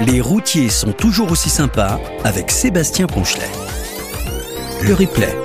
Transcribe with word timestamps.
Les 0.00 0.20
routiers 0.20 0.68
sont 0.68 0.92
toujours 0.92 1.30
aussi 1.30 1.50
sympas 1.50 1.98
avec 2.24 2.50
Sébastien 2.50 3.06
Ponchelet. 3.06 3.50
Le 4.82 4.94
replay. 4.94 5.36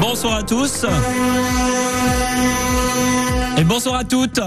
Bonsoir 0.00 0.36
à 0.36 0.42
tous. 0.42 0.86
Et 3.58 3.64
bonsoir 3.64 3.96
à 3.96 4.04
toutes. 4.04 4.40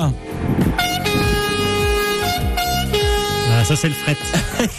Ça 3.69 3.75
c'est 3.75 3.89
le 3.89 3.93
fret. 3.93 4.17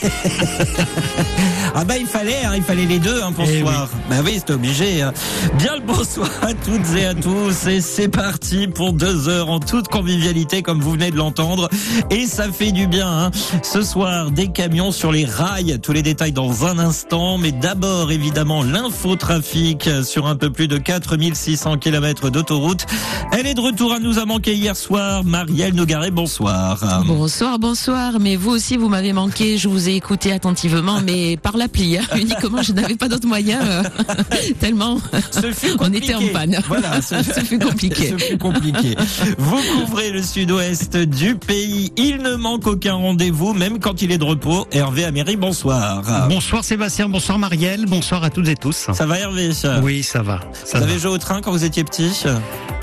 ah 1.76 1.84
bah 1.84 1.96
il 1.96 2.06
fallait, 2.06 2.44
hein, 2.44 2.54
il 2.56 2.62
fallait 2.64 2.86
les 2.86 2.98
deux 2.98 3.22
hein, 3.22 3.30
pour 3.30 3.46
ce 3.46 3.52
Eh 3.52 3.60
soir. 3.60 3.88
Bah 4.08 4.16
oui, 4.24 4.40
c'est 4.44 4.52
obligé. 4.52 5.00
hein. 5.02 5.12
Bien 5.58 5.76
le 5.76 5.82
bonsoir 5.82 6.28
à 6.42 6.54
toutes 6.54 6.96
et 6.98 7.06
à 7.06 7.14
tous. 7.14 7.68
Et 7.68 7.80
c'est 7.80 8.08
parti 8.08 8.66
pour 8.66 8.92
deux 8.92 9.28
heures 9.28 9.48
en 9.48 9.60
toute 9.60 9.86
convivialité, 9.86 10.62
comme 10.62 10.80
vous 10.80 10.90
venez 10.90 11.12
de 11.12 11.16
l'entendre. 11.16 11.68
Et 12.10 12.26
ça 12.26 12.50
fait 12.50 12.72
du 12.72 12.88
bien. 12.88 13.06
hein. 13.08 13.30
Ce 13.62 13.82
soir, 13.82 14.32
des 14.32 14.48
camions 14.48 14.90
sur 14.90 15.12
les 15.12 15.24
rails. 15.24 15.78
Tous 15.80 15.92
les 15.92 16.02
détails 16.02 16.32
dans 16.32 16.66
un 16.66 16.80
instant. 16.80 17.38
Mais 17.38 17.52
d'abord, 17.52 18.10
évidemment, 18.10 18.64
l'infotrafic 18.64 19.88
sur 20.02 20.26
un 20.26 20.34
peu 20.34 20.50
plus 20.50 20.66
de 20.66 20.78
4600 20.78 21.78
km 21.78 22.28
d'autoroute. 22.30 22.86
Elle 23.30 23.46
est 23.46 23.54
de 23.54 23.60
retour 23.60 23.92
à 23.92 24.00
nous 24.00 24.18
a 24.18 24.24
manqué 24.24 24.54
hier 24.54 24.74
soir. 24.76 25.22
Marielle 25.22 25.74
Nogaret, 25.74 26.10
bonsoir. 26.10 27.02
Bonsoir, 27.06 27.60
bonsoir. 27.60 28.14
Mais 28.20 28.34
vous 28.34 28.50
aussi, 28.50 28.76
vous 28.80 28.88
m'avez 28.88 29.12
manqué. 29.12 29.58
Je 29.58 29.68
vous 29.68 29.88
ai 29.88 29.94
écouté 29.94 30.32
attentivement, 30.32 31.00
mais 31.04 31.36
par 31.36 31.56
l'appli. 31.56 31.98
hein. 31.98 32.02
Uniquement, 32.16 32.62
je 32.62 32.72
n'avais 32.72 32.96
pas 32.96 33.08
d'autre 33.08 33.26
moyen. 33.28 33.60
euh, 33.62 33.82
tellement 34.60 34.98
Ce 35.30 35.52
fut 35.52 35.72
on 35.78 35.92
était 35.92 36.14
en 36.14 36.26
panne. 36.32 36.58
Voilà, 36.66 37.00
ce, 37.02 37.22
Ce 37.22 37.40
fut 37.40 37.58
compliqué. 37.58 38.10
Ce 38.10 38.24
fut 38.24 38.38
compliqué. 38.38 38.96
Vous 39.38 39.60
couvrez 39.80 40.10
le 40.10 40.22
sud-ouest 40.22 40.96
du 40.96 41.36
pays. 41.36 41.92
Il 41.96 42.18
ne 42.18 42.34
manque 42.36 42.66
aucun 42.66 42.94
rendez-vous, 42.94 43.52
même 43.52 43.78
quand 43.78 44.02
il 44.02 44.10
est 44.12 44.18
de 44.18 44.24
repos. 44.24 44.66
Hervé 44.72 45.04
Améry, 45.04 45.36
bonsoir. 45.36 46.02
Bonsoir 46.28 46.64
Sébastien, 46.64 47.08
bonsoir 47.08 47.38
Marielle, 47.38 47.84
bonsoir 47.86 48.24
à 48.24 48.30
toutes 48.30 48.48
et 48.48 48.56
tous. 48.56 48.88
Ça 48.92 49.06
va 49.06 49.18
Hervé 49.18 49.50
Oui, 49.82 50.02
ça 50.02 50.22
va. 50.22 50.40
Ça 50.64 50.78
Vous 50.78 50.84
va. 50.84 50.90
avez 50.90 50.98
joué 50.98 51.10
au 51.10 51.18
train 51.18 51.40
quand 51.42 51.52
vous 51.52 51.64
étiez 51.64 51.84
petit 51.84 52.10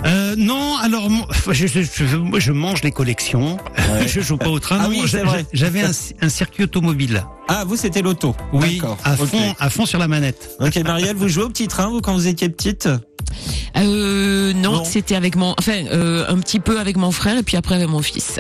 Euh, 0.06 0.36
non, 0.38 0.78
alors 0.78 1.10
moi, 1.10 1.26
je, 1.52 1.66
je, 1.68 2.52
mange 2.52 2.84
les 2.84 2.92
collections. 2.92 3.58
Je 4.06 4.22
joue 4.22 4.38
pas 4.38 4.50
au 4.50 4.60
train. 4.60 4.78
Ah 4.82 4.88
oui. 4.90 5.02
J'avais 5.54 5.82
un, 5.82 5.87
un 6.22 6.30
circuit 6.30 6.64
automobile. 6.64 7.24
Ah, 7.48 7.64
vous 7.66 7.76
c'était 7.78 8.02
l'auto. 8.02 8.36
Oui, 8.54 8.76
D'accord. 8.78 8.98
à 9.04 9.14
Ok. 9.14 9.28
fond, 9.30 9.56
à 9.60 9.70
fond 9.70 9.86
sur 9.86 10.00
la 10.00 10.08
manette. 10.08 10.50
Ok, 10.60 10.76
Marielle, 10.84 11.16
vous 11.16 11.28
jouez 11.30 11.44
au 11.44 11.50
petit 11.50 11.68
train, 11.68 11.88
vous, 11.90 12.02
quand 12.02 12.14
vous 12.14 12.28
étiez 12.28 12.50
petite? 12.50 12.90
Euh, 13.78 14.54
non, 14.54 14.72
Non. 14.78 14.84
c'était 14.86 15.16
avec 15.16 15.36
mon, 15.36 15.54
enfin, 15.60 15.86
euh, 15.92 16.26
un 16.30 16.38
petit 16.40 16.60
peu 16.60 16.80
avec 16.80 16.96
mon 16.98 17.12
frère 17.12 17.38
et 17.38 17.44
puis 17.44 17.58
après 17.58 17.76
avec 17.76 17.88
mon 17.90 18.02
fils. 18.02 18.40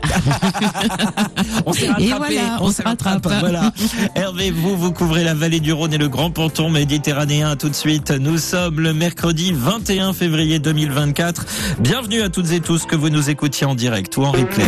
On 1.65 1.73
s'est 1.73 1.85
Et 1.85 1.89
rattrapé. 1.89 2.35
voilà, 2.35 2.57
on 2.61 2.69
s'est 2.69 2.81
se 2.81 2.87
rattrape. 2.87 3.27
Voilà. 3.39 3.71
Hervé, 4.15 4.49
vous, 4.51 4.75
vous 4.77 4.91
couvrez 4.91 5.23
la 5.23 5.33
vallée 5.33 5.59
du 5.59 5.73
Rhône 5.73 5.93
et 5.93 5.97
le 5.97 6.07
grand 6.09 6.31
ponton 6.31 6.69
méditerranéen. 6.69 7.55
Tout 7.57 7.69
de 7.69 7.75
suite, 7.75 8.11
nous 8.11 8.37
sommes 8.37 8.79
le 8.79 8.93
mercredi 8.93 9.51
21 9.53 10.13
février 10.13 10.59
2024. 10.59 11.45
Bienvenue 11.79 12.21
à 12.21 12.29
toutes 12.29 12.51
et 12.51 12.61
tous 12.61 12.85
que 12.85 12.95
vous 12.95 13.09
nous 13.09 13.29
écoutiez 13.29 13.67
en 13.67 13.75
direct 13.75 14.15
ou 14.17 14.23
en 14.23 14.31
replay. 14.31 14.65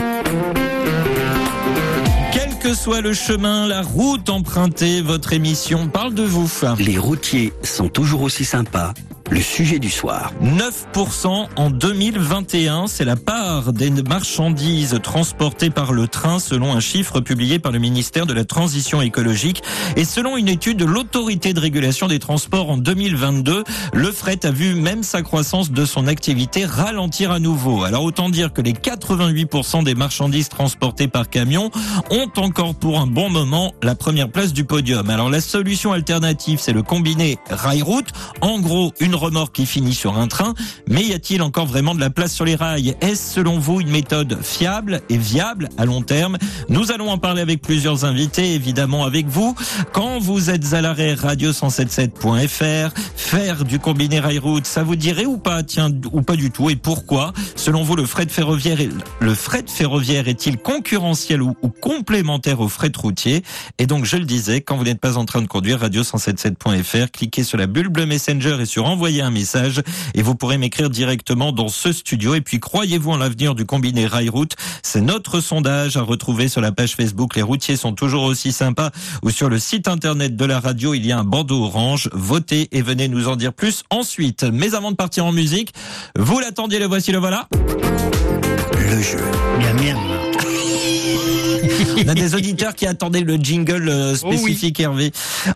Que 2.70 2.76
soit 2.76 3.02
le 3.02 3.14
chemin, 3.14 3.68
la 3.68 3.82
route 3.82 4.30
empruntée, 4.30 5.02
votre 5.02 5.34
émission 5.34 5.88
parle 5.88 6.14
de 6.14 6.22
vous. 6.22 6.48
Les 6.78 7.00
routiers 7.00 7.52
sont 7.64 7.90
toujours 7.90 8.22
aussi 8.22 8.46
sympas. 8.46 8.94
Le 9.32 9.42
sujet 9.42 9.78
du 9.78 9.92
soir. 9.92 10.34
9% 10.42 11.50
en 11.56 11.70
2021, 11.70 12.88
c'est 12.88 13.06
la 13.06 13.16
part 13.16 13.74
des 13.74 13.92
marchandises 13.92 15.00
transportées 15.04 15.70
par 15.70 15.94
le 15.94 16.08
train 16.08 16.40
selon 16.40 16.74
un 16.74 16.80
chiffre 16.80 17.20
publié 17.20 17.60
par 17.60 17.72
le 17.72 17.78
ministère 17.78 18.26
de 18.26 18.34
la 18.34 18.44
Transition 18.44 19.04
écologique 19.04 19.62
et 19.96 20.04
selon 20.04 20.36
une 20.36 20.48
étude 20.48 20.78
de 20.78 20.86
l'autorité 20.86 21.54
de 21.54 21.60
régulation 21.60 22.08
des 22.08 22.18
transports 22.18 22.72
en 22.72 22.78
2022, 22.78 23.64
le 23.94 24.12
fret 24.12 24.44
a 24.48 24.52
vu 24.52 24.74
même 24.74 25.04
sa 25.04 25.22
croissance 25.22 25.70
de 25.70 25.86
son 25.86 26.08
activité 26.08 26.66
ralentir 26.66 27.32
à 27.32 27.40
nouveau. 27.40 27.84
Alors 27.84 28.06
autant 28.06 28.30
dire 28.30 28.52
que 28.52 28.64
les 28.64 28.74
88% 28.74 29.84
des 29.84 29.94
marchandises 29.94 30.50
transportées 30.50 31.08
par 31.08 31.30
camion 31.30 31.70
ont 32.10 32.32
encore 32.38 32.74
pour 32.74 33.00
un 33.00 33.08
bon 33.08 33.30
moment 33.30 33.74
la 33.84 33.94
première 33.94 34.30
place 34.30 34.54
du 34.54 34.66
podium. 34.66 35.08
Alors 35.12 35.30
la 35.30 35.42
solution 35.42 35.92
alternative, 35.92 36.58
c'est 36.60 36.74
le 36.74 36.82
combiné 36.82 37.38
rail-route. 37.52 38.10
En 38.42 38.60
gros, 38.60 38.92
une 39.00 39.19
remorque 39.20 39.56
qui 39.56 39.66
finit 39.66 39.94
sur 39.94 40.18
un 40.18 40.28
train. 40.28 40.54
Mais 40.88 41.04
y 41.04 41.14
a-t-il 41.14 41.42
encore 41.42 41.66
vraiment 41.68 41.94
de 41.96 42.00
la 42.00 42.10
place 42.10 42.34
sur 42.34 42.46
les 42.46 42.56
rails? 42.56 42.96
Est-ce 43.02 43.36
selon 43.36 43.60
vous 43.60 43.80
une 43.82 43.90
méthode 43.90 44.40
fiable 44.42 45.02
et 45.10 45.18
viable 45.18 45.70
à 45.78 45.86
long 45.86 46.02
terme? 46.02 46.38
Nous 46.70 46.92
allons 46.92 47.10
en 47.12 47.18
parler 47.18 47.42
avec 47.42 47.62
plusieurs 47.62 48.06
invités, 48.06 48.54
évidemment 48.56 49.04
avec 49.06 49.28
vous. 49.28 49.56
Quand 49.94 50.20
vous 50.20 50.50
êtes 50.50 50.74
à 50.74 50.82
l'arrêt 50.82 51.16
radio177.fr, 51.16 52.92
faire 53.16 53.66
du 53.66 53.80
combiné 53.80 54.20
rail-route, 54.20 54.66
ça 54.66 54.84
vous 54.84 54.96
dirait 54.96 55.26
ou 55.26 55.38
pas? 55.38 55.64
Tiens, 55.64 55.90
ou 56.12 56.22
pas 56.22 56.36
du 56.36 56.52
tout 56.52 56.70
Et 56.70 56.76
pourquoi? 56.76 57.34
Selon 57.56 57.84
vous, 57.84 57.96
le 57.96 58.06
fret 58.06 58.28
ferroviaire, 58.28 58.80
est- 58.82 58.90
le 59.20 59.34
fret 59.36 59.66
ferroviaire 59.68 60.28
est-il 60.28 60.58
concurrentiel 60.58 61.42
ou, 61.42 61.54
complémentaire 61.82 62.60
au 62.60 62.70
fret 62.70 62.92
routier? 62.96 63.44
Et 63.78 63.86
donc, 63.88 64.06
je 64.06 64.18
le 64.18 64.26
disais, 64.26 64.62
quand 64.62 64.78
vous 64.78 64.84
n'êtes 64.84 65.00
pas 65.00 65.18
en 65.18 65.26
train 65.26 65.42
de 65.42 65.48
conduire, 65.48 65.80
radio177.fr, 65.84 67.12
cliquez 67.12 67.44
sur 67.44 67.58
la 67.58 67.68
bulle 67.68 67.90
bleue 67.90 68.06
Messenger 68.06 68.58
et 68.62 68.66
sur 68.66 68.86
envoyer 68.86 69.09
un 69.18 69.32
message 69.32 69.82
et 70.14 70.22
vous 70.22 70.36
pourrez 70.36 70.58
m'écrire 70.58 70.90
directement 70.90 71.52
dans 71.52 71.68
ce 71.68 71.92
studio. 71.92 72.36
Et 72.36 72.42
puis, 72.42 72.60
croyez-vous 72.60 73.12
en 73.12 73.18
l'avenir 73.18 73.56
du 73.56 73.66
combiné 73.66 74.06
rail-route? 74.06 74.56
C'est 74.84 75.02
notre 75.02 75.42
sondage 75.42 75.98
à 75.98 76.02
retrouver 76.02 76.48
sur 76.48 76.62
la 76.62 76.72
page 76.72 76.96
Facebook. 76.96 77.36
Les 77.36 77.42
routiers 77.42 77.76
sont 77.76 77.94
toujours 77.94 78.24
aussi 78.24 78.52
sympas 78.52 78.92
ou 79.24 79.32
sur 79.32 79.50
le 79.50 79.60
site 79.60 79.88
internet 79.88 80.36
de 80.36 80.46
la 80.46 80.60
radio, 80.60 80.94
il 80.94 81.06
y 81.06 81.12
a 81.12 81.20
un 81.20 81.24
bandeau 81.24 81.64
orange. 81.64 82.10
Votez 82.14 82.70
et 82.72 82.82
venez 82.82 83.08
nous 83.08 83.28
en 83.28 83.36
dire 83.36 83.54
plus 83.54 83.84
ensuite. 83.90 84.44
Mais 84.44 84.76
avant 84.76 84.92
de 84.92 84.96
partir 84.96 85.26
en 85.26 85.32
musique, 85.32 85.74
vous 86.16 86.40
l'attendiez, 86.40 86.80
le 86.80 86.86
voici, 86.86 87.12
le 87.12 87.18
voilà. 87.18 87.48
Le 88.74 89.02
jeu. 89.02 89.24
Miam 89.60 89.78
miam. 89.78 89.98
On 92.06 92.08
a 92.08 92.14
des 92.14 92.36
auditeurs 92.36 92.76
qui 92.76 92.86
attendaient 92.86 93.22
le 93.22 93.36
jingle 93.38 93.88
euh, 93.90 94.16
Oh 94.24 94.28
oui. 94.30 94.38
spécifique 94.38 94.80
Hervé. 94.80 95.12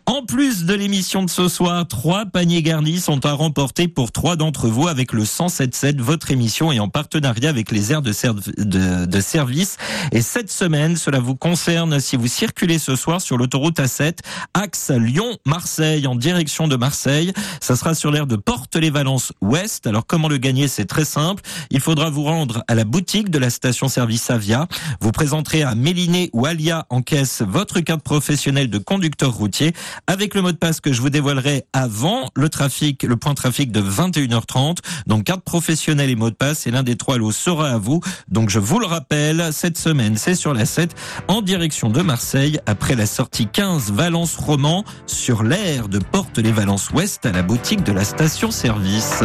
En 0.06 0.24
plus 0.26 0.66
de 0.66 0.74
l'émission 0.74 1.24
de 1.24 1.30
ce 1.30 1.48
soir, 1.48 1.88
trois 1.88 2.26
paniers 2.26 2.62
garnis 2.62 3.00
sont 3.00 3.26
à 3.26 3.34
remporter 3.34 3.88
pour 3.88 4.12
trois 4.12 4.36
d'entre 4.36 4.68
vous 4.68 4.88
avec 4.88 5.14
le 5.14 5.24
107.7, 5.24 6.00
votre 6.00 6.32
émission 6.32 6.72
et 6.72 6.80
en 6.80 6.88
partenariat 6.90 7.50
avec 7.50 7.72
les 7.72 7.92
aires 7.92 8.02
de, 8.02 8.12
serv- 8.12 8.42
de, 8.58 9.06
de 9.06 9.22
service. 9.22 9.78
Et 10.12 10.22
cette 10.22 10.52
semaine, 10.52 10.96
cela 10.98 11.20
vous 11.20 11.36
concerne 11.36 12.00
si 12.00 12.16
vous 12.16 12.28
circulez 12.28 12.80
ce 12.80 12.96
soir 12.96 13.22
sur 13.22 13.38
l'autoroute 13.38 13.80
A7, 13.80 14.18
axe 14.54 14.92
Lyon-Marseille 14.92 16.08
en 16.08 16.16
direction 16.16 16.68
de 16.68 16.76
Marseille. 16.76 17.34
Ça 17.62 17.76
sera 17.76 17.96
sur 17.96 18.12
l'aire 18.12 18.28
de 18.28 18.36
Porte-les-Valences 18.36 19.34
Ouest. 19.42 19.88
Alors 19.88 20.06
comment 20.06 20.28
le 20.28 20.38
gagner? 20.38 20.68
C'est 20.68 20.86
très 20.86 21.06
simple. 21.06 21.42
Il 21.72 21.80
faudra 21.80 22.10
vous 22.10 22.24
rendre 22.24 22.64
à 22.68 22.76
la 22.76 22.84
boutique 22.84 23.30
de 23.30 23.38
la 23.40 23.50
station-service 23.50 24.30
Avia. 24.30 24.68
Vous 25.02 25.12
présenterez 25.12 25.64
à 25.64 25.76
Méliné 25.76 26.22
ou 26.34 26.45
Alia 26.45 26.85
en 26.89 27.01
caisse 27.01 27.41
votre 27.41 27.79
carte 27.79 28.03
professionnelle 28.03 28.69
de 28.69 28.78
conducteur 28.78 29.34
routier 29.34 29.73
avec 30.07 30.35
le 30.35 30.41
mot 30.41 30.51
de 30.51 30.57
passe 30.57 30.79
que 30.79 30.94
je 30.94 31.01
vous 31.01 31.09
dévoilerai 31.09 31.66
avant 31.73 32.29
le 32.35 32.50
trafic, 32.50 33.03
le 33.03 33.16
point 33.16 33.34
trafic 33.34 33.72
de 33.72 33.81
21h30. 33.81 34.78
Donc 35.07 35.25
carte 35.25 35.44
professionnelle 35.44 36.09
et 36.09 36.16
mot 36.16 36.29
de 36.29 36.35
passe 36.35 36.67
et 36.67 36.72
l'un 36.72 36.84
des 36.84 36.95
trois 36.95 37.17
lots 37.17 37.31
sera 37.31 37.69
à 37.69 37.78
vous. 37.78 38.01
Donc 38.29 38.50
je 38.50 38.59
vous 38.59 38.79
le 38.79 38.85
rappelle, 38.85 39.51
cette 39.51 39.78
semaine 39.78 40.17
c'est 40.17 40.35
sur 40.35 40.53
la 40.53 40.66
7 40.66 40.95
en 41.28 41.41
direction 41.41 41.89
de 41.89 42.01
Marseille 42.01 42.59
après 42.66 42.95
la 42.95 43.05
sortie 43.05 43.47
15 43.47 43.91
Valence 43.91 44.35
Roman 44.35 44.84
sur 45.07 45.44
l'aire 45.44 45.88
de 45.88 46.00
Porte-les-Valences 46.00 46.91
Ouest 46.91 47.25
à 47.25 47.31
la 47.31 47.44
boutique 47.44 47.84
de 47.84 47.91
la 47.91 48.03
station 48.03 48.51
service. 48.51 49.23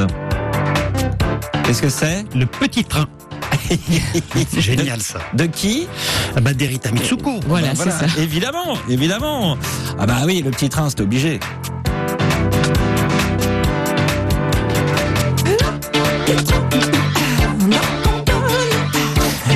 Qu'est-ce 1.65 1.82
que 1.82 1.88
c'est 1.88 2.25
Le 2.34 2.47
petit 2.47 2.84
train. 2.84 3.06
C'est 4.50 4.60
génial 4.60 5.00
ça. 5.00 5.19
De 5.34 5.44
qui 5.47 5.87
Ah 6.37 6.41
bah 6.41 6.53
d'Erita 6.54 6.91
Mitsuko. 6.91 7.41
Voilà, 7.47 7.69
Bah, 7.75 7.84
c'est 7.84 7.91
ça. 7.91 8.06
Évidemment, 8.21 8.76
évidemment. 8.89 9.57
Ah 9.98 10.07
bah 10.07 10.18
oui, 10.27 10.42
le 10.42 10.51
petit 10.51 10.68
train, 10.68 10.89
c'est 10.91 11.01
obligé. 11.01 11.41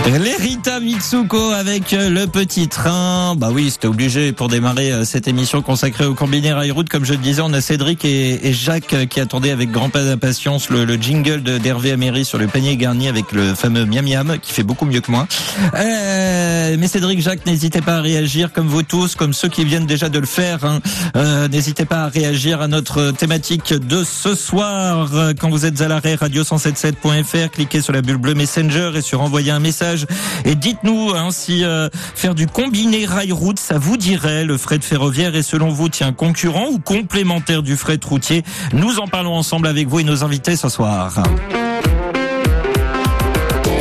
L'Erita 0.04 0.81
Mitsuko 0.81 1.52
avec 1.52 1.93
euh, 1.93 2.10
le 2.10 2.26
petit 2.26 2.66
train. 2.66 3.37
Bah 3.37 3.50
oui, 3.52 3.70
c'était 3.70 3.87
obligé 3.87 4.32
pour 4.32 4.49
démarrer 4.49 4.90
euh, 4.90 5.04
cette 5.04 5.28
émission 5.28 5.62
consacrée 5.62 6.04
au 6.06 6.14
combiné 6.14 6.52
rail-route. 6.52 6.88
Comme 6.88 7.04
je 7.04 7.12
le 7.12 7.19
disais, 7.19 7.40
on 7.40 7.52
a 7.52 7.60
Cédric 7.60 8.04
et, 8.04 8.52
Jacques 8.52 8.94
euh, 8.94 9.06
qui 9.06 9.20
attendaient 9.20 9.52
avec 9.52 9.70
grand 9.70 9.94
impatience 9.94 10.70
le, 10.70 10.84
le 10.84 10.96
jingle 10.96 11.43
d'Hervé 11.60 11.93
Améry 11.93 12.25
sur 12.25 12.37
le 12.38 12.49
panier 12.49 12.76
garni 12.76 13.06
avec 13.08 13.31
le 13.31 13.54
fameux 13.54 13.87
miam 13.87 14.04
miam 14.04 14.38
qui 14.43 14.52
fait 14.52 14.64
beaucoup 14.64 14.87
mieux 14.87 15.00
que 15.00 15.10
moi. 15.10 15.28
Mais 15.72 16.88
Cédric, 16.88 17.20
Jacques, 17.20 17.46
n'hésitez 17.46 17.81
pas 17.81 17.96
à 17.96 18.00
réagir 18.00 18.52
comme 18.52 18.66
vous 18.66 18.82
tous, 18.82 19.14
comme 19.14 19.32
ceux 19.32 19.48
qui 19.48 19.64
viennent 19.64 19.87
déjà 19.87 20.08
de 20.08 20.19
le 20.19 20.26
faire. 20.26 20.64
hein. 20.64 21.48
N'hésitez 21.48 21.84
pas 21.84 22.05
à 22.05 22.08
réagir 22.08 22.60
à 22.60 22.66
notre 22.66 23.12
thématique 23.12 23.72
de 23.72 24.02
ce 24.05 24.34
soir. 24.34 25.10
Quand 25.38 25.50
vous 25.50 25.64
êtes 25.66 25.81
à 25.81 25.88
l'arrêt, 25.88 26.16
radio177.fr, 26.16 27.50
cliquez 27.52 27.82
sur 27.82 27.93
la 27.93 28.02
bulle 28.02 28.16
bleue 28.16 28.34
Messenger 28.34 28.93
et 28.96 29.02
sur 29.02 29.20
envoyer 29.20 29.50
un 29.52 29.60
message. 29.60 29.91
Message 29.92 30.06
et 30.44 30.54
dites-nous 30.54 31.10
hein, 31.14 31.30
si 31.30 31.64
euh, 31.64 31.88
faire 31.92 32.34
du 32.34 32.46
combiné 32.46 33.04
rail-route, 33.06 33.58
ça 33.58 33.78
vous 33.78 33.96
dirait 33.96 34.44
le 34.44 34.56
fret 34.56 34.80
ferroviaire 34.80 35.34
est 35.34 35.42
selon 35.42 35.68
vous 35.68 35.88
tiens 35.88 36.12
concurrent 36.12 36.68
ou 36.70 36.78
complémentaire 36.78 37.62
du 37.62 37.76
fret 37.76 37.98
routier? 38.04 38.42
Nous 38.72 38.98
en 38.98 39.06
parlons 39.06 39.34
ensemble 39.34 39.66
avec 39.66 39.88
vous 39.88 40.00
et 40.00 40.04
nos 40.04 40.24
invités 40.24 40.56
ce 40.56 40.68
soir. 40.68 41.22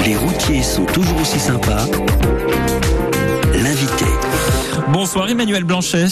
Les 0.05 0.15
routiers 0.15 0.63
sont 0.63 0.85
toujours 0.85 1.21
aussi 1.21 1.39
sympas. 1.39 1.85
L'invité. 3.53 4.05
Bonsoir 4.89 5.29
Emmanuel 5.29 5.63
Blanchet. 5.63 6.07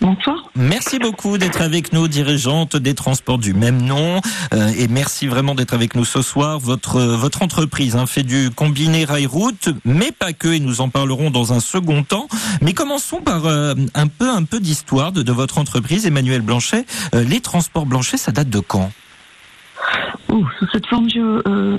Bonsoir. 0.00 0.35
Merci 0.56 0.98
beaucoup 0.98 1.36
d'être 1.36 1.60
avec 1.60 1.92
nous, 1.92 2.08
dirigeante 2.08 2.76
des 2.76 2.94
transports 2.94 3.36
du 3.36 3.52
même 3.52 3.82
nom, 3.82 4.20
euh, 4.54 4.68
et 4.78 4.88
merci 4.88 5.26
vraiment 5.26 5.54
d'être 5.54 5.74
avec 5.74 5.94
nous 5.94 6.06
ce 6.06 6.22
soir. 6.22 6.58
Votre 6.58 7.00
votre 7.00 7.42
entreprise 7.42 7.94
hein, 7.94 8.06
fait 8.06 8.22
du 8.22 8.50
combiné 8.50 9.04
rail-route, 9.04 9.68
mais 9.84 10.12
pas 10.12 10.32
que, 10.32 10.48
et 10.48 10.60
nous 10.60 10.80
en 10.80 10.88
parlerons 10.88 11.30
dans 11.30 11.52
un 11.52 11.60
second 11.60 12.02
temps. 12.02 12.26
Mais 12.62 12.72
commençons 12.72 13.20
par 13.20 13.44
euh, 13.44 13.74
un 13.94 14.06
peu 14.06 14.30
un 14.30 14.44
peu 14.44 14.58
d'histoire 14.58 15.12
de, 15.12 15.22
de, 15.22 15.32
votre 15.32 15.58
entreprise, 15.58 16.06
Emmanuel 16.06 16.40
Blanchet. 16.40 16.86
Euh, 17.14 17.22
les 17.22 17.40
transports 17.40 17.84
Blanchet, 17.84 18.16
ça 18.16 18.32
date 18.32 18.48
de 18.48 18.60
quand? 18.60 18.90
Oh, 20.28 20.42
Sous 20.58 20.66
cette 20.72 20.86
forme 20.86 21.08
euh, 21.16 21.78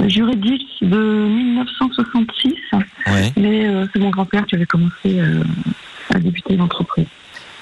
juridique 0.00 0.68
de 0.82 0.98
1966, 0.98 2.54
ouais. 3.06 3.32
mais 3.36 3.86
c'est 3.92 4.00
mon 4.00 4.10
grand-père 4.10 4.46
qui 4.46 4.56
avait 4.56 4.66
commencé 4.66 5.20
à 6.12 6.18
débuter 6.18 6.56
l'entreprise. 6.56 7.06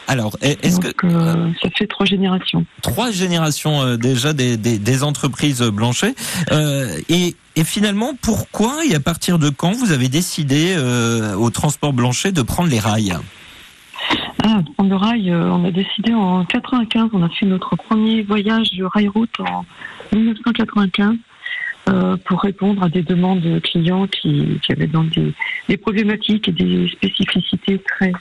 Alors, 0.08 0.38
est-ce 0.40 0.80
que 0.80 1.06
euh, 1.06 1.52
ça 1.60 1.68
fait 1.76 1.86
trois 1.86 2.06
générations 2.06 2.64
Trois 2.80 3.10
générations 3.10 3.82
euh, 3.82 3.96
déjà 3.98 4.32
des, 4.32 4.56
des, 4.56 4.78
des, 4.78 5.02
entreprises 5.04 5.62
Blanchet. 5.62 6.14
Euh, 6.50 6.96
et, 7.10 7.36
et, 7.56 7.64
finalement, 7.64 8.14
pourquoi 8.22 8.86
et 8.88 8.94
à 8.94 9.00
partir 9.00 9.38
de 9.38 9.50
quand 9.50 9.72
vous 9.72 9.92
avez 9.92 10.08
décidé 10.08 10.74
euh, 10.78 11.34
au 11.34 11.50
transport 11.50 11.92
Blanchet 11.92 12.32
de 12.32 12.40
prendre 12.40 12.70
les 12.70 12.78
rails? 12.78 13.18
Ah, 14.42 14.62
prendre 14.78 14.88
le 14.88 14.96
rail, 14.96 15.30
on 15.30 15.62
a 15.66 15.70
décidé 15.70 16.14
en 16.14 16.42
95. 16.46 17.10
On 17.12 17.22
a 17.22 17.28
fait 17.28 17.44
notre 17.44 17.76
premier 17.76 18.22
voyage 18.22 18.72
de 18.72 18.84
rail 18.84 19.08
route 19.08 19.38
en 19.40 19.66
1995 20.16 21.16
pour 22.24 22.40
répondre 22.40 22.82
à 22.82 22.88
des 22.88 23.02
demandes 23.02 23.40
de 23.40 23.58
clients 23.58 24.06
qui, 24.06 24.58
qui 24.62 24.72
avaient 24.72 24.86
donc 24.86 25.10
des, 25.10 25.34
des 25.68 25.76
problématiques 25.76 26.48
et 26.48 26.52
des 26.52 26.88
spécificités 26.88 27.78
très 27.78 28.12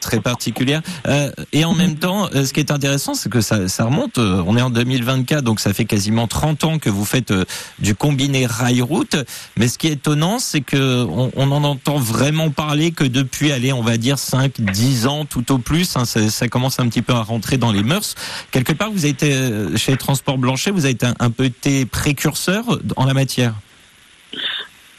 Très 0.00 0.20
particulière. 0.20 0.82
Euh, 1.06 1.30
et 1.52 1.64
en 1.64 1.74
même 1.74 1.96
temps, 1.96 2.28
euh, 2.34 2.44
ce 2.44 2.52
qui 2.52 2.60
est 2.60 2.70
intéressant, 2.70 3.14
c'est 3.14 3.28
que 3.28 3.40
ça, 3.40 3.66
remonte. 3.80 4.18
Euh, 4.18 4.42
on 4.46 4.56
est 4.56 4.62
en 4.62 4.70
2024, 4.70 5.44
donc 5.44 5.60
ça 5.60 5.72
fait 5.72 5.84
quasiment 5.84 6.26
30 6.26 6.64
ans 6.64 6.78
que 6.78 6.88
vous 6.88 7.04
faites 7.04 7.32
du 7.78 7.94
combiné 7.94 8.46
rail-route. 8.46 9.16
Mais 9.56 9.68
ce 9.68 9.78
qui 9.78 9.88
est 9.88 9.92
étonnant, 9.92 10.38
c'est 10.38 10.60
que 10.60 11.04
on, 11.04 11.50
en 11.50 11.64
entend 11.64 11.98
vraiment 11.98 12.50
parler 12.50 12.92
que 12.92 13.04
depuis, 13.04 13.52
allez, 13.52 13.72
on 13.72 13.82
va 13.82 13.96
dire 13.96 14.18
5, 14.18 14.60
10 14.60 15.06
ans 15.06 15.24
tout 15.24 15.52
au 15.52 15.58
plus. 15.58 15.96
Hein, 15.96 16.04
ça, 16.04 16.28
ça, 16.30 16.48
commence 16.48 16.80
un 16.80 16.88
petit 16.88 17.02
peu 17.02 17.12
à 17.12 17.22
rentrer 17.22 17.58
dans 17.58 17.72
les 17.72 17.82
mœurs. 17.82 18.14
Quelque 18.50 18.72
part, 18.72 18.90
vous 18.90 19.04
avez 19.04 19.10
été 19.10 19.50
chez 19.76 19.96
Transport 19.96 20.38
Blanchet, 20.38 20.70
vous 20.70 20.84
avez 20.84 20.94
été 20.94 21.06
un, 21.06 21.14
un 21.18 21.30
peu 21.30 21.44
été 21.44 21.84
précurseur 21.84 22.64
en 22.96 23.04
la 23.04 23.14
matière 23.14 23.54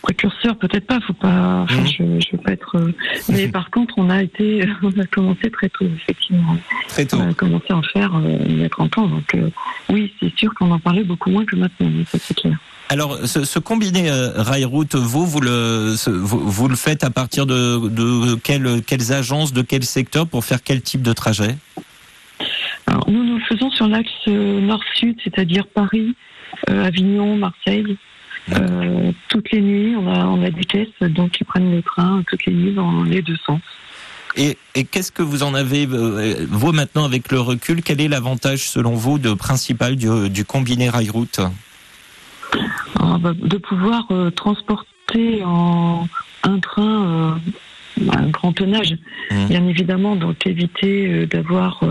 précurseur, 0.02 0.58
peut-être 0.58 0.88
pas, 0.88 1.00
faut 1.02 1.14
pas, 1.14 1.62
enfin, 1.64 1.86
je, 1.86 2.20
je 2.20 2.32
veux 2.32 2.38
pas 2.44 2.52
être, 2.52 2.76
euh, 2.78 2.94
mais 3.30 3.48
par 3.52 3.70
contre, 3.70 3.94
on 3.98 4.10
a 4.10 4.22
été, 4.22 4.66
on 4.84 5.00
a 5.00 5.06
commencé 5.06 5.50
très 5.50 5.70
tôt, 5.70 5.86
effectivement. 5.86 6.58
Très 6.88 7.06
tôt. 7.06 7.18
On 7.18 7.30
a 7.30 7.34
commencé 7.34 7.66
à 7.70 7.78
en 7.78 7.84
faire 7.84 8.16
euh, 8.16 8.38
il 8.48 8.60
y 8.60 8.66
a 8.66 8.70
30 8.70 8.98
ans, 8.98 9.08
donc 9.08 9.36
euh, 9.36 9.50
oui, 9.90 10.14
c'est 10.20 10.36
sûr 10.38 10.54
qu'on 10.56 10.72
en 10.72 10.80
parlait 10.80 11.04
beaucoup 11.04 11.30
moins 11.30 11.46
que 11.46 11.56
maintenant, 11.56 11.90
ça 12.12 12.18
c'est 12.20 12.36
clair. 12.36 12.58
Alors, 12.90 13.26
ce, 13.26 13.46
ce 13.46 13.58
combiné 13.58 14.10
euh, 14.10 14.32
rail-route, 14.36 14.96
vous, 14.96 15.26
vous 15.26 15.40
le, 15.40 15.94
ce, 15.96 16.10
vous, 16.10 16.40
vous, 16.40 16.68
le 16.68 16.76
faites 16.76 17.06
à 17.06 17.10
partir 17.10 17.46
de, 17.46 17.88
de 17.88 18.36
quelles, 18.36 18.82
quelles 18.86 19.14
agences, 19.14 19.54
de 19.54 19.62
quel 19.62 19.84
secteur 19.84 20.28
pour 20.28 20.44
faire 20.44 20.62
quel 20.62 20.82
type 20.82 21.02
de 21.02 21.14
trajet? 21.14 21.56
Alors, 22.88 23.10
nous, 23.10 23.24
nous 23.24 23.38
le 23.38 23.44
faisons 23.44 23.72
sur 23.72 23.88
l'axe 23.88 24.28
nord-sud, 24.28 25.16
c'est-à-dire 25.24 25.68
Paris, 25.68 26.16
Avignon, 26.68 27.38
Marseille. 27.38 27.98
Euh, 28.54 29.12
toutes 29.30 29.52
les 29.52 29.62
nuits, 29.62 29.96
on 29.96 30.08
a, 30.08 30.26
on 30.26 30.44
a 30.44 30.50
des 30.50 30.64
caisses 30.64 30.88
donc 31.02 31.32
qui 31.32 31.44
prennent 31.44 31.72
le 31.72 31.82
train 31.82 32.24
toutes 32.28 32.46
les 32.46 32.54
nuits 32.54 32.74
dans 32.74 33.04
les 33.04 33.22
deux 33.22 33.38
sens. 33.46 33.62
Et, 34.36 34.58
et 34.76 34.86
qu'est-ce 34.86 35.12
que 35.12 35.22
vous 35.22 35.44
en 35.44 35.54
avez, 35.54 35.86
vous 35.86 36.72
maintenant 36.72 37.04
avec 37.04 37.32
le 37.32 37.40
recul, 37.40 37.84
quel 37.84 38.00
est 38.00 38.08
l'avantage 38.08 38.70
selon 38.70 38.94
vous 38.94 39.20
de 39.20 39.34
principal 39.34 39.96
du, 39.96 40.30
du 40.30 40.46
combiné 40.46 40.90
rail-route? 40.90 41.42
Ah, 43.00 43.18
bah, 43.20 43.34
De 43.36 43.58
pouvoir 43.58 44.08
euh, 44.12 44.30
transporter 44.32 45.44
en 45.44 46.08
un 46.44 46.60
train 46.60 47.06
euh, 47.06 48.10
un 48.10 48.28
grand 48.28 48.54
tonnage, 48.54 48.96
mmh. 49.32 49.46
bien 49.48 49.68
évidemment, 49.68 50.16
donc 50.16 50.48
éviter 50.48 51.08
euh, 51.08 51.28
d'avoir 51.28 51.84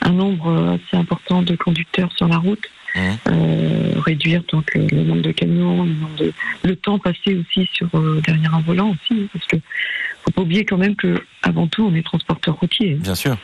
un 0.00 0.12
nombre 0.12 0.78
assez 0.78 0.96
important 0.96 1.42
de 1.42 1.54
conducteurs 1.56 2.10
sur 2.16 2.26
la 2.26 2.38
route. 2.38 2.64
Mmh. 2.94 3.00
Euh, 3.30 3.92
réduire 4.04 4.42
donc 4.52 4.74
le, 4.74 4.86
le, 4.86 5.02
nombre 5.02 5.22
de 5.22 5.32
camions, 5.32 5.84
le, 5.84 5.92
nombre 5.94 6.16
de, 6.16 6.32
le 6.62 6.76
temps 6.76 6.98
passé 6.98 7.34
aussi 7.34 7.68
sur 7.72 7.88
euh, 7.94 8.20
derrière 8.26 8.54
un 8.54 8.60
volant 8.60 8.90
aussi, 8.90 9.28
parce 9.32 9.46
que 9.46 9.56
faut 10.24 10.30
pas 10.30 10.42
oublier 10.42 10.64
quand 10.64 10.76
même 10.76 10.94
que 10.94 11.22
avant 11.42 11.66
tout 11.66 11.84
on 11.90 11.94
est 11.94 12.02
transporteur 12.02 12.56
routier. 12.56 12.94
Bien 12.94 13.14
sûr. 13.14 13.36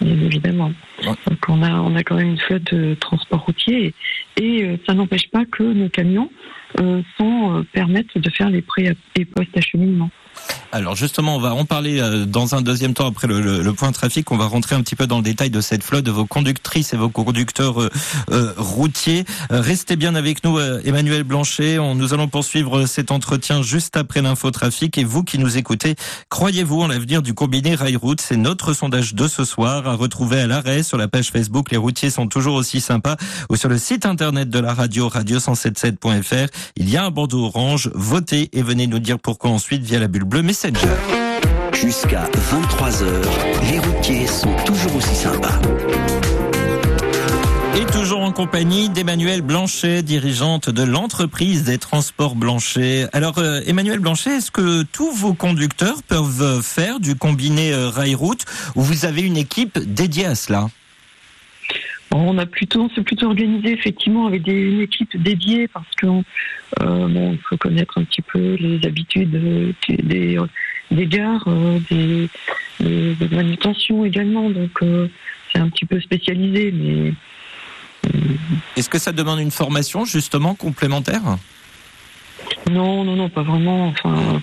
Bien 0.00 0.18
évidemment. 0.20 0.72
Ouais. 1.02 1.12
Donc 1.26 1.38
on 1.48 1.62
a 1.62 1.70
on 1.70 1.94
a 1.94 2.02
quand 2.02 2.16
même 2.16 2.30
une 2.30 2.38
flotte 2.38 2.74
de 2.74 2.94
transport 2.94 3.44
routier 3.44 3.94
et, 4.36 4.44
et 4.44 4.64
euh, 4.64 4.76
ça 4.84 4.94
n'empêche 4.94 5.30
pas 5.30 5.44
que 5.44 5.62
nos 5.62 5.88
camions 5.88 6.30
sont 7.16 7.64
permettent 7.72 8.16
de 8.18 8.30
faire 8.30 8.50
les 8.50 8.60
pré 8.60 8.94
et 9.16 9.24
post 9.24 9.56
acheminement. 9.56 10.10
Alors 10.72 10.96
justement, 10.96 11.36
on 11.36 11.40
va 11.40 11.54
en 11.54 11.64
parler 11.64 12.00
dans 12.26 12.54
un 12.54 12.60
deuxième 12.60 12.94
temps 12.94 13.06
après 13.06 13.26
le, 13.26 13.40
le, 13.40 13.62
le, 13.62 13.72
point 13.72 13.90
trafic. 13.92 14.30
On 14.30 14.36
va 14.36 14.46
rentrer 14.46 14.74
un 14.74 14.82
petit 14.82 14.96
peu 14.96 15.06
dans 15.06 15.18
le 15.18 15.22
détail 15.22 15.50
de 15.50 15.60
cette 15.60 15.82
flotte, 15.82 16.04
de 16.04 16.10
vos 16.10 16.26
conductrices 16.26 16.92
et 16.92 16.96
vos 16.96 17.08
conducteurs 17.08 17.80
euh, 17.80 17.90
euh, 18.30 18.52
routiers. 18.56 19.24
Euh, 19.50 19.60
restez 19.60 19.96
bien 19.96 20.14
avec 20.14 20.44
nous, 20.44 20.58
Emmanuel 20.58 21.24
Blanchet. 21.24 21.78
On, 21.78 21.94
nous 21.94 22.14
allons 22.14 22.28
poursuivre 22.28 22.86
cet 22.86 23.10
entretien 23.10 23.62
juste 23.62 23.96
après 23.96 24.22
l'infotrafic. 24.22 24.98
Et 24.98 25.04
vous 25.04 25.22
qui 25.24 25.38
nous 25.38 25.56
écoutez, 25.56 25.94
croyez-vous 26.28 26.82
en 26.82 26.88
l'avenir 26.88 27.22
du 27.22 27.34
combiné 27.34 27.74
rail-route? 27.74 28.20
C'est 28.20 28.36
notre 28.36 28.72
sondage 28.72 29.14
de 29.14 29.26
ce 29.28 29.44
soir 29.44 29.86
à 29.86 29.94
retrouver 29.94 30.40
à 30.40 30.46
l'arrêt 30.46 30.82
sur 30.82 30.98
la 30.98 31.08
page 31.08 31.30
Facebook. 31.30 31.70
Les 31.70 31.76
routiers 31.76 32.10
sont 32.10 32.28
toujours 32.28 32.54
aussi 32.54 32.80
sympas 32.80 33.16
ou 33.50 33.56
sur 33.56 33.68
le 33.68 33.78
site 33.78 34.06
internet 34.06 34.50
de 34.50 34.58
la 34.58 34.74
radio 34.74 35.08
radio177.fr. 35.08 36.48
Il 36.76 36.88
y 36.88 36.96
a 36.96 37.04
un 37.04 37.10
bandeau 37.10 37.44
orange. 37.44 37.90
Votez 37.94 38.48
et 38.52 38.62
venez 38.62 38.86
nous 38.86 38.98
dire 38.98 39.18
pourquoi 39.18 39.50
ensuite 39.50 39.82
via 39.82 39.98
la 39.98 40.08
bulle 40.08 40.24
bleue 40.24 40.37
Messenger. 40.42 40.88
Jusqu'à 41.72 42.24
23h, 42.24 43.06
les 43.70 43.78
routiers 43.78 44.26
sont 44.26 44.54
toujours 44.64 44.96
aussi 44.96 45.14
sympas. 45.14 45.58
Et 47.76 47.84
toujours 47.86 48.20
en 48.20 48.32
compagnie 48.32 48.88
d'Emmanuel 48.88 49.42
Blanchet, 49.42 50.02
dirigeante 50.02 50.70
de 50.70 50.82
l'entreprise 50.82 51.62
des 51.64 51.78
transports 51.78 52.34
Blanchet. 52.34 53.06
Alors, 53.12 53.38
euh, 53.38 53.60
Emmanuel 53.66 54.00
Blanchet, 54.00 54.38
est-ce 54.38 54.50
que 54.50 54.82
tous 54.82 55.12
vos 55.12 55.34
conducteurs 55.34 56.02
peuvent 56.02 56.62
faire 56.62 56.98
du 56.98 57.14
combiné 57.14 57.72
euh, 57.72 57.88
rail-route 57.88 58.44
ou 58.74 58.82
vous 58.82 59.04
avez 59.04 59.22
une 59.22 59.36
équipe 59.36 59.78
dédiée 59.78 60.26
à 60.26 60.34
cela? 60.34 60.68
On 62.12 62.38
a 62.38 62.46
plutôt, 62.46 62.88
c'est 62.94 63.02
plutôt 63.02 63.26
organisé 63.26 63.72
effectivement 63.72 64.26
avec 64.26 64.42
des, 64.42 64.52
une 64.52 64.80
équipe 64.80 65.20
dédiée 65.20 65.68
parce 65.68 65.94
que 65.96 66.06
euh, 66.80 67.34
faut 67.48 67.56
connaître 67.56 67.98
un 67.98 68.04
petit 68.04 68.22
peu 68.22 68.54
les 68.54 68.80
habitudes 68.86 69.30
des, 69.88 70.38
des, 70.90 71.06
gares, 71.06 71.44
euh, 71.48 71.78
des, 71.90 73.28
manutentions 73.30 74.04
également. 74.04 74.48
Donc 74.50 74.82
euh, 74.82 75.08
c'est 75.52 75.58
un 75.58 75.68
petit 75.68 75.84
peu 75.84 76.00
spécialisé. 76.00 76.72
Est-ce 78.76 78.88
que 78.88 78.98
ça 78.98 79.12
demande 79.12 79.40
une 79.40 79.50
formation 79.50 80.04
justement 80.04 80.54
complémentaire? 80.54 81.22
Non, 82.70 83.04
non, 83.04 83.16
non, 83.16 83.28
pas 83.28 83.42
vraiment. 83.42 83.88
Enfin, 83.88 84.40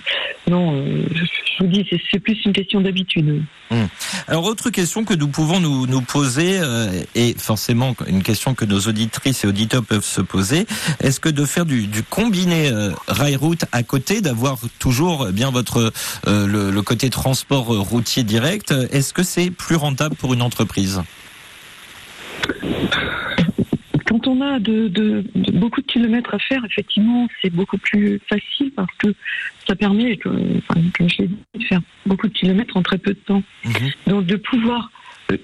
non, 0.48 0.74
euh, 0.74 1.04
je 1.12 1.64
vous 1.64 1.70
dis, 1.70 1.86
c'est 2.10 2.18
plus 2.18 2.44
une 2.44 2.52
question 2.52 2.80
d'habitude. 2.80 3.42
Hum. 3.70 3.88
Alors, 4.28 4.44
autre 4.44 4.70
question 4.70 5.04
que 5.04 5.14
nous 5.14 5.28
pouvons 5.28 5.60
nous, 5.60 6.00
poser, 6.02 6.58
euh, 6.60 7.02
et 7.14 7.34
forcément 7.38 7.94
une 8.06 8.22
question 8.22 8.54
que 8.54 8.64
nos 8.64 8.80
auditrices 8.80 9.44
et 9.44 9.48
auditeurs 9.48 9.84
peuvent 9.84 10.04
se 10.04 10.20
poser, 10.20 10.66
est-ce 11.00 11.20
que 11.20 11.28
de 11.28 11.44
faire 11.44 11.66
du, 11.66 11.88
combiné 12.08 12.68
euh, 12.68 12.92
rail-route 13.08 13.64
à 13.72 13.82
côté, 13.82 14.20
d'avoir 14.20 14.58
toujours 14.78 15.26
bien 15.32 15.50
votre 15.50 15.92
le, 16.26 16.80
côté 16.80 17.10
transport 17.10 17.66
routier 17.66 18.22
direct, 18.22 18.72
est-ce 18.92 19.12
que 19.12 19.22
c'est 19.22 19.50
plus 19.50 19.76
rentable 19.76 20.14
pour 20.14 20.34
une 20.34 20.42
entreprise? 20.42 21.02
Quand 24.06 24.26
on 24.26 24.40
a 24.40 24.58
de, 24.58 24.88
de, 24.88 25.24
de, 25.34 25.52
beaucoup 25.52 25.80
de 25.80 25.86
kilomètres 25.86 26.34
à 26.34 26.38
faire, 26.38 26.64
effectivement, 26.64 27.28
c'est 27.42 27.50
beaucoup 27.50 27.78
plus 27.78 28.20
facile 28.28 28.70
parce 28.74 28.92
que 28.98 29.08
ça 29.66 29.74
permet, 29.74 30.18
enfin, 30.24 30.80
comme 30.96 31.08
je 31.08 31.22
l'ai 31.22 31.28
dit, 31.28 31.36
de 31.58 31.64
faire 31.64 31.80
beaucoup 32.06 32.28
de 32.28 32.32
kilomètres 32.32 32.76
en 32.76 32.82
très 32.82 32.98
peu 32.98 33.12
de 33.12 33.18
temps. 33.18 33.42
Mmh. 33.64 33.70
Donc 34.06 34.26
de 34.26 34.36
pouvoir 34.36 34.90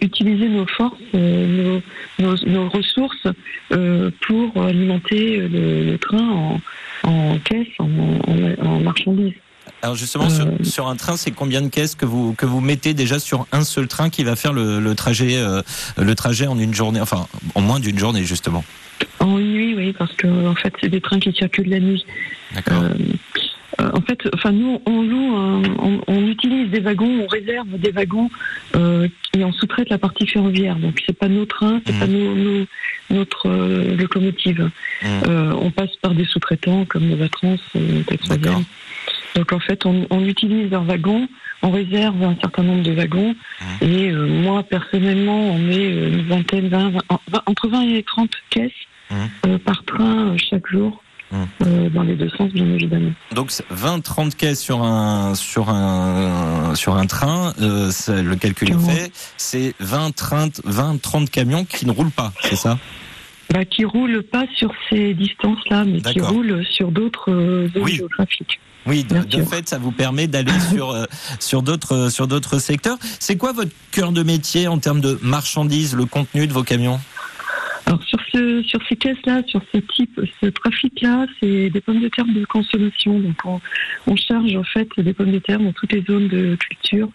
utiliser 0.00 0.48
nos 0.48 0.66
forces, 0.66 1.00
euh, 1.14 1.80
nos, 2.18 2.26
nos, 2.26 2.46
nos, 2.46 2.68
ressources 2.68 3.26
euh, 3.72 4.10
pour 4.20 4.62
alimenter 4.62 5.38
le, 5.38 5.84
le 5.84 5.98
train 5.98 6.28
en, 6.28 6.60
en 7.04 7.38
caisse, 7.38 7.68
en, 7.78 7.88
en, 8.64 8.80
marchandises. 8.80 9.34
Alors 9.82 9.96
justement, 9.96 10.30
sur, 10.30 10.46
euh. 10.46 10.62
sur, 10.62 10.86
un 10.88 10.96
train, 10.96 11.16
c'est 11.16 11.32
combien 11.32 11.60
de 11.60 11.68
caisses 11.68 11.94
que 11.94 12.06
vous 12.06 12.34
que 12.34 12.46
vous 12.46 12.60
mettez 12.60 12.94
déjà 12.94 13.18
sur 13.18 13.46
un 13.52 13.64
seul 13.64 13.88
train 13.88 14.10
qui 14.10 14.22
va 14.22 14.36
faire 14.36 14.52
le, 14.52 14.78
le 14.78 14.94
trajet 14.94 15.42
le 15.96 16.14
trajet 16.14 16.46
en 16.46 16.58
une 16.58 16.72
journée, 16.72 17.00
enfin 17.00 17.26
en 17.54 17.60
moins 17.60 17.80
d'une 17.80 17.98
journée 17.98 18.24
justement? 18.24 18.64
En 19.18 19.38
une 19.38 19.52
nuit, 19.52 19.74
oui, 19.74 19.92
parce 19.92 20.12
que 20.12 20.46
en 20.46 20.54
fait, 20.54 20.72
c'est 20.80 20.88
des 20.88 21.00
trains 21.00 21.18
qui 21.18 21.32
circulent 21.32 21.68
la 21.68 21.80
nuit. 21.80 22.04
D'accord. 22.54 22.84
Euh, 23.80 23.90
en 23.94 24.00
fait, 24.02 24.28
enfin 24.34 24.52
nous, 24.52 24.80
on 24.86 25.02
loue, 25.02 25.34
on, 26.06 26.26
utilise 26.26 26.70
des 26.70 26.80
wagons, 26.80 27.24
on 27.24 27.26
réserve 27.26 27.68
des 27.78 27.90
wagons 27.90 28.30
euh, 28.76 29.08
et 29.36 29.44
on 29.44 29.52
sous-traite 29.52 29.88
la 29.90 29.98
partie 29.98 30.26
ferroviaire. 30.26 30.76
Donc 30.76 31.02
c'est 31.06 31.16
pas 31.16 31.28
nos 31.28 31.46
trains, 31.46 31.80
c'est 31.86 31.98
pas 31.98 32.06
mmh. 32.06 32.66
notre 33.10 33.48
euh, 33.48 33.96
locomotive. 33.96 34.70
Mmh. 35.02 35.08
on 35.60 35.70
passe 35.70 35.96
par 36.00 36.14
des 36.14 36.24
sous-traitants 36.24 36.84
comme 36.84 37.08
Novatrans, 37.08 37.56
Texoisienne. 38.06 38.64
Donc 39.34 39.52
en 39.52 39.60
fait, 39.60 39.84
on, 39.86 40.24
utilise 40.24 40.70
leurs 40.70 40.84
wagons, 40.84 41.28
on 41.62 41.70
réserve 41.70 42.22
un 42.22 42.36
certain 42.40 42.62
nombre 42.62 42.82
de 42.82 42.92
wagons 42.92 43.34
mmh. 43.34 43.84
et 43.84 44.12
moi 44.12 44.62
personnellement, 44.62 45.50
on 45.50 45.58
met 45.58 46.08
une 46.08 46.26
vingtaine, 46.28 46.70
entre 47.46 47.68
20 47.68 47.82
et 47.82 48.02
30 48.02 48.30
caisses 48.50 48.72
par 49.64 49.84
train 49.84 50.36
chaque 50.38 50.66
jour. 50.68 51.02
Euh, 51.32 51.88
dans 51.88 52.02
les 52.02 52.14
deux 52.14 52.28
sens, 52.28 52.52
bien 52.52 52.66
évidemment. 52.66 53.12
Donc 53.34 53.50
20-30 53.50 54.34
caisses 54.34 54.60
sur 54.60 54.82
un 54.82 55.34
sur 55.34 55.70
un 55.70 56.74
sur 56.74 56.96
un 56.96 57.06
train, 57.06 57.54
euh, 57.60 57.90
le 58.08 58.36
calcul 58.36 58.70
est 58.70 58.78
fait. 58.78 59.12
C'est 59.38 59.74
20-30 59.82 61.30
camions 61.30 61.64
qui 61.64 61.86
ne 61.86 61.92
roulent 61.92 62.10
pas, 62.10 62.32
c'est 62.42 62.56
ça? 62.56 62.78
Bah, 63.52 63.64
qui 63.64 63.84
roulent 63.84 64.22
pas 64.22 64.44
sur 64.56 64.72
ces 64.88 65.14
distances-là, 65.14 65.84
mais 65.84 66.00
qui 66.00 66.20
roulent 66.20 66.64
sur 66.70 66.90
d'autres 66.90 67.30
euh, 67.30 67.68
zones 67.68 67.82
oui. 67.82 67.96
géographiques. 67.96 68.60
Oui, 68.84 69.04
de, 69.04 69.42
fait, 69.44 69.68
ça 69.68 69.78
vous 69.78 69.92
permet 69.92 70.26
d'aller 70.26 70.58
sur 70.72 70.96
sur 71.38 71.62
d'autres 71.62 72.10
sur 72.10 72.26
d'autres 72.26 72.58
secteurs. 72.58 72.98
C'est 73.20 73.36
quoi 73.36 73.52
votre 73.52 73.70
cœur 73.92 74.10
de 74.10 74.24
métier 74.24 74.66
en 74.66 74.78
termes 74.78 75.00
de 75.00 75.18
marchandises, 75.22 75.94
le 75.94 76.04
contenu 76.04 76.48
de 76.48 76.52
vos 76.52 76.64
camions? 76.64 76.98
Alors 77.86 78.02
sur 78.04 78.18
ce, 78.32 78.62
sur 78.62 78.80
ces 78.88 78.96
caisses-là, 78.96 79.42
sur 79.46 79.60
ce 79.72 79.78
type, 79.78 80.20
ce 80.40 80.46
trafic-là, 80.46 81.26
c'est 81.40 81.70
des 81.70 81.80
pommes 81.80 82.00
de 82.00 82.08
terre 82.08 82.24
de 82.24 82.44
consommation. 82.44 83.18
Donc 83.18 83.36
on, 84.06 84.16
charge 84.16 84.54
en 84.56 84.64
fait 84.64 84.88
des 84.98 85.12
pommes 85.12 85.32
de 85.32 85.38
terre 85.38 85.58
dans 85.58 85.72
toutes 85.72 85.92
les 85.92 86.02
zones 86.02 86.28
de 86.28 86.56
culture. 86.56 87.08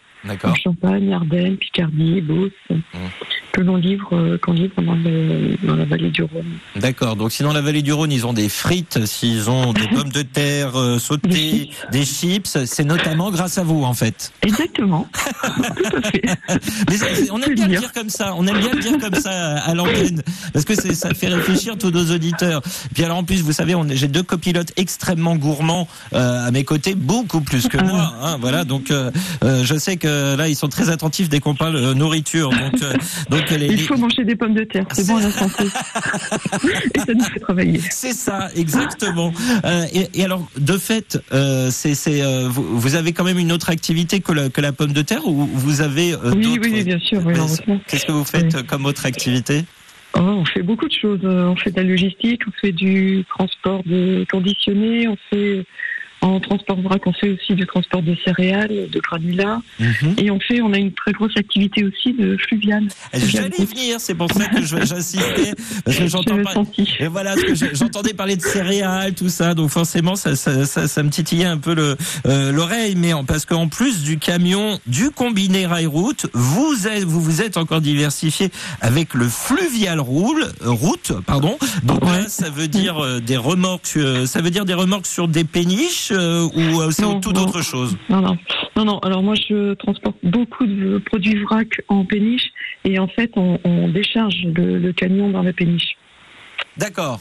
Champagne, 0.62 1.13
Ardennes, 1.13 1.57
Picardie, 1.57 2.22
Beauce. 2.22 2.51
Mmh 2.69 2.75
que 3.57 3.63
l'on 3.63 3.75
livre, 3.75 4.10
euh, 4.15 4.38
qu'on 4.38 4.53
livre 4.53 4.75
dans, 4.77 4.96
dans, 5.63 5.75
la 5.75 5.86
vallée 5.86 6.12
du 6.12 6.22
Rhône. 6.22 6.60
D'accord. 6.75 7.15
Donc 7.15 7.31
si 7.31 7.41
dans 7.41 7.53
la 7.53 7.62
vallée 7.62 7.81
du 7.81 7.91
Rhône 7.91 8.12
ils 8.12 8.27
ont 8.27 8.34
des 8.34 8.50
frites, 8.50 9.03
s'ils 9.07 9.50
ont 9.50 9.74
des 9.74 9.88
pommes 9.96 10.12
de 10.12 10.22
terre 10.22 10.77
euh, 10.77 11.00
sautées, 11.00 11.72
des 11.91 12.05
chips, 12.05 12.65
c'est 12.65 12.84
notamment 12.84 13.31
grâce 13.31 13.57
à 13.57 13.63
vous 13.63 13.84
en 13.84 13.96
fait. 13.96 14.31
Exactement. 14.43 15.07
Tout 15.43 15.98
à 15.98 16.01
fait. 16.01 16.22
Mais 16.88 17.31
on 17.31 17.41
aime 17.41 17.55
bien 17.55 17.67
le 17.67 17.77
dire 17.77 17.93
comme 17.93 18.10
ça. 18.10 18.36
On 18.38 18.46
aime 18.46 18.60
bien 18.60 18.74
le 18.74 18.79
dire 18.79 18.98
comme 19.00 19.15
ça 19.15 19.57
à 19.57 19.74
l'antenne 19.74 20.22
parce 20.53 20.65
que 20.65 20.75
ça 20.75 21.13
fait 21.15 21.29
réfléchir 21.29 21.79
tous 21.79 21.89
nos 21.89 22.13
auditeurs. 22.13 22.62
Puis 22.93 23.03
alors 23.03 23.17
en 23.17 23.24
plus, 23.24 23.41
vous 23.41 23.53
savez, 23.53 23.75
j'ai 23.89 24.07
deux 24.07 24.24
copilotes 24.24 24.72
extrêmement 24.77 25.36
gourmands 25.36 25.88
euh, 26.13 26.48
à 26.48 26.51
mes 26.51 26.63
côtés, 26.63 26.93
beaucoup 26.93 27.41
plus 27.41 27.67
que 27.67 27.77
moi. 27.77 28.13
Hein, 28.22 28.38
voilà. 28.39 28.65
Donc 28.65 28.93
je 29.41 29.77
sais 29.79 29.98
que 29.98 30.07
là 30.38 30.47
ils 30.47 30.55
sont 30.55 30.69
très 30.69 30.89
attentifs 30.89 31.29
dès 31.29 31.39
qu'on 31.39 31.55
parle 31.55 31.93
nourriture. 31.93 32.50
Donc 33.29 33.47
donc 33.50 33.59
il 33.59 33.81
faut 33.81 33.97
manger 33.97 34.24
des 34.24 34.36
pommes 34.36 34.53
de 34.53 34.63
terre, 34.63 34.86
c'est 34.93 35.07
bon 35.07 35.17
à 35.17 35.21
la 35.21 35.31
santé. 35.31 35.63
et 36.95 37.00
ça 37.00 37.13
nous 37.13 37.24
fait 37.24 37.39
travailler. 37.39 37.79
C'est 37.89 38.13
ça, 38.13 38.50
exactement. 38.55 39.31
Euh, 39.65 39.86
et, 40.13 40.24
alors, 40.24 40.47
de 40.57 40.77
fait, 40.77 41.19
euh, 41.33 41.69
c'est, 41.71 41.95
euh, 42.21 42.47
vous, 42.50 42.95
avez 42.95 43.13
quand 43.13 43.24
même 43.24 43.39
une 43.39 43.51
autre 43.51 43.69
activité 43.69 44.19
que 44.19 44.31
la, 44.31 44.50
que 44.50 44.62
la 44.62 44.71
pomme 44.71 44.93
de 44.93 45.01
terre 45.01 45.25
ou 45.27 45.45
vous 45.45 45.81
avez 45.81 46.15
oui, 46.15 46.59
oui, 46.62 46.83
bien 46.83 47.00
sûr. 47.00 47.21
Qu'est-ce 47.88 48.05
que 48.05 48.12
vous 48.12 48.25
faites 48.25 48.65
comme 48.65 48.86
autre 48.86 49.05
activité? 49.05 49.65
Oh, 50.13 50.21
on 50.21 50.45
fait 50.45 50.63
beaucoup 50.63 50.88
de 50.88 50.93
choses. 50.93 51.19
On 51.24 51.55
fait 51.55 51.71
de 51.71 51.77
la 51.77 51.83
logistique, 51.83 52.41
on 52.47 52.51
fait 52.59 52.71
du 52.71 53.24
transport 53.29 53.83
de 53.86 54.25
conditionné, 54.31 55.07
on 55.07 55.17
fait 55.29 55.65
en 56.21 56.39
transport 56.39 56.81
vrac, 56.81 57.05
on 57.05 57.13
fait 57.13 57.29
aussi 57.29 57.53
du 57.53 57.65
transport 57.65 58.01
de 58.01 58.15
céréales, 58.25 58.89
de 58.89 59.00
granulats. 59.00 59.62
Mhm. 59.79 60.15
Et 60.17 60.31
on 60.31 60.39
fait, 60.39 60.62
on 60.62 60.74
a 60.74 60.77
une 60.77 60.91
très 60.91 61.12
grosse 61.12 61.36
activité 61.38 61.83
aussi 61.83 62.13
de 62.13 62.38
fluvial. 62.38 62.88
J'allais 63.13 63.65
venir, 63.65 64.00
c'est 64.00 64.15
pour 64.15 64.31
ça 64.31 64.45
que 64.47 64.63
j'insistais. 64.63 65.53
Parce 65.86 65.97
que 65.97 66.07
j'entends 66.07 66.41
pas... 66.43 66.53
Et 67.00 67.07
voilà, 67.07 67.36
j'entendais 67.74 68.13
parler 68.13 68.36
de 68.36 68.41
céréales, 68.41 69.13
tout 69.13 69.29
ça. 69.29 69.53
Donc 69.53 69.69
forcément, 69.69 70.15
ça, 70.15 70.36
ça, 70.36 70.65
ça, 70.65 71.03
me 71.03 71.09
titillait 71.09 71.45
un 71.45 71.57
peu 71.57 71.75
euh, 72.25 72.51
l'oreille. 72.51 72.95
Mais 72.95 73.13
en, 73.13 73.24
parce 73.24 73.45
qu'en 73.45 73.67
plus 73.67 74.03
du 74.03 74.17
camion, 74.17 74.79
du 74.88 75.12
combiné 75.12 75.65
rail-route, 75.65 76.27
vous 76.33 76.88
êtes, 76.88 77.03
vous 77.03 77.21
vous 77.21 77.41
êtes 77.41 77.57
encore 77.57 77.81
diversifié 77.81 78.50
avec 78.81 79.13
le 79.13 79.27
fluvial 79.27 80.00
roule, 80.00 80.47
route, 80.62 81.13
pardon. 81.25 81.57
Donc 81.83 82.03
là, 82.03 82.27
ça 82.27 82.50
veut 82.50 82.67
dire 82.67 83.03
euh, 83.03 83.19
des 83.19 83.38
remorques, 83.38 83.93
euh, 83.97 84.25
ça 84.25 84.41
veut 84.41 84.51
dire 84.51 84.65
des 84.65 84.74
remorques 84.74 85.07
sur 85.07 85.27
des 85.27 85.43
péniches 85.43 86.06
euh, 86.11 86.47
ou 86.53 86.81
euh, 86.81 86.91
c'est 86.91 87.03
tout 87.21 87.37
autre 87.37 87.61
chose 87.61 87.97
non, 88.09 88.21
non, 88.21 88.37
non, 88.75 88.85
non. 88.85 88.99
Alors 88.99 89.23
moi, 89.23 89.35
je 89.35 89.73
transporte 89.75 90.17
beaucoup 90.23 90.65
de 90.65 90.97
produits 90.99 91.41
vrac 91.43 91.67
en 91.87 92.05
péniche 92.05 92.49
et 92.83 92.99
en 92.99 93.07
fait, 93.07 93.31
on, 93.35 93.87
décharge 93.87 94.35
le, 94.45 94.91
camion 94.91 95.29
dans 95.29 95.43
la 95.43 95.53
péniche. 95.53 95.97
D'accord. 96.77 97.19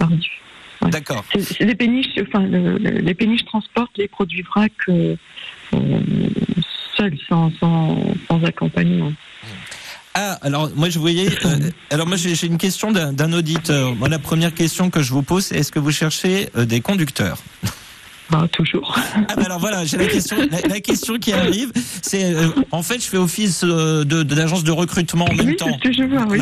D'accord. 0.82 1.24
Les 1.60 1.74
péniches, 1.74 2.18
enfin, 2.20 2.46
les 2.46 3.14
péniches 3.14 3.44
transportent 3.44 3.96
les 3.96 4.08
produits 4.08 4.42
vrac 4.42 4.72
euh, 4.88 5.16
seuls, 6.96 7.16
sans, 7.28 7.50
sans, 7.58 8.44
accompagnement. 8.44 9.12
Ah, 10.14 10.38
alors 10.42 10.70
moi 10.74 10.88
je 10.88 10.98
voyais. 10.98 11.28
alors 11.90 12.06
moi 12.06 12.16
j'ai 12.16 12.46
une 12.46 12.58
question 12.58 12.92
d'un 12.92 13.32
auditeur. 13.32 13.94
Moi, 13.94 14.08
la 14.08 14.18
première 14.18 14.54
question 14.54 14.90
que 14.90 15.02
je 15.02 15.12
vous 15.12 15.22
pose, 15.22 15.46
c'est 15.46 15.56
est-ce 15.56 15.72
que 15.72 15.78
vous 15.78 15.92
cherchez 15.92 16.48
des 16.54 16.80
conducteurs? 16.80 17.38
Bah, 18.30 18.48
toujours. 18.50 18.98
Ah 19.14 19.34
bah 19.36 19.42
alors 19.44 19.60
voilà, 19.60 19.84
j'ai 19.84 19.96
la 19.96 20.06
question, 20.06 20.36
la, 20.50 20.80
question 20.80 21.16
qui 21.18 21.32
arrive, 21.32 21.70
c'est 22.02 22.34
euh, 22.34 22.48
en 22.72 22.82
fait 22.82 23.02
je 23.02 23.08
fais 23.08 23.16
office 23.16 23.62
euh, 23.64 24.04
de, 24.04 24.24
de 24.24 24.34
l'agence 24.34 24.64
de 24.64 24.72
recrutement 24.72 25.26
en 25.26 25.34
même 25.34 25.46
oui, 25.46 25.56
temps. 25.56 25.72
Ce 25.72 25.88
que 25.88 25.92
je 25.92 26.02
vois, 26.02 26.26
oui. 26.28 26.40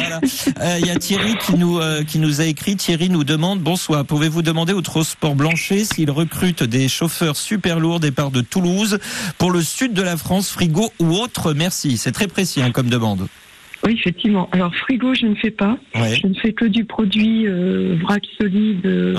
Euh, 0.60 0.78
il 0.80 0.86
y 0.86 0.90
a 0.90 0.96
Thierry 0.96 1.36
qui 1.36 1.54
nous 1.54 1.80
qui 2.06 2.18
nous 2.18 2.40
a 2.40 2.44
écrit. 2.44 2.76
Thierry 2.76 3.10
nous 3.10 3.24
demande 3.24 3.60
bonsoir, 3.60 4.04
pouvez-vous 4.06 4.40
demander 4.40 4.72
au 4.72 4.80
Transport 4.80 5.34
Blanchet 5.34 5.84
s'il 5.84 6.10
recrute 6.10 6.62
des 6.62 6.88
chauffeurs 6.88 7.36
super 7.36 7.80
lourds 7.80 8.00
départ 8.00 8.30
de 8.30 8.40
Toulouse 8.40 8.98
pour 9.36 9.50
le 9.50 9.60
sud 9.60 9.92
de 9.92 10.02
la 10.02 10.16
France, 10.16 10.50
frigo 10.50 10.90
ou 10.98 11.12
autre? 11.12 11.52
Merci. 11.52 11.98
C'est 11.98 12.12
très 12.12 12.28
précis 12.28 12.62
hein, 12.62 12.70
comme 12.70 12.88
demande. 12.88 13.26
Oui, 13.84 13.92
effectivement. 13.92 14.48
Alors 14.52 14.74
frigo, 14.74 15.12
je 15.12 15.26
ne 15.26 15.34
fais 15.34 15.50
pas. 15.50 15.76
Je 15.94 16.26
ne 16.26 16.34
fais 16.34 16.54
que 16.54 16.64
du 16.64 16.86
produit 16.86 17.46
vrac 18.02 18.22
solide 18.40 19.14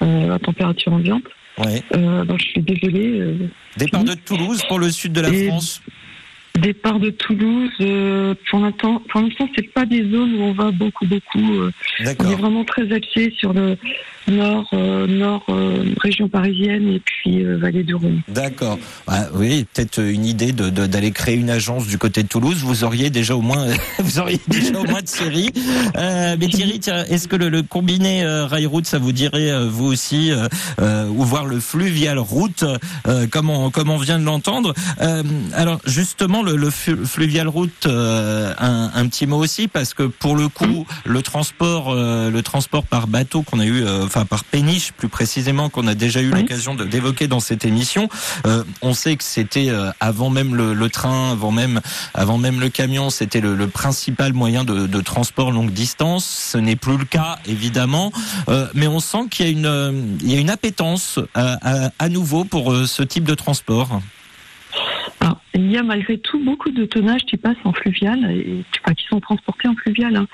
à 0.00 0.38
température 0.38 0.92
ambiante. 0.92 1.24
Ouais. 1.60 1.82
Euh, 1.94 2.24
je 2.38 2.44
suis 2.44 2.62
désolée. 2.62 3.20
Euh, 3.20 3.50
Départ 3.76 4.04
de 4.04 4.14
Toulouse 4.14 4.62
pour 4.68 4.78
le 4.78 4.90
sud 4.90 5.12
de 5.12 5.20
la 5.20 5.32
France 5.32 5.82
Départ 6.60 7.00
de 7.00 7.10
Toulouse, 7.10 7.70
euh, 7.80 8.34
pour 8.50 8.60
l'instant, 8.60 9.02
pour 9.08 9.20
l'instant, 9.20 9.48
c'est 9.56 9.72
pas 9.72 9.86
des 9.86 10.02
zones 10.10 10.34
où 10.34 10.42
on 10.42 10.52
va 10.52 10.70
beaucoup, 10.70 11.06
beaucoup. 11.06 11.52
Euh, 11.54 11.70
on 12.00 12.30
est 12.30 12.34
vraiment 12.34 12.64
très 12.64 12.92
axé 12.92 13.32
sur 13.36 13.52
le 13.52 13.76
nord, 14.28 14.68
euh, 14.72 15.06
nord 15.06 15.46
région 16.00 16.28
parisienne 16.28 16.88
et 16.88 17.00
puis 17.00 17.42
vallée 17.44 17.82
du 17.82 17.94
Rhône. 17.94 18.20
D'accord. 18.28 18.78
Bah, 19.06 19.28
oui, 19.34 19.66
peut-être 19.72 20.00
une 20.00 20.26
idée 20.26 20.52
de, 20.52 20.68
d'aller 20.68 21.10
créer 21.10 21.36
une 21.36 21.50
agence 21.50 21.86
du 21.86 21.98
côté 21.98 22.22
de 22.22 22.28
Toulouse. 22.28 22.62
Vous 22.62 22.84
auriez 22.84 23.10
déjà 23.10 23.34
au 23.34 23.40
moins, 23.40 23.66
vous 23.98 24.18
auriez 24.18 24.40
déjà 24.48 24.78
au 24.78 24.84
moins 24.84 25.02
de 25.02 25.08
séries. 25.08 25.50
mais 25.94 26.48
Thierry, 26.48 26.80
est-ce 27.08 27.28
que 27.28 27.36
le, 27.36 27.62
combiné 27.62 28.24
rail 28.24 28.66
route, 28.66 28.86
ça 28.86 28.98
vous 28.98 29.12
dirait 29.12 29.66
vous 29.68 29.86
aussi, 29.86 30.32
ou 30.80 31.24
voir 31.24 31.46
le 31.46 31.60
fluvial 31.60 32.18
route, 32.18 32.64
comme 33.30 33.50
on, 33.50 33.70
comme 33.70 33.90
on 33.90 33.98
vient 33.98 34.18
de 34.18 34.24
l'entendre? 34.24 34.74
alors 35.54 35.80
justement 35.86 36.42
le, 36.42 36.49
fluvial 37.04 37.48
route, 37.48 37.86
euh, 37.86 38.54
un, 38.58 39.06
petit 39.08 39.26
mot 39.26 39.38
aussi 39.38 39.68
parce 39.68 39.94
que 39.94 40.04
pour 40.04 40.36
le 40.36 40.48
coup, 40.48 40.86
le 41.04 41.22
transport, 41.22 41.90
euh, 41.90 42.30
le 42.30 42.42
transport 42.42 42.84
par 42.84 43.06
bateau 43.06 43.42
qu'on 43.42 43.60
a 43.60 43.64
eu, 43.64 43.82
euh, 43.84 44.04
enfin 44.04 44.24
par 44.24 44.44
péniche 44.44 44.92
plus 44.92 45.08
précisément, 45.08 45.68
qu'on 45.68 45.86
a 45.86 45.94
déjà 45.94 46.20
eu 46.20 46.30
l'occasion 46.30 46.74
d'évoquer 46.74 47.28
dans 47.28 47.40
cette 47.40 47.64
émission, 47.64 48.08
on 48.82 48.94
sait 48.94 49.16
que 49.16 49.24
c'était 49.24 49.70
avant 50.00 50.30
même 50.30 50.54
le, 50.54 50.88
train, 50.88 51.32
avant 51.32 51.50
même, 51.50 51.80
avant 52.14 52.38
même 52.38 52.60
le 52.60 52.68
camion, 52.68 53.10
c'était 53.10 53.40
le, 53.40 53.68
principal 53.68 54.32
moyen 54.32 54.64
de, 54.64 55.00
transport 55.00 55.50
longue 55.50 55.72
distance. 55.72 56.24
Ce 56.24 56.58
n'est 56.58 56.76
plus 56.76 56.96
le 56.96 57.04
cas 57.04 57.38
évidemment, 57.46 58.12
mais 58.74 58.86
on 58.86 59.00
sent 59.00 59.28
qu'il 59.30 59.46
y 59.46 59.48
a 59.48 59.52
une, 59.52 60.18
il 60.22 60.32
y 60.32 60.36
a 60.36 60.40
une 60.40 60.50
appétence 60.50 61.18
à 61.34 62.08
nouveau 62.08 62.44
pour 62.44 62.74
ce 62.86 63.02
type 63.02 63.24
de 63.24 63.34
transport. 63.34 64.00
Il 65.54 65.70
y 65.70 65.76
a 65.76 65.82
malgré 65.82 66.18
tout 66.18 66.38
beaucoup 66.42 66.70
de 66.70 66.84
tonnages 66.84 67.24
qui 67.26 67.36
passent 67.36 67.56
en 67.64 67.72
fluvial 67.72 68.30
et 68.30 68.64
qui 68.94 69.06
sont 69.06 69.20
transportés 69.20 69.68
en 69.68 69.74
fluvial. 69.74 70.16
Hein. 70.16 70.26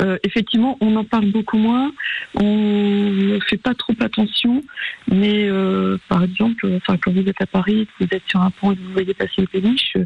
Euh, 0.00 0.18
effectivement, 0.22 0.76
on 0.80 0.94
en 0.96 1.04
parle 1.04 1.26
beaucoup 1.26 1.58
moins, 1.58 1.92
on 2.34 2.44
ne 2.44 3.38
fait 3.40 3.56
pas 3.56 3.74
trop 3.74 3.94
attention, 4.00 4.62
mais 5.10 5.48
euh, 5.48 5.96
par 6.08 6.22
exemple, 6.22 6.68
enfin, 6.76 6.96
quand 6.96 7.12
vous 7.12 7.26
êtes 7.28 7.40
à 7.40 7.46
Paris, 7.46 7.88
vous 7.98 8.06
êtes 8.10 8.22
sur 8.28 8.40
un 8.40 8.50
pont 8.50 8.72
et 8.72 8.74
vous 8.76 8.92
voyez 8.92 9.14
passer 9.14 9.32
les 9.38 9.46
péniches, 9.46 9.96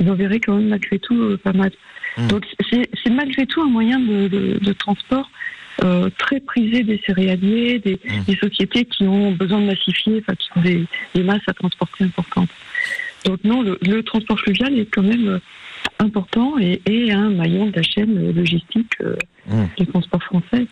vous 0.00 0.10
en 0.10 0.14
verrez 0.14 0.40
quand 0.40 0.56
même 0.56 0.68
malgré 0.68 0.98
tout 0.98 1.14
euh, 1.14 1.36
pas 1.36 1.52
mal. 1.52 1.70
Mmh. 2.16 2.28
Donc 2.28 2.46
c'est 2.70 3.10
malgré 3.10 3.46
tout 3.46 3.62
un 3.62 3.68
moyen 3.68 3.98
de, 3.98 4.28
de, 4.28 4.58
de 4.60 4.72
transport 4.72 5.30
euh, 5.84 6.10
très 6.18 6.38
prisé 6.38 6.82
des 6.82 7.00
céréaliers, 7.06 7.78
des, 7.78 7.94
mmh. 7.94 8.24
des, 8.26 8.36
sociétés 8.36 8.84
qui 8.84 9.04
ont 9.04 9.32
besoin 9.32 9.60
de 9.60 9.66
massifier, 9.66 10.20
enfin, 10.20 10.34
qui 10.36 10.50
ont 10.54 10.60
des, 10.60 10.84
des 11.14 11.22
masses 11.22 11.42
à 11.46 11.54
transporter 11.54 12.04
importantes. 12.04 12.50
Donc 13.24 13.44
non, 13.44 13.62
le, 13.62 13.78
le, 13.82 14.02
transport 14.02 14.38
fluvial 14.38 14.78
est 14.78 14.86
quand 14.86 15.02
même 15.02 15.28
euh, 15.28 15.38
important 15.98 16.58
et, 16.58 16.80
et 16.86 17.12
un 17.12 17.30
maillon 17.30 17.66
de 17.66 17.76
la 17.76 17.82
chaîne 17.82 18.32
logistique 18.32 18.92
euh, 19.00 19.16
mmh. 19.46 19.64
du 19.78 19.86
transport 19.86 20.22
français. 20.22 20.66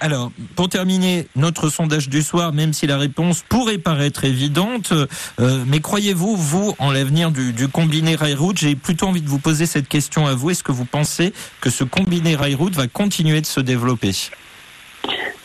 Alors, 0.00 0.30
pour 0.54 0.68
terminer 0.68 1.26
notre 1.34 1.68
sondage 1.68 2.08
du 2.08 2.22
soir, 2.22 2.52
même 2.52 2.72
si 2.72 2.86
la 2.86 2.98
réponse 2.98 3.42
pourrait 3.48 3.78
paraître 3.78 4.24
évidente, 4.24 4.92
euh, 4.92 5.64
mais 5.66 5.80
croyez-vous, 5.80 6.36
vous, 6.36 6.74
en 6.78 6.92
l'avenir 6.92 7.32
du, 7.32 7.52
du, 7.52 7.66
combiné 7.68 8.14
rail-route 8.14 8.58
J'ai 8.58 8.76
plutôt 8.76 9.06
envie 9.06 9.22
de 9.22 9.28
vous 9.28 9.40
poser 9.40 9.66
cette 9.66 9.88
question 9.88 10.26
à 10.26 10.34
vous. 10.34 10.50
Est-ce 10.50 10.62
que 10.62 10.72
vous 10.72 10.84
pensez 10.84 11.32
que 11.60 11.70
ce 11.70 11.82
combiné 11.84 12.36
rail-route 12.36 12.74
va 12.74 12.86
continuer 12.86 13.40
de 13.40 13.46
se 13.46 13.60
développer? 13.60 14.12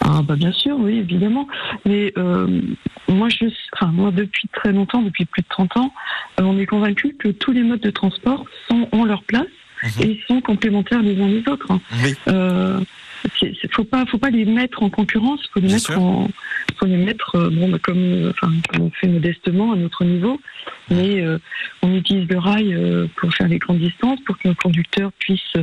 Ah 0.01 0.21
bah 0.23 0.35
bien 0.35 0.51
sûr, 0.51 0.77
oui, 0.79 0.97
évidemment. 0.97 1.47
Mais 1.85 2.13
euh, 2.17 2.61
moi, 3.07 3.29
je, 3.29 3.45
enfin, 3.73 3.91
moi, 3.91 4.11
depuis 4.11 4.47
très 4.49 4.71
longtemps, 4.71 5.01
depuis 5.01 5.25
plus 5.25 5.41
de 5.41 5.47
30 5.49 5.77
ans, 5.77 5.93
euh, 6.39 6.43
on 6.43 6.57
est 6.57 6.65
convaincu 6.65 7.15
que 7.17 7.29
tous 7.29 7.51
les 7.51 7.63
modes 7.63 7.81
de 7.81 7.89
transport 7.89 8.45
sont, 8.69 8.87
ont 8.91 9.05
leur 9.05 9.23
place 9.23 9.47
mmh. 9.83 10.01
et 10.01 10.21
sont 10.27 10.41
complémentaires 10.41 11.01
les 11.01 11.19
uns 11.21 11.29
des 11.29 11.47
autres. 11.47 11.71
Hein. 11.71 11.81
Oui. 12.03 12.15
Euh, 12.27 12.79
faut 13.71 13.83
pas, 13.83 14.05
faut 14.05 14.17
pas 14.17 14.29
les 14.29 14.45
mettre 14.45 14.83
en 14.83 14.89
concurrence, 14.89 15.41
faut 15.53 15.59
les 15.59 15.67
bien 15.67 15.75
mettre 15.75 15.97
en, 15.97 16.27
faut 16.77 16.85
les 16.85 16.97
mettre, 16.97 17.35
euh, 17.35 17.49
bon, 17.49 17.69
bah, 17.69 17.79
comme, 17.81 18.31
enfin, 18.31 18.51
comme 18.69 18.83
on 18.83 18.89
fait 18.91 19.07
modestement 19.07 19.73
à 19.73 19.75
notre 19.75 20.03
niveau, 20.03 20.39
mais 20.89 21.21
euh, 21.21 21.37
on 21.81 21.95
utilise 21.95 22.27
le 22.27 22.37
rail 22.37 22.73
euh, 22.73 23.07
pour 23.17 23.33
faire 23.33 23.47
les 23.47 23.59
grandes 23.59 23.79
distances, 23.79 24.19
pour 24.25 24.37
que 24.37 24.47
nos 24.47 24.55
conducteurs 24.55 25.11
puissent 25.13 25.57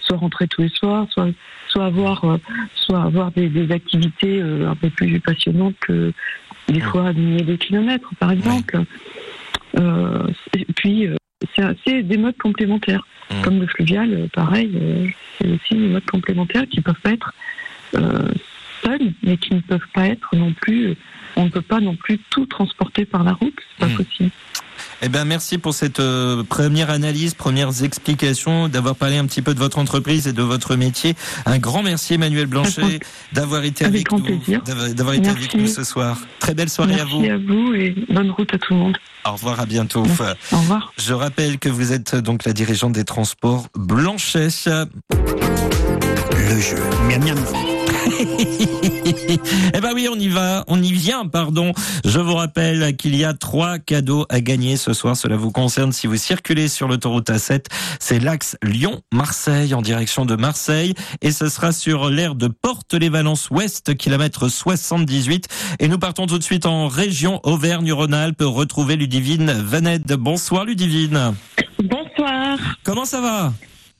soit 0.00 0.16
rentrer 0.16 0.46
tous 0.48 0.62
les 0.62 0.68
soirs, 0.68 1.06
soit, 1.10 1.28
soit 1.68 1.86
avoir, 1.86 2.24
euh, 2.24 2.38
soit 2.74 3.02
avoir 3.02 3.32
des, 3.32 3.48
des 3.48 3.72
activités 3.72 4.40
un 4.40 4.74
peu 4.76 4.90
plus 4.90 5.20
passionnantes 5.20 5.76
que 5.80 6.12
des 6.68 6.80
fois 6.80 7.12
milliers 7.12 7.44
de 7.44 7.56
kilomètres, 7.56 8.10
par 8.18 8.32
exemple. 8.32 8.82
Euh, 9.78 10.26
et 10.56 10.64
puis, 10.74 11.08
c'est 11.86 12.02
des 12.02 12.16
modes 12.16 12.38
complémentaires. 12.38 13.06
Mmh. 13.30 13.42
Comme 13.42 13.60
le 13.60 13.66
fluvial, 13.66 14.28
pareil, 14.32 14.70
euh, 14.80 15.08
c'est 15.38 15.48
aussi 15.48 15.74
des 15.74 15.88
modes 15.88 16.06
complémentaires 16.06 16.66
qui 16.68 16.80
peuvent 16.80 17.00
pas 17.02 17.12
être 17.12 17.32
euh, 17.94 18.28
seuls, 18.84 19.12
mais 19.22 19.36
qui 19.36 19.54
ne 19.54 19.60
peuvent 19.60 19.88
pas 19.92 20.06
être 20.06 20.34
non 20.34 20.52
plus. 20.52 20.94
On 21.34 21.44
ne 21.44 21.50
peut 21.50 21.62
pas 21.62 21.80
non 21.80 21.96
plus 21.96 22.18
tout 22.30 22.46
transporter 22.46 23.04
par 23.04 23.24
la 23.24 23.32
route, 23.32 23.54
c'est 23.70 23.86
pas 23.86 23.92
mmh. 23.92 23.96
possible. 23.96 24.30
Eh 25.02 25.08
ben, 25.08 25.24
merci 25.24 25.58
pour 25.58 25.74
cette 25.74 26.00
euh, 26.00 26.42
première 26.42 26.90
analyse, 26.90 27.34
premières 27.34 27.82
explications, 27.82 28.68
d'avoir 28.68 28.96
parlé 28.96 29.16
un 29.16 29.26
petit 29.26 29.42
peu 29.42 29.54
de 29.54 29.58
votre 29.58 29.78
entreprise 29.78 30.26
et 30.26 30.32
de 30.32 30.42
votre 30.42 30.76
métier. 30.76 31.14
Un 31.44 31.58
grand 31.58 31.82
merci 31.82 32.14
Emmanuel 32.14 32.46
Blanchet 32.46 33.00
d'avoir 33.32 33.64
été 33.64 33.84
avec, 33.84 34.12
avec 34.12 34.26
nous, 34.26 34.40
d'avoir 34.94 35.14
été 35.14 35.28
avec 35.28 35.54
nous 35.54 35.66
ce 35.66 35.84
soir. 35.84 36.18
Très 36.38 36.54
belle 36.54 36.70
soirée 36.70 36.94
merci 36.96 37.02
à 37.02 37.14
vous. 37.14 37.20
Merci 37.20 37.32
à 37.32 37.54
vous 37.54 37.74
et 37.74 37.94
bonne 38.12 38.30
route 38.30 38.52
à 38.54 38.58
tout 38.58 38.74
le 38.74 38.80
monde. 38.80 38.96
Au 39.26 39.32
revoir, 39.32 39.60
à 39.60 39.66
bientôt. 39.66 40.04
Merci. 40.04 40.22
Au 40.52 40.58
revoir. 40.58 40.92
Je 40.98 41.12
rappelle 41.12 41.58
que 41.58 41.68
vous 41.68 41.92
êtes 41.92 42.14
donc 42.14 42.44
la 42.44 42.52
dirigeante 42.52 42.92
des 42.92 43.04
transports 43.04 43.66
Blanchet. 43.74 44.48
Le 45.10 46.60
jeu. 46.60 46.78
Miam 47.08 47.24
miam. 47.24 47.75
eh 49.74 49.80
ben 49.80 49.92
oui, 49.94 50.08
on 50.10 50.18
y 50.18 50.28
va, 50.28 50.64
on 50.68 50.82
y 50.82 50.92
vient, 50.92 51.26
pardon. 51.26 51.72
Je 52.04 52.18
vous 52.18 52.34
rappelle 52.34 52.96
qu'il 52.96 53.14
y 53.16 53.24
a 53.24 53.34
trois 53.34 53.78
cadeaux 53.78 54.26
à 54.28 54.40
gagner 54.40 54.76
ce 54.76 54.92
soir. 54.92 55.16
Cela 55.16 55.36
vous 55.36 55.50
concerne 55.50 55.92
si 55.92 56.06
vous 56.06 56.16
circulez 56.16 56.68
sur 56.68 56.88
l'autoroute 56.88 57.28
A7. 57.28 57.66
C'est 58.00 58.18
l'axe 58.18 58.56
Lyon-Marseille 58.62 59.74
en 59.74 59.82
direction 59.82 60.24
de 60.24 60.36
Marseille 60.36 60.94
et 61.20 61.32
ce 61.32 61.48
sera 61.48 61.72
sur 61.72 62.08
l'aire 62.08 62.34
de 62.34 62.48
Porte-les-Valences 62.48 63.50
Ouest, 63.50 63.96
kilomètre 63.96 64.48
78. 64.48 65.48
Et 65.80 65.88
nous 65.88 65.98
partons 65.98 66.26
tout 66.26 66.38
de 66.38 66.44
suite 66.44 66.66
en 66.66 66.88
région 66.88 67.40
Auvergne-Rhône-Alpes 67.44 68.42
retrouver 68.42 68.96
Ludivine 68.96 69.52
Vanette. 69.52 70.12
Bonsoir 70.12 70.64
Ludivine. 70.64 71.34
Bonsoir. 71.82 72.58
Comment 72.84 73.04
ça 73.04 73.20
va? 73.20 73.52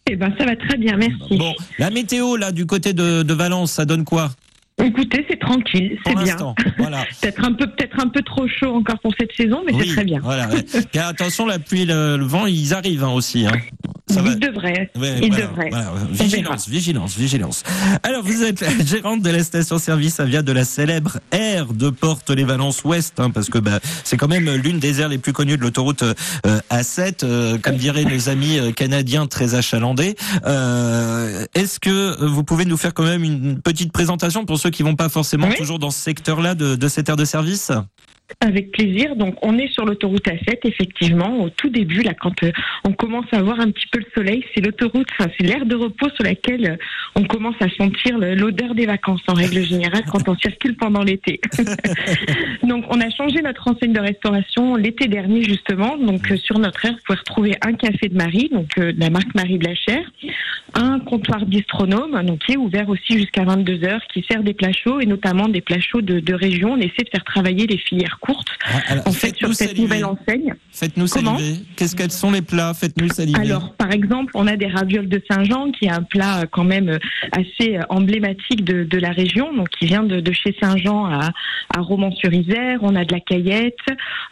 Eh 0.09 0.17
ben, 0.17 0.33
ça 0.39 0.45
va 0.45 0.57
très 0.57 0.77
bien, 0.79 0.97
merci. 0.97 1.37
Bon, 1.37 1.55
la 1.79 1.91
météo, 1.91 2.37
là, 2.37 2.53
du 2.53 2.67
côté 2.67 2.93
de, 2.93 3.23
de 3.23 3.35
Valence, 3.35 3.73
ça 3.73 3.85
donne 3.85 4.05
quoi? 4.05 4.31
Écoutez, 4.85 5.25
c'est 5.29 5.41
tranquille, 5.41 5.99
c'est 6.05 6.15
bien. 6.15 6.37
Voilà. 6.77 7.05
peut-être 7.21 7.45
un 7.45 7.53
peu, 7.53 7.67
peut-être 7.67 7.99
un 7.99 8.09
peu 8.09 8.21
trop 8.21 8.47
chaud 8.47 8.75
encore 8.75 8.99
pour 8.99 9.13
cette 9.19 9.33
saison, 9.33 9.63
mais 9.67 9.73
oui, 9.73 9.85
c'est 9.87 9.95
très 9.95 10.05
bien. 10.05 10.21
Voilà, 10.23 10.49
ouais. 10.49 10.65
Car 10.93 11.09
attention, 11.09 11.47
la 11.47 11.59
pluie 11.59 11.87
le, 11.87 12.17
le, 12.19 12.25
vent, 12.25 12.47
ils 12.47 12.75
arrivent 12.75 13.05
hein, 13.05 13.13
aussi. 13.13 13.47
Hein. 13.47 13.53
Ça 14.09 14.23
il 14.25 14.39
devrait. 14.39 14.89
Ouais, 14.97 15.19
il 15.21 15.33
voilà, 15.33 15.47
devrait. 15.47 15.69
Voilà. 15.71 15.93
Vigilance, 16.13 16.69
vigilance, 16.69 17.17
vigilance. 17.17 17.65
Alors, 18.05 18.23
vous 18.23 18.45
êtes 18.45 18.61
la 18.61 18.69
gérante 18.85 19.21
de 19.21 19.31
la 19.31 19.43
station-service 19.43 20.21
Avia 20.21 20.43
de 20.43 20.53
la 20.53 20.65
célèbre 20.65 21.19
aire 21.33 21.73
de 21.73 21.91
Porte-les-Valences 21.91 22.85
Ouest, 22.85 23.19
hein, 23.19 23.31
parce 23.31 23.49
que 23.49 23.59
bah, 23.59 23.81
c'est 24.05 24.17
quand 24.17 24.29
même 24.29 24.49
l'une 24.49 24.79
des 24.79 25.01
aires 25.01 25.09
les 25.09 25.19
plus 25.19 25.33
connues 25.33 25.57
de 25.57 25.63
l'autoroute 25.63 26.05
euh, 26.05 26.61
A7, 26.71 27.25
euh, 27.25 27.59
comme 27.59 27.77
diraient 27.77 28.05
nos 28.05 28.29
amis 28.29 28.61
euh, 28.61 28.71
canadiens 28.71 29.27
très 29.27 29.57
achalandés. 29.57 30.15
Euh, 30.47 31.45
Est-ce 31.55 31.81
que 31.81 32.25
vous 32.25 32.45
pouvez 32.45 32.65
nous 32.65 32.77
faire 32.77 32.95
quand 32.95 33.05
même 33.05 33.25
une 33.25 33.61
petite 33.61 33.91
présentation 33.91 34.45
pour 34.45 34.59
ceux 34.59 34.66
qui 34.71 34.83
vont 34.83 34.97
pas 34.97 35.09
forcément 35.09 35.49
oui. 35.49 35.57
toujours 35.57 35.79
dans 35.79 35.91
ce 35.91 36.01
secteur-là 36.01 36.55
de, 36.55 36.77
de 36.77 36.89
cette 36.89 37.09
aire 37.09 37.17
de 37.17 37.25
service? 37.25 37.73
Avec 38.41 38.73
plaisir. 38.73 39.17
Donc, 39.17 39.37
on 39.43 39.59
est 39.59 39.69
sur 39.69 39.85
l'autoroute 39.85 40.27
A7, 40.27 40.59
effectivement, 40.65 41.43
au 41.43 41.51
tout 41.51 41.69
début, 41.69 42.03
là, 42.03 42.13
quand 42.15 42.43
euh, 42.43 42.53
on 42.85 42.93
commence 42.93 43.27
à 43.33 43.43
voir 43.43 43.61
un 43.61 43.71
petit 43.71 43.87
peu 43.91 43.99
le 43.99 44.07
soleil, 44.15 44.45
c'est 44.55 44.61
l'autoroute, 44.61 45.07
enfin, 45.19 45.31
c'est 45.39 45.47
l'aire 45.47 45.65
de 45.65 45.75
repos 45.75 46.09
sur 46.11 46.25
laquelle 46.25 46.71
euh, 46.71 46.77
on 47.15 47.25
commence 47.25 47.55
à 47.61 47.69
sentir 47.71 48.19
l'odeur 48.19 48.75
des 48.75 48.87
vacances, 48.87 49.23
en 49.29 49.35
règle 49.35 49.63
générale, 49.63 50.05
quand 50.11 50.29
on 50.29 50.37
circule 50.37 50.77
pendant 50.77 51.03
l'été. 51.03 51.41
donc, 52.63 52.85
on 52.91 53.01
a 53.01 53.11
changé 53.11 53.41
notre 53.43 53.69
enseigne 53.69 53.93
de 53.93 54.01
restauration 54.01 54.77
l'été 54.77 55.09
dernier, 55.09 55.43
justement. 55.43 55.97
Donc, 55.97 56.31
euh, 56.31 56.37
sur 56.37 56.59
notre 56.59 56.85
aire, 56.85 56.93
vous 56.93 57.01
pouvez 57.07 57.19
retrouver 57.19 57.57
un 57.63 57.73
café 57.75 58.09
de 58.09 58.17
Marie, 58.17 58.51
donc 58.53 58.79
de 58.79 58.99
la 58.99 59.11
marque 59.11 59.35
Marie 59.35 59.59
Blachère, 59.59 60.11
un 60.75 60.99
comptoir 61.01 61.47
bistronome, 61.47 62.23
donc 62.25 62.41
qui 62.41 62.53
est 62.53 62.57
ouvert 62.57 62.89
aussi 62.89 63.19
jusqu'à 63.19 63.45
22 63.45 63.85
heures, 63.85 64.03
qui 64.13 64.25
sert 64.29 64.43
des 64.43 64.55
plats 64.55 64.73
chauds 64.73 65.01
et 65.01 65.07
notamment 65.07 65.49
des 65.49 65.61
plats 65.61 65.81
chauds 65.81 66.03
de, 66.03 66.21
de 66.21 66.35
région. 66.35 66.73
On 66.73 66.79
essaie 66.79 67.05
de 67.05 67.11
faire 67.11 67.25
travailler 67.25 67.67
les 67.67 67.79
filières 67.79 68.16
courte 68.21 68.49
alors, 68.89 69.07
en 69.07 69.13
fait 69.13 69.37
sur 69.37 69.55
cette 69.55 69.69
saliver. 69.69 69.83
nouvelle 69.83 70.05
enseigne. 70.05 70.55
Faites-nous 70.71 71.07
saliver. 71.07 71.61
Qu'est-ce 71.77 71.95
qu'elles 71.97 72.11
sont 72.11 72.31
les 72.31 72.43
plats 72.43 72.75
Faites-nous 72.75 73.09
saliver. 73.09 73.39
Alors 73.41 73.75
par 73.75 73.93
exemple, 73.93 74.33
on 74.35 74.47
a 74.47 74.57
des 74.57 74.67
ravioles 74.67 75.09
de 75.09 75.23
Saint-Jean 75.31 75.71
qui 75.73 75.87
est 75.87 75.91
un 75.91 76.03
plat 76.03 76.45
quand 76.51 76.65
même 76.65 76.99
assez 77.33 77.79
emblématique 77.89 78.65
de, 78.65 78.85
de 78.85 78.99
la 78.99 79.11
région, 79.11 79.55
donc 79.55 79.69
qui 79.71 79.87
vient 79.87 80.03
de, 80.03 80.21
de 80.21 80.33
chez 80.33 80.55
Saint-Jean 80.61 81.07
à, 81.07 81.31
à 81.77 81.81
Romans-sur-Isère. 81.81 82.79
On 82.83 82.95
a 82.97 83.05
de 83.05 83.13
la 83.13 83.21
caillette, 83.21 83.79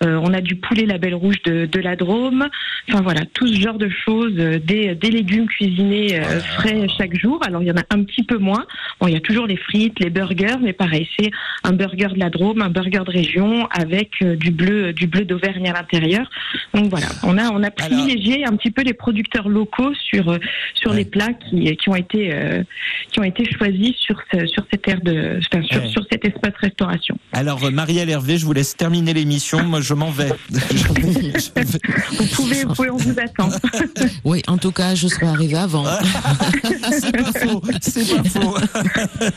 euh, 0.03 0.21
on 0.23 0.33
a 0.35 0.41
du 0.41 0.57
poulet 0.57 0.87
label 0.87 1.15
rouge 1.15 1.41
de, 1.45 1.67
de 1.67 1.81
la 1.81 1.97
Drôme. 1.97 2.49
Enfin 2.89 3.03
voilà, 3.03 3.23
tout 3.33 3.47
ce 3.47 3.61
genre 3.61 3.79
de 3.79 3.89
choses, 3.89 4.35
des, 4.35 4.95
des 4.95 5.11
légumes 5.11 5.47
cuisinés 5.47 6.19
euh, 6.19 6.41
frais 6.41 6.87
chaque 6.99 7.17
jour. 7.19 7.41
Alors 7.47 7.63
il 7.63 7.69
y 7.69 7.73
en 7.73 7.77
a 7.77 7.85
un 7.91 8.03
petit 8.05 8.23
peu 8.25 8.39
moins. 8.39 8.65
Bon, 9.01 9.07
il 9.07 9.15
y 9.15 9.17
a 9.17 9.21
toujours 9.21 9.47
les 9.47 9.57
frites, 9.57 9.99
les 10.01 10.11
burgers, 10.11 10.57
mais 10.61 10.73
pareil, 10.73 11.09
c'est 11.19 11.31
un 11.63 11.73
burger 11.73 12.09
de 12.15 12.19
la 12.19 12.31
Drôme, 12.31 12.63
un 12.63 12.71
burger 12.71 13.03
de 13.07 13.11
région 13.11 13.69
avec 13.77 14.11
euh, 14.23 14.37
du 14.37 14.51
bleu, 14.51 14.93
du 14.93 15.07
bleu 15.07 15.25
d'Auvergne 15.25 15.69
à 15.69 15.73
l'intérieur. 15.73 16.31
Donc 16.73 16.89
voilà, 16.91 17.07
on 17.25 17.37
a 17.39 17.51
on 17.51 17.63
a 17.63 17.71
privilégié 17.71 18.47
un 18.47 18.57
petit 18.57 18.71
peu 18.71 18.83
les 18.83 18.95
producteurs 18.95 19.49
locaux 19.49 19.93
sur 20.11 20.31
euh, 20.31 20.39
sur 20.75 20.93
Ouais. 20.93 20.99
les 20.99 21.05
plats 21.05 21.33
qui 21.33 21.77
qui 21.77 21.89
ont 21.89 21.97
été 21.97 22.33
euh, 22.33 22.63
qui 23.11 23.19
ont 23.21 23.25
été 23.25 23.45
choisis 23.51 23.95
sur 23.97 24.17
ce, 24.33 24.47
sur 24.47 24.65
cette 24.71 24.87
aire 24.89 25.01
de 25.03 25.39
enfin, 25.53 25.63
sur 25.67 25.83
Ouais. 25.83 25.89
sur 25.89 26.05
cet 26.11 26.25
espace 26.25 26.53
restauration. 26.61 27.17
Alors, 27.33 27.65
euh, 27.65 27.71
Marielle 27.71 28.09
Hervé, 28.11 28.39
je 28.39 28.45
vous 28.47 28.53
laisse 28.53 28.77
terminer 28.77 29.13
l'émission. 29.13 29.63
Moi, 29.65 29.81
je 29.81 29.95
m'en 29.95 30.11
vais. 30.11 30.29
Je 30.51 30.93
vais- 30.93 31.33
je 31.39 31.51
vais- 31.55 31.79
Vous 32.19 32.27
pouvez, 32.37 32.65
vous 32.65 32.75
pouvez, 32.75 32.91
on 32.91 32.97
vous 32.97 33.19
attend. 33.19 33.49
Oui, 34.25 34.43
en 34.47 34.57
tout 34.59 34.71
cas, 34.73 34.95
je 34.95 35.09
serai 35.09 35.27
arrivé 35.27 35.57
avant. 35.57 35.85
c'est 37.01 37.13
pas 37.17 37.33
faux. 37.41 37.63
C'est 37.81 38.09
pas 38.17 38.25
faux. 38.29 38.57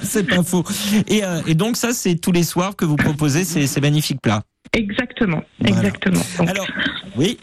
c'est 0.02 0.24
pas 0.28 0.44
faux. 0.44 0.64
Et, 1.08 1.24
euh, 1.24 1.42
et 1.48 1.56
donc, 1.56 1.78
ça, 1.78 1.94
c'est 1.94 2.16
tous 2.16 2.32
les 2.32 2.44
soirs 2.44 2.76
que 2.76 2.86
vous 2.86 2.96
proposez 2.96 3.44
ces, 3.44 3.68
ces 3.68 3.82
magnifiques 3.82 4.22
plats. 4.22 4.27
Exactement, 4.74 5.42
Voilà. 5.60 5.78
exactement. 5.78 6.22
Donc, 6.40 6.50
Alors, 6.50 6.68
oui. 7.16 7.38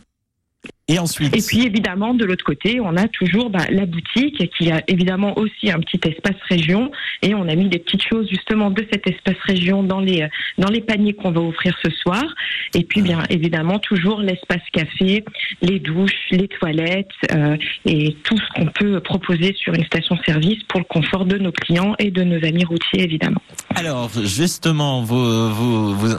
Et 0.87 0.99
ensuite 0.99 1.35
Et 1.35 1.41
puis 1.41 1.65
évidemment, 1.65 2.13
de 2.13 2.27
l'autre 2.27 2.45
côté, 2.45 2.79
on 2.79 2.95
a 2.99 3.09
toujours 3.09 3.49
bah, 3.49 3.65
la 3.71 3.87
boutique 3.87 4.51
qui 4.59 4.71
a 4.71 4.83
évidemment 4.87 5.39
aussi 5.39 5.71
un 5.71 5.81
petit 5.81 5.99
espace 6.07 6.37
région 6.47 6.91
et 7.23 7.35
on 7.35 7.49
a 7.49 7.55
mis 7.55 7.71
des 7.71 7.79
petites 7.79 8.07
choses 8.07 8.29
justement 8.29 8.71
de 8.71 8.87
cet 8.93 9.07
espace 9.07 9.39
région 9.47 9.83
dans 9.83 10.01
les 10.01 10.29
dans 10.59 10.69
les 10.69 10.83
paniers 10.83 11.15
qu'on 11.15 11.31
va 11.31 11.41
offrir 11.41 11.75
ce 11.83 11.91
soir. 11.91 12.23
Et 12.75 12.85
puis 12.85 13.01
bien 13.01 13.23
évidemment 13.31 13.79
toujours 13.79 14.21
l'espace 14.21 14.61
café, 14.73 15.25
les 15.63 15.79
douches, 15.79 16.13
les 16.31 16.49
toilettes 16.49 17.09
euh, 17.33 17.57
et 17.87 18.15
tout 18.23 18.37
ce 18.37 18.49
qu'on 18.55 18.67
peut 18.67 19.01
proposer 19.01 19.55
sur 19.57 19.73
une 19.73 19.87
station-service 19.87 20.65
pour 20.65 20.81
le 20.81 20.85
confort 20.85 21.25
de 21.25 21.39
nos 21.39 21.53
clients 21.53 21.95
et 21.99 22.11
de 22.11 22.25
nos 22.25 22.45
amis 22.45 22.65
routiers 22.65 23.05
évidemment. 23.05 23.41
Alors 23.75 24.11
justement, 24.23 25.03
vous, 25.03 25.51
vous, 25.51 25.95
vous, 25.95 26.15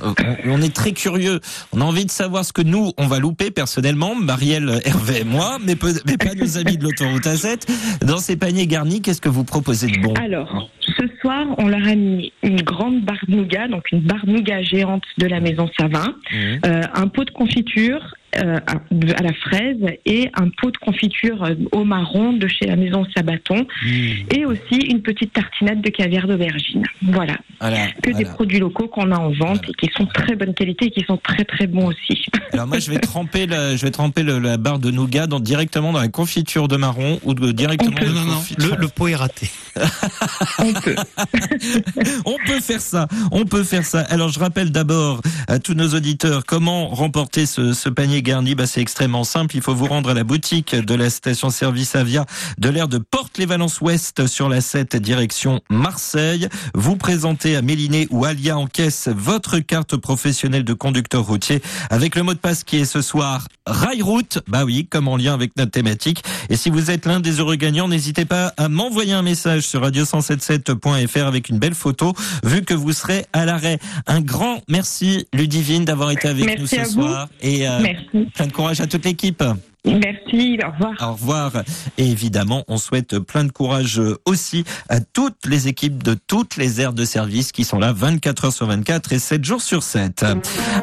on 0.46 0.62
est 0.64 0.76
très 0.76 0.94
curieux. 0.94 1.40
On 1.72 1.82
a 1.82 1.84
envie 1.84 2.06
de 2.06 2.12
savoir 2.12 2.44
ce 2.46 2.52
que 2.52 2.64
nous 2.64 2.94
on 2.98 3.06
va 3.06 3.20
louper 3.20 3.52
personnellement, 3.52 4.16
Marielle, 4.60 4.82
Hervé 4.86 5.22
et 5.22 5.24
moi, 5.24 5.58
mais, 5.66 5.76
pas 5.76 5.88
nos 6.36 6.58
amis 6.58 6.78
de 6.78 6.84
l'autoroute 6.84 7.26
A7. 7.26 7.68
Dans 8.06 8.18
ces 8.18 8.36
paniers 8.36 8.68
garnis, 8.68 9.02
qu'est-ce 9.02 9.22
que 9.22 9.30
vous 9.30 9.44
proposez 9.44 9.88
de 9.88 9.98
bon? 10.02 10.14
Alors, 10.14 10.70
ce 10.80 11.04
soir, 11.22 11.46
on 11.58 11.68
leur 11.68 11.86
a 11.88 11.96
mis 11.96 12.32
une 12.44 12.62
grande 12.62 13.02
barre 13.04 13.24
de 13.28 13.36
nougat, 13.36 13.68
donc 13.68 13.92
une 13.92 14.08
nougat 14.28 14.62
géante 14.64 15.04
de 15.18 15.28
la 15.28 15.40
maison 15.40 15.70
Savin, 15.80 16.16
Mhm. 16.32 16.60
euh, 16.66 16.82
un 16.94 17.08
pot 17.08 17.24
de 17.26 17.32
confiture 17.32 18.16
euh, 18.38 18.60
à 18.68 19.22
la 19.24 19.34
fraise 19.34 19.78
et 20.06 20.30
un 20.36 20.50
pot 20.62 20.72
de 20.72 20.78
confiture 20.78 21.44
euh, 21.44 21.56
au 21.72 21.84
marron 21.84 22.34
de 22.34 22.48
chez 22.48 22.66
la 22.66 22.76
maison 22.76 23.06
Sabaton 23.16 23.66
et 24.36 24.46
aussi 24.46 24.76
une 24.90 25.02
petite 25.02 25.34
tartinade 25.34 25.82
de 25.82 25.90
caviar 25.90 26.28
d'aubergine. 26.28 26.84
Voilà, 27.04 27.38
Voilà, 27.60 27.88
que 28.02 28.08
des 28.10 28.12
voilà. 28.14 28.30
produits 28.34 28.60
locaux 28.60 28.88
qu'on 28.88 29.12
a 29.12 29.18
en 29.18 29.30
vente 29.30 29.38
Voilà. 29.38 29.60
et 29.70 29.74
qui 29.74 29.90
sont 29.96 30.04
de 30.04 30.12
très 30.12 30.36
bonne 30.36 30.54
qualité 30.54 30.86
et 30.86 30.92
qui 30.92 31.04
sont 31.06 31.18
très 31.18 31.44
très 31.46 31.68
bons 31.68 31.88
aussi. 31.88 32.26
Alors 32.54 32.68
moi, 32.68 32.80
je 32.80 32.90
vais 32.92 33.00
tremper 33.00 33.46
la, 33.48 33.76
je 33.76 33.82
vais 33.86 33.92
tremper 33.92 34.24
le- 34.24 34.40
la 34.40 34.58
barre 34.58 34.80
de 34.80 34.92
nougat 34.92 35.28
dans, 35.28 35.40
directement 35.40 35.92
dans 35.94 36.00
la 36.02 36.08
confiture 36.08 36.68
de 36.68 36.78
marron 36.78 37.20
ou 37.24 37.34
de, 37.34 37.52
directement 37.52 37.96
peut. 37.96 38.06
dans 38.06 38.14
Non, 38.14 38.26
non, 38.26 38.42
le, 38.58 38.76
le 38.82 38.88
pot 38.88 39.08
est 39.08 39.16
raté. 39.16 39.50
On 40.60 40.74
peut. 40.74 40.96
On 42.26 42.36
peut 42.46 42.60
faire 42.62 42.82
ça, 42.82 43.08
on 43.32 43.46
peut 43.46 43.64
faire 43.64 43.86
ça. 43.86 44.02
Alors 44.02 44.30
je 44.30 44.40
rappelle 44.40 44.72
d'abord 44.72 45.22
à 45.48 45.60
tous 45.60 45.74
nos 45.74 45.90
auditeurs 45.90 46.46
comment 46.46 46.88
remporter 46.90 47.46
ce, 47.46 47.74
ce 47.74 47.90
panier 47.90 48.22
garni. 48.26 48.56
Bah, 48.56 48.68
c'est 48.68 48.82
extrêmement 48.82 49.24
simple. 49.24 49.56
Il 49.56 49.62
faut 49.62 49.76
vous 49.76 49.86
rendre 49.86 50.10
à 50.10 50.14
la 50.14 50.26
boutique 50.26 50.76
de 50.76 50.96
la 50.96 51.10
station-service 51.10 51.96
Avia 51.96 52.26
de 52.58 52.70
l'aire 52.70 52.90
de 52.90 52.98
Porte-les-Valences 52.98 53.80
Ouest 53.80 54.28
sur 54.28 54.50
la 54.50 54.60
7 54.60 54.98
direction 54.98 55.62
Marseille. 55.70 56.50
Vous 56.74 56.98
présentez 56.98 57.56
à 57.56 57.62
Méliné 57.62 58.08
ou 58.10 58.26
Alia 58.26 58.58
en 58.58 58.68
caisse 58.68 59.08
votre 59.16 59.60
carte 59.60 59.96
professionnelle 59.96 60.66
de 60.66 60.74
conducteur 60.74 61.24
routier 61.24 61.62
avec 61.90 62.16
le 62.16 62.24
mot 62.24 62.34
de 62.34 62.40
passe 62.40 62.64
qui 62.64 62.78
est 62.78 62.86
ce 62.86 63.02
soir 63.02 63.48
Rail 63.66 64.02
Route. 64.02 64.40
Bah 64.48 64.64
oui, 64.66 64.88
comme 64.90 65.08
en 65.08 65.18
lien 65.18 65.34
avec 65.34 65.56
notre 65.58 65.72
thématique. 65.72 66.24
Et 66.50 66.56
si 66.56 66.70
vous 66.70 66.92
êtes 66.92 67.06
l'un 67.06 67.20
des 67.20 67.40
heureux 67.40 67.56
gagnants, 67.56 67.88
n'hésitez 67.88 68.26
pas 68.26 68.54
à 68.58 68.70
m'envoyer 68.70 69.14
un 69.14 69.22
message 69.22 69.64
sur 69.64 69.82
radio177.fr 69.82 71.26
avec 71.26 71.50
une 71.50 71.60
belle 71.60 71.74
photo, 71.76 72.14
vu 72.44 72.64
que 72.64 72.74
vous 72.74 72.94
serez 72.94 73.26
à 73.34 73.46
l'arrêt. 73.46 73.80
Un 74.08 74.22
grand 74.22 74.62
merci, 74.70 75.28
Ludivine, 75.34 75.86
d'avoir 75.86 76.12
été 76.12 76.28
avec 76.28 76.46
Merci 76.46 76.62
nous 76.62 76.68
ce 76.68 76.92
soir. 76.92 77.30
Et 77.42 77.68
euh, 77.68 77.80
Merci. 77.82 78.30
plein 78.34 78.48
de 78.48 78.52
courage 78.52 78.82
à 78.82 78.88
toute 78.88 79.06
l'équipe. 79.06 79.44
Merci. 79.86 80.58
Au 80.66 80.72
revoir. 80.72 81.10
Au 81.10 81.14
revoir. 81.14 81.52
Et 81.98 82.10
évidemment, 82.10 82.64
on 82.68 82.78
souhaite 82.78 83.20
plein 83.20 83.44
de 83.44 83.52
courage 83.52 84.02
aussi 84.26 84.64
à 84.90 85.00
toutes 85.00 85.46
les 85.46 85.68
équipes 85.68 86.04
de 86.04 86.16
toutes 86.16 86.58
les 86.58 86.82
aires 86.82 86.94
de 86.94 87.06
service 87.06 87.52
qui 87.52 87.64
sont 87.64 87.80
là 87.80 87.94
24 87.94 88.46
heures 88.46 88.54
sur 88.54 88.68
24 88.68 89.14
et 89.14 89.20
7 89.20 89.44
jours 89.44 89.62
sur 89.62 89.84
7. 89.84 90.26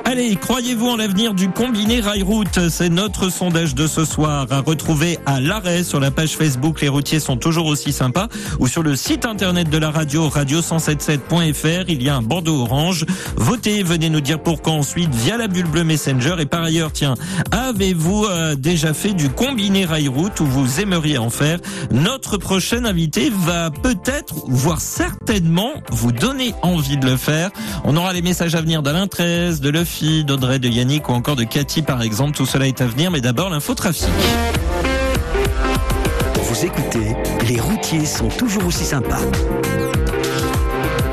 Allez, 0.04 0.36
croyez-vous 0.36 0.88
en 0.88 0.96
l'avenir 0.96 1.34
du 1.34 1.50
combiné 1.50 2.00
rail-route? 2.00 2.68
C'est 2.68 2.88
notre 2.88 3.30
sondage 3.30 3.74
de 3.74 3.86
ce 3.86 4.04
soir 4.04 4.46
à 4.50 4.60
retrouver 4.60 5.18
à 5.26 5.40
l'arrêt 5.40 5.82
sur 5.84 6.00
la 6.00 6.10
page 6.10 6.36
Facebook 6.36 6.80
Les 6.80 6.88
routiers 6.88 7.20
sont 7.20 7.36
toujours 7.36 7.66
aussi 7.66 7.92
sympas 7.92 8.28
ou 8.58 8.68
sur 8.68 8.82
le 8.82 8.96
site 8.96 9.26
internet 9.26 9.68
de 9.68 9.78
la 9.78 9.90
radio 9.90 10.28
radio177.fr. 10.28 11.84
Il 11.88 12.02
y 12.02 12.08
a 12.08 12.16
un 12.16 12.22
bandeau 12.22 12.62
orange. 12.62 13.04
Votez, 13.36 13.82
venez 13.82 14.10
nous 14.10 14.20
dire 14.20 14.40
pourquoi 14.40 14.74
ensuite 14.74 15.14
via 15.14 15.36
la 15.36 15.48
bulle 15.48 15.66
bleue 15.66 15.84
Messenger. 15.84 16.36
Et 16.38 16.46
par 16.46 16.62
ailleurs, 16.62 16.92
tiens, 16.92 17.14
avez-vous 17.50 18.24
euh, 18.24 18.54
fait 18.92 19.12
du 19.12 19.28
combiné 19.28 19.84
rail-route 19.84 20.40
ou 20.40 20.46
vous 20.46 20.80
aimeriez 20.80 21.18
en 21.18 21.30
faire 21.30 21.58
Notre 21.90 22.36
prochain 22.36 22.84
invité 22.84 23.30
va 23.30 23.70
peut-être, 23.70 24.34
voire 24.48 24.80
certainement, 24.80 25.72
vous 25.90 26.12
donner 26.12 26.54
envie 26.62 26.96
de 26.96 27.06
le 27.06 27.16
faire. 27.16 27.50
On 27.84 27.96
aura 27.96 28.12
les 28.12 28.22
messages 28.22 28.54
à 28.54 28.60
venir 28.60 28.82
d'Alain 28.82 29.06
13, 29.06 29.60
de 29.60 29.70
Luffy, 29.70 30.24
d'Audrey, 30.24 30.58
de 30.58 30.68
Yannick 30.68 31.08
ou 31.08 31.12
encore 31.12 31.36
de 31.36 31.44
Cathy 31.44 31.82
par 31.82 32.02
exemple. 32.02 32.36
Tout 32.36 32.46
cela 32.46 32.66
est 32.66 32.80
à 32.80 32.86
venir, 32.86 33.10
mais 33.10 33.20
d'abord 33.20 33.50
l'infotrafic. 33.50 34.08
Vous 36.42 36.64
écoutez, 36.66 37.16
les 37.48 37.60
routiers 37.60 38.04
sont 38.04 38.28
toujours 38.28 38.66
aussi 38.66 38.84
sympas. 38.84 39.20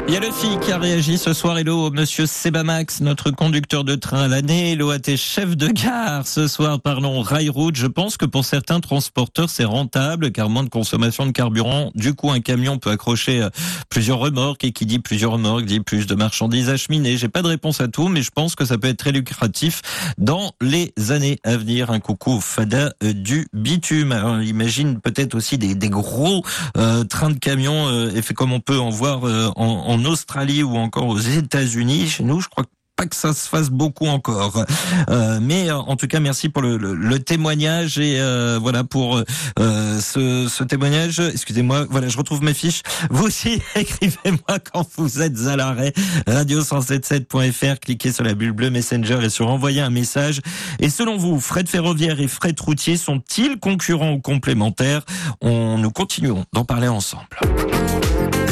Il 0.10 0.14
y 0.14 0.18
a 0.18 0.22
le 0.22 0.32
fille 0.32 0.58
qui 0.60 0.72
a 0.72 0.80
réagi 0.80 1.20
ce 1.20 1.34
soir. 1.34 1.60
Hello, 1.60 1.92
monsieur 1.92 2.26
Sebamax, 2.26 3.02
notre 3.02 3.30
conducteur 3.30 3.84
de 3.84 3.94
train 3.94 4.24
à 4.24 4.28
l'année. 4.28 4.72
Hello 4.72 4.90
à 4.90 4.98
tes 4.98 5.18
chefs 5.18 5.56
de 5.56 5.68
gare. 5.68 6.26
Ce 6.26 6.48
soir, 6.48 6.82
parlons 6.82 7.22
rail 7.22 7.48
route. 7.50 7.76
Je 7.76 7.86
pense 7.86 8.18
que 8.18 8.26
pour 8.26 8.44
certains 8.44 8.80
transporteurs, 8.80 9.52
c'est 9.52 9.66
rentable 9.66 10.32
car 10.32 10.50
moins 10.50 10.64
de 10.64 10.70
consommation 10.70 11.28
de 11.28 11.32
carburant. 11.32 11.92
Du 11.94 12.16
coup, 12.16 12.32
un 12.32 12.40
camion 12.40 12.80
peut 12.80 12.90
accrocher 12.90 13.44
euh, 13.44 13.50
plusieurs 13.90 14.18
remorques 14.18 14.64
et 14.64 14.72
qui 14.72 14.88
dit 14.88 14.98
plusieurs 14.98 15.34
remorques 15.34 15.66
dit 15.66 15.80
plus 15.80 16.08
de 16.08 16.16
marchandises 16.16 16.70
acheminées. 16.72 17.16
J'ai 17.16 17.30
pas 17.30 17.44
de 17.44 17.48
réponse 17.48 17.80
à 17.80 17.88
tout, 17.88 18.08
mais 18.08 18.24
je 18.24 18.32
pense 18.32 18.56
que 18.56 18.66
ça 18.66 18.80
peut 18.80 18.88
être 18.88 18.98
très 18.98 19.12
lucratif 19.12 19.84
dans 20.18 20.54
les 20.60 20.92
années 21.12 21.38
à 21.44 21.56
venir. 21.56 21.92
Un 21.92 22.00
coucou 22.00 22.42
Fada 22.42 22.94
euh, 23.04 23.14
du 23.14 23.48
bitume. 23.54 24.12
Alors, 24.12 24.42
imagine 24.42 25.02
peut-être 25.02 25.36
aussi 25.36 25.60
des, 25.60 25.76
des 25.76 25.90
gros 25.90 26.44
euh, 26.78 27.04
trains 27.04 27.30
de 27.30 27.38
camions, 27.38 27.90
euh, 27.90 28.10
et 28.16 28.24
fait 28.24 28.34
comme 28.34 28.54
on 28.54 28.60
peut 28.60 28.80
en 28.80 28.90
voir 28.90 29.28
euh, 29.28 29.52
en, 29.56 29.66
en 29.66 29.99
Australie 30.06 30.64
ou 30.64 30.76
encore 30.76 31.08
aux 31.08 31.20
États-Unis. 31.20 32.08
Chez 32.08 32.24
nous, 32.24 32.42
je 32.42 32.50
crois 32.50 32.66
pas 33.00 33.06
que 33.06 33.16
ça 33.16 33.34
se 33.34 33.48
fasse 33.48 33.70
beaucoup 33.70 34.08
encore. 34.08 34.66
Euh, 35.10 35.40
mais 35.42 35.70
euh, 35.70 35.78
en 35.78 35.96
tout 35.96 36.08
cas, 36.08 36.20
merci 36.20 36.50
pour 36.50 36.62
le, 36.62 37.20
témoignage 37.20 37.98
et 37.98 38.20
euh, 38.20 38.60
voilà 38.62 38.84
pour 38.84 39.22
ce, 39.58 40.64
témoignage. 40.64 41.20
Excusez-moi, 41.20 41.86
voilà, 41.90 42.10
je 42.10 42.18
retrouve 42.18 42.44
mes 42.44 42.54
fiches. 42.54 42.82
Vous 43.10 43.26
aussi, 43.26 43.62
écrivez-moi 43.76 44.60
quand 44.74 44.86
vous 44.98 45.22
êtes 45.22 45.48
à 45.48 45.56
l'arrêt. 45.56 45.94
Radio177.fr, 46.28 47.80
cliquez 47.80 48.12
sur 48.12 48.26
la 48.26 48.34
bulle 48.34 48.52
bleue 48.52 48.70
Messenger 48.70 49.20
et 49.24 49.30
sur 49.30 49.48
envoyer 49.48 49.80
un 49.80 49.92
message. 49.92 50.42
Et 50.80 50.90
selon 50.90 51.16
vous, 51.16 51.40
frais 51.40 51.64
de 51.64 51.70
ferroviaire 51.70 52.20
et 52.20 52.28
frais 52.28 52.52
de 52.52 52.62
routier 52.62 52.98
sont-ils 52.98 53.60
concurrents 53.60 54.12
ou 54.12 54.20
complémentaires? 54.20 55.06
On 55.40 55.78
nous 55.78 55.92
continuerons 55.92 56.44
d'en 56.52 56.66
parler 56.66 56.90
ensemble. 56.90 57.28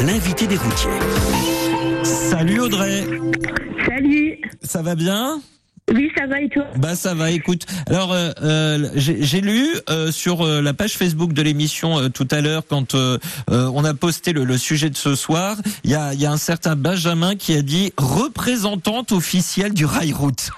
L'invité 0.06 0.48
des 0.48 0.58
routiers. 0.58 0.90
Salut 2.04 2.60
Audrey, 2.60 3.04
Salut. 3.88 4.38
ça 4.64 4.82
va 4.82 4.96
bien? 4.96 5.42
Oui, 5.94 6.12
ça 6.18 6.28
va 6.28 6.42
et 6.42 6.50
toi? 6.50 6.66
Bah 6.78 6.96
ça 6.96 7.14
va, 7.14 7.32
écoute. 7.32 7.66
Alors 7.88 8.12
euh, 8.14 8.32
euh, 8.44 8.90
j'ai 8.96 9.42
lu 9.42 9.66
euh, 9.90 10.12
sur 10.12 10.46
euh, 10.46 10.62
la 10.62 10.74
page 10.74 10.98
Facebook 10.98 11.34
de 11.34 11.42
l'émission 11.42 11.98
euh, 11.98 12.10
tout 12.10 12.28
à 12.32 12.42
l'heure 12.42 12.64
quand 12.68 12.94
euh, 12.94 13.18
euh, 13.50 13.72
on 13.74 13.84
a 13.86 13.94
posté 13.94 14.34
le, 14.34 14.44
le 14.44 14.58
sujet 14.58 14.90
de 14.90 14.98
ce 14.98 15.16
soir, 15.16 15.58
il 15.84 15.92
y 15.92 15.96
a, 15.96 16.14
il 16.14 16.22
y 16.22 16.26
a 16.26 16.32
un 16.32 16.38
certain 16.38 16.76
Benjamin 16.76 17.36
qui 17.36 17.54
a 17.56 17.62
dit 17.62 17.94
représentante 17.98 19.12
officielle 19.14 19.74
du 19.74 19.86
rail 19.86 20.12
route. 20.14 20.52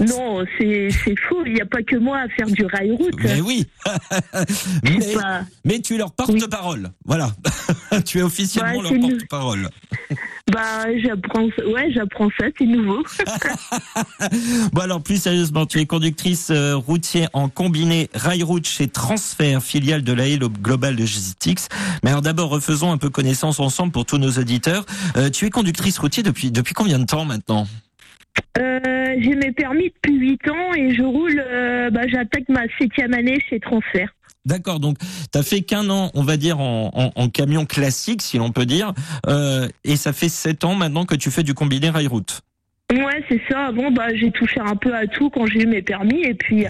Non, 0.00 0.44
c'est 0.58 0.88
faux. 1.28 1.42
Il 1.44 1.54
n'y 1.54 1.60
a 1.60 1.66
pas 1.66 1.82
que 1.82 1.96
moi 1.96 2.18
à 2.20 2.28
faire 2.28 2.46
du 2.46 2.64
rail 2.64 2.92
route. 2.92 3.14
Mais 3.22 3.40
oui. 3.40 3.66
mais, 4.82 5.14
Bah, 5.14 5.40
mais 5.64 5.80
tu 5.80 5.94
es 5.94 5.98
leur 5.98 6.12
porte-parole. 6.12 6.90
Voilà. 7.04 7.30
tu 8.06 8.18
es 8.18 8.22
officiellement 8.22 8.78
Ouais, 8.78 8.90
leur 8.90 9.00
porte-parole. 9.10 9.68
bah, 10.52 10.84
j'apprends. 11.02 11.48
Ouais, 11.66 11.92
j'apprends 11.92 12.28
ça. 12.38 12.46
C'est 12.58 12.64
nouveau. 12.64 13.02
Bon 14.72 14.80
alors 14.80 15.02
plus 15.02 15.20
sérieusement, 15.20 15.66
tu 15.66 15.80
es 15.80 15.86
conductrice 15.86 16.50
euh, 16.50 16.76
routier 16.76 17.26
en 17.32 17.48
combiné 17.48 18.08
rail 18.14 18.42
route 18.42 18.66
chez 18.66 18.88
Transfert, 18.88 19.62
filiale 19.62 20.02
de 20.02 20.12
l'AE 20.12 20.38
Global 20.38 20.96
Logistics. 20.96 21.60
Mais 22.02 22.10
alors 22.10 22.22
d'abord 22.22 22.48
refaisons 22.50 22.90
un 22.90 22.98
peu 22.98 23.10
connaissance 23.10 23.60
ensemble 23.60 23.92
pour 23.92 24.06
tous 24.06 24.18
nos 24.18 24.30
auditeurs. 24.32 24.86
Euh, 25.16 25.28
tu 25.30 25.46
es 25.46 25.50
conductrice 25.50 25.98
routier 25.98 26.22
depuis 26.22 26.50
depuis 26.50 26.74
combien 26.74 26.98
de 26.98 27.04
temps 27.04 27.24
maintenant? 27.24 27.66
Euh, 28.58 28.99
J'ai 29.18 29.34
mes 29.34 29.52
permis 29.52 29.92
depuis 30.02 30.18
8 30.18 30.48
ans 30.50 30.74
et 30.76 30.94
je 30.94 31.02
roule. 31.02 31.42
euh, 31.46 31.90
bah, 31.90 32.02
j'attaque 32.08 32.48
ma 32.48 32.62
septième 32.78 33.14
année 33.14 33.38
chez 33.48 33.60
Transfert. 33.60 34.10
D'accord, 34.46 34.80
donc 34.80 34.96
tu 35.32 35.38
as 35.38 35.42
fait 35.42 35.60
qu'un 35.60 35.90
an, 35.90 36.10
on 36.14 36.22
va 36.22 36.36
dire 36.38 36.60
en, 36.60 36.90
en, 36.94 37.10
en 37.14 37.28
camion 37.28 37.66
classique, 37.66 38.22
si 38.22 38.38
l'on 38.38 38.52
peut 38.52 38.64
dire, 38.64 38.94
euh, 39.28 39.68
et 39.84 39.96
ça 39.96 40.14
fait 40.14 40.30
sept 40.30 40.64
ans 40.64 40.74
maintenant 40.74 41.04
que 41.04 41.14
tu 41.14 41.30
fais 41.30 41.42
du 41.42 41.52
combiné 41.52 41.90
rail 41.90 42.06
route. 42.06 42.40
Ouais, 42.90 43.22
c'est 43.28 43.40
ça. 43.50 43.70
Bon, 43.70 43.90
bah, 43.92 44.08
j'ai 44.14 44.30
touché 44.32 44.58
un 44.60 44.74
peu 44.76 44.94
à 44.94 45.06
tout 45.06 45.30
quand 45.30 45.46
j'ai 45.46 45.62
eu 45.62 45.66
mes 45.66 45.82
permis 45.82 46.22
et 46.22 46.34
puis. 46.34 46.66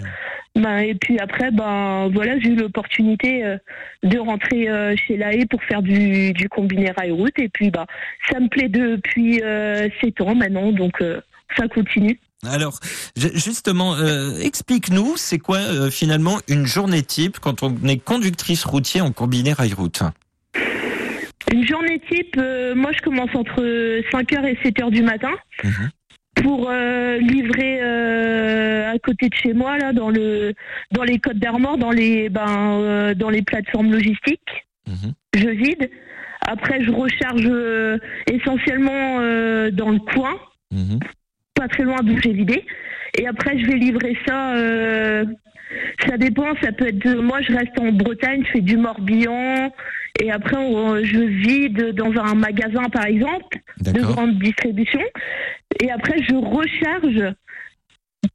Bah, 0.53 0.83
et 0.83 0.95
puis 0.95 1.17
après, 1.17 1.49
bah, 1.49 2.09
voilà, 2.13 2.37
j'ai 2.39 2.49
eu 2.49 2.55
l'opportunité 2.57 3.45
euh, 3.45 3.57
de 4.03 4.19
rentrer 4.19 4.69
euh, 4.69 4.93
chez 4.97 5.15
l'AE 5.15 5.45
pour 5.49 5.63
faire 5.63 5.81
du, 5.81 6.33
du 6.33 6.49
combiné 6.49 6.91
rail 6.91 7.11
route. 7.11 7.39
Et 7.39 7.47
puis, 7.47 7.71
bah, 7.71 7.87
ça 8.29 8.37
me 8.41 8.49
plaît 8.49 8.67
depuis 8.67 9.41
euh, 9.41 9.87
7 10.01 10.19
ans 10.21 10.35
maintenant. 10.35 10.73
Donc, 10.73 11.01
euh, 11.01 11.21
ça 11.57 11.69
continue. 11.69 12.19
Alors, 12.49 12.79
justement, 13.15 13.93
euh, 13.95 14.39
explique-nous, 14.39 15.13
c'est 15.15 15.37
quoi 15.37 15.57
euh, 15.57 15.91
finalement 15.91 16.39
une 16.47 16.65
journée 16.65 17.03
type 17.03 17.37
quand 17.39 17.61
on 17.61 17.75
est 17.87 17.97
conductrice 18.03 18.63
routier 18.65 18.99
en 19.01 19.11
combiné 19.11 19.53
rail-route 19.53 20.01
Une 21.51 21.67
journée 21.67 22.01
type, 22.11 22.35
euh, 22.39 22.73
moi 22.73 22.91
je 22.97 23.01
commence 23.01 23.29
entre 23.35 23.61
5h 24.11 24.45
et 24.47 24.55
7h 24.67 24.89
du 24.89 25.03
matin 25.03 25.29
Mhm. 25.63 25.89
pour 26.41 26.71
livrer 26.71 27.79
à 28.87 28.97
côté 28.97 29.29
de 29.29 29.35
chez 29.35 29.53
moi, 29.53 29.77
là, 29.77 29.93
dans, 29.93 30.09
le, 30.09 30.53
dans 30.91 31.03
les 31.03 31.19
Côtes 31.19 31.37
d'Armor, 31.37 31.77
dans, 31.77 31.91
les, 31.91 32.29
ben, 32.29 33.13
dans 33.15 33.29
les 33.29 33.43
plateformes 33.43 33.91
logistiques. 33.91 34.65
Mhm. 34.87 35.13
Je 35.35 35.47
vide. 35.49 35.91
Après, 36.41 36.83
je 36.83 36.89
recharge 36.89 37.47
essentiellement 38.25 39.17
dans 39.71 39.91
le 39.91 39.99
coin. 40.11 40.33
Mhm. 40.71 40.99
Pas 41.61 41.67
très 41.67 41.83
loin 41.83 41.99
d'où 42.03 42.17
j'ai 42.23 42.33
vidé. 42.33 42.65
Et 43.19 43.27
après, 43.27 43.57
je 43.59 43.65
vais 43.67 43.75
livrer 43.87 44.17
ça. 44.27 44.55
euh, 44.55 45.25
ça 46.07 46.17
dépend. 46.17 46.49
Ça 46.63 46.71
peut 46.71 46.87
être. 46.87 46.99
de- 47.05 47.19
moi, 47.29 47.39
je 47.41 47.51
reste 47.53 47.77
en 47.79 47.91
Bretagne, 47.91 48.43
je 48.45 48.51
fais 48.53 48.61
du 48.61 48.77
Morbihan. 48.77 49.71
Et 50.21 50.31
après, 50.31 50.57
on- 50.57 50.97
je 51.03 51.19
vide 51.47 51.93
dans 51.95 52.11
un 52.21 52.35
magasin, 52.35 52.83
par 52.91 53.05
exemple, 53.05 53.57
de 53.79 54.01
grande 54.01 54.37
distribution. 54.39 55.01
Et 55.81 55.89
après, 55.91 56.17
je 56.27 56.35
recharge 56.35 57.33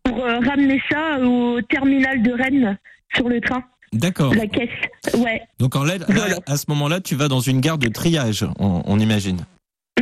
pour 0.05 0.25
euh, 0.25 0.39
ramener 0.41 0.81
ça 0.91 1.19
au 1.21 1.61
terminal 1.63 2.23
de 2.23 2.33
Rennes 2.33 2.79
sur 3.15 3.29
le 3.29 3.41
train, 3.41 3.63
D'accord. 3.93 4.35
la 4.35 4.47
caisse. 4.47 4.81
Ouais. 5.25 5.43
Donc 5.61 5.77
en 5.77 5.85
Voilà. 5.85 6.37
à 6.47 6.57
ce 6.57 6.65
moment-là, 6.69 7.01
tu 7.01 7.15
vas 7.15 7.29
dans 7.29 7.41
une 7.41 7.61
gare 7.61 7.79
de 7.79 7.89
triage, 7.89 8.45
on, 8.59 8.83
on 8.87 8.99
imagine. 8.99 9.41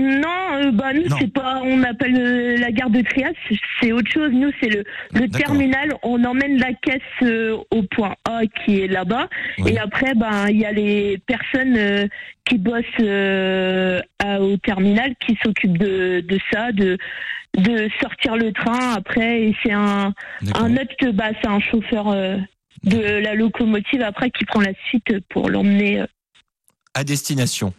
Non, 0.00 0.28
euh, 0.54 0.70
bah 0.72 0.92
nous 0.92 1.04
c'est 1.20 1.32
pas, 1.32 1.60
on 1.62 1.82
appelle 1.84 2.16
euh, 2.18 2.56
la 2.58 2.72
gare 2.72 2.90
de 2.90 3.00
triage, 3.02 3.36
c'est 3.80 3.92
autre 3.92 4.10
chose. 4.10 4.30
Nous 4.32 4.50
c'est 4.60 4.68
le, 4.68 5.28
terminal, 5.28 5.94
on 6.02 6.24
emmène 6.24 6.58
la 6.58 6.72
caisse 6.72 7.00
euh, 7.22 7.56
au 7.70 7.82
point 7.84 8.16
A 8.24 8.40
qui 8.46 8.80
est 8.80 8.88
là-bas, 8.88 9.28
Oui. 9.58 9.72
et 9.72 9.78
après 9.78 10.14
ben 10.16 10.48
il 10.48 10.58
y 10.58 10.64
a 10.64 10.72
les 10.72 11.18
personnes 11.26 11.76
euh, 11.76 12.06
qui 12.44 12.58
bossent 12.58 12.84
à- 14.18 14.40
au 14.40 14.56
terminal 14.56 15.14
qui 15.24 15.38
s'occupent 15.44 15.78
de, 15.78 16.20
de 16.20 16.38
ça, 16.52 16.72
de 16.72 16.98
de 17.56 17.88
sortir 18.02 18.36
le 18.36 18.52
train. 18.52 18.94
Après, 18.96 19.42
et 19.42 19.56
c'est 19.62 19.70
un 19.72 20.12
un 20.56 20.72
autre, 20.76 21.12
bah 21.12 21.30
c'est 21.40 21.48
un 21.48 21.60
chauffeur 21.60 22.06
de 22.82 22.98
la 23.20 23.34
locomotive 23.34 24.02
après 24.02 24.30
qui 24.30 24.44
prend 24.44 24.60
la 24.60 24.72
suite 24.88 25.20
pour 25.28 25.48
l'emmener 25.48 26.02
À 26.94 27.04
destination. 27.04 27.72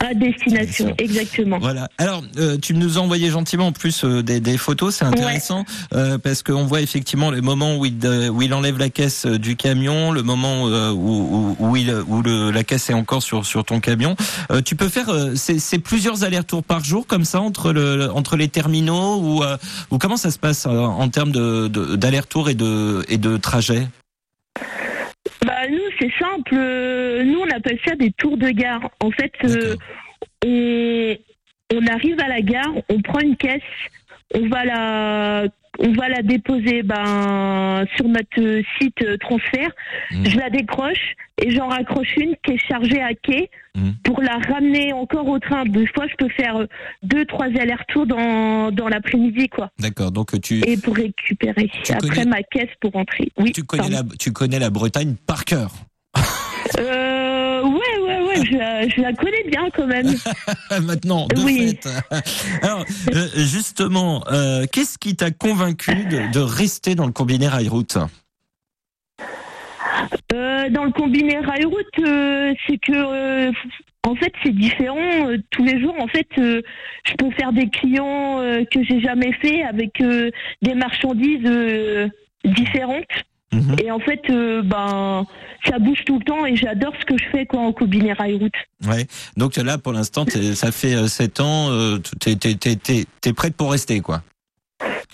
À 0.00 0.14
destination, 0.14 0.94
exactement. 0.98 1.58
Voilà. 1.58 1.88
Alors, 1.98 2.22
euh, 2.38 2.56
tu 2.58 2.74
nous 2.74 2.98
as 2.98 3.00
envoyé 3.00 3.30
gentiment 3.30 3.68
en 3.68 3.72
plus 3.72 4.04
euh, 4.04 4.22
des, 4.22 4.40
des 4.40 4.56
photos, 4.56 4.96
c'est 4.96 5.04
intéressant 5.04 5.64
euh, 5.94 6.18
parce 6.18 6.42
qu'on 6.42 6.64
voit 6.64 6.80
effectivement 6.80 7.30
le 7.30 7.40
moment 7.40 7.76
où 7.76 7.84
il, 7.84 7.98
euh, 8.04 8.28
où 8.28 8.42
il 8.42 8.54
enlève 8.54 8.78
la 8.78 8.88
caisse 8.88 9.26
euh, 9.26 9.38
du 9.38 9.56
camion, 9.56 10.12
le 10.12 10.22
moment 10.22 10.68
euh, 10.68 10.92
où, 10.92 10.98
où, 11.00 11.56
où, 11.58 11.76
il, 11.76 11.92
où 12.06 12.22
le, 12.22 12.50
la 12.50 12.64
caisse 12.64 12.90
est 12.90 12.94
encore 12.94 13.22
sur, 13.22 13.44
sur 13.44 13.64
ton 13.64 13.80
camion. 13.80 14.16
Euh, 14.50 14.60
tu 14.62 14.76
peux 14.76 14.88
faire 14.88 15.08
euh, 15.08 15.34
c'est 15.34 15.78
plusieurs 15.78 16.24
allers-retours 16.24 16.62
par 16.62 16.84
jour 16.84 17.06
comme 17.06 17.24
ça 17.24 17.40
entre, 17.40 17.72
le, 17.72 18.10
entre 18.12 18.36
les 18.36 18.48
terminaux 18.48 19.16
ou, 19.16 19.42
euh, 19.42 19.56
ou 19.90 19.98
comment 19.98 20.16
ça 20.16 20.30
se 20.30 20.38
passe 20.38 20.66
euh, 20.66 20.70
en 20.70 21.08
termes 21.08 21.32
de, 21.32 21.68
de, 21.68 21.96
d'aller-retour 21.96 22.48
et 22.48 22.54
de, 22.54 23.04
et 23.08 23.18
de 23.18 23.36
trajet 23.36 23.88
c'est 25.98 26.12
simple, 26.18 26.54
Euh, 26.54 27.22
nous 27.24 27.40
on 27.40 27.50
appelle 27.50 27.78
ça 27.84 27.94
des 27.96 28.12
tours 28.12 28.36
de 28.36 28.50
gare. 28.50 28.90
En 29.00 29.10
fait, 29.10 29.32
euh, 29.44 29.76
on, 30.44 31.16
on 31.74 31.86
arrive 31.86 32.20
à 32.20 32.28
la 32.28 32.40
gare, 32.40 32.72
on 32.88 33.00
prend 33.00 33.20
une 33.20 33.36
caisse, 33.36 33.62
on 34.34 34.48
va 34.48 34.64
la 34.64 35.44
on 35.78 35.92
va 35.92 36.08
la 36.08 36.22
déposer 36.22 36.82
ben 36.82 37.84
sur 37.96 38.06
notre 38.08 38.62
site 38.78 39.02
euh, 39.02 39.16
transfert. 39.18 39.70
Mhm. 40.12 40.26
Je 40.28 40.38
la 40.38 40.50
décroche 40.50 41.14
et 41.42 41.50
j'en 41.50 41.68
raccroche 41.68 42.16
une 42.16 42.34
qui 42.44 42.52
est 42.52 42.66
chargée 42.68 43.00
à 43.02 43.14
quai 43.14 43.50
Mhm. 43.76 43.92
pour 44.04 44.22
la 44.22 44.38
ramener 44.38 44.94
encore 44.94 45.28
au 45.28 45.38
train. 45.38 45.64
Des 45.66 45.86
fois, 45.88 46.06
je 46.08 46.14
peux 46.16 46.30
faire 46.30 46.56
euh, 46.56 46.66
deux 47.02 47.26
trois 47.26 47.46
allers-retours 47.46 48.06
dans 48.06 48.70
dans 48.72 48.88
l'après-midi 48.88 49.48
quoi, 49.50 49.70
D'accord. 49.78 50.10
Donc 50.12 50.40
tu, 50.40 50.60
et 50.66 50.78
pour 50.78 50.94
récupérer 50.96 51.70
Tu 51.84 51.92
après 51.92 52.08
connais- 52.08 52.24
ma 52.24 52.42
caisse 52.42 52.70
pour 52.80 52.92
rentrer. 52.92 53.30
Oui. 53.38 53.52
tu, 53.52 53.62
connais 53.64 53.90
pardon. 53.90 54.08
la, 54.10 54.16
tu 54.18 54.32
connais 54.32 54.58
la 54.58 54.70
Bretagne 54.70 55.14
par 55.26 55.44
cœur. 55.44 55.70
Euh, 56.78 57.62
ouais, 57.62 57.95
je 58.44 58.56
la, 58.56 58.88
je 58.88 59.00
la 59.00 59.12
connais 59.12 59.42
bien 59.48 59.68
quand 59.74 59.86
même. 59.86 60.14
Maintenant, 60.82 61.26
de 61.28 61.40
Oui. 61.42 61.78
fait. 61.82 61.88
Alors, 62.62 62.84
euh, 63.14 63.26
justement, 63.34 64.24
euh, 64.30 64.66
qu'est-ce 64.70 64.98
qui 64.98 65.16
t'a 65.16 65.30
convaincu 65.30 65.94
de, 66.04 66.32
de 66.32 66.40
rester 66.40 66.94
dans 66.94 67.06
le 67.06 67.12
combiné 67.12 67.48
rail-route? 67.48 67.98
Euh, 70.32 70.68
dans 70.70 70.84
le 70.84 70.92
combiné 70.92 71.38
rail-route, 71.38 71.98
euh, 72.00 72.52
c'est 72.66 72.78
que, 72.78 72.92
euh, 72.92 73.52
en 74.06 74.14
fait, 74.14 74.32
c'est 74.44 74.54
différent. 74.54 75.28
Tous 75.50 75.64
les 75.64 75.80
jours, 75.80 75.94
en 76.00 76.06
fait, 76.06 76.28
je 76.36 77.14
peux 77.18 77.30
faire 77.32 77.52
des 77.52 77.68
clients 77.68 78.38
que 78.70 78.82
j'ai 78.84 79.00
jamais 79.00 79.32
fait 79.40 79.62
avec 79.64 80.00
des 80.62 80.74
marchandises 80.74 81.50
différentes. 82.44 83.04
Mhm. 83.56 83.76
Et 83.82 83.90
en 83.90 83.98
fait, 83.98 84.20
euh, 84.30 84.62
ben, 84.62 85.24
ça 85.66 85.78
bouge 85.78 86.04
tout 86.04 86.18
le 86.18 86.24
temps 86.24 86.46
et 86.46 86.56
j'adore 86.56 86.92
ce 87.00 87.04
que 87.04 87.16
je 87.18 87.24
fais 87.30 87.46
quoi 87.46 87.60
en 87.60 87.72
combiné 87.72 88.12
rail-route. 88.12 88.54
Ouais. 88.86 89.06
Donc 89.36 89.56
là, 89.56 89.78
pour 89.78 89.92
l'instant, 89.92 90.24
ça 90.54 90.72
fait 90.72 90.94
euh, 90.94 91.06
sept 91.06 91.40
ans, 91.40 91.70
euh, 91.70 91.98
t'es, 92.20 92.36
t'es, 92.36 92.54
t'es, 92.54 92.76
t'es, 92.76 93.04
t'es 93.20 93.32
prête 93.32 93.56
pour 93.56 93.72
rester, 93.72 94.00
quoi. 94.00 94.22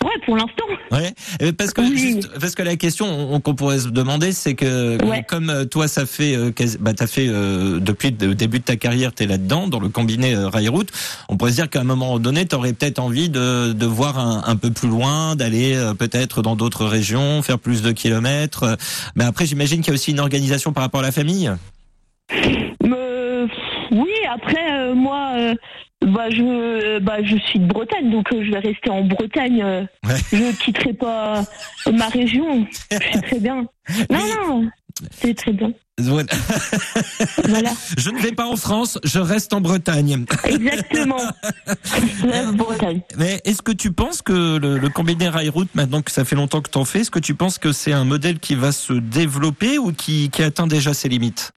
Ouais, 0.03 0.11
pour 0.25 0.35
l'instant. 0.35 0.65
Ouais. 0.91 1.13
Euh, 1.41 1.51
Parce 1.57 1.71
que 1.73 1.81
Oui. 1.81 1.97
juste- 1.97 2.29
parce 2.39 2.55
que 2.55 2.61
la 2.61 2.75
question 2.75 3.05
on- 3.33 3.39
qu'on 3.39 3.55
pourrait 3.55 3.79
se 3.79 3.87
demander, 3.87 4.31
c'est 4.33 4.53
que 4.53 5.03
Ouais. 5.05 5.23
comme 5.27 5.49
euh, 5.49 5.65
toi, 5.65 5.87
ça 5.87 6.05
fait, 6.05 6.35
euh, 6.35 6.51
bah, 6.79 6.93
t'as 6.93 7.07
fait 7.07 7.27
euh, 7.29 7.79
depuis 7.79 8.11
le 8.19 8.35
début 8.35 8.59
de 8.59 8.63
ta 8.65 8.75
carrière, 8.75 9.13
t'es 9.13 9.25
là-dedans, 9.25 9.67
dans 9.67 9.79
le 9.79 9.89
combiné 9.89 10.35
rail-route. 10.35 10.89
On 11.29 11.37
pourrait 11.37 11.51
se 11.51 11.55
dire 11.55 11.69
qu'à 11.69 11.79
un 11.81 11.85
moment 11.85 12.19
donné, 12.19 12.45
t'aurais 12.45 12.73
peut-être 12.73 12.99
envie 12.99 13.29
de, 13.29 13.71
de 13.73 13.85
voir 13.85 14.19
un, 14.19 14.43
un 14.45 14.55
peu 14.55 14.71
plus 14.71 14.89
loin, 14.89 15.35
d'aller 15.35 15.75
euh, 15.75 15.93
peut-être 15.93 16.41
dans 16.41 16.55
d'autres 16.55 16.85
régions, 16.85 17.41
faire 17.41 17.59
plus 17.59 17.81
de 17.81 17.91
kilomètres. 17.91 18.77
Mais 19.15 19.23
après, 19.23 19.45
j'imagine 19.45 19.79
qu'il 19.81 19.87
y 19.89 19.91
a 19.91 19.95
aussi 19.95 20.11
une 20.11 20.19
organisation 20.19 20.73
par 20.73 20.83
rapport 20.83 20.99
à 20.99 21.03
la 21.03 21.11
famille. 21.11 21.49
Euh, 22.83 23.47
oui, 23.91 24.11
après, 24.33 24.93
moi, 24.95 25.33
bah, 26.05 26.29
je, 26.29 26.99
bah, 26.99 27.23
je 27.23 27.37
suis 27.37 27.59
de 27.59 27.65
Bretagne, 27.65 28.11
donc 28.11 28.31
euh, 28.33 28.43
je 28.45 28.51
vais 28.51 28.59
rester 28.59 28.89
en 28.89 29.03
Bretagne. 29.03 29.61
euh, 29.63 29.83
Ouais. 30.05 30.15
Je 30.31 30.55
quitterai 30.57 30.93
pas 30.93 31.43
ma 31.91 32.07
région. 32.09 32.65
Je 32.91 32.97
suis 33.09 33.21
très 33.21 33.39
bien. 33.39 33.65
Non, 34.09 34.19
non, 34.47 34.69
c'est 35.11 35.33
très 35.35 35.51
bien. 35.51 35.71
Voilà. 35.99 36.29
Voilà, 37.49 37.71
Je 37.97 38.09
ne 38.09 38.19
vais 38.19 38.31
pas 38.31 38.47
en 38.47 38.55
France, 38.55 38.97
je 39.03 39.19
reste 39.19 39.53
en 39.53 39.59
Bretagne. 39.61 40.25
exactement. 40.45 41.17
La 42.23 42.51
Bretagne. 42.51 43.01
Mais 43.17 43.41
est-ce 43.45 43.61
que 43.61 43.71
tu 43.73 43.91
penses 43.91 44.21
que 44.21 44.57
le, 44.57 44.77
le 44.77 44.89
combiné 44.89 45.27
rail-route, 45.29 45.69
maintenant 45.75 46.01
que 46.01 46.11
ça 46.11 46.23
fait 46.25 46.35
longtemps 46.35 46.61
que 46.61 46.69
t'en 46.69 46.85
fais, 46.85 47.01
est-ce 47.01 47.11
que 47.11 47.19
tu 47.19 47.35
penses 47.35 47.57
que 47.57 47.71
c'est 47.73 47.91
un 47.93 48.05
modèle 48.05 48.39
qui 48.39 48.55
va 48.55 48.71
se 48.71 48.93
développer 48.93 49.77
ou 49.77 49.91
qui, 49.91 50.29
qui 50.29 50.41
atteint 50.43 50.67
déjà 50.67 50.93
ses 50.93 51.09
limites? 51.09 51.51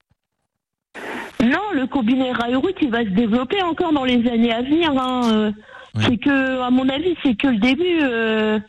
Le 1.77 1.87
combiné 1.87 2.31
rail-route, 2.31 2.75
il 2.81 2.89
va 2.91 3.03
se 3.03 3.09
développer 3.09 3.61
encore 3.63 3.93
dans 3.93 4.03
les 4.05 4.27
années 4.29 4.51
à 4.53 4.61
venir. 4.61 4.91
Hein. 4.91 5.21
euh. 5.33 5.51
C'est 6.01 6.17
que, 6.17 6.61
à 6.61 6.69
mon 6.69 6.87
avis, 6.89 7.15
c'est 7.23 7.35
que 7.35 7.47
le 7.47 7.57
début 7.57 7.99
euh, 8.03 8.59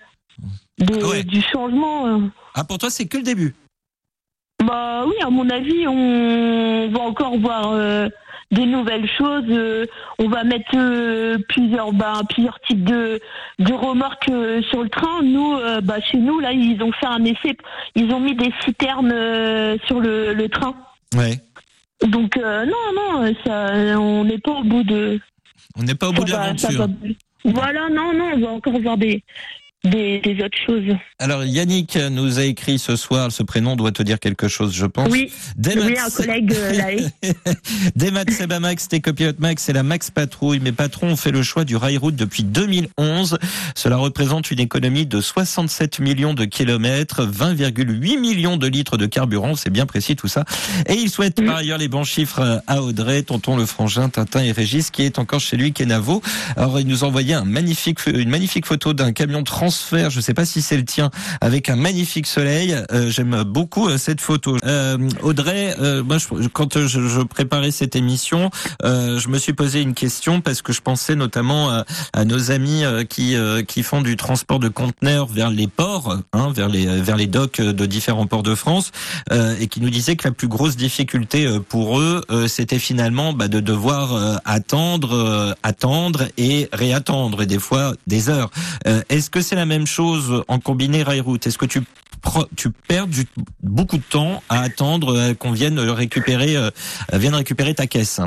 de- 0.78 1.04
ouais. 1.04 1.24
du 1.24 1.42
changement. 1.42 2.06
euh. 2.06 2.18
Ah, 2.54 2.64
pour 2.64 2.78
toi, 2.78 2.88
c'est 2.90 3.06
que 3.06 3.18
le 3.18 3.22
début? 3.22 3.54
Bah 4.64 5.04
oui, 5.06 5.14
à 5.22 5.30
mon 5.30 5.48
avis, 5.50 5.86
on 5.86 6.88
va 6.90 7.00
encore 7.00 7.36
voir 7.38 7.70
euh, 7.72 8.08
des 8.50 8.66
nouvelles 8.66 9.08
choses. 9.18 9.44
euh, 9.50 9.84
on 10.18 10.28
va 10.28 10.42
mettre 10.44 10.72
plusieurs, 11.48 11.92
bah, 11.92 12.22
plusieurs 12.28 12.58
types 12.60 12.82
de, 12.84 13.20
de 13.58 13.72
remorques 13.72 14.30
sur 14.70 14.82
le 14.82 14.88
train. 14.88 15.22
Nous, 15.22 15.56
bah, 15.82 16.00
chez 16.00 16.18
nous, 16.18 16.40
là, 16.40 16.52
ils 16.52 16.82
ont 16.82 16.92
fait 16.92 17.06
un 17.06 17.24
essai. 17.24 17.56
Ils 17.94 18.10
ont 18.12 18.20
mis 18.20 18.34
des 18.34 18.52
citernes 18.64 19.14
sur 19.86 20.00
le, 20.00 20.32
le 20.34 20.48
train. 20.48 20.74
Ouais. 21.16 21.38
Donc 22.06 22.36
euh, 22.36 22.64
non, 22.64 22.72
non, 22.94 23.34
ça, 23.44 23.98
on 23.98 24.24
n'est 24.24 24.38
pas 24.38 24.52
au 24.52 24.62
bout 24.64 24.82
de. 24.84 25.20
On 25.76 25.82
n'est 25.82 25.94
pas 25.94 26.08
au 26.08 26.12
bout 26.12 26.24
de 26.24 26.30
va- 26.30 26.46
l'aventure. 26.46 26.70
va- 26.86 26.86
Voilà, 27.44 27.88
non, 27.88 28.12
non, 28.14 28.30
on 28.34 28.38
va 28.40 28.48
encore 28.50 28.80
voir 28.80 28.96
des 28.96 29.22
des, 29.88 30.20
des, 30.20 30.44
autres 30.44 30.58
choses. 30.66 30.96
Alors 31.18 31.44
Yannick 31.44 31.96
nous 31.96 32.38
a 32.38 32.44
écrit 32.44 32.78
ce 32.78 32.96
soir, 32.96 33.32
ce 33.32 33.42
prénom 33.42 33.76
doit 33.76 33.92
te 33.92 34.02
dire 34.02 34.18
quelque 34.18 34.48
chose, 34.48 34.74
je 34.74 34.86
pense. 34.86 35.08
Oui, 35.10 35.32
oui 35.58 35.94
un 35.98 36.10
collègue 36.10 36.52
euh, 36.54 36.98
Demat 37.96 38.30
Sebamax, 38.30 38.88
Copiot 39.02 39.32
Max 39.38 39.68
et 39.68 39.72
la 39.72 39.82
Max 39.82 40.10
Patrouille. 40.10 40.60
Mes 40.60 40.72
patrons 40.72 41.08
ont 41.08 41.16
fait 41.16 41.30
le 41.30 41.42
choix 41.42 41.64
du 41.64 41.76
rail-route 41.76 42.16
depuis 42.16 42.44
2011. 42.44 43.38
Cela 43.74 43.96
représente 43.96 44.50
une 44.50 44.60
économie 44.60 45.06
de 45.06 45.20
67 45.20 45.98
millions 46.00 46.34
de 46.34 46.44
kilomètres, 46.44 47.26
20,8 47.26 48.18
millions 48.18 48.56
de 48.56 48.66
litres 48.66 48.96
de 48.96 49.06
carburant, 49.06 49.56
c'est 49.56 49.70
bien 49.70 49.86
précis 49.86 50.16
tout 50.16 50.28
ça. 50.28 50.44
Et 50.86 50.94
il 50.94 51.10
souhaite 51.10 51.44
par 51.44 51.56
ailleurs 51.56 51.78
les 51.78 51.88
bons 51.88 52.04
chiffres 52.04 52.62
à 52.66 52.82
Audrey, 52.82 53.22
Tonton 53.22 53.56
Le 53.56 53.66
Frangin, 53.66 54.08
Tintin 54.08 54.42
et 54.42 54.52
Régis, 54.52 54.90
qui 54.90 55.02
est 55.02 55.18
encore 55.18 55.40
chez 55.40 55.56
lui, 55.56 55.72
Kenavo. 55.72 56.22
Alors 56.56 56.80
il 56.80 56.86
nous 56.86 57.04
a 57.04 57.06
envoyé 57.06 57.34
un 57.34 57.44
magnifique, 57.44 58.00
une 58.06 58.28
magnifique 58.28 58.66
photo 58.66 58.92
d'un 58.92 59.12
camion 59.12 59.42
je 59.90 60.16
ne 60.16 60.22
sais 60.22 60.34
pas 60.34 60.44
si 60.44 60.62
c'est 60.62 60.76
le 60.76 60.84
tien, 60.84 61.10
avec 61.40 61.68
un 61.68 61.76
magnifique 61.76 62.26
soleil. 62.26 62.76
Euh, 62.92 63.10
j'aime 63.10 63.42
beaucoup 63.44 63.88
euh, 63.88 63.98
cette 63.98 64.20
photo. 64.20 64.56
Euh, 64.64 64.98
Audrey, 65.22 65.74
quand 66.52 66.78
je, 66.78 67.22
préparais 67.22 67.70
cette 67.70 67.96
émission, 67.96 68.50
je 68.82 69.28
me 69.28 69.38
suis 69.38 69.52
posé 69.52 69.80
une 69.80 69.94
question 69.94 70.40
parce 70.40 70.62
que 70.62 70.72
je 70.72 70.80
pensais 70.80 71.14
notamment 71.14 71.70
à, 72.12 72.24
nos 72.24 72.50
amis 72.50 72.82
qui 73.08 73.82
font 73.82 74.02
du 74.02 74.16
transport 74.16 74.58
de 74.58 74.68
conteneurs 74.68 75.26
vers 75.26 75.50
les 75.50 75.66
ports, 75.66 76.18
hein, 76.32 76.52
vers 76.54 76.68
les 76.68 76.86
vers 76.86 77.16
les 77.16 77.26
docks 77.26 77.60
de 77.60 77.86
différents 77.86 78.26
ports 78.26 78.42
de 78.42 78.54
France, 78.54 78.90
et 79.30 79.66
qui 79.66 79.80
nous 79.80 79.90
disaient 79.90 80.16
que 80.16 80.28
la 80.28 80.34
plus 80.34 80.48
grosse 80.48 80.76
difficulté 80.76 81.48
pour 81.68 82.00
eux, 82.00 82.22
c'était 82.46 82.78
finalement 82.78 83.32
bah, 83.32 83.48
de 83.48 83.60
devoir 83.60 84.40
attendre, 84.44 85.56
attendre 85.62 86.28
et 86.36 86.68
réattendre, 86.72 87.42
et 87.42 87.46
des 87.46 87.58
fois 87.58 87.94
des 88.06 88.28
heures. 88.28 88.50
Est-ce 89.08 89.30
que 89.30 89.40
c'est 89.40 89.56
la 89.58 89.66
même 89.66 89.86
chose 89.86 90.42
en 90.48 90.58
combiné 90.58 91.02
rail-route? 91.02 91.46
Est-ce 91.46 91.58
que 91.58 91.66
tu 91.66 91.80
tu 92.56 92.70
perds 92.70 93.06
du, 93.06 93.24
beaucoup 93.62 93.96
de 93.96 94.02
temps 94.02 94.42
à 94.48 94.60
attendre 94.62 95.16
euh, 95.16 95.34
qu'on 95.34 95.52
vienne 95.52 95.78
récupérer, 95.78 96.56
euh, 96.56 96.70
vienne 97.12 97.34
récupérer 97.34 97.74
ta 97.74 97.86
caisse? 97.86 98.20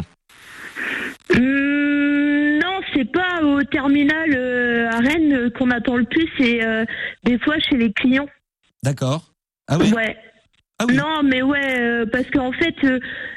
Hum, 1.33 2.59
Non, 2.59 2.79
c'est 2.93 3.11
pas 3.11 3.43
au 3.43 3.63
terminal 3.63 4.33
euh, 4.33 4.89
à 4.89 4.99
Rennes 4.99 5.51
qu'on 5.57 5.71
attend 5.71 5.97
le 5.97 6.05
plus, 6.05 6.27
c'est 6.37 6.59
des 7.23 7.39
fois 7.39 7.55
chez 7.59 7.77
les 7.77 7.91
clients. 7.91 8.27
D'accord. 8.83 9.33
Ah 9.67 9.77
oui. 9.79 9.91
Ouais. 9.93 10.15
Ah 10.79 10.85
oui. 10.87 10.95
Non, 10.95 11.21
mais 11.23 11.41
ouais, 11.41 12.05
parce 12.11 12.29
qu'en 12.31 12.51
fait, 12.51 12.75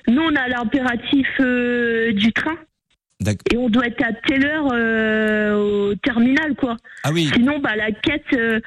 nous 0.09 0.23
on 0.23 0.35
a 0.37 0.49
l'impératif 0.49 1.27
du 1.39 2.33
train. 2.33 2.57
Et 3.51 3.57
on 3.57 3.69
doit 3.69 3.87
être 3.87 4.03
à 4.05 4.13
telle 4.13 4.45
heure 4.47 4.69
euh, 4.73 5.91
au 5.91 5.95
terminal, 5.97 6.55
quoi. 6.57 6.77
Ah 7.05 7.11
oui. 7.13 7.31
Sinon, 7.33 7.59
bah, 7.59 7.77
la 7.77 7.91
quête, 7.93 8.25
euh, 8.35 8.61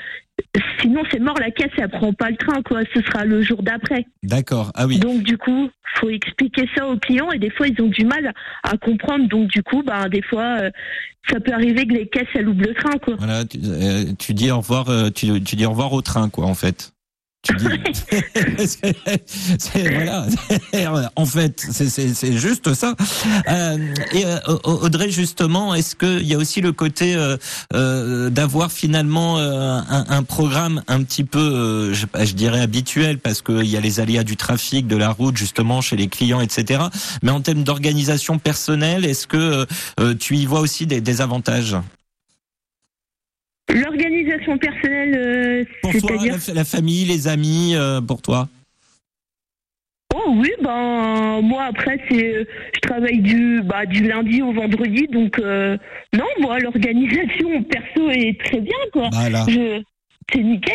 sinon 0.81 1.03
c'est 1.11 1.19
mort, 1.19 1.35
la 1.39 1.51
quête, 1.51 1.71
ça 1.77 1.87
prend 1.87 2.13
pas 2.13 2.29
le 2.29 2.37
train, 2.37 2.61
quoi. 2.63 2.81
Ce 2.93 3.01
sera 3.01 3.25
le 3.25 3.41
jour 3.41 3.61
d'après. 3.61 4.05
D'accord. 4.23 4.71
Ah 4.73 4.87
oui. 4.87 4.99
Donc, 4.99 5.23
du 5.23 5.37
coup, 5.37 5.69
faut 5.95 6.09
expliquer 6.09 6.67
ça 6.75 6.87
aux 6.87 6.97
clients 6.97 7.31
et 7.31 7.39
des 7.39 7.49
fois, 7.49 7.67
ils 7.67 7.81
ont 7.81 7.87
du 7.87 8.05
mal 8.05 8.33
à 8.63 8.77
comprendre. 8.77 9.27
Donc, 9.27 9.49
du 9.49 9.61
coup, 9.63 9.83
bah, 9.83 10.09
des 10.09 10.21
fois, 10.21 10.57
euh, 10.61 10.71
ça 11.29 11.39
peut 11.39 11.53
arriver 11.53 11.85
que 11.85 11.93
les 11.93 12.07
caisses, 12.07 12.27
elles 12.33 12.47
oublient 12.47 12.69
le 12.69 12.73
train, 12.73 12.97
quoi. 12.99 13.15
Voilà, 13.17 13.45
tu, 13.45 13.59
tu 14.17 14.33
dis 14.33 14.49
au 14.49 14.57
revoir, 14.57 15.11
tu, 15.13 15.43
tu 15.43 15.55
dis 15.55 15.65
au 15.65 15.71
revoir 15.71 15.93
au 15.93 16.01
train, 16.01 16.29
quoi, 16.29 16.45
en 16.45 16.55
fait. 16.55 16.93
voilà. 19.73 20.25
en 21.15 21.25
fait, 21.25 21.65
c'est 21.71 22.37
juste 22.37 22.73
ça. 22.73 22.95
Euh, 23.49 23.93
et 24.13 24.25
euh, 24.25 24.39
Audrey, 24.63 25.09
justement, 25.09 25.73
est-ce 25.73 25.95
qu'il 25.95 26.27
y 26.27 26.33
a 26.33 26.37
aussi 26.37 26.61
le 26.61 26.71
côté 26.71 27.15
euh, 27.73 28.29
d'avoir 28.29 28.71
finalement 28.71 29.37
un, 29.37 30.23
programme 30.23 30.83
un 30.87 31.03
petit 31.03 31.23
peu, 31.23 31.93
je, 31.93 32.05
je, 32.25 32.33
dirais 32.33 32.61
habituel, 32.61 33.19
parce 33.19 33.41
qu'il 33.41 33.65
y 33.65 33.77
a 33.77 33.81
les 33.81 33.99
aléas 33.99 34.23
du 34.23 34.37
trafic, 34.37 34.87
de 34.87 34.95
la 34.95 35.09
route, 35.09 35.37
justement, 35.37 35.81
chez 35.81 35.95
les 35.95 36.07
clients, 36.07 36.41
etc. 36.41 36.83
Mais 37.23 37.31
en 37.31 37.41
termes 37.41 37.63
d'organisation 37.63 38.39
personnelle, 38.39 39.05
est-ce 39.05 39.27
que 39.27 39.65
tu 40.15 40.35
y 40.35 40.45
vois 40.45 40.59
aussi 40.59 40.85
des, 40.85 41.01
des 41.01 41.21
avantages? 41.21 41.77
L'organisation 43.73 44.57
personnelle, 44.57 45.15
euh, 45.15 45.63
c'est-à-dire 45.91 46.37
la, 46.53 46.63
famille, 46.63 47.05
les 47.05 47.27
amis, 47.27 47.75
euh, 47.75 47.99
pour 48.01 48.21
toi. 48.21 48.47
Oh 50.15 50.33
oui, 50.37 50.49
ben 50.61 51.41
moi 51.41 51.65
après 51.65 51.99
c'est, 52.09 52.47
je 52.73 52.79
travaille 52.81 53.19
du 53.19 53.61
bah, 53.61 53.85
du 53.85 54.03
lundi 54.03 54.41
au 54.41 54.53
vendredi, 54.53 55.07
donc 55.11 55.37
euh, 55.37 55.77
non 56.13 56.25
moi 56.39 56.59
l'organisation 56.59 57.63
perso 57.69 58.09
est 58.09 58.39
très 58.43 58.61
bien 58.61 58.77
quoi. 58.93 59.09
Voilà. 59.11 59.45
C'est 60.33 60.43
nickel. 60.43 60.73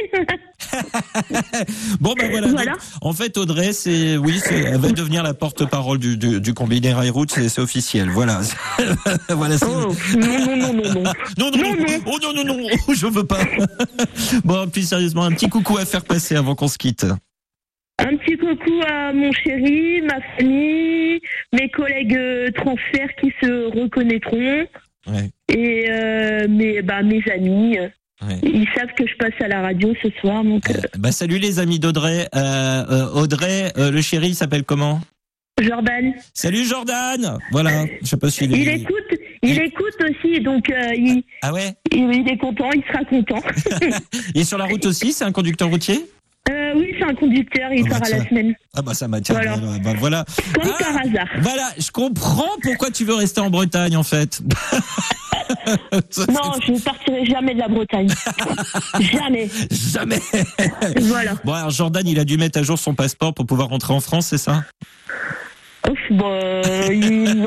bon 2.00 2.14
ben 2.14 2.30
voilà. 2.30 2.72
en 3.02 3.12
fait, 3.12 3.36
Audrey, 3.36 3.72
c'est 3.72 4.16
oui, 4.16 4.40
elle 4.50 4.78
va 4.78 4.90
devenir 4.92 5.22
la 5.22 5.34
porte-parole 5.34 5.98
du, 5.98 6.16
du, 6.16 6.40
du 6.40 6.54
combiné 6.54 6.94
Rail 6.94 7.10
Route, 7.10 7.30
c'est 7.30 7.60
officiel. 7.60 8.08
Voilà. 8.08 8.40
voilà. 9.28 9.56
Oh, 9.62 9.92
non 10.16 10.46
non 10.46 10.56
non 10.56 10.72
non 10.72 10.82
non. 10.82 11.02
Non 11.38 11.50
non 11.50 11.50
non. 11.50 11.74
non. 11.76 11.86
Oh 12.06 12.18
non 12.22 12.32
non 12.32 12.44
non. 12.44 12.66
Je 12.94 13.06
veux 13.06 13.26
pas. 13.26 13.40
bon, 14.44 14.68
puis 14.70 14.84
sérieusement, 14.84 15.24
un 15.24 15.32
petit 15.32 15.50
coucou 15.50 15.76
à 15.76 15.84
faire 15.84 16.04
passer 16.04 16.34
avant 16.34 16.54
qu'on 16.54 16.68
se 16.68 16.78
quitte. 16.78 17.04
Un 17.98 18.16
petit 18.16 18.38
coucou 18.38 18.80
à 18.88 19.12
mon 19.12 19.30
chéri, 19.32 20.00
ma 20.00 20.20
famille, 20.36 21.20
mes 21.52 21.68
collègues 21.68 22.16
euh, 22.16 22.50
transferts 22.52 23.14
qui 23.20 23.32
se 23.42 23.78
reconnaîtront. 23.78 24.66
Ouais. 25.08 25.30
Et 25.54 25.90
euh, 25.90 26.48
mes, 26.48 26.80
bah, 26.80 27.02
mes 27.02 27.22
amis. 27.30 27.76
Ils 28.42 28.68
savent 28.74 28.92
que 28.96 29.06
je 29.06 29.16
passe 29.16 29.34
à 29.40 29.48
la 29.48 29.62
radio 29.62 29.92
ce 30.02 30.08
soir. 30.20 30.44
Donc, 30.44 30.70
euh, 30.70 30.74
bah, 30.98 31.12
salut 31.12 31.38
les 31.38 31.58
amis 31.58 31.78
d'Audrey. 31.78 32.28
Euh, 32.34 32.84
euh, 32.90 33.20
Audrey, 33.20 33.72
le 33.76 34.00
chéri, 34.00 34.28
il 34.28 34.34
s'appelle 34.34 34.64
comment? 34.64 35.00
Jordan. 35.60 36.12
Salut 36.32 36.64
Jordan. 36.64 37.38
Voilà. 37.50 37.86
Je 38.02 38.06
sais 38.06 38.16
pas 38.16 38.30
si 38.30 38.44
il, 38.44 38.68
écoute. 38.68 38.96
Il, 39.42 39.60
écoute 39.60 39.96
aussi, 40.00 40.40
donc 40.40 40.72
il, 40.96 41.22
ah 41.42 41.52
ouais? 41.52 41.74
il, 41.90 42.28
est 42.28 42.38
content, 42.38 42.70
il 42.72 42.82
sera 42.84 43.04
content. 43.04 43.42
il 44.34 44.40
est 44.40 44.44
sur 44.44 44.58
la 44.58 44.64
route 44.64 44.86
aussi, 44.86 45.12
c'est 45.12 45.24
un 45.24 45.32
conducteur 45.32 45.68
routier? 45.68 46.06
Euh, 46.50 46.72
oui, 46.74 46.94
c'est 46.98 47.04
un 47.04 47.14
conducteur, 47.14 47.72
il 47.72 47.84
oh, 47.84 47.88
part 47.88 48.02
à 48.04 48.08
la 48.08 48.28
semaine. 48.28 48.54
Ah 48.74 48.82
bah 48.82 48.94
ça 48.94 49.06
m'attire. 49.06 49.36
Voilà. 49.36 49.56
Bah, 49.56 49.92
voilà. 49.96 50.24
Comme 50.54 50.72
ah, 50.74 50.82
par 50.82 50.96
hasard. 51.02 51.28
Voilà, 51.40 51.70
je 51.78 51.90
comprends 51.92 52.50
pourquoi 52.62 52.90
tu 52.90 53.04
veux 53.04 53.14
rester 53.14 53.40
en 53.40 53.48
Bretagne 53.48 53.96
en 53.96 54.02
fait. 54.02 54.42
non, 56.28 56.52
je 56.64 56.72
ne 56.72 56.78
partirai 56.78 57.24
jamais 57.24 57.54
de 57.54 57.60
la 57.60 57.68
Bretagne. 57.68 58.08
jamais. 59.00 59.48
Jamais. 59.70 60.20
voilà. 61.00 61.34
Bon, 61.44 61.52
alors 61.52 61.70
Jordan, 61.70 62.06
il 62.06 62.18
a 62.18 62.24
dû 62.24 62.36
mettre 62.36 62.58
à 62.58 62.62
jour 62.62 62.78
son 62.78 62.94
passeport 62.94 63.34
pour 63.34 63.46
pouvoir 63.46 63.68
rentrer 63.68 63.92
en 63.92 64.00
France, 64.00 64.26
c'est 64.26 64.38
ça? 64.38 64.64
Bah, 66.10 66.40
non. 66.90 67.46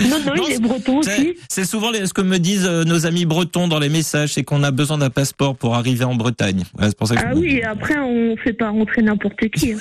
non, 0.00 0.18
non, 0.26 0.46
il 0.48 0.52
est 0.54 0.60
breton 0.60 0.98
aussi. 0.98 1.36
C'est 1.48 1.64
souvent 1.64 1.92
ce 1.92 2.12
que 2.12 2.22
me 2.22 2.38
disent 2.38 2.66
euh, 2.66 2.84
nos 2.84 3.06
amis 3.06 3.24
bretons 3.26 3.68
dans 3.68 3.78
les 3.78 3.88
messages, 3.88 4.34
c'est 4.34 4.44
qu'on 4.44 4.62
a 4.62 4.70
besoin 4.70 4.98
d'un 4.98 5.10
passeport 5.10 5.56
pour 5.56 5.74
arriver 5.74 6.04
en 6.04 6.14
Bretagne. 6.14 6.64
pour 6.98 7.08
ça 7.08 7.16
que 7.16 7.22
ah 7.24 7.32
oui, 7.34 7.62
après 7.62 7.98
on 7.98 8.36
fait 8.36 8.52
pas 8.52 8.70
rentrer 8.70 9.02
n'importe 9.02 9.48
qui. 9.50 9.72
Hein. 9.72 9.78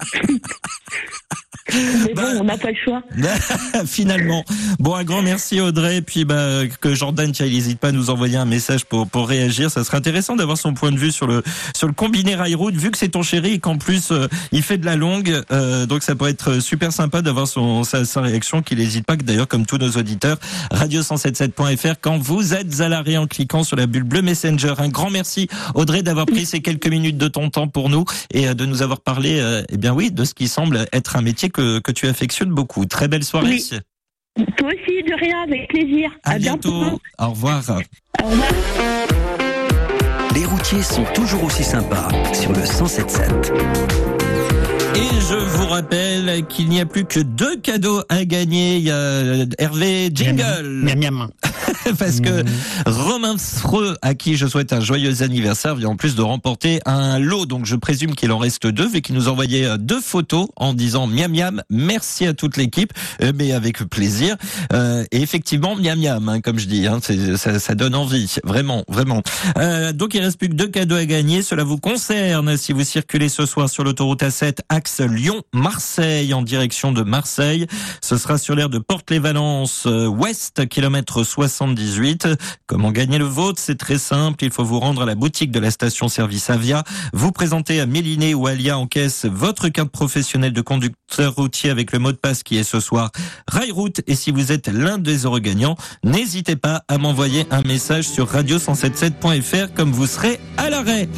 Mais 1.72 2.12
bon, 2.14 2.22
bah, 2.22 2.28
on 2.40 2.44
n'a 2.44 2.58
pas 2.58 2.70
le 2.70 2.76
choix. 2.76 3.02
Finalement. 3.86 4.44
Bon, 4.78 4.94
un 4.94 5.04
grand 5.04 5.22
merci 5.22 5.60
Audrey. 5.60 6.02
Puis 6.02 6.24
bah, 6.24 6.62
que 6.80 6.94
Jordan, 6.94 7.30
tiens, 7.32 7.46
il 7.46 7.54
n'hésite 7.54 7.78
pas 7.78 7.88
à 7.88 7.92
nous 7.92 8.10
envoyer 8.10 8.36
un 8.36 8.44
message 8.44 8.84
pour, 8.84 9.08
pour 9.08 9.28
réagir. 9.28 9.70
Ça 9.70 9.84
serait 9.84 9.96
intéressant 9.96 10.36
d'avoir 10.36 10.58
son 10.58 10.74
point 10.74 10.90
de 10.90 10.98
vue 10.98 11.12
sur 11.12 11.26
le, 11.26 11.42
sur 11.74 11.86
le 11.86 11.92
combiné 11.92 12.34
rail 12.34 12.54
route, 12.54 12.74
vu 12.74 12.90
que 12.90 12.98
c'est 12.98 13.10
ton 13.10 13.22
chéri 13.22 13.54
et 13.54 13.58
qu'en 13.58 13.78
plus, 13.78 14.10
euh, 14.10 14.26
il 14.50 14.62
fait 14.62 14.78
de 14.78 14.84
la 14.84 14.96
longue. 14.96 15.42
Euh, 15.50 15.61
donc 15.86 16.02
ça 16.02 16.14
pourrait 16.14 16.30
être 16.30 16.60
super 16.60 16.92
sympa 16.92 17.22
d'avoir 17.22 17.46
son, 17.46 17.84
sa, 17.84 18.04
sa 18.04 18.20
réaction, 18.20 18.62
qu'il 18.62 18.78
n'hésite 18.78 19.06
pas, 19.06 19.16
d'ailleurs, 19.16 19.48
comme 19.48 19.66
tous 19.66 19.78
nos 19.78 19.90
auditeurs, 19.90 20.38
radio177.fr, 20.72 21.94
quand 22.00 22.18
vous 22.18 22.54
êtes 22.54 22.80
à 22.80 22.88
l'arrêt 22.88 23.16
en 23.16 23.26
cliquant 23.26 23.62
sur 23.62 23.76
la 23.76 23.86
bulle 23.86 24.04
bleue 24.04 24.22
Messenger. 24.22 24.74
Un 24.78 24.88
grand 24.88 25.10
merci 25.10 25.48
Audrey 25.74 26.02
d'avoir 26.02 26.26
pris 26.26 26.46
ces 26.46 26.60
quelques 26.60 26.88
minutes 26.88 27.18
de 27.18 27.28
ton 27.28 27.50
temps 27.50 27.68
pour 27.68 27.88
nous 27.88 28.04
et 28.32 28.48
euh, 28.48 28.54
de 28.54 28.66
nous 28.66 28.82
avoir 28.82 29.00
parlé, 29.00 29.42
eh 29.68 29.76
bien 29.76 29.92
oui, 29.92 30.10
de 30.10 30.24
ce 30.24 30.34
qui 30.34 30.48
semble 30.48 30.86
être 30.92 31.16
un 31.16 31.22
métier 31.22 31.50
que, 31.50 31.78
que 31.78 31.92
tu 31.92 32.06
affectionnes 32.06 32.50
beaucoup. 32.50 32.86
Très 32.86 33.08
belle 33.08 33.24
soirée. 33.24 33.58
Toi 34.36 34.68
aussi, 34.68 35.02
de 35.02 35.14
rien, 35.20 35.42
avec 35.42 35.68
plaisir. 35.68 36.10
À, 36.24 36.38
bientôt. 36.38 36.98
Au 37.18 37.28
revoir. 37.28 37.62
Au 38.22 38.28
revoir. 38.28 38.48
Les 40.34 40.46
routiers 40.46 40.82
sont 40.82 41.04
toujours 41.14 41.44
aussi 41.44 41.62
sympas 41.62 42.08
sur 42.32 42.52
le 42.52 42.60
1077. 42.60 44.11
Et 44.94 45.20
je 45.20 45.34
vous 45.34 45.66
rappelle 45.66 46.46
qu'il 46.48 46.68
n'y 46.68 46.80
a 46.80 46.86
plus 46.86 47.04
que 47.04 47.20
deux 47.20 47.56
cadeaux 47.56 48.02
à 48.08 48.24
gagner. 48.24 48.76
Il 48.76 48.84
y 48.84 48.90
a 48.90 49.46
Hervé 49.58 50.10
Jingle. 50.12 50.66
Miam, 50.66 50.98
miam. 50.98 51.28
parce 51.98 52.20
que 52.20 52.44
Romain 52.86 53.36
Freux, 53.38 53.96
à 54.02 54.14
qui 54.14 54.36
je 54.36 54.46
souhaite 54.46 54.72
un 54.72 54.80
joyeux 54.80 55.22
anniversaire, 55.22 55.74
vient 55.74 55.90
en 55.90 55.96
plus 55.96 56.14
de 56.14 56.22
remporter 56.22 56.80
un 56.86 57.18
lot. 57.18 57.46
Donc 57.46 57.66
je 57.66 57.76
présume 57.76 58.14
qu'il 58.14 58.32
en 58.32 58.38
reste 58.38 58.66
deux, 58.66 58.94
et 58.94 59.00
qu'il 59.00 59.14
nous 59.14 59.28
envoyait 59.28 59.66
euh, 59.66 59.76
deux 59.76 60.00
photos 60.00 60.48
en 60.56 60.74
disant 60.74 61.06
miam 61.06 61.32
miam, 61.32 61.62
merci 61.70 62.26
à 62.26 62.34
toute 62.34 62.56
l'équipe, 62.56 62.92
euh, 63.22 63.32
mais 63.34 63.52
avec 63.52 63.78
plaisir. 63.84 64.36
Euh, 64.72 65.04
et 65.12 65.22
effectivement, 65.22 65.76
miam 65.76 65.98
miam, 65.98 66.28
hein, 66.28 66.40
comme 66.40 66.58
je 66.58 66.66
dis, 66.66 66.86
hein, 66.86 67.00
ça, 67.36 67.58
ça, 67.58 67.74
donne 67.74 67.94
envie, 67.94 68.36
vraiment, 68.44 68.84
vraiment. 68.88 69.22
Euh, 69.58 69.92
donc 69.92 70.14
il 70.14 70.20
reste 70.20 70.38
plus 70.38 70.48
que 70.48 70.54
deux 70.54 70.68
cadeaux 70.68 70.96
à 70.96 71.04
gagner. 71.04 71.42
Cela 71.42 71.64
vous 71.64 71.78
concerne 71.78 72.56
si 72.56 72.72
vous 72.72 72.84
circulez 72.84 73.28
ce 73.28 73.46
soir 73.46 73.68
sur 73.68 73.84
l'autoroute 73.84 74.22
A7, 74.22 74.58
axe 74.82 75.00
Lyon-Marseille, 75.00 76.34
en 76.34 76.42
direction 76.42 76.90
de 76.90 77.02
Marseille. 77.02 77.68
Ce 78.00 78.16
sera 78.16 78.36
sur 78.36 78.56
l'aire 78.56 78.68
de 78.68 78.80
Porte-les-Valences, 78.80 79.86
ouest, 79.86 80.66
kilomètre 80.66 81.22
78. 81.22 82.26
Comment 82.66 82.90
gagner 82.90 83.18
le 83.18 83.24
vôtre? 83.24 83.60
C'est 83.62 83.78
très 83.78 83.98
simple. 83.98 84.42
Il 84.44 84.50
faut 84.50 84.64
vous 84.64 84.80
rendre 84.80 85.02
à 85.02 85.06
la 85.06 85.14
boutique 85.14 85.52
de 85.52 85.60
la 85.60 85.70
station-service 85.70 86.50
Avia, 86.50 86.82
vous 87.12 87.30
présenter 87.30 87.78
à 87.80 87.86
Méliné 87.86 88.34
ou 88.34 88.48
Alia 88.48 88.76
en 88.76 88.88
caisse 88.88 89.24
votre 89.24 89.68
carte 89.68 89.90
professionnelle 89.90 90.52
de 90.52 90.62
conducteur 90.62 91.32
routier 91.36 91.70
avec 91.70 91.92
le 91.92 92.00
mot 92.00 92.10
de 92.10 92.16
passe 92.16 92.42
qui 92.42 92.56
est 92.56 92.64
ce 92.64 92.80
soir 92.80 93.12
Railroute. 93.46 94.00
Et 94.08 94.16
si 94.16 94.32
vous 94.32 94.50
êtes 94.50 94.66
l'un 94.66 94.98
des 94.98 95.26
heureux 95.26 95.38
gagnants, 95.38 95.76
n'hésitez 96.02 96.56
pas 96.56 96.82
à 96.88 96.98
m'envoyer 96.98 97.46
un 97.52 97.62
message 97.62 98.08
sur 98.08 98.32
radio177.fr 98.32 99.74
comme 99.76 99.92
vous 99.92 100.08
serez 100.08 100.40
à 100.56 100.70
l'arrêt. 100.70 101.08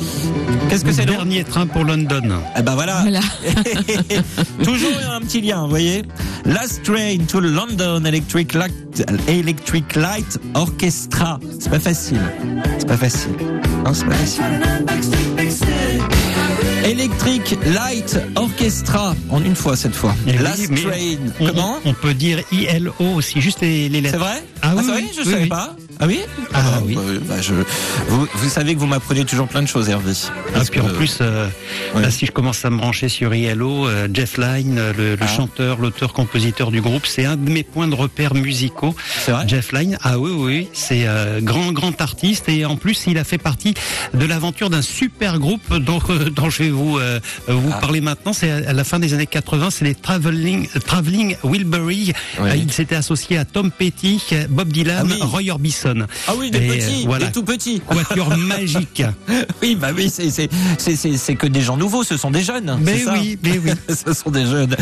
Qu'est-ce 0.69 0.85
que 0.85 0.93
c'est 0.93 1.07
le 1.07 1.13
dernier 1.13 1.45
train 1.45 1.67
pour 1.67 1.85
London 1.85 2.43
Eh 2.59 2.61
ben 2.63 2.75
voilà. 2.75 3.01
voilà. 3.01 3.21
Toujours 4.65 4.93
un 5.11 5.21
petit 5.21 5.41
lien, 5.41 5.63
vous 5.63 5.71
voyez. 5.71 6.03
Last 6.45 6.83
train 6.85 7.19
to 7.29 7.41
London 7.41 8.05
Electric 8.05 8.55
Light, 8.55 8.73
Electric 9.29 9.97
Light 9.97 10.39
Orchestra. 10.55 11.39
C'est 11.59 11.71
pas 11.71 11.81
facile. 11.81 12.21
C'est 12.79 12.89
pas 12.89 12.97
facile. 12.97 13.33
Non, 13.85 13.93
c'est 13.93 14.07
pas 14.07 14.15
facile. 14.15 14.45
Electric 16.85 17.57
Light 17.75 18.21
Orchestra, 18.37 19.15
en 19.31 19.43
une 19.43 19.57
fois 19.57 19.75
cette 19.75 19.95
fois. 19.95 20.15
Last 20.27 20.67
Train. 20.75 21.47
Comment 21.47 21.79
on, 21.87 21.95
peut 21.95 22.13
dire 22.13 22.41
ILO 22.53 22.93
aussi, 22.99 23.41
juste 23.41 23.63
les, 23.63 23.89
lettres. 23.89 24.11
C'est 24.11 24.17
vrai 24.19 24.43
Ah, 24.61 24.69
ah 24.71 24.75
oui, 24.77 24.85
vrai 24.85 25.05
Je 25.15 25.21
ne 25.21 25.25
savais 25.25 25.47
pas. 25.47 25.75
Ah 26.01 26.07
oui 26.07 26.21
Ah, 26.53 26.63
ah 26.75 26.81
oui. 26.85 26.99
Bah, 27.27 27.41
je, 27.41 27.55
vous, 28.09 28.27
vous, 28.35 28.49
savez 28.49 28.75
que 28.75 28.81
vous 28.81 28.87
m'apprenez 28.87 29.25
toujours 29.25 29.49
plein 29.49 29.63
de 29.63 29.67
choses, 29.69 29.89
Hervé. 29.89 30.13
Parce 30.53 30.69
puis 30.69 30.81
en 30.81 30.89
plus, 30.89 31.19
euh, 31.21 31.49
là, 31.95 32.11
si 32.11 32.27
je 32.27 32.33
commence 32.33 32.65
à 32.65 32.71
me 32.71 32.77
brancher 32.77 33.09
sur 33.09 33.35
ILO, 33.35 33.89
euh, 33.89 34.09
Jeff 34.13 34.37
Lynne, 34.37 34.79
le, 34.97 35.17
ah. 35.19 35.27
chanteur, 35.27 35.79
l'auteur-compositeur 35.81 36.71
du 36.71 36.83
groupe, 36.83 37.07
c'est 37.07 37.25
un 37.25 37.37
de 37.37 37.51
mes 37.51 37.63
points 37.63 37.89
de 37.89 37.95
repère 37.95 38.35
musicaux. 38.35 38.95
C'est 39.25 39.33
vrai 39.33 39.45
Jeff 39.49 39.73
Lynne, 39.73 39.97
ah 40.03 40.19
oui, 40.19 40.33
oui, 40.37 40.69
c'est 40.73 41.07
euh, 41.07 41.41
grand, 41.41 41.73
grand 41.73 41.99
artiste 42.01 42.49
et 42.49 42.65
en 42.67 42.77
plus, 42.77 43.05
il 43.07 43.17
a 43.17 43.25
fait 43.25 43.39
partie 43.39 43.75
de 44.13 44.27
l'aventure 44.27 44.69
d'un 44.69 44.83
super 44.83 45.39
groupe 45.39 45.75
dont, 45.79 46.01
dont 46.35 46.51
je 46.51 46.65
vais 46.65 46.71
vous, 46.75 46.99
vous 47.49 47.73
ah. 47.73 47.81
parler 47.81 48.01
maintenant. 48.01 48.33
C'est 48.33 48.51
à 48.51 48.73
la 48.73 48.85
fin 48.85 48.99
des 48.99 49.15
années 49.15 49.27
80, 49.27 49.71
c'est 49.71 49.85
les 49.85 49.95
Traveling, 49.95 50.69
Traveling 50.87 51.37
Wilbury. 51.43 52.13
il 52.57 52.73
s'était 52.73 52.97
associé 52.97 53.39
à 53.39 53.45
Tom 53.45 53.71
Petty, 53.71 54.23
Bob 54.49 54.69
Dylan, 54.69 55.11
Roy 55.23 55.51
Orbison. 55.51 56.07
Ah 56.29 56.33
oui, 56.39 56.51
des 56.51 56.61
petits, 56.61 57.07
voilà. 57.07 57.27
des 57.27 57.33
tout 57.33 57.45
petits. 57.45 57.83
Voiture 57.89 58.37
magique. 58.37 59.03
oui, 59.63 59.77
bah 59.77 59.89
oui, 59.95 60.11
c'est 60.11 61.35
que 61.37 61.47
des 61.47 61.61
gens 61.63 61.77
nouveaux, 61.77 62.05
ce 62.05 62.17
sont 62.17 62.31
des 62.31 62.43
jeunes. 62.43 62.79
Mais 62.81 63.05
oui, 63.13 63.39
mais 63.43 63.59
oui. 63.59 63.73
ce 63.89 64.13
sont 64.13 64.31
des 64.31 64.47
jeunes. 64.47 64.77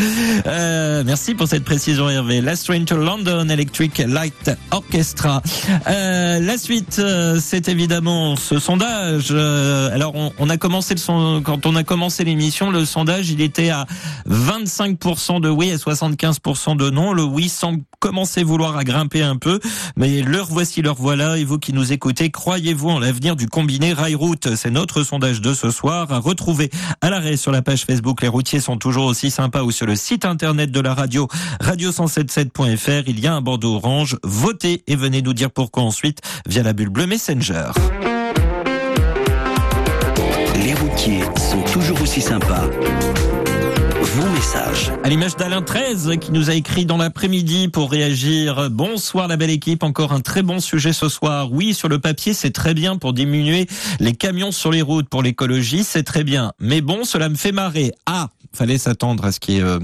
Euh, 0.47 1.03
merci 1.05 1.35
pour 1.35 1.47
cette 1.47 1.63
précision, 1.63 2.09
Hervé. 2.09 2.41
Last 2.41 2.65
Train 2.65 2.85
to 2.85 2.97
London 2.97 3.47
Electric 3.49 3.99
Light 3.99 4.51
Orchestra. 4.71 5.41
Euh, 5.87 6.39
la 6.39 6.57
suite, 6.57 6.97
euh, 6.99 7.39
c'est 7.41 7.67
évidemment 7.69 8.35
ce 8.35 8.59
sondage. 8.59 9.27
Euh, 9.31 9.93
alors, 9.93 10.15
on, 10.15 10.31
on, 10.39 10.49
a 10.49 10.57
commencé 10.57 10.93
le 10.93 10.99
son, 10.99 11.41
quand 11.43 11.65
on 11.65 11.75
a 11.75 11.82
commencé 11.83 12.23
l'émission, 12.23 12.71
le 12.71 12.85
sondage, 12.85 13.29
il 13.29 13.41
était 13.41 13.69
à 13.69 13.85
25% 14.29 15.41
de 15.41 15.49
oui 15.49 15.69
et 15.69 15.75
75% 15.75 16.77
de 16.77 16.89
non. 16.89 17.13
Le 17.13 17.23
oui 17.23 17.49
semble 17.49 17.83
commencer 17.99 18.43
vouloir 18.43 18.77
à 18.77 18.83
grimper 18.83 19.21
un 19.21 19.37
peu, 19.37 19.59
mais 19.95 20.21
leur 20.21 20.47
voici 20.47 20.81
leur 20.81 20.95
voilà. 20.95 21.37
Et 21.37 21.43
vous 21.43 21.59
qui 21.59 21.73
nous 21.73 21.93
écoutez, 21.93 22.29
croyez-vous 22.31 22.89
en 22.89 22.99
l'avenir 22.99 23.35
du 23.35 23.47
combiné 23.47 23.93
rail-route? 23.93 24.55
C'est 24.55 24.71
notre 24.71 25.03
sondage 25.03 25.41
de 25.41 25.53
ce 25.53 25.71
soir 25.71 26.11
à 26.11 26.19
retrouver 26.19 26.69
à 27.01 27.09
l'arrêt 27.09 27.37
sur 27.37 27.51
la 27.51 27.61
page 27.61 27.85
Facebook. 27.85 28.21
Les 28.21 28.27
routiers 28.27 28.59
sont 28.59 28.77
toujours 28.77 29.05
aussi 29.05 29.31
sympas 29.31 29.63
ou 29.63 29.71
sur 29.71 29.85
le 29.85 29.95
site 29.95 30.25
internet 30.25 30.71
de 30.71 30.79
la 30.79 30.93
radio 30.93 31.27
radio177.fr. 31.61 33.03
Il 33.07 33.19
y 33.19 33.27
a 33.27 33.33
un 33.33 33.41
bandeau 33.41 33.75
orange. 33.75 34.17
Votez 34.23 34.83
et 34.87 34.95
venez 34.95 35.21
nous 35.21 35.33
dire 35.33 35.51
pourquoi 35.51 35.83
ensuite 35.83 36.19
via 36.47 36.63
la 36.63 36.73
bulle 36.73 36.89
bleue 36.89 37.07
Messenger. 37.07 37.71
Routiers 40.83 41.23
sont 41.37 41.61
toujours 41.71 42.01
aussi 42.01 42.19
sympas 42.19 42.67
vos 44.01 44.29
messages. 44.31 44.91
À 45.01 45.07
l'image 45.07 45.37
d'Alain 45.37 45.61
13 45.61 46.17
qui 46.19 46.33
nous 46.33 46.49
a 46.49 46.55
écrit 46.55 46.85
dans 46.85 46.97
l'après-midi 46.97 47.69
pour 47.69 47.89
réagir. 47.89 48.69
Bonsoir 48.69 49.29
la 49.29 49.37
belle 49.37 49.49
équipe, 49.49 49.81
encore 49.81 50.11
un 50.11 50.19
très 50.19 50.41
bon 50.41 50.59
sujet 50.59 50.91
ce 50.91 51.07
soir. 51.07 51.53
Oui, 51.53 51.73
sur 51.73 51.87
le 51.87 51.99
papier, 51.99 52.33
c'est 52.33 52.51
très 52.51 52.73
bien 52.73 52.97
pour 52.97 53.13
diminuer 53.13 53.65
les 54.01 54.11
camions 54.11 54.51
sur 54.51 54.71
les 54.71 54.81
routes 54.81 55.07
pour 55.07 55.23
l'écologie, 55.23 55.85
c'est 55.85 56.03
très 56.03 56.25
bien. 56.25 56.51
Mais 56.59 56.81
bon, 56.81 57.05
cela 57.05 57.29
me 57.29 57.35
fait 57.35 57.53
marrer. 57.53 57.93
Ah, 58.05 58.27
fallait 58.51 58.77
s'attendre 58.77 59.23
à 59.23 59.31
ce 59.31 59.39
qui 59.39 59.59
est 59.59 59.61
euh, 59.61 59.79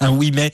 un 0.00 0.10
oui 0.12 0.30
mais. 0.32 0.52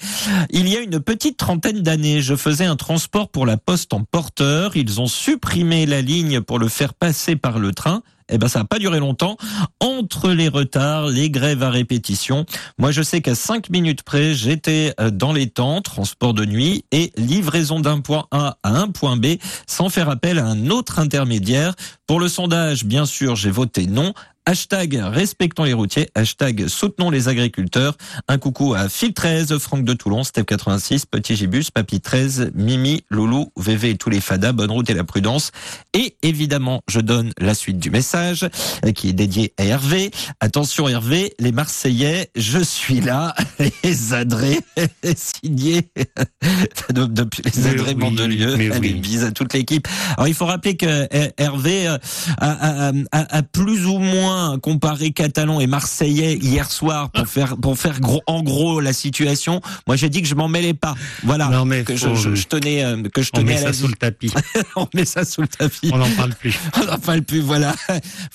Il 0.48 0.66
y 0.66 0.76
a 0.76 0.80
une 0.80 0.98
petite 0.98 1.36
trentaine 1.36 1.82
d'années, 1.82 2.22
je 2.22 2.36
faisais 2.36 2.64
un 2.64 2.76
transport 2.76 3.28
pour 3.28 3.44
la 3.44 3.58
poste 3.58 3.92
en 3.92 4.02
porteur. 4.02 4.76
Ils 4.76 5.02
ont 5.02 5.08
supprimé 5.08 5.84
la 5.84 6.00
ligne 6.00 6.40
pour 6.40 6.58
le 6.58 6.68
faire 6.68 6.94
passer 6.94 7.36
par 7.36 7.58
le 7.58 7.72
train 7.72 8.02
eh 8.28 8.38
ben 8.38 8.48
ça 8.48 8.60
n'a 8.60 8.64
pas 8.64 8.78
duré 8.78 9.00
longtemps. 9.00 9.36
Entre 9.80 10.30
les 10.30 10.48
retards, 10.48 11.08
les 11.08 11.30
grèves 11.30 11.62
à 11.62 11.70
répétition, 11.70 12.46
moi 12.78 12.90
je 12.90 13.02
sais 13.02 13.20
qu'à 13.20 13.34
5 13.34 13.70
minutes 13.70 14.02
près, 14.02 14.34
j'étais 14.34 14.94
euh, 15.00 15.10
dans 15.10 15.32
les 15.32 15.48
temps, 15.48 15.80
transport 15.80 16.34
de 16.34 16.44
nuit 16.44 16.84
et 16.92 17.12
livraison 17.16 17.80
d'un 17.80 18.00
point 18.00 18.26
A 18.30 18.58
à 18.62 18.70
un 18.70 18.88
point 18.88 19.16
B 19.16 19.36
sans 19.66 19.88
faire 19.88 20.08
appel 20.08 20.38
à 20.38 20.46
un 20.46 20.70
autre 20.70 20.98
intermédiaire. 20.98 21.74
Pour 22.06 22.20
le 22.20 22.28
sondage, 22.28 22.84
bien 22.84 23.06
sûr, 23.06 23.36
j'ai 23.36 23.50
voté 23.50 23.86
non. 23.86 24.12
Hashtag 24.46 25.00
respectons 25.02 25.64
les 25.64 25.72
routiers, 25.72 26.10
hashtag 26.14 26.68
soutenons 26.68 27.08
les 27.08 27.28
agriculteurs. 27.28 27.96
Un 28.28 28.36
coucou 28.36 28.74
à 28.74 28.90
Phil 28.90 29.14
13, 29.14 29.56
Franck 29.56 29.84
de 29.84 29.94
Toulon, 29.94 30.22
Step 30.22 30.44
86, 30.44 31.06
Petit 31.06 31.34
Gibus, 31.34 31.70
Papy 31.70 32.02
13, 32.02 32.50
Mimi, 32.54 33.04
Loulou, 33.08 33.50
VV 33.56 33.90
et 33.90 33.96
tous 33.96 34.10
les 34.10 34.20
fadas, 34.20 34.52
bonne 34.52 34.70
route 34.70 34.90
et 34.90 34.94
la 34.94 35.04
prudence. 35.04 35.50
Et 35.94 36.16
évidemment, 36.22 36.82
je 36.88 37.00
donne 37.00 37.32
la 37.38 37.54
suite 37.54 37.78
du 37.78 37.88
message 37.88 38.46
euh, 38.84 38.92
qui 38.92 39.08
est 39.08 39.14
dédié 39.14 39.54
à 39.56 39.64
Hervé. 39.64 40.10
Attention 40.40 40.88
Hervé, 40.88 41.32
les 41.38 41.52
Marseillais, 41.52 42.28
je 42.36 42.58
suis 42.58 43.00
là, 43.00 43.34
les 43.82 44.12
adrés 44.12 44.60
signés 45.16 45.88
depuis 46.90 47.42
les 47.44 47.66
adrés 47.66 47.94
de 47.94 48.24
lieu. 48.24 48.72
Allez, 48.74 48.92
bise 48.92 49.24
à 49.24 49.32
toute 49.32 49.54
l'équipe. 49.54 49.88
Alors 50.18 50.28
il 50.28 50.34
faut 50.34 50.44
rappeler 50.44 50.76
que 50.76 50.84
euh, 50.86 51.28
Hervé 51.38 51.88
euh, 51.88 51.96
a, 52.36 52.88
a, 52.88 52.92
a, 53.10 53.38
a 53.38 53.42
plus 53.42 53.86
ou 53.86 53.96
moins 53.98 54.33
comparer 54.62 55.12
catalan 55.12 55.60
et 55.60 55.66
marseillais 55.66 56.36
hier 56.36 56.70
soir 56.70 57.10
pour 57.10 57.26
faire 57.26 57.56
pour 57.56 57.78
faire 57.78 58.00
gros 58.00 58.22
en 58.26 58.42
gros 58.42 58.80
la 58.80 58.92
situation. 58.92 59.60
Moi 59.86 59.96
j'ai 59.96 60.08
dit 60.08 60.22
que 60.22 60.28
je 60.28 60.34
m'en 60.34 60.48
mêlais 60.48 60.74
pas. 60.74 60.94
Voilà. 61.22 61.50
que 61.84 61.96
je, 61.96 62.44
tenais 62.46 62.84
euh, 62.84 63.02
que 63.12 63.22
je 63.22 63.30
tenais 63.30 63.52
on 63.54 63.56
met 63.56 63.62
ça 63.62 63.72
sous 63.72 63.88
le 63.88 63.94
tapis. 63.94 64.32
on 64.76 64.88
met 64.94 65.04
ça 65.04 65.24
sous 65.24 65.42
le 65.42 65.48
tapis. 65.48 65.90
On 65.92 65.98
n'en 65.98 66.10
parle 66.10 66.34
plus. 66.34 66.58
on 66.76 66.90
n'en 66.90 66.98
parle 66.98 67.22
plus. 67.22 67.40
Voilà. 67.40 67.74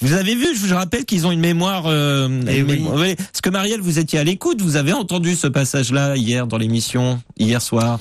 Vous 0.02 0.14
avez 0.14 0.36
vu 0.36 0.48
Je 0.56 0.66
vous 0.66 0.76
rappelle 0.76 1.06
qu'ils 1.06 1.28
ont 1.28 1.32
une 1.32 1.40
mémoire. 1.40 1.84
Euh, 1.86 2.42
eh 2.48 2.64
oui. 2.64 2.84
Parce 3.16 3.42
que 3.42 3.50
Marielle, 3.50 3.82
vous 3.82 4.00
étiez 4.00 4.20
à 4.20 4.24
l'écoute. 4.24 4.62
Vous 4.62 4.76
avez 4.76 4.94
entendu 4.94 5.36
ce 5.36 5.48
passage-là 5.48 6.16
hier 6.16 6.48
dans 6.48 6.58
l'émission 6.58 7.22
hier 7.38 7.62
soir. 7.62 8.00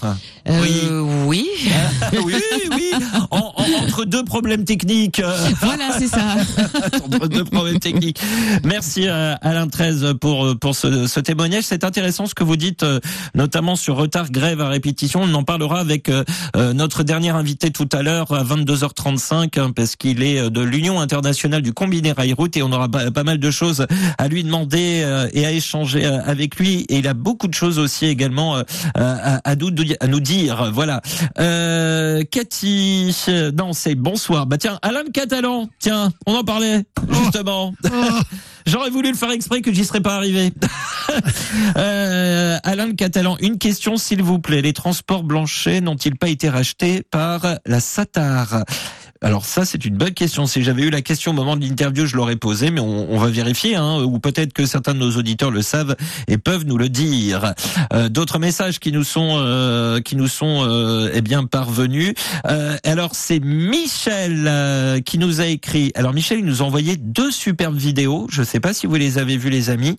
Euh, 0.48 0.60
oui. 0.62 0.88
Oui. 1.26 1.48
oui. 2.24 2.34
oui, 2.70 2.92
entre 3.30 4.04
deux 4.04 4.24
problèmes 4.24 4.64
techniques. 4.64 5.22
Voilà, 5.60 5.90
c'est 5.98 6.08
ça. 6.08 6.36
entre 7.04 7.28
deux 7.28 7.44
problèmes 7.44 7.78
techniques 7.78 7.87
technique. 7.92 8.20
Merci 8.64 9.08
euh, 9.08 9.34
Alain 9.40 9.66
13 9.66 10.14
pour 10.20 10.44
euh, 10.44 10.54
pour 10.54 10.74
ce, 10.74 11.06
ce 11.06 11.20
témoignage. 11.20 11.64
C'est 11.64 11.84
intéressant 11.84 12.26
ce 12.26 12.34
que 12.34 12.44
vous 12.44 12.56
dites, 12.56 12.82
euh, 12.82 13.00
notamment 13.34 13.76
sur 13.76 13.96
retard, 13.96 14.30
grève 14.30 14.60
à 14.60 14.68
répétition. 14.68 15.20
On 15.22 15.34
en 15.34 15.42
parlera 15.42 15.80
avec 15.80 16.10
notre 16.74 17.02
dernier 17.02 17.30
invité 17.30 17.70
tout 17.70 17.88
à 17.92 18.02
l'heure 18.02 18.32
à 18.32 18.44
22h35 18.44 19.58
hein, 19.58 19.70
parce 19.74 19.96
qu'il 19.96 20.22
est 20.22 20.50
de 20.50 20.60
l'Union 20.60 21.00
internationale 21.00 21.62
du 21.62 21.72
combiné 21.72 22.12
rail 22.12 22.32
route 22.32 22.56
et 22.56 22.62
on 22.62 22.72
aura 22.72 22.88
pas, 22.88 23.24
mal 23.24 23.38
de 23.38 23.50
choses 23.50 23.86
à 24.18 24.28
lui 24.28 24.44
demander 24.44 25.04
et 25.32 25.46
à 25.46 25.52
échanger 25.52 26.04
avec 26.04 26.56
lui. 26.56 26.84
Et 26.88 26.98
il 26.98 27.08
a 27.08 27.14
beaucoup 27.14 27.48
de 27.48 27.54
choses 27.54 27.78
aussi 27.78 28.06
également 28.06 28.56
à, 28.94 29.56
nous, 29.56 29.70
à 30.00 30.06
nous 30.06 30.20
dire. 30.20 30.70
Voilà. 30.72 31.00
Euh, 31.38 32.22
Cathy, 32.30 33.14
non 33.54 33.72
c'est 33.72 33.94
bonsoir. 33.94 34.46
Bah 34.46 34.58
tiens, 34.58 34.78
Alain 34.82 35.04
Catalan, 35.12 35.68
tiens, 35.78 36.10
on 36.26 36.34
en 36.34 36.44
parlait 36.44 36.84
justement. 37.22 37.72
J'aurais 38.66 38.90
voulu 38.90 39.10
le 39.10 39.16
faire 39.16 39.30
exprès 39.30 39.62
que 39.62 39.72
j'y 39.72 39.84
serais 39.84 40.00
pas 40.00 40.16
arrivé. 40.16 40.52
euh, 41.76 42.58
Alain 42.62 42.94
Catalan, 42.94 43.36
une 43.40 43.58
question 43.58 43.96
s'il 43.96 44.22
vous 44.22 44.38
plaît. 44.38 44.62
Les 44.62 44.72
transports 44.72 45.22
Blanchet 45.22 45.80
n'ont-ils 45.80 46.16
pas 46.16 46.28
été 46.28 46.48
rachetés 46.48 47.02
par 47.10 47.46
la 47.64 47.80
Satar? 47.80 48.64
Alors 49.22 49.44
ça, 49.44 49.64
c'est 49.64 49.84
une 49.84 49.96
bonne 49.96 50.14
question. 50.14 50.46
Si 50.46 50.62
j'avais 50.62 50.82
eu 50.82 50.90
la 50.90 51.02
question 51.02 51.32
au 51.32 51.34
moment 51.34 51.56
de 51.56 51.64
l'interview, 51.64 52.06
je 52.06 52.16
l'aurais 52.16 52.36
posée, 52.36 52.70
mais 52.70 52.80
on, 52.80 53.10
on 53.12 53.18
va 53.18 53.28
vérifier, 53.28 53.74
hein, 53.74 54.00
ou 54.02 54.18
peut-être 54.18 54.52
que 54.52 54.64
certains 54.66 54.94
de 54.94 54.98
nos 55.00 55.16
auditeurs 55.16 55.50
le 55.50 55.62
savent 55.62 55.96
et 56.28 56.38
peuvent 56.38 56.64
nous 56.64 56.78
le 56.78 56.88
dire. 56.88 57.54
Euh, 57.92 58.08
D'autres 58.08 58.38
messages 58.38 58.78
qui 58.78 58.92
nous 58.92 59.04
sont 59.04 59.34
euh, 59.38 60.00
qui 60.00 60.14
nous 60.16 60.28
sont 60.28 60.64
euh, 60.66 61.10
eh 61.14 61.20
bien 61.20 61.44
parvenus. 61.44 62.14
Euh, 62.46 62.76
alors 62.84 63.10
c'est 63.14 63.40
Michel 63.40 64.44
euh, 64.46 65.00
qui 65.00 65.18
nous 65.18 65.40
a 65.40 65.46
écrit. 65.46 65.92
Alors 65.94 66.12
Michel, 66.14 66.38
il 66.38 66.44
nous 66.44 66.62
a 66.62 66.64
envoyé 66.64 66.96
deux 66.96 67.30
superbes 67.30 67.76
vidéos. 67.76 68.26
Je 68.30 68.40
ne 68.42 68.46
sais 68.46 68.60
pas 68.60 68.72
si 68.72 68.86
vous 68.86 68.94
les 68.94 69.18
avez 69.18 69.36
vues, 69.36 69.50
les 69.50 69.70
amis. 69.70 69.96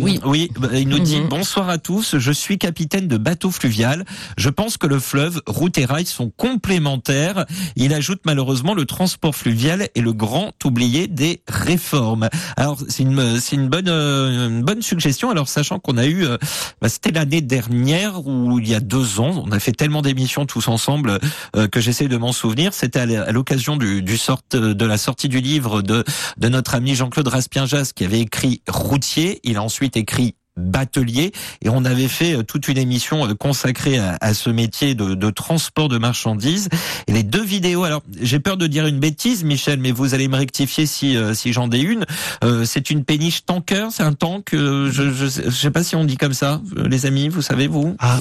oui. 0.00 0.20
Oui. 0.24 0.50
Bah, 0.58 0.68
il 0.74 0.88
nous 0.88 0.98
dit 0.98 1.20
Mhm. 1.20 1.28
bonsoir 1.28 1.68
à 1.68 1.78
tous. 1.78 2.18
Je 2.18 2.32
suis 2.32 2.58
capitaine 2.58 3.06
de 3.08 3.16
bateau 3.18 3.50
fluvial. 3.50 4.04
Je 4.36 4.48
pense 4.48 4.76
que 4.78 4.86
le 4.86 4.98
fleuve, 4.98 5.40
route 5.46 5.78
et 5.78 5.84
rail 5.84 6.06
sont 6.06 6.30
complémentaires. 6.36 7.44
Il 7.76 7.92
ajoute 7.94 8.20
malheureusement 8.32 8.72
le 8.72 8.86
transport 8.86 9.34
fluvial 9.34 9.90
est 9.94 10.00
le 10.00 10.14
grand 10.14 10.52
oublié 10.64 11.06
des 11.06 11.42
réformes. 11.48 12.30
Alors 12.56 12.78
c'est 12.88 13.02
une 13.02 13.18
euh, 13.20 14.62
bonne 14.62 14.80
suggestion. 14.80 15.28
Alors 15.28 15.50
sachant 15.50 15.78
qu'on 15.78 15.98
a 15.98 16.06
eu 16.06 16.24
euh, 16.24 16.38
bah, 16.80 16.88
c'était 16.88 17.10
l'année 17.10 17.42
dernière 17.42 18.26
ou 18.26 18.58
il 18.58 18.66
y 18.66 18.74
a 18.74 18.80
deux 18.80 19.20
ans, 19.20 19.44
on 19.44 19.52
a 19.52 19.58
fait 19.58 19.72
tellement 19.72 20.00
d'émissions 20.00 20.46
tous 20.46 20.68
ensemble 20.68 21.18
euh, 21.56 21.68
que 21.68 21.78
j'essaie 21.78 22.08
de 22.08 22.16
m'en 22.16 22.32
souvenir. 22.32 22.72
C'était 22.72 23.00
à 23.00 23.32
l'occasion 23.32 23.76
de 23.76 24.84
la 24.86 24.96
sortie 24.96 25.28
du 25.28 25.40
livre 25.42 25.82
de 25.82 26.02
de 26.38 26.48
notre 26.48 26.74
ami 26.74 26.94
Jean-Claude 26.94 27.28
Raspienjas 27.28 27.92
qui 27.94 28.06
avait 28.06 28.20
écrit 28.20 28.62
routier. 28.66 29.40
Il 29.44 29.58
a 29.58 29.62
ensuite 29.62 29.98
écrit 29.98 30.36
batelier 30.56 31.32
et 31.62 31.68
on 31.68 31.84
avait 31.84 32.08
fait 32.08 32.34
euh, 32.36 32.42
toute 32.42 32.68
une 32.68 32.78
émission 32.78 33.26
euh, 33.26 33.34
consacrée 33.34 33.98
à, 33.98 34.18
à 34.20 34.34
ce 34.34 34.50
métier 34.50 34.94
de, 34.94 35.14
de 35.14 35.30
transport 35.30 35.88
de 35.88 35.98
marchandises 35.98 36.68
et 37.06 37.12
les 37.12 37.22
deux 37.22 37.42
vidéos 37.42 37.84
alors 37.84 38.02
j'ai 38.20 38.38
peur 38.38 38.56
de 38.56 38.66
dire 38.66 38.86
une 38.86 38.98
bêtise 39.00 39.44
Michel 39.44 39.80
mais 39.80 39.92
vous 39.92 40.14
allez 40.14 40.28
me 40.28 40.36
rectifier 40.36 40.86
si 40.86 41.16
euh, 41.16 41.34
si 41.34 41.52
j'en 41.52 41.70
ai 41.70 41.78
une 41.80 42.04
Euh, 42.44 42.64
c'est 42.64 42.90
une 42.90 43.04
péniche 43.04 43.44
tanker 43.46 43.88
c'est 43.92 44.02
un 44.02 44.12
tank 44.12 44.52
euh, 44.54 44.90
je, 44.92 45.10
je 45.12 45.26
sais- 45.26 45.44
je 45.46 45.50
sais 45.50 45.70
pas 45.70 45.82
si 45.82 45.96
on 45.96 46.04
dit 46.04 46.16
comme 46.16 46.34
ça 46.34 46.60
les 46.76 47.06
amis 47.06 47.28
vous 47.28 47.42
savez 47.42 47.66
vous 47.66 47.96
Ah, 47.98 48.20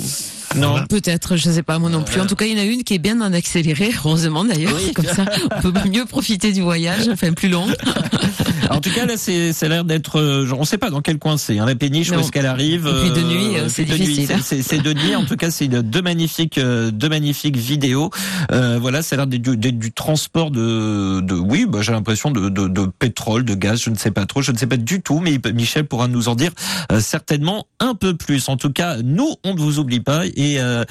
non 0.56 0.72
voilà. 0.72 0.86
Peut-être, 0.88 1.38
je 1.38 1.50
sais 1.50 1.64
pas 1.64 1.80
moi 1.80 1.90
non 1.90 2.04
plus. 2.04 2.20
En 2.20 2.26
tout 2.28 2.36
cas, 2.36 2.46
il 2.46 2.52
y 2.52 2.56
en 2.60 2.62
a 2.62 2.66
une 2.66 2.84
qui 2.84 2.94
est 2.94 3.00
bien 3.00 3.22
en 3.22 3.32
accéléré, 3.32 3.90
heureusement 4.04 4.44
d'ailleurs. 4.44 4.74
Oui. 4.76 4.92
Comme 4.92 5.06
ça, 5.06 5.24
on 5.56 5.62
peut 5.72 5.74
mieux 5.90 6.04
profiter 6.06 6.52
du 6.52 6.62
voyage, 6.62 7.08
enfin 7.10 7.32
plus 7.32 7.48
long. 7.48 7.68
en 8.70 8.80
tout 8.82 8.92
cas 8.92 9.06
là 9.06 9.14
c'est 9.18 9.54
ça 9.54 9.66
a 9.66 9.70
l'air 9.70 9.86
d'être 9.86 10.20
euh, 10.20 10.46
genre, 10.46 10.60
on 10.60 10.66
sait 10.66 10.78
pas 10.78 10.90
dans 10.90 11.02
quel 11.02 11.18
coin 11.20 11.38
c'est 11.38 11.60
hein, 11.60 11.66
la 11.66 11.76
péniche 11.76 12.12
où 12.12 12.16
est-ce 12.20 12.32
qu'elle 12.32 12.46
arrive 12.46 12.88
Et 12.88 13.10
puis 13.12 13.22
de 13.22 13.28
nuit, 13.28 13.58
euh, 13.58 13.68
c'est 13.70 13.86
de 13.86 13.92
nuit, 13.94 14.00
difficile, 14.00 14.28
c'est- 14.42 14.42
c'est 14.58 14.62
c'est 14.62 14.78
de 14.82 14.94
nuit. 14.94 15.16
En 15.16 15.26
tout 15.26 15.36
cas 15.36 15.52
c'est 15.52 15.68
de- 15.68 15.82
deux 15.82 16.02
magnifiques 16.02 16.58
euh, 16.58 16.92
deux 16.92 17.10
magnifiques 17.10 17.58
vidéos. 17.58 18.10
Euh, 18.52 18.78
voilà 18.82 19.02
ça 19.02 19.16
a 19.16 19.18
l'air 19.18 19.28
d'être 19.28 19.42
du, 19.42 19.58
d'être 19.58 19.80
du 19.80 19.92
transport 19.92 20.52
de 20.52 21.20
de 21.22 21.34
oui 21.36 21.66
bah, 21.68 21.80
j'ai 21.82 21.92
l'impression 21.92 22.32
de, 22.32 22.50
de 22.50 22.68
de 22.68 22.86
pétrole 23.00 23.46
de 23.46 23.54
gaz 23.56 23.82
je 23.82 23.90
ne 23.90 23.96
sais 23.96 24.12
pas 24.12 24.26
trop 24.26 24.42
je 24.42 24.52
ne 24.52 24.58
sais 24.58 24.68
pas 24.68 24.78
du 24.78 25.02
tout 25.02 25.20
mais 25.20 25.40
Michel 25.54 25.86
pourra 25.86 26.08
nous 26.08 26.28
en 26.30 26.36
dire 26.36 26.52
euh, 26.92 27.00
certainement 27.00 27.66
un 27.80 27.96
peu 27.96 28.16
plus. 28.16 28.48
En 28.50 28.58
tout 28.58 28.72
cas 28.72 28.98
nous 29.04 29.36
on 29.44 29.54
ne 29.54 29.60
vous 29.60 29.80
oublie 29.80 30.00
pas 30.02 30.26
et 30.26 30.60
euh, 30.60 30.84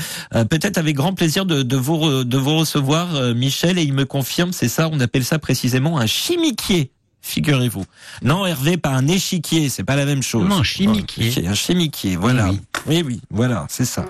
peut-être 0.48 0.78
avec 0.78 0.96
grand 0.96 1.12
plaisir 1.14 1.44
de, 1.46 1.62
de 1.62 1.76
vous 1.76 2.24
de 2.24 2.36
vous 2.38 2.56
recevoir 2.58 3.14
euh, 3.14 3.34
Michel. 3.34 3.78
Et 3.78 3.82
il 3.82 3.92
me 3.92 4.04
confirme 4.04 4.52
c'est 4.52 4.68
ça 4.68 4.88
on 4.92 5.00
appelle 5.00 5.24
ça 5.24 5.38
précisément 5.38 5.98
un 5.98 6.06
chimiquier 6.06 6.90
figurez-vous. 7.22 7.84
Non 8.22 8.46
Hervé 8.46 8.76
pas 8.76 8.90
un 8.90 9.08
échiquier 9.08 9.68
c'est 9.68 9.84
pas 9.84 9.96
la 9.96 10.04
même 10.04 10.22
chose. 10.22 10.48
Non, 10.48 10.58
un 10.58 10.62
chimiquier. 10.62 11.46
un 11.46 11.54
chimiquier 11.54 12.16
voilà. 12.16 12.48
Oui, 12.50 12.60
oui. 12.86 13.02
Oui 13.04 13.20
voilà 13.30 13.66
c'est 13.68 13.84
ça. 13.84 14.04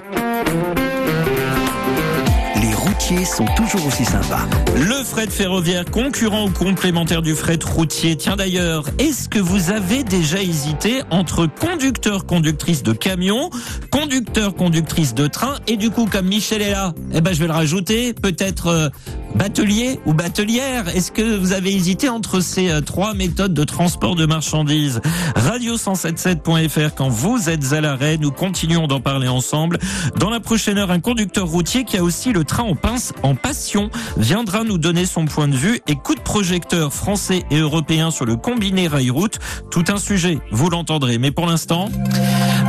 Les 2.57 2.75
sont 3.01 3.47
toujours 3.57 3.87
aussi 3.87 4.05
sympas. 4.05 4.47
Le 4.77 5.03
fret 5.03 5.27
ferroviaire, 5.27 5.85
concurrent 5.85 6.47
ou 6.47 6.51
complémentaire 6.51 7.23
du 7.23 7.35
fret 7.35 7.59
routier. 7.65 8.17
Tiens 8.17 8.37
d'ailleurs, 8.37 8.85
est-ce 8.99 9.29
que 9.29 9.39
vous 9.39 9.71
avez 9.71 10.05
déjà 10.05 10.41
hésité 10.41 11.03
entre 11.11 11.47
conducteur, 11.47 12.27
conductrice 12.27 12.83
de 12.83 12.93
camion, 12.93 13.51
conducteur, 13.91 14.55
conductrice 14.55 15.15
de 15.15 15.27
train, 15.27 15.57
et 15.67 15.77
du 15.77 15.91
coup, 15.91 16.07
comme 16.07 16.27
Michel 16.27 16.63
est 16.63 16.71
là, 16.71 16.95
eh 17.13 17.21
ben 17.21 17.33
je 17.33 17.41
vais 17.41 17.47
le 17.47 17.53
rajouter, 17.53 18.13
peut-être 18.13 18.67
euh, 18.69 18.89
batelier 19.35 19.99
ou 20.07 20.13
batelière. 20.13 20.89
Est-ce 20.95 21.11
que 21.11 21.37
vous 21.37 21.53
avez 21.53 21.75
hésité 21.75 22.09
entre 22.09 22.41
ces 22.41 22.71
euh, 22.71 22.81
trois 22.81 23.15
méthodes 23.15 23.55
de 23.55 23.65
transport 23.65 24.15
de 24.15 24.27
marchandises? 24.27 25.01
Radio177.fr 25.37 26.95
quand 26.95 27.09
vous 27.09 27.49
êtes 27.49 27.73
à 27.73 27.81
l'arrêt, 27.81 28.19
nous 28.19 28.31
continuons 28.31 28.87
d'en 28.87 29.01
parler 29.01 29.29
ensemble. 29.29 29.79
Dans 30.19 30.31
la 30.31 30.41
prochaine 30.41 30.79
heure, 30.79 30.91
un 30.91 31.01
conducteur 31.01 31.49
routier 31.49 31.85
qui 31.85 31.97
a 31.97 32.03
aussi 32.03 32.33
le 32.33 32.45
train 32.45 32.65
en 32.65 32.75
en 33.23 33.35
passion 33.35 33.91
viendra 34.17 34.65
nous 34.65 34.79
donner 34.79 35.07
son 35.07 35.25
point 35.25 35.49
de 35.49 35.57
vue 35.57 35.81
et 35.87 35.95
coup 35.95 36.15
de 36.15 36.21
projecteur 36.21 36.93
français 36.93 37.45
et 37.51 37.59
européen 37.59 38.11
sur 38.11 38.25
le 38.25 38.37
combiné 38.37 38.89
rail-route. 38.89 39.39
Tout 39.71 39.85
un 39.89 39.99
sujet, 39.99 40.39
vous 40.51 40.71
l'entendrez. 40.71 41.19
Mais 41.19 41.31
pour 41.31 41.47
l'instant, 41.47 41.89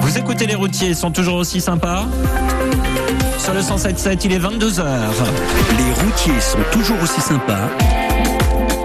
vous 0.01 0.17
écoutez 0.17 0.45
les 0.45 0.55
routiers, 0.55 0.93
sont 0.93 1.11
toujours 1.11 1.35
aussi 1.35 1.61
sympas. 1.61 2.05
Sur 3.37 3.53
le 3.53 3.61
107.7, 3.61 4.21
il 4.25 4.33
est 4.33 4.39
22h. 4.39 4.83
Les 5.77 6.03
routiers 6.03 6.39
sont 6.39 6.59
toujours 6.71 7.01
aussi 7.01 7.21
sympas 7.21 7.69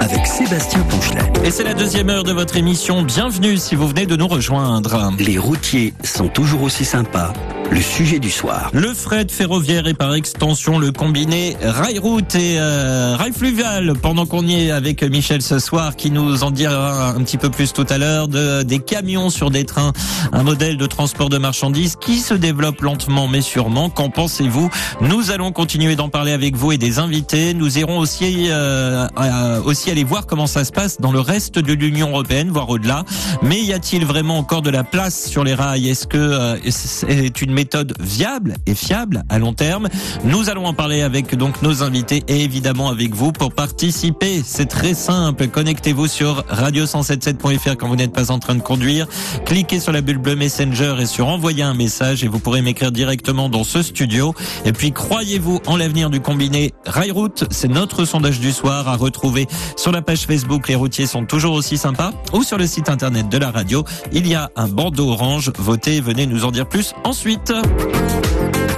avec 0.06 0.24
Sébastien 0.26 0.80
Ponchelet. 0.88 1.32
Et 1.44 1.50
c'est 1.50 1.64
la 1.64 1.74
deuxième 1.74 2.10
heure 2.10 2.22
de 2.22 2.32
votre 2.32 2.56
émission. 2.56 3.02
Bienvenue 3.02 3.56
si 3.56 3.74
vous 3.74 3.88
venez 3.88 4.06
de 4.06 4.14
nous 4.14 4.28
rejoindre. 4.28 5.12
Les 5.18 5.36
routiers 5.36 5.94
sont 6.04 6.28
toujours 6.28 6.62
aussi 6.62 6.84
sympas. 6.84 7.32
Le 7.72 7.80
sujet 7.80 8.20
du 8.20 8.30
soir. 8.30 8.70
Le 8.72 8.94
fret 8.94 9.26
ferroviaire 9.28 9.88
et 9.88 9.94
par 9.94 10.14
extension 10.14 10.78
le 10.78 10.92
combiné 10.92 11.56
rail-route 11.60 12.36
et 12.36 12.60
euh, 12.60 13.16
rail 13.16 13.32
fluvial. 13.32 13.94
Pendant 14.00 14.24
qu'on 14.24 14.46
y 14.46 14.66
est 14.66 14.70
avec 14.70 15.02
Michel 15.02 15.42
ce 15.42 15.58
soir, 15.58 15.96
qui 15.96 16.12
nous 16.12 16.44
en 16.44 16.52
dira 16.52 17.08
un 17.08 17.20
petit 17.24 17.38
peu 17.38 17.50
plus 17.50 17.72
tout 17.72 17.86
à 17.88 17.98
l'heure, 17.98 18.28
de, 18.28 18.62
des 18.62 18.78
camions 18.78 19.30
sur 19.30 19.50
des 19.50 19.64
trains, 19.64 19.92
un 20.32 20.44
modèle 20.44 20.76
de 20.76 20.86
transport 20.86 21.28
de 21.28 21.38
marchandises 21.38 21.96
qui 22.00 22.18
se 22.18 22.34
développe 22.34 22.80
lentement 22.82 23.26
mais 23.26 23.40
sûrement. 23.40 23.90
Qu'en 23.90 24.10
pensez-vous? 24.10 24.70
Nous 25.00 25.32
allons 25.32 25.50
continuer 25.50 25.96
d'en 25.96 26.08
parler 26.08 26.30
avec 26.30 26.54
vous 26.54 26.70
et 26.70 26.78
des 26.78 27.00
invités. 27.00 27.52
Nous 27.52 27.78
irons 27.78 27.98
aussi 27.98 28.46
euh, 28.48 29.08
euh, 29.18 29.60
aussi 29.64 29.90
aller 29.96 30.04
voir 30.04 30.26
comment 30.26 30.46
ça 30.46 30.62
se 30.62 30.72
passe 30.72 31.00
dans 31.00 31.10
le 31.10 31.20
reste 31.20 31.58
de 31.58 31.72
l'Union 31.72 32.10
européenne, 32.10 32.50
voire 32.50 32.68
au-delà. 32.68 33.04
Mais 33.40 33.62
y 33.62 33.72
a-t-il 33.72 34.04
vraiment 34.04 34.36
encore 34.36 34.60
de 34.60 34.68
la 34.68 34.84
place 34.84 35.26
sur 35.26 35.42
les 35.42 35.54
rails? 35.54 35.88
Est-ce 35.88 36.06
que 36.06 36.18
euh, 36.18 36.58
c'est 36.68 37.40
une 37.40 37.50
méthode 37.50 37.94
viable 37.98 38.56
et 38.66 38.74
fiable 38.74 39.22
à 39.30 39.38
long 39.38 39.54
terme? 39.54 39.88
Nous 40.22 40.50
allons 40.50 40.66
en 40.66 40.74
parler 40.74 41.00
avec 41.00 41.34
donc 41.34 41.62
nos 41.62 41.82
invités 41.82 42.22
et 42.28 42.42
évidemment 42.44 42.90
avec 42.90 43.14
vous 43.14 43.32
pour 43.32 43.54
participer. 43.54 44.42
C'est 44.44 44.66
très 44.66 44.92
simple. 44.92 45.48
Connectez-vous 45.48 46.08
sur 46.08 46.42
radio177.fr 46.42 47.78
quand 47.78 47.88
vous 47.88 47.96
n'êtes 47.96 48.12
pas 48.12 48.30
en 48.30 48.38
train 48.38 48.54
de 48.54 48.60
conduire. 48.60 49.06
Cliquez 49.46 49.80
sur 49.80 49.92
la 49.92 50.02
bulle 50.02 50.18
bleue 50.18 50.36
Messenger 50.36 50.96
et 51.00 51.06
sur 51.06 51.28
envoyer 51.28 51.62
un 51.62 51.72
message 51.72 52.22
et 52.22 52.28
vous 52.28 52.38
pourrez 52.38 52.60
m'écrire 52.60 52.92
directement 52.92 53.48
dans 53.48 53.64
ce 53.64 53.80
studio. 53.80 54.34
Et 54.66 54.72
puis 54.72 54.92
croyez-vous 54.92 55.62
en 55.64 55.78
l'avenir 55.78 56.10
du 56.10 56.20
combiné 56.20 56.74
Rail-Route? 56.84 57.44
C'est 57.50 57.68
notre 57.68 58.04
sondage 58.04 58.40
du 58.40 58.52
soir 58.52 58.88
à 58.88 58.96
retrouver 58.96 59.46
sur 59.78 59.85
la 59.92 60.02
page 60.02 60.26
Facebook. 60.26 60.68
Les 60.68 60.74
routiers 60.74 61.06
sont 61.06 61.24
toujours 61.24 61.54
aussi 61.54 61.78
sympas 61.78 62.12
ou 62.32 62.42
sur 62.42 62.58
le 62.58 62.66
site 62.66 62.88
internet 62.88 63.28
de 63.28 63.38
la 63.38 63.50
radio. 63.50 63.84
Il 64.12 64.26
y 64.26 64.34
a 64.34 64.50
un 64.56 64.68
bandeau 64.68 65.10
orange. 65.10 65.52
Votez, 65.58 66.00
venez 66.00 66.26
nous 66.26 66.44
en 66.44 66.50
dire 66.50 66.68
plus 66.68 66.94
ensuite. 67.04 67.52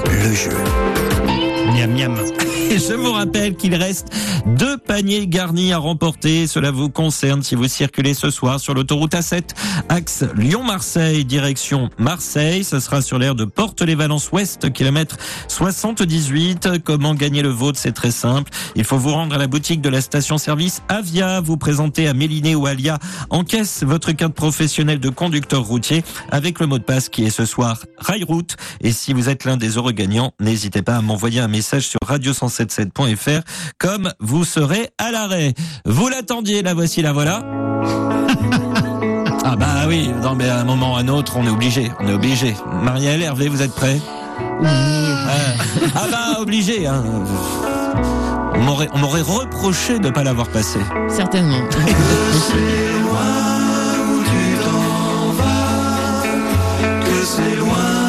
Le 0.07 0.35
jeu. 0.35 0.57
Miam 1.73 1.93
miam. 1.93 2.48
Et 2.71 2.79
je 2.79 2.93
vous 2.93 3.13
rappelle 3.13 3.57
qu'il 3.57 3.75
reste 3.75 4.09
deux 4.45 4.77
paniers 4.77 5.27
garnis 5.27 5.73
à 5.73 5.79
remporter. 5.79 6.47
Cela 6.47 6.71
vous 6.71 6.91
concerne 6.91 7.43
si 7.43 7.55
vous 7.55 7.67
circulez 7.67 8.13
ce 8.13 8.31
soir 8.31 8.61
sur 8.61 8.75
l'autoroute 8.75 9.15
A7, 9.15 9.43
axe 9.89 10.25
Lyon-Marseille, 10.37 11.25
direction 11.25 11.89
Marseille. 11.99 12.65
Ce 12.65 12.79
sera 12.79 13.01
sur 13.01 13.19
l'aire 13.19 13.35
de 13.35 13.47
Porte-les-Valences-Ouest, 13.47 14.71
kilomètre 14.73 15.17
78. 15.49 16.83
Comment 16.85 17.15
gagner 17.15 17.41
le 17.41 17.49
vôtre? 17.49 17.79
C'est 17.79 17.93
très 17.93 18.11
simple. 18.11 18.53
Il 18.77 18.85
faut 18.85 18.99
vous 18.99 19.13
rendre 19.13 19.35
à 19.35 19.39
la 19.39 19.47
boutique 19.47 19.81
de 19.81 19.89
la 19.89 20.03
station-service 20.03 20.83
Avia, 20.89 21.41
vous 21.41 21.57
présenter 21.57 22.07
à 22.07 22.13
Méliné 22.13 22.55
ou 22.55 22.67
Alia 22.67 22.99
en 23.31 23.45
caisse 23.45 23.83
votre 23.83 24.13
carte 24.13 24.35
professionnelle 24.35 25.01
de 25.01 25.09
conducteur 25.09 25.63
routier 25.63 26.05
avec 26.31 26.61
le 26.61 26.67
mot 26.67 26.79
de 26.79 26.85
passe 26.85 27.09
qui 27.09 27.25
est 27.25 27.31
ce 27.31 27.47
soir 27.47 27.85
Rail 27.97 28.25
Route. 28.25 28.57
Et 28.83 28.93
si 28.93 29.15
vous 29.15 29.31
êtes 29.31 29.45
l'un 29.45 29.57
des 29.57 29.79
heureux 29.79 29.93
gagnants, 29.93 30.33
n'hésitez 30.39 30.83
pas 30.83 30.97
à 30.97 31.01
m'envoyer 31.01 31.41
un 31.41 31.49
message 31.49 31.89
sur 31.89 31.99
radio177.fr 32.59 33.41
comme 33.79 34.13
vous 34.21 34.45
serez 34.45 34.91
à 34.99 35.11
l'arrêt. 35.11 35.55
Vous 35.85 36.09
l'attendiez, 36.09 36.63
la 36.63 36.75
voici, 36.75 37.03
la 37.03 37.13
voilà. 37.13 37.43
Ah 39.45 39.57
bah 39.57 39.85
oui, 39.87 40.11
non 40.23 40.35
mais 40.35 40.49
à 40.49 40.61
un 40.61 40.65
moment 40.65 40.93
ou 40.93 40.97
à 40.97 41.01
un 41.01 41.09
autre, 41.09 41.37
on 41.37 41.47
est 41.47 41.51
obligé, 41.51 41.91
on 42.01 42.09
est 42.09 42.13
obligé. 42.13 42.55
Marielle, 42.83 43.23
Hervé, 43.23 43.49
vous 43.49 43.63
êtes 43.63 43.75
prêts? 43.75 43.99
Oui. 44.61 44.69
ah, 44.69 45.31
ah 45.95 46.07
bah 46.11 46.41
obligé. 46.41 46.87
Hein. 46.87 47.03
On 48.55 48.61
m'aurait, 48.61 48.89
on 48.93 48.99
m'aurait 48.99 49.23
reproché 49.23 49.99
de 49.99 50.09
ne 50.09 50.11
pas 50.11 50.25
l'avoir 50.25 50.49
passé. 50.49 50.79
Certainement. 51.09 51.61
c'est 51.71 52.99
loin 57.57 57.71
où 57.71 58.08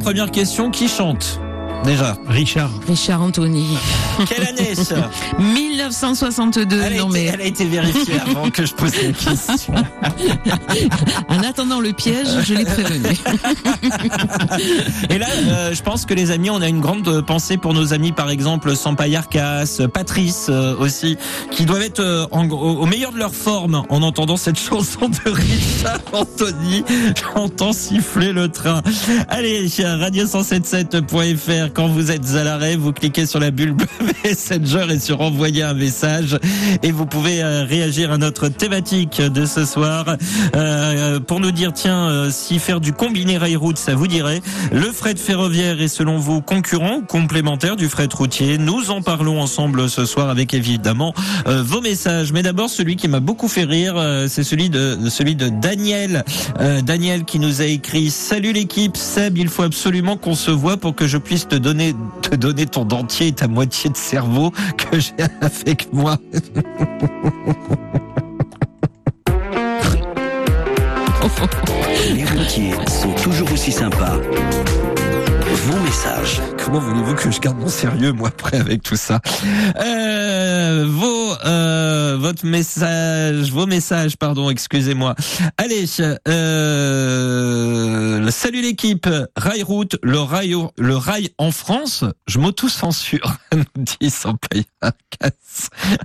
première 0.00 0.30
question, 0.30 0.70
qui 0.70 0.88
chante? 0.88 1.40
Déjà. 1.84 2.16
Richard. 2.28 2.70
Richard 2.86 3.22
Anthony. 3.22 3.66
Quelle 4.28 4.46
année 4.46 4.74
ça 4.74 5.10
1962. 5.38 6.80
elle 6.80 6.92
a, 6.92 6.96
non 6.98 7.10
été, 7.10 7.12
mais 7.12 7.24
elle 7.26 7.40
a 7.40 7.44
été 7.44 7.64
vérifiée 7.64 8.20
avant 8.20 8.50
que 8.50 8.66
je 8.66 8.74
pose 8.74 8.92
la 9.02 9.12
question. 9.12 9.46
en 11.28 11.38
attendant 11.38 11.80
le 11.80 11.92
piège, 11.92 12.28
je 12.44 12.54
l'ai 12.54 12.64
prévenu. 12.64 13.08
Et 15.10 15.18
là, 15.18 15.26
euh, 15.30 15.74
je 15.74 15.82
pense 15.82 16.04
que 16.04 16.14
les 16.14 16.30
amis, 16.30 16.50
on 16.50 16.60
a 16.60 16.68
une 16.68 16.80
grande 16.80 17.22
pensée 17.22 17.56
pour 17.56 17.72
nos 17.72 17.94
amis, 17.94 18.12
par 18.12 18.30
exemple, 18.30 18.76
Sampaï 18.76 19.16
Arcas, 19.16 19.78
Patrice 19.92 20.46
euh, 20.50 20.76
aussi, 20.76 21.16
qui 21.50 21.64
doivent 21.64 21.82
être 21.82 22.00
euh, 22.00 22.26
en, 22.30 22.48
au, 22.48 22.82
au 22.82 22.86
meilleur 22.86 23.12
de 23.12 23.18
leur 23.18 23.34
forme 23.34 23.82
en 23.88 24.02
entendant 24.02 24.36
cette 24.36 24.58
chanson 24.58 25.08
de 25.08 25.30
Richard 25.30 26.00
Anthony. 26.12 26.84
J'entends 27.34 27.72
siffler 27.72 28.32
le 28.32 28.48
train. 28.48 28.82
Allez, 29.28 29.68
radio177.fr, 31.70 31.72
quand 31.74 31.88
vous 31.88 32.10
êtes 32.10 32.34
à 32.34 32.44
l'arrêt, 32.44 32.76
vous 32.76 32.92
cliquez 32.92 33.26
sur 33.26 33.40
la 33.40 33.50
bulle 33.50 33.74
Messenger 34.24 34.86
et 34.90 34.98
sur 34.98 35.20
envoyer 35.20 35.62
un 35.62 35.74
message. 35.74 36.38
Et 36.82 36.90
vous 36.92 37.06
pouvez 37.06 37.42
euh, 37.42 37.64
réagir 37.64 38.12
à 38.12 38.18
notre 38.18 38.48
thématique 38.48 39.20
de 39.20 39.46
ce 39.46 39.64
soir. 39.64 40.16
Euh, 40.56 41.20
pour 41.20 41.40
nous 41.40 41.50
dire 41.50 41.72
tiens 41.72 42.08
euh, 42.08 42.30
si 42.30 42.58
faire 42.58 42.80
du 42.80 42.92
combiné 42.92 43.38
rail 43.38 43.56
route 43.56 43.78
ça 43.78 43.94
vous 43.94 44.06
dirait. 44.06 44.40
Le 44.72 44.92
fret 44.92 45.16
ferroviaire 45.16 45.80
est 45.80 45.88
selon 45.88 46.18
vous 46.18 46.40
concurrent 46.40 46.96
ou 46.96 47.02
complémentaire 47.02 47.76
du 47.76 47.88
fret 47.88 48.08
routier? 48.12 48.58
Nous 48.58 48.90
en 48.90 49.02
parlons 49.02 49.40
ensemble 49.40 49.88
ce 49.88 50.04
soir 50.04 50.28
avec 50.28 50.54
évidemment 50.54 51.14
euh, 51.46 51.62
vos 51.62 51.80
messages. 51.80 52.32
Mais 52.32 52.42
d'abord 52.42 52.68
celui 52.68 52.96
qui 52.96 53.08
m'a 53.08 53.20
beaucoup 53.20 53.48
fait 53.48 53.64
rire 53.64 53.94
c'est 54.28 54.44
celui 54.44 54.70
de 54.70 54.98
celui 55.08 55.34
de 55.34 55.48
Daniel. 55.48 56.24
Daniel 56.82 57.24
qui 57.24 57.38
nous 57.38 57.60
a 57.60 57.64
écrit 57.64 58.10
salut 58.10 58.52
l'équipe 58.52 58.96
Seb 58.96 59.38
il 59.38 59.48
faut 59.48 59.62
absolument 59.62 60.16
qu'on 60.16 60.34
se 60.34 60.50
voit 60.50 60.76
pour 60.76 60.94
que 60.94 61.06
je 61.06 61.18
puisse 61.18 61.48
te 61.48 61.56
donner 61.60 61.94
te 62.22 62.34
donner 62.34 62.66
ton 62.66 62.84
dentier 62.84 63.28
et 63.28 63.32
ta 63.32 63.48
moitié 63.48 63.90
de 63.90 63.96
cerveau 63.96 64.50
que 64.76 64.98
j'ai 64.98 65.12
avec 65.40 65.92
moi 65.92 66.16
Les 72.12 72.24
routiers 72.24 72.72
sont 72.88 73.12
toujours 73.22 73.52
aussi 73.52 73.72
sympas. 73.72 74.18
Vos 75.66 75.79
Comment 76.64 76.78
voulez-vous 76.78 77.14
que 77.16 77.30
je 77.32 77.40
garde 77.40 77.58
mon 77.58 77.68
sérieux, 77.68 78.12
moi, 78.12 78.28
après, 78.28 78.58
avec 78.58 78.82
tout 78.82 78.94
ça? 78.96 79.20
Euh, 79.76 80.86
Vos, 80.88 81.34
euh, 81.44 82.16
votre 82.18 82.46
message, 82.46 83.50
vos 83.50 83.66
messages, 83.66 84.16
pardon, 84.16 84.50
excusez-moi. 84.50 85.14
Allez, 85.56 85.86
euh, 86.28 88.30
salut 88.30 88.62
l'équipe. 88.62 89.08
Rail 89.36 89.62
route, 89.64 89.96
le 90.02 90.20
rail, 90.20 90.54
le 90.78 90.96
rail 90.96 91.30
en 91.38 91.50
France. 91.50 92.04
Je 92.26 92.38
m'auto-censure, 92.38 93.36
nous 93.54 93.64
dit 93.76 94.10
Sampaï 94.10 94.64
Arcas. 94.80 95.30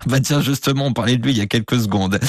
Bah 0.08 0.20
tiens, 0.20 0.42
justement, 0.42 0.88
on 0.88 0.94
parlait 0.94 1.18
de 1.18 1.24
lui 1.24 1.32
il 1.32 1.38
y 1.38 1.42
a 1.42 1.46
quelques 1.46 1.80
secondes. 1.80 2.20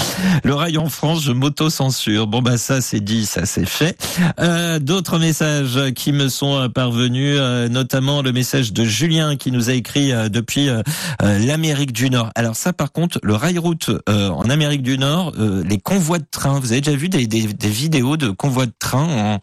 Le 0.45 0.55
rail 0.55 0.79
en 0.79 0.89
France, 0.89 1.23
je 1.23 1.33
m'auto-censure. 1.33 2.27
Bon 2.27 2.43
bah 2.43 2.59
ça 2.59 2.81
c'est 2.81 3.01
dit, 3.01 3.27
ça 3.27 3.47
c'est 3.47 3.67
fait. 3.67 3.97
Euh, 4.41 4.79
D'autres 4.79 5.19
messages 5.19 5.79
qui 5.95 6.13
me 6.13 6.29
sont 6.29 6.57
euh, 6.57 6.69
parvenus, 6.69 7.37
euh, 7.39 7.46
notamment 7.69 8.23
le 8.23 8.33
message 8.33 8.73
de 8.73 8.85
Julien 8.85 9.37
qui 9.37 9.51
nous 9.53 9.71
a 9.71 9.73
écrit 9.73 10.13
euh, 10.13 10.29
depuis 10.29 10.69
euh, 10.69 10.83
euh, 11.23 11.39
l'Amérique 11.39 11.93
du 11.93 12.11
Nord. 12.11 12.31
Alors 12.35 12.57
ça 12.57 12.73
par 12.73 12.93
contre, 12.93 13.19
le 13.23 13.35
rail 13.35 13.59
route 13.59 13.91
euh, 14.09 14.29
en 14.31 14.49
Amérique 14.51 14.83
du 14.83 14.99
Nord, 14.99 15.33
euh, 15.39 15.63
les 15.65 15.79
convois 15.79 16.19
de 16.19 16.27
train, 16.31 16.61
vous 16.61 16.73
avez 16.73 16.81
déjà 16.81 16.97
vu 16.97 17.09
des, 17.09 17.27
des, 17.27 17.43
des 17.53 17.69
vidéos 17.69 18.17
de 18.17 18.31
convois 18.31 18.67
de 18.67 18.73
train 18.79 19.05
en, 19.05 19.41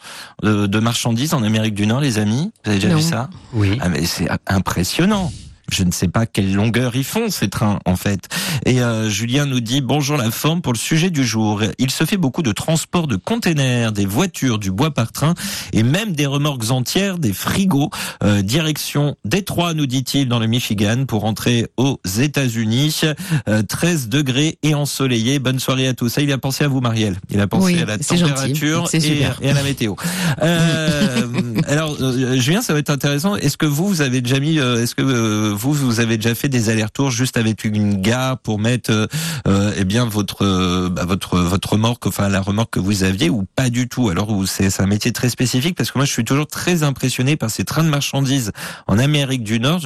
de, 0.48 0.68
de 0.68 0.80
marchandises 0.80 1.34
en 1.34 1.44
Amérique 1.44 1.74
du 1.76 1.86
Nord, 1.88 2.02
les 2.02 2.18
amis? 2.20 2.52
Vous 2.64 2.72
avez 2.72 2.80
déjà 2.80 2.90
Non. 2.90 2.98
vu 2.98 3.02
ça? 3.04 3.30
Oui. 3.54 3.78
ah 3.82 3.90
mais 3.90 4.06
c'est 4.06 4.28
impressionnant. 4.48 5.32
Je 5.72 5.84
ne 5.84 5.92
sais 5.92 6.08
pas 6.08 6.26
quelle 6.26 6.54
longueur 6.54 6.96
ils 6.96 7.04
font 7.04 7.30
ces 7.30 7.50
trains 7.50 7.80
en 7.86 7.96
fait. 7.96 8.28
Et 8.66 8.82
euh, 8.82 9.10
Julien 9.10 9.46
nous 9.46 9.60
dit 9.62 9.82
bonjour 9.82 10.18
la 10.18 10.30
forme 10.30 10.62
pour 10.62 10.74
le 10.74 10.78
sujet 10.78 11.10
du 11.10 11.24
jour. 11.26 11.62
Il 11.80 11.90
se 11.90 12.04
fait 12.04 12.18
beaucoup 12.18 12.42
de 12.44 12.52
transport 12.52 13.08
de 13.08 13.16
containers, 13.16 13.92
des 13.92 14.06
voitures, 14.06 14.60
du 14.60 14.72
bois 14.72 14.92
par 14.94 15.12
train 15.12 15.34
et 15.72 15.84
même 15.84 16.14
des 16.14 16.26
remorques 16.26 16.70
entières, 16.72 17.18
des 17.18 17.34
frigos. 17.34 17.90
Euh, 18.24 18.42
direction 18.42 19.16
Détroit 19.26 19.74
nous 19.74 19.86
dit-il 19.86 20.28
dans 20.28 20.40
le 20.40 20.48
Michigan 20.48 21.06
pour 21.08 21.22
rentrer 21.22 21.68
aux 21.78 22.00
États-Unis. 22.20 23.02
Euh, 23.48 23.64
13 23.64 24.10
degrés 24.10 24.58
et 24.64 24.76
ensoleillé. 24.76 25.40
Bonne 25.40 25.60
soirée 25.60 25.88
à 25.88 25.94
tous. 25.94 26.10
Ça, 26.10 26.22
il 26.22 26.32
a 26.32 26.38
pensé 26.38 26.64
à 26.64 26.68
vous 26.68 26.82
Marielle. 26.82 27.18
Il 27.30 27.40
a 27.40 27.48
pensé 27.48 27.74
Oui, 27.74 27.82
à 27.82 27.86
la 27.86 27.98
gentil. 27.98 28.20
température 28.20 28.90
et, 28.94 29.22
et 29.42 29.50
à 29.50 29.54
la 29.54 29.64
météo. 29.64 29.96
Euh, 30.42 31.28
alors 31.68 31.96
euh, 32.02 32.38
Julien, 32.38 32.62
ça 32.62 32.74
va 32.74 32.80
être 32.80 32.90
intéressant. 32.90 33.36
Est-ce 33.38 33.58
que 33.58 33.66
vous, 33.66 33.88
vous 33.88 34.02
avez 34.02 34.22
déjà 34.22 34.40
mis, 34.40 34.60
euh, 34.60 34.82
est-ce 34.84 34.96
que 34.96 35.02
euh, 35.02 35.53
vous, 35.54 35.74
vous 35.74 36.00
avez 36.00 36.18
déjà 36.18 36.36
fait 36.36 36.50
des 36.50 36.70
allers-retours 36.70 37.12
juste 37.12 37.38
avec 37.38 37.64
une 37.64 38.02
gare 38.02 38.38
pour 38.40 38.60
mettre, 38.60 38.92
euh, 38.92 39.08
euh, 39.48 39.74
eh 39.78 39.84
bien 39.86 40.06
votre, 40.06 40.46
euh, 40.46 40.90
bah, 40.90 41.06
votre, 41.06 41.40
votre 41.40 41.74
remorque, 41.74 42.06
enfin 42.08 42.30
la 42.30 42.42
remorque 42.42 42.74
que 42.74 42.80
vous 42.80 43.04
aviez 43.04 43.30
ou 43.30 43.46
pas 43.56 43.70
du 43.70 43.88
tout? 43.88 44.10
Alors 44.10 44.30
c'est 44.48 44.82
un 44.82 44.88
métier 44.88 45.12
très 45.12 45.30
spécifique 45.30 45.76
parce 45.76 45.92
que 45.92 45.98
moi 45.98 46.06
je 46.06 46.12
suis 46.12 46.26
toujours 46.26 46.48
très 46.48 46.84
impressionné 46.84 47.36
par 47.38 47.50
ces 47.50 47.64
trains 47.64 47.84
de 47.84 47.90
marchandises 47.90 48.52
en 48.88 48.98
Amérique 48.98 49.44
du 49.44 49.60
Nord. 49.60 49.82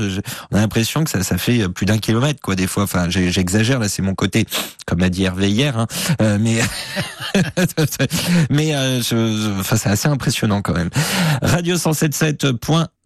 On 0.51 0.57
a 0.57 0.61
l'impression 0.61 1.03
que 1.03 1.09
ça, 1.09 1.23
ça 1.23 1.37
fait 1.37 1.67
plus 1.69 1.85
d'un 1.85 1.97
kilomètre 1.97 2.41
quoi 2.41 2.55
des 2.55 2.67
fois. 2.67 2.83
Enfin, 2.83 3.09
j'exagère 3.09 3.79
là, 3.79 3.89
c'est 3.89 4.01
mon 4.01 4.15
côté, 4.15 4.45
comme 4.85 5.01
a 5.01 5.09
dit 5.09 5.23
Hervé 5.23 5.51
hier, 5.51 5.77
hein. 5.77 5.87
Euh, 6.21 6.37
mais 6.39 6.59
mais 8.49 8.75
euh, 8.75 9.01
je, 9.01 9.59
enfin, 9.59 9.75
c'est 9.77 9.89
assez 9.89 10.07
impressionnant 10.07 10.61
quand 10.61 10.73
même. 10.73 10.89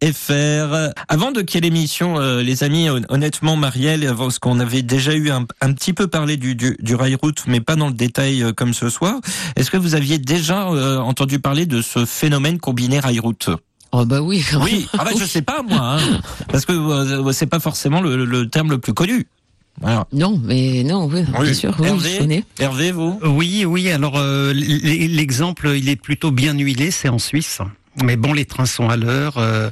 Radio177.fr. 0.01 0.93
Avant 1.07 1.31
de 1.31 1.41
quelle 1.41 1.65
émission, 1.65 2.19
euh, 2.19 2.41
les 2.41 2.63
amis, 2.63 2.89
hon- 2.89 3.01
honnêtement, 3.09 3.55
Marielle, 3.55 4.05
avant 4.07 4.29
ce 4.29 4.39
qu'on 4.39 4.59
avait 4.59 4.81
déjà 4.81 5.13
eu 5.13 5.29
un, 5.29 5.45
un 5.61 5.73
petit 5.73 5.93
peu 5.93 6.07
parlé 6.07 6.37
du, 6.37 6.55
du, 6.55 6.75
du 6.79 6.95
rail 6.95 7.15
route, 7.15 7.43
mais 7.47 7.61
pas 7.61 7.75
dans 7.75 7.87
le 7.87 7.93
détail 7.93 8.43
euh, 8.43 8.51
comme 8.53 8.73
ce 8.73 8.89
soir. 8.89 9.15
Est-ce 9.55 9.69
que 9.71 9.77
vous 9.77 9.95
aviez 9.95 10.17
déjà 10.17 10.69
euh, 10.69 10.97
entendu 10.97 11.39
parler 11.39 11.65
de 11.65 11.81
ce 11.81 12.05
phénomène 12.05 12.59
combiné 12.59 12.99
rail 12.99 13.19
route 13.19 13.49
Oh 13.93 14.05
bah 14.05 14.21
oui. 14.21 14.43
Oui, 14.61 14.87
ah 14.97 15.03
bah, 15.03 15.11
je 15.19 15.25
sais 15.25 15.41
pas 15.41 15.61
moi, 15.63 15.97
hein, 15.99 16.19
parce 16.49 16.65
que 16.65 16.71
euh, 16.71 17.31
c'est 17.33 17.45
pas 17.47 17.59
forcément 17.59 18.01
le, 18.01 18.23
le 18.25 18.47
terme 18.49 18.69
le 18.69 18.77
plus 18.77 18.93
connu. 18.93 19.27
Voilà. 19.81 20.05
Non, 20.13 20.39
mais 20.43 20.83
non, 20.83 21.07
oui, 21.11 21.23
bien 21.41 21.53
sûr, 21.53 21.75
oui, 21.79 21.87
Hervé, 21.87 22.43
je. 22.57 22.63
Hervé, 22.63 22.91
vous? 22.91 23.19
Oui, 23.23 23.65
oui. 23.65 23.89
Alors 23.91 24.13
euh, 24.17 24.53
l'exemple, 24.53 25.73
il 25.75 25.89
est 25.89 25.95
plutôt 25.97 26.31
bien 26.31 26.57
huilé, 26.57 26.91
c'est 26.91 27.09
en 27.09 27.19
Suisse. 27.19 27.59
Mais 28.03 28.15
bon, 28.15 28.33
les 28.33 28.45
trains 28.45 28.65
sont 28.65 28.89
à 28.89 28.97
l'heure. 28.97 29.37
Euh, 29.37 29.69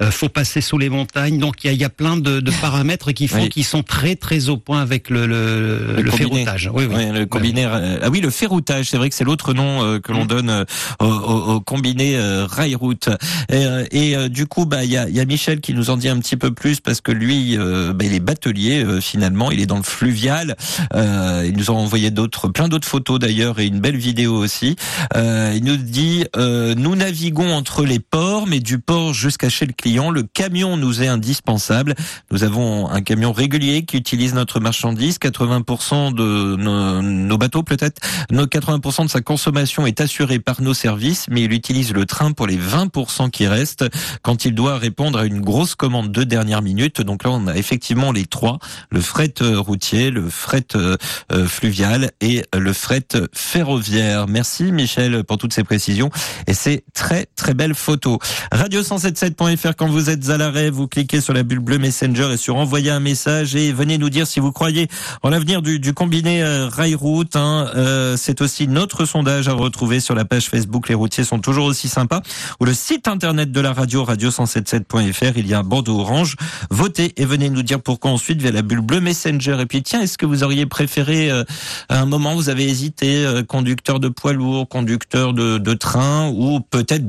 euh, 0.00 0.10
faut 0.10 0.28
passer 0.28 0.60
sous 0.60 0.78
les 0.78 0.88
montagnes. 0.88 1.38
Donc 1.38 1.64
il 1.64 1.68
y 1.68 1.70
a, 1.70 1.72
y 1.74 1.84
a 1.84 1.88
plein 1.90 2.16
de, 2.16 2.40
de 2.40 2.50
paramètres 2.60 3.12
qui 3.12 3.28
font 3.28 3.42
Oui. 3.42 3.48
qu'ils 3.48 3.64
sont 3.64 3.82
très 3.82 4.16
très 4.16 4.48
au 4.48 4.56
point 4.56 4.80
avec 4.80 5.10
le 5.10 5.26
le, 5.26 5.96
le, 6.02 6.10
combiné. 6.10 6.16
ferroutage. 6.44 6.70
Oui, 6.72 6.84
oui. 6.88 6.94
Ouais, 6.94 7.12
le 7.12 7.26
combiné. 7.26 7.64
euh, 7.66 7.98
Ah 8.02 8.08
oui, 8.10 8.20
le 8.20 8.30
ferroutage. 8.30 8.86
C'est 8.90 8.96
vrai 8.96 9.08
que 9.08 9.14
c'est 9.14 9.24
l'autre 9.24 9.52
nom 9.54 9.82
euh, 9.84 9.98
que 10.00 10.12
l'on 10.12 10.24
donne 10.24 10.50
euh, 10.50 10.64
au, 11.00 11.06
au- 11.06 11.54
au 11.54 11.60
combiné 11.60 12.16
euh, 12.16 12.46
rail-route. 12.46 13.08
Et, 13.50 13.64
et, 13.90 14.16
euh, 14.16 14.28
du 14.28 14.46
coup, 14.46 14.66
bah 14.66 14.84
il 14.84 14.90
y 14.90 14.96
a, 14.96 15.08
y 15.08 15.20
a 15.20 15.24
Michel 15.24 15.60
qui 15.60 15.74
nous 15.74 15.90
en 15.90 15.96
dit 15.96 16.08
un 16.08 16.18
petit 16.18 16.36
peu 16.36 16.50
plus 16.52 16.80
parce 16.80 17.00
que 17.00 17.12
lui, 17.12 17.56
euh, 17.58 17.92
bah, 17.92 18.04
il 18.04 18.14
est 18.14 18.20
batelier 18.20 18.84
euh, 18.84 19.00
finalement. 19.00 19.50
Il 19.50 19.60
est 19.60 19.66
dans 19.66 19.76
le 19.76 19.82
fluvial. 19.82 20.56
Euh, 20.94 21.44
il 21.46 21.56
nous 21.56 21.70
a 21.70 21.74
envoyé 21.74 22.10
d'autres, 22.10 22.48
plein 22.48 22.68
d'autres 22.68 22.88
photos 22.88 23.18
d'ailleurs 23.18 23.58
et 23.60 23.66
une 23.66 23.80
belle 23.80 23.96
vidéo 23.96 24.34
aussi. 24.36 24.76
Euh, 25.16 25.52
il 25.56 25.64
nous 25.64 25.76
dit 25.76 26.24
euh, 26.36 26.74
nous 26.76 26.94
naviguons 26.96 27.52
entre 27.66 27.84
les 27.84 27.98
ports, 27.98 28.46
mais 28.46 28.60
du 28.60 28.78
port 28.78 29.12
jusqu'à 29.12 29.48
chez 29.48 29.66
le 29.66 29.72
client, 29.72 30.12
le 30.12 30.22
camion 30.22 30.76
nous 30.76 31.02
est 31.02 31.08
indispensable. 31.08 31.96
Nous 32.30 32.44
avons 32.44 32.88
un 32.88 33.00
camion 33.00 33.32
régulier 33.32 33.84
qui 33.84 33.96
utilise 33.96 34.34
notre 34.34 34.60
marchandise. 34.60 35.18
80% 35.18 36.14
de 36.14 36.54
nos, 36.54 37.38
bateaux, 37.38 37.64
peut-être, 37.64 38.00
nos 38.30 38.46
80% 38.46 39.06
de 39.06 39.10
sa 39.10 39.20
consommation 39.20 39.84
est 39.84 40.00
assurée 40.00 40.38
par 40.38 40.62
nos 40.62 40.74
services, 40.74 41.26
mais 41.28 41.42
il 41.42 41.52
utilise 41.52 41.92
le 41.92 42.06
train 42.06 42.30
pour 42.30 42.46
les 42.46 42.56
20% 42.56 43.30
qui 43.30 43.48
restent 43.48 43.84
quand 44.22 44.44
il 44.44 44.54
doit 44.54 44.78
répondre 44.78 45.18
à 45.18 45.26
une 45.26 45.40
grosse 45.40 45.74
commande 45.74 46.12
de 46.12 46.22
dernière 46.22 46.62
minute. 46.62 47.00
Donc 47.00 47.24
là, 47.24 47.30
on 47.32 47.48
a 47.48 47.56
effectivement 47.56 48.12
les 48.12 48.26
trois 48.26 48.60
le 48.90 49.00
fret 49.00 49.34
euh, 49.40 49.58
routier, 49.58 50.12
le 50.12 50.30
fret 50.30 50.66
euh, 50.76 50.96
euh, 51.32 51.48
fluvial 51.48 52.12
et 52.20 52.44
le 52.56 52.72
fret 52.72 53.08
ferroviaire. 53.32 54.28
Merci 54.28 54.70
Michel 54.70 55.24
pour 55.24 55.38
toutes 55.38 55.52
ces 55.52 55.64
précisions 55.64 56.10
et 56.46 56.54
c'est 56.54 56.84
très 56.94 57.26
très 57.34 57.45
très 57.46 57.54
belles 57.54 57.76
photos. 57.76 58.18
Radio177.fr 58.52 59.76
quand 59.76 59.86
vous 59.86 60.10
êtes 60.10 60.30
à 60.30 60.36
l'arrêt, 60.36 60.68
vous 60.68 60.88
cliquez 60.88 61.20
sur 61.20 61.32
la 61.32 61.44
bulle 61.44 61.60
bleue 61.60 61.78
Messenger 61.78 62.30
et 62.32 62.36
sur 62.36 62.56
envoyer 62.56 62.90
un 62.90 62.98
message 62.98 63.54
et 63.54 63.72
venez 63.72 63.98
nous 63.98 64.10
dire 64.10 64.26
si 64.26 64.40
vous 64.40 64.50
croyez 64.50 64.88
en 65.22 65.28
l'avenir 65.28 65.62
du, 65.62 65.94
combiné 65.94 66.42
euh, 66.42 66.66
rail-route. 66.66 67.36
Hein. 67.36 67.70
Euh, 67.76 68.16
C'est 68.16 68.40
aussi 68.40 68.66
notre 68.66 69.04
sondage 69.04 69.46
à 69.46 69.52
retrouver 69.52 70.00
sur 70.00 70.16
la 70.16 70.24
page 70.24 70.46
Facebook. 70.46 70.88
Les 70.88 70.96
routiers 70.96 71.22
sont 71.22 71.38
toujours 71.38 71.66
aussi 71.66 71.88
sympas. 71.88 72.20
Ou 72.58 72.64
le 72.64 72.74
site 72.74 73.06
internet 73.06 73.52
de 73.52 73.60
la 73.60 73.72
radio, 73.72 74.04
radio177.fr. 74.04 75.34
Il 75.36 75.46
y 75.46 75.54
a 75.54 75.60
un 75.60 75.62
bandeau 75.62 76.00
orange. 76.00 76.34
Votez 76.70 77.12
et 77.16 77.24
venez 77.24 77.48
nous 77.48 77.62
dire 77.62 77.80
pourquoi 77.80 78.10
ensuite 78.10 78.42
via 78.42 78.50
la 78.50 78.62
bulle 78.62 78.80
bleue 78.80 79.00
Messenger. 79.00 79.58
Et 79.60 79.66
puis 79.66 79.84
tiens, 79.84 80.00
est-ce 80.00 80.18
que 80.18 80.26
vous 80.26 80.42
auriez 80.42 80.66
préféré 80.66 81.30
euh, 81.30 81.44
à 81.88 82.00
un 82.00 82.06
moment 82.06 82.34
vous 82.34 82.48
avez 82.48 82.68
hésité 82.68 83.24
euh, 83.24 83.44
conducteur 83.44 84.00
de 84.00 84.08
poids 84.08 84.32
lourd, 84.32 84.68
conducteur 84.68 85.32
de, 85.32 85.58
de 85.58 85.74
train 85.74 86.28
ou 86.34 86.58
peut-être 86.58 87.06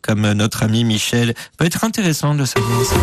comme 0.00 0.32
notre 0.32 0.62
ami 0.62 0.84
Michel 0.84 1.34
Peut 1.56 1.64
être 1.64 1.84
intéressant 1.84 2.34
de 2.34 2.44
savoir 2.44 2.84
ça. 2.84 2.96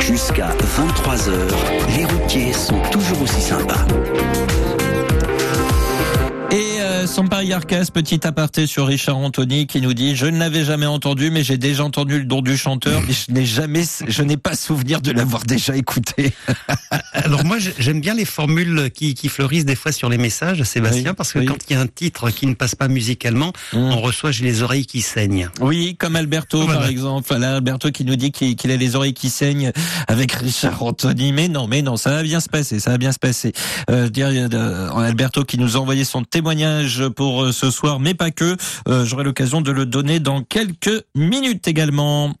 Jusqu'à 0.00 0.48
23h, 0.48 1.96
les 1.96 2.04
routiers 2.04 2.52
sont 2.52 2.80
toujours 2.90 3.22
aussi 3.22 3.40
sympas. 3.40 3.86
Sans 7.06 7.26
Paris 7.28 7.52
Arcas, 7.52 7.86
petit 7.94 8.26
aparté 8.26 8.66
sur 8.66 8.86
Richard 8.88 9.16
Anthony 9.16 9.66
qui 9.66 9.80
nous 9.80 9.94
dit 9.94 10.16
je 10.16 10.26
ne 10.26 10.38
l'avais 10.38 10.64
jamais 10.64 10.86
entendu 10.86 11.30
mais 11.30 11.42
j'ai 11.44 11.56
déjà 11.56 11.84
entendu 11.84 12.18
le 12.18 12.24
don 12.24 12.42
du 12.42 12.56
chanteur 12.58 13.00
mais 13.06 13.14
je 13.14 13.32
n'ai 13.32 13.46
jamais 13.46 13.84
je 14.06 14.22
n'ai 14.22 14.36
pas 14.36 14.54
souvenir 14.56 15.00
de 15.00 15.12
l'avoir 15.12 15.44
déjà 15.44 15.76
écouté. 15.76 16.32
Alors 17.12 17.44
moi, 17.44 17.58
j'ai- 17.58 17.72
j'aime 17.78 18.00
bien 18.00 18.14
les 18.14 18.24
formules 18.24 18.90
qui, 18.92 19.14
qui 19.14 19.28
fleurissent 19.28 19.64
des 19.64 19.76
fois 19.76 19.92
sur 19.92 20.08
les 20.08 20.18
messages, 20.18 20.62
Sébastien, 20.64 21.10
Oui, 21.10 21.16
parce 21.16 21.32
que 21.32 21.38
oui. 21.38 21.46
quand 21.46 21.56
il 21.68 21.72
y 21.72 21.76
a 21.76 21.80
un 21.80 21.86
titre 21.86 22.30
qui 22.30 22.46
ne 22.46 22.54
passe 22.54 22.74
pas 22.74 22.88
musicalement, 22.88 23.52
on 23.72 24.00
reçoit 24.00 24.30
j'ai 24.32 24.44
les 24.44 24.62
oreilles 24.62 24.86
qui 24.86 25.00
saignent. 25.00 25.48
Oui, 25.60 25.96
comme 25.96 26.16
Alberto 26.16 26.62
Voilà. 26.64 26.80
par 26.80 26.88
exemple. 26.88 27.26
Voilà, 27.28 27.54
Alberto 27.56 27.90
qui 27.90 28.04
nous 28.04 28.16
dit 28.16 28.32
qu'il 28.32 28.70
a 28.70 28.76
les 28.76 28.96
oreilles 28.96 29.14
qui 29.14 29.30
saignent 29.30 29.72
avec 30.08 30.32
Richard 30.32 30.82
Anthony. 30.82 31.32
Mais 31.32 31.48
non, 31.48 31.66
mais 31.68 31.82
non, 31.82 31.96
ça 31.96 32.10
va 32.10 32.22
bien 32.22 32.40
se 32.40 32.48
passer, 32.48 32.78
ça 32.80 32.90
va 32.90 32.98
bien 32.98 33.12
se 33.12 33.18
passer. 33.18 33.52
Euh, 33.90 34.08
euh, 34.18 34.90
Alberto 34.90 35.44
qui 35.44 35.56
nous 35.58 35.76
a 35.76 35.80
envoyé 35.80 36.04
son 36.04 36.22
témoignage 36.24 36.95
pour 37.04 37.44
euh, 37.44 37.52
ce 37.52 37.70
soir, 37.70 38.00
mais 38.00 38.14
pas 38.14 38.30
que. 38.30 38.56
Euh, 38.88 39.04
J'aurai 39.04 39.24
l'occasion 39.24 39.60
de 39.60 39.70
le 39.70 39.86
donner 39.86 40.20
dans 40.20 40.42
quelques 40.42 41.04
minutes 41.14 41.68
également. 41.68 42.32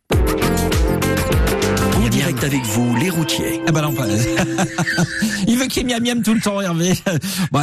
En 1.96 2.08
direct 2.08 2.44
avec 2.44 2.62
vous, 2.64 2.94
les 2.96 3.10
routiers. 3.10 3.60
Ah 3.66 3.72
bah 3.72 3.82
non, 3.82 3.92
pas. 3.92 4.06
Il 5.48 5.56
veut 5.58 5.66
qu'il 5.66 5.88
y 5.88 5.92
ait 5.92 5.94
miam 5.98 6.02
miam 6.02 6.22
tout 6.22 6.34
le 6.34 6.40
temps, 6.40 6.60
Hervé. 6.60 6.92
Bon, 7.52 7.60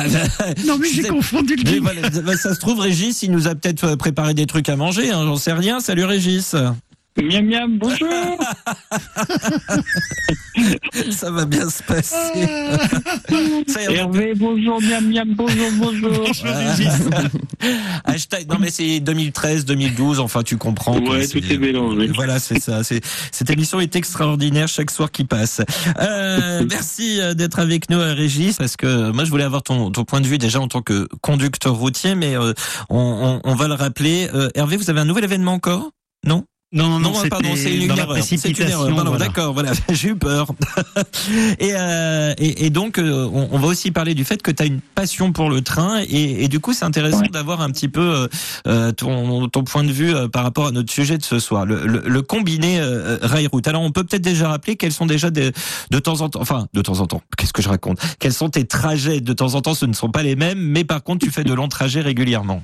Non 0.66 0.78
mais 0.78 0.88
j'ai 0.94 1.04
confondu 1.04 1.56
le 1.56 1.70
film. 1.70 1.84
voilà, 1.84 2.10
bah, 2.10 2.36
ça 2.38 2.54
se 2.54 2.60
trouve, 2.60 2.80
Régis, 2.80 3.24
il 3.24 3.32
nous 3.32 3.48
a 3.48 3.56
peut-être 3.56 3.84
euh, 3.86 3.96
préparé 3.96 4.34
des 4.34 4.46
trucs 4.46 4.70
à 4.70 4.76
manger, 4.76 5.12
hein, 5.12 5.24
j'en 5.26 5.38
sais 5.38 5.54
rien. 5.54 5.80
Salut 5.80 6.06
Régis. 6.06 6.56
Miam 7.24 7.46
miam, 7.46 7.78
bonjour 7.78 8.10
Ça 11.12 11.32
va 11.32 11.46
bien 11.46 11.70
se 11.70 11.82
passer. 11.84 12.16
Ça. 13.68 13.82
Hervé, 13.82 14.34
bonjour, 14.36 14.82
miam 14.82 15.08
miam, 15.10 15.34
bonjour, 15.36 15.68
bonjour 15.78 16.12
Hashtag, 18.06 18.48
non 18.50 18.58
mais 18.60 18.70
c'est 18.70 19.00
2013, 19.00 19.66
2012, 19.66 20.20
enfin 20.20 20.44
tu 20.44 20.58
comprends. 20.58 21.00
Ouais, 21.00 21.26
c'est- 21.26 21.40
tout 21.42 21.52
est 21.52 21.58
mélangé. 21.58 22.08
Voilà, 22.14 22.40
c'est 22.40 22.60
ça. 22.60 22.84
C'est 22.84 23.02
cette 23.32 23.50
émission 23.50 23.80
est 23.80 23.96
extraordinaire 23.96 24.68
chaque 24.68 24.92
soir 24.92 25.12
qui 25.12 25.24
passe. 25.24 25.62
Euh, 26.00 26.66
merci 26.70 27.20
euh, 27.22 27.34
d'être 27.34 27.60
avec 27.60 27.90
nous, 27.90 27.98
euh, 28.00 28.14
Régis, 28.14 28.58
parce 28.58 28.78
que 28.78 29.12
moi 29.12 29.26
je 29.26 29.30
voulais 29.32 29.44
avoir 29.46 29.64
ton, 29.64 29.92
ton 29.92 30.04
point 30.06 30.22
de 30.22 30.28
vue 30.28 30.38
déjà 30.38 30.60
en 30.60 30.68
tant 30.68 30.82
que 30.82 31.08
conducteur 31.22 31.74
routier, 31.76 32.16
mais 32.16 32.36
euh, 32.36 32.54
on, 32.90 33.40
on, 33.44 33.52
on 33.52 33.56
va 33.56 33.68
le 33.68 33.74
rappeler. 33.74 34.30
Euh, 34.34 34.50
Hervé, 34.56 34.78
vous 34.78 34.90
avez 34.90 35.00
un 35.00 35.06
nouvel 35.06 35.24
événement 35.24 35.54
encore? 35.54 35.90
Non? 36.26 36.46
Non, 36.74 36.90
non, 36.90 37.00
non, 37.00 37.14
pardon, 37.30 37.50
c'est 37.56 37.76
une 37.76 37.92
erreur. 37.92 38.18
C'est 38.24 38.50
une 38.50 38.68
erreur. 38.68 38.90
Voilà. 38.90 39.18
D'accord, 39.18 39.54
voilà, 39.54 39.72
j'ai 39.92 40.10
eu 40.10 40.16
peur. 40.16 40.48
et, 41.60 41.72
euh, 41.76 42.34
et, 42.40 42.66
et 42.66 42.70
donc, 42.72 42.98
euh, 42.98 43.30
on, 43.32 43.48
on 43.52 43.60
va 43.60 43.68
aussi 43.68 43.92
parler 43.92 44.16
du 44.16 44.24
fait 44.26 44.42
que 44.42 44.50
tu 44.50 44.64
as 44.64 44.66
une 44.66 44.80
passion 44.96 45.32
pour 45.32 45.50
le 45.52 45.62
train, 45.62 46.02
et, 46.10 46.44
et 46.44 46.48
du 46.48 46.60
coup, 46.60 46.74
c'est 46.74 46.86
intéressant 46.86 47.14
Ouais. 47.22 47.30
d'avoir 47.30 47.62
un 47.62 47.70
petit 47.70 47.88
peu 47.90 48.02
euh, 48.02 48.28
euh, 48.68 48.92
ton, 48.92 49.48
ton 49.50 49.64
point 49.64 49.84
de 49.84 49.92
vue 49.92 50.16
euh, 50.16 50.28
par 50.28 50.42
rapport 50.44 50.66
à 50.68 50.72
notre 50.72 50.92
sujet 50.92 51.18
de 51.20 51.24
ce 51.24 51.38
soir, 51.38 51.66
le, 51.66 51.86
le, 51.86 52.02
le 52.06 52.22
combiné 52.24 52.80
euh, 52.80 53.20
rail-route. 53.22 53.68
Alors, 53.68 53.84
on 53.84 53.92
peut 53.92 54.04
peut-être 54.04 54.24
déjà 54.24 54.50
rappeler 54.50 54.76
quels 54.76 54.92
sont 54.92 55.06
déjà 55.06 55.30
des, 55.30 55.52
de 55.92 56.00
temps 56.00 56.22
en 56.22 56.30
temps, 56.30 56.42
enfin, 56.42 56.68
de 56.74 56.82
temps 56.82 57.00
en 57.02 57.06
temps, 57.06 57.22
qu'est-ce 57.38 57.54
que 57.54 57.62
je 57.62 57.70
raconte? 57.70 58.00
Quels 58.20 58.34
sont 58.34 58.50
tes 58.50 58.66
trajets? 58.66 59.22
De 59.22 59.34
temps 59.34 59.54
en 59.54 59.62
temps, 59.62 59.76
ce 59.76 59.86
ne 59.86 59.94
sont 59.94 60.10
pas 60.10 60.24
les 60.24 60.36
mêmes, 60.36 60.60
mais 60.60 60.84
par 60.84 61.04
contre, 61.04 61.24
tu 61.24 61.32
fais 61.32 61.44
de 61.44 61.54
longs 61.54 61.68
trajets 61.68 62.02
régulièrement. 62.02 62.64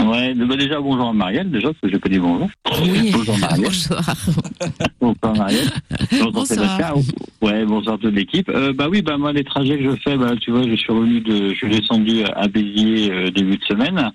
Ouais, 0.00 0.32
bah 0.32 0.56
déjà 0.56 0.80
bonjour 0.80 1.08
à 1.08 1.12
Marielle, 1.12 1.50
déjà, 1.50 1.68
parce 1.68 1.80
que 1.80 1.88
j'ai 1.90 1.98
pas 1.98 2.08
dit 2.08 2.18
bonjour. 2.18 2.48
Oui. 2.82 3.10
Bonjour 3.12 3.36
Marielle. 3.38 3.64
Bonsoir. 3.64 4.00
Bonsoir 5.00 5.36
Marielle. 5.36 5.68
Bonjour 6.12 6.32
Bonsoir. 6.32 6.46
Sébastien. 6.46 7.14
Ouais, 7.42 7.64
bonsoir 7.64 7.98
toute 7.98 8.14
l'équipe. 8.14 8.48
Euh, 8.48 8.72
bah 8.72 8.88
oui, 8.90 9.02
bah 9.02 9.16
moi 9.18 9.32
les 9.32 9.42
trajets 9.42 9.76
que 9.76 9.84
je 9.84 9.96
fais, 9.96 10.16
bah 10.16 10.34
tu 10.40 10.50
vois, 10.50 10.62
je 10.62 10.74
suis 10.76 10.92
revenu 10.92 11.20
de, 11.20 11.50
je 11.50 11.54
suis 11.54 11.68
descendu 11.68 12.22
à 12.24 12.46
Béziers 12.46 13.10
euh, 13.10 13.30
début 13.30 13.56
de 13.56 13.64
semaine 13.64 14.12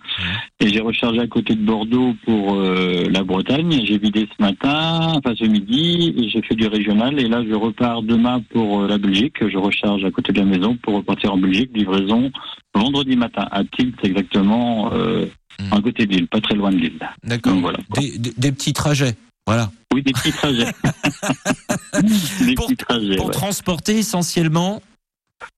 et 0.59 0.69
j'ai 0.69 0.79
rechargé 0.79 1.19
à 1.19 1.27
côté 1.27 1.55
de 1.55 1.61
Bordeaux 1.61 2.13
pour 2.25 2.55
euh, 2.55 3.05
la 3.09 3.23
Bretagne. 3.23 3.81
J'ai 3.85 3.97
vidé 3.97 4.27
ce 4.37 4.43
matin, 4.43 5.13
enfin 5.15 5.35
ce 5.35 5.45
midi, 5.45 6.13
et 6.17 6.29
j'ai 6.29 6.41
fait 6.41 6.55
du 6.55 6.67
régional 6.67 7.19
et 7.19 7.27
là 7.27 7.43
je 7.47 7.53
repars 7.53 8.03
demain 8.03 8.41
pour 8.51 8.81
euh, 8.81 8.87
la 8.87 8.97
Belgique. 8.97 9.35
Je 9.47 9.57
recharge 9.57 10.03
à 10.05 10.11
côté 10.11 10.31
de 10.31 10.39
la 10.39 10.45
maison 10.45 10.77
pour 10.81 10.95
repartir 10.95 11.33
en 11.33 11.37
Belgique, 11.37 11.71
livraison 11.75 12.31
vendredi 12.75 13.15
matin 13.15 13.47
à 13.51 13.63
Tilt 13.63 13.95
exactement, 14.03 14.91
euh, 14.93 15.25
Mhm. 15.59 15.73
à 15.73 15.81
côté 15.81 16.05
de 16.05 16.13
l'île, 16.13 16.27
pas 16.27 16.41
très 16.41 16.55
loin 16.55 16.71
de 16.71 16.77
l'île. 16.77 16.99
D'accord. 17.23 17.55
Voilà. 17.55 17.79
Des, 17.95 18.17
des, 18.17 18.33
des 18.37 18.51
petits 18.51 18.73
trajets. 18.73 19.15
Voilà. 19.45 19.71
Oui, 19.93 20.01
des 20.01 20.13
petits 20.13 20.31
trajets. 20.31 20.65
des 22.45 22.55
Pour- 22.55 22.65
petits 22.67 22.77
trajets. 22.77 23.15
Pour 23.17 23.27
ouais. 23.27 23.31
transporter 23.33 23.97
essentiellement. 23.99 24.81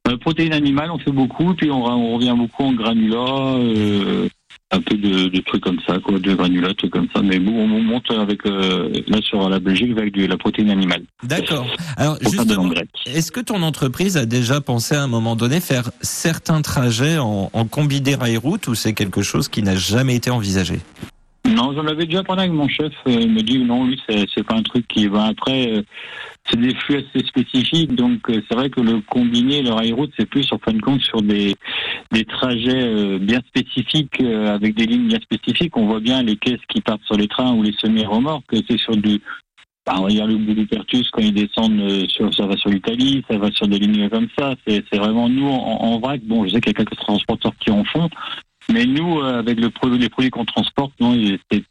Euh, 0.07 0.17
protéines 0.17 0.53
animales, 0.53 0.89
on 0.91 0.97
fait 0.97 1.11
beaucoup, 1.11 1.53
puis 1.53 1.69
on, 1.69 1.85
on 1.85 2.15
revient 2.15 2.33
beaucoup 2.35 2.63
en 2.63 2.73
granulat, 2.73 3.55
euh, 3.57 4.27
un 4.71 4.81
peu 4.81 4.97
de, 4.97 5.27
de 5.27 5.39
trucs 5.41 5.63
comme 5.63 5.79
ça, 5.87 5.99
quoi, 5.99 6.19
de 6.19 6.33
granulats, 6.33 6.73
trucs 6.73 6.91
comme 6.91 7.07
ça. 7.15 7.21
Mais 7.21 7.39
bon, 7.39 7.53
on 7.53 7.81
monte 7.81 8.09
avec 8.11 8.45
euh, 8.45 8.89
là 9.07 9.19
sur 9.21 9.47
la 9.47 9.59
Belgique 9.59 9.91
avec 9.97 10.13
de 10.13 10.25
la 10.25 10.37
protéine 10.37 10.69
animale. 10.69 11.03
D'accord. 11.23 11.67
Alors 11.97 12.17
justement, 12.21 12.71
est-ce 13.05 13.31
que 13.31 13.41
ton 13.41 13.61
entreprise 13.61 14.17
a 14.17 14.25
déjà 14.25 14.61
pensé 14.61 14.95
à 14.95 15.03
un 15.03 15.07
moment 15.07 15.35
donné 15.35 15.59
faire 15.59 15.91
certains 16.01 16.61
trajets 16.61 17.17
en, 17.17 17.49
en 17.53 17.65
combiné 17.65 18.15
rail-route 18.15 18.67
ou 18.67 18.75
c'est 18.75 18.93
quelque 18.93 19.21
chose 19.21 19.47
qui 19.47 19.61
n'a 19.61 19.75
jamais 19.75 20.15
été 20.15 20.31
envisagé? 20.31 20.79
Non, 21.47 21.73
j'en 21.73 21.85
avais 21.85 22.05
déjà 22.05 22.23
parlé 22.23 22.43
avec 22.43 22.53
mon 22.53 22.67
chef. 22.67 22.91
euh, 23.07 23.19
il 23.21 23.31
me 23.31 23.41
dit 23.41 23.59
non, 23.59 23.85
lui, 23.85 24.01
c'est 24.07 24.43
pas 24.43 24.55
un 24.55 24.63
truc 24.63 24.87
qui 24.87 25.07
va 25.07 25.25
après. 25.25 25.71
euh, 25.71 25.81
c'est 26.49 26.59
des 26.59 26.75
flux 26.75 26.97
assez 26.97 27.25
spécifiques, 27.25 27.95
donc 27.95 28.29
euh, 28.29 28.41
c'est 28.47 28.55
vrai 28.55 28.69
que 28.69 28.79
le 28.79 29.01
combiné, 29.01 29.63
le 29.63 29.71
rail-route, 29.71 30.11
c'est 30.17 30.27
plus 30.29 30.47
en 30.51 30.59
fin 30.59 30.73
de 30.73 30.81
compte 30.81 31.01
sur 31.01 31.21
des 31.21 31.55
des 32.11 32.23
trajets 32.23 33.19
bien 33.19 33.41
spécifiques 33.47 34.21
avec 34.21 34.75
des 34.75 34.85
lignes 34.85 35.07
bien 35.07 35.19
spécifiques. 35.19 35.75
On 35.75 35.87
voit 35.87 35.99
bien 35.99 36.21
les 36.23 36.35
caisses 36.35 36.65
qui 36.69 36.81
partent 36.81 37.03
sur 37.05 37.17
les 37.17 37.27
trains 37.27 37.53
ou 37.53 37.63
les 37.63 37.73
semi-remorques. 37.73 38.55
C'est 38.69 38.77
sur 38.77 38.95
du 38.95 39.19
bah, 39.87 39.95
on 39.99 40.07
va 40.07 40.25
le 40.25 40.37
bout 40.37 40.53
du 40.53 40.65
Pertus 40.65 41.09
quand 41.11 41.21
ils 41.21 41.33
descendent 41.33 42.07
sur 42.09 42.33
ça 42.33 42.45
va 42.45 42.55
sur 42.57 42.69
l'Italie, 42.69 43.23
ça 43.29 43.37
va 43.37 43.51
sur 43.51 43.67
des 43.67 43.79
lignes 43.79 44.09
comme 44.09 44.27
ça. 44.37 44.55
C'est 44.67 44.83
c'est 44.91 44.99
vraiment 44.99 45.29
nous 45.29 45.47
en, 45.47 45.77
en 45.81 45.99
vrac. 45.99 46.21
Bon, 46.23 46.45
je 46.45 46.51
sais 46.53 46.61
qu'il 46.61 46.73
y 46.73 46.75
a 46.75 46.85
quelques 46.85 46.97
transporteurs 46.97 47.53
qui 47.59 47.71
en 47.71 47.83
font, 47.85 48.09
mais 48.71 48.85
nous, 48.85 49.19
euh, 49.19 49.39
avec 49.39 49.59
le 49.59 49.69
produit, 49.69 49.97
les 49.99 50.09
produits 50.09 50.29
qu'on 50.31 50.45
transporte, 50.45 50.91
non, 50.99 51.15
c'est 51.51 51.63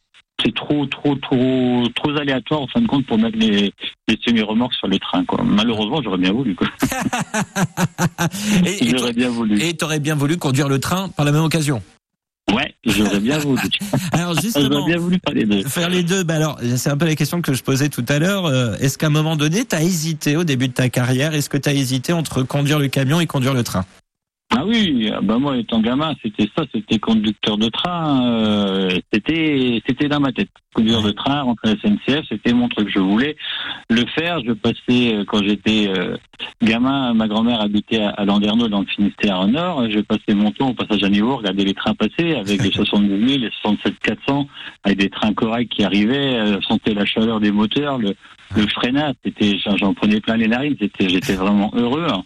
c'est 0.44 0.52
trop, 0.54 0.84
trop, 0.86 1.14
trop, 1.14 1.84
trop 1.94 2.10
aléatoire 2.16 2.60
en 2.62 2.66
fin 2.66 2.80
de 2.80 2.88
compte 2.88 3.06
pour 3.06 3.16
mettre 3.18 3.38
les, 3.38 3.72
les 4.08 4.18
semi-remorques 4.26 4.74
sur 4.74 4.88
les 4.88 4.98
trains. 4.98 5.24
Quoi. 5.24 5.44
Malheureusement, 5.44 6.02
j'aurais 6.02 6.18
bien 6.18 6.32
voulu. 6.32 6.56
Quoi. 6.56 6.66
Et 8.66 8.88
J'aurais 8.88 9.12
bien 9.12 9.28
voulu. 9.30 9.60
et 9.62 9.74
t'aurais 9.74 10.00
bien 10.00 10.16
voulu 10.16 10.36
conduire 10.36 10.68
le 10.68 10.80
train 10.80 11.08
par 11.10 11.24
la 11.24 11.30
même 11.32 11.44
occasion. 11.44 11.80
Ouais, 12.52 12.74
j'aurais 12.84 13.20
bien 13.20 13.38
voulu. 13.38 13.62
Alors 14.12 14.38
justement, 14.40 14.84
bien 14.84 14.98
voulu 14.98 15.18
parler 15.18 15.44
de. 15.44 15.62
faire 15.66 15.88
les 15.88 16.02
deux. 16.02 16.24
Bah 16.24 16.34
alors, 16.34 16.58
c'est 16.76 16.90
un 16.90 16.96
peu 16.96 17.06
la 17.06 17.14
question 17.14 17.40
que 17.40 17.54
je 17.54 17.62
posais 17.62 17.88
tout 17.88 18.04
à 18.08 18.18
l'heure. 18.18 18.46
Euh, 18.46 18.76
Est-ce 18.80 18.98
qu'à 18.98 19.06
un 19.06 19.10
moment 19.10 19.36
donné, 19.36 19.64
t'as 19.64 19.82
hésité 19.82 20.36
au 20.36 20.44
début 20.44 20.68
de 20.68 20.74
ta 20.74 20.88
carrière 20.88 21.34
Est-ce 21.34 21.48
que 21.48 21.56
t'as 21.56 21.72
hésité 21.72 22.12
entre 22.12 22.42
conduire 22.42 22.78
le 22.78 22.88
camion 22.88 23.20
et 23.20 23.26
conduire 23.26 23.54
le 23.54 23.62
train? 23.62 23.84
Ah 24.56 24.64
oui, 24.66 25.10
ah 25.12 25.20
bah 25.22 25.38
moi 25.38 25.56
étant 25.56 25.80
gamin, 25.80 26.14
c'était 26.22 26.48
ça, 26.56 26.64
c'était 26.72 26.98
conducteur 26.98 27.58
de 27.58 27.68
train, 27.68 28.24
euh, 28.26 28.88
c'était 29.12 29.80
c'était 29.86 30.08
dans 30.08 30.20
ma 30.20 30.32
tête. 30.32 30.48
Conduire 30.74 31.02
de 31.02 31.12
train, 31.12 31.42
rentrer 31.42 31.70
à 31.70 31.74
la 31.74 31.80
SNCF, 31.80 32.24
c'était 32.28 32.52
mon 32.52 32.68
truc. 32.68 32.88
Je 32.92 32.98
voulais 32.98 33.36
le 33.90 34.04
faire. 34.14 34.40
Je 34.44 34.52
passais 34.52 35.14
euh, 35.14 35.24
quand 35.24 35.42
j'étais 35.42 35.88
euh, 35.88 36.16
gamin, 36.62 37.14
ma 37.14 37.28
grand-mère 37.28 37.60
habitait 37.60 38.00
à, 38.02 38.10
à 38.10 38.24
Landerneau 38.24 38.68
dans 38.68 38.80
le 38.80 38.86
Finistère 38.86 39.46
Nord. 39.46 39.88
Je 39.90 40.00
passais 40.00 40.34
mon 40.34 40.50
temps 40.50 40.70
au 40.70 40.74
passage 40.74 41.02
à 41.04 41.08
niveau, 41.08 41.36
regarder 41.36 41.64
les 41.64 41.74
trains 41.74 41.94
passer 41.94 42.34
avec 42.34 42.62
les 42.62 42.70
72 42.72 43.28
000, 43.28 43.40
les 43.40 43.50
67 43.62 43.94
400, 44.02 44.48
avec 44.82 44.98
des 44.98 45.10
trains 45.10 45.32
corrects 45.32 45.68
qui 45.70 45.84
arrivaient, 45.84 46.36
euh, 46.36 46.60
sentais 46.62 46.92
la 46.94 47.04
chaleur 47.04 47.38
des 47.40 47.52
moteurs, 47.52 47.98
le, 47.98 48.14
le 48.56 48.66
freinage. 48.66 49.14
C'était, 49.24 49.56
j'en 49.58 49.76
j'en 49.76 49.94
prenais 49.94 50.20
plein 50.20 50.36
les 50.36 50.48
narines. 50.48 50.76
C'était, 50.80 51.08
j'étais 51.08 51.34
vraiment 51.34 51.70
heureux. 51.74 52.06
hein. 52.10 52.24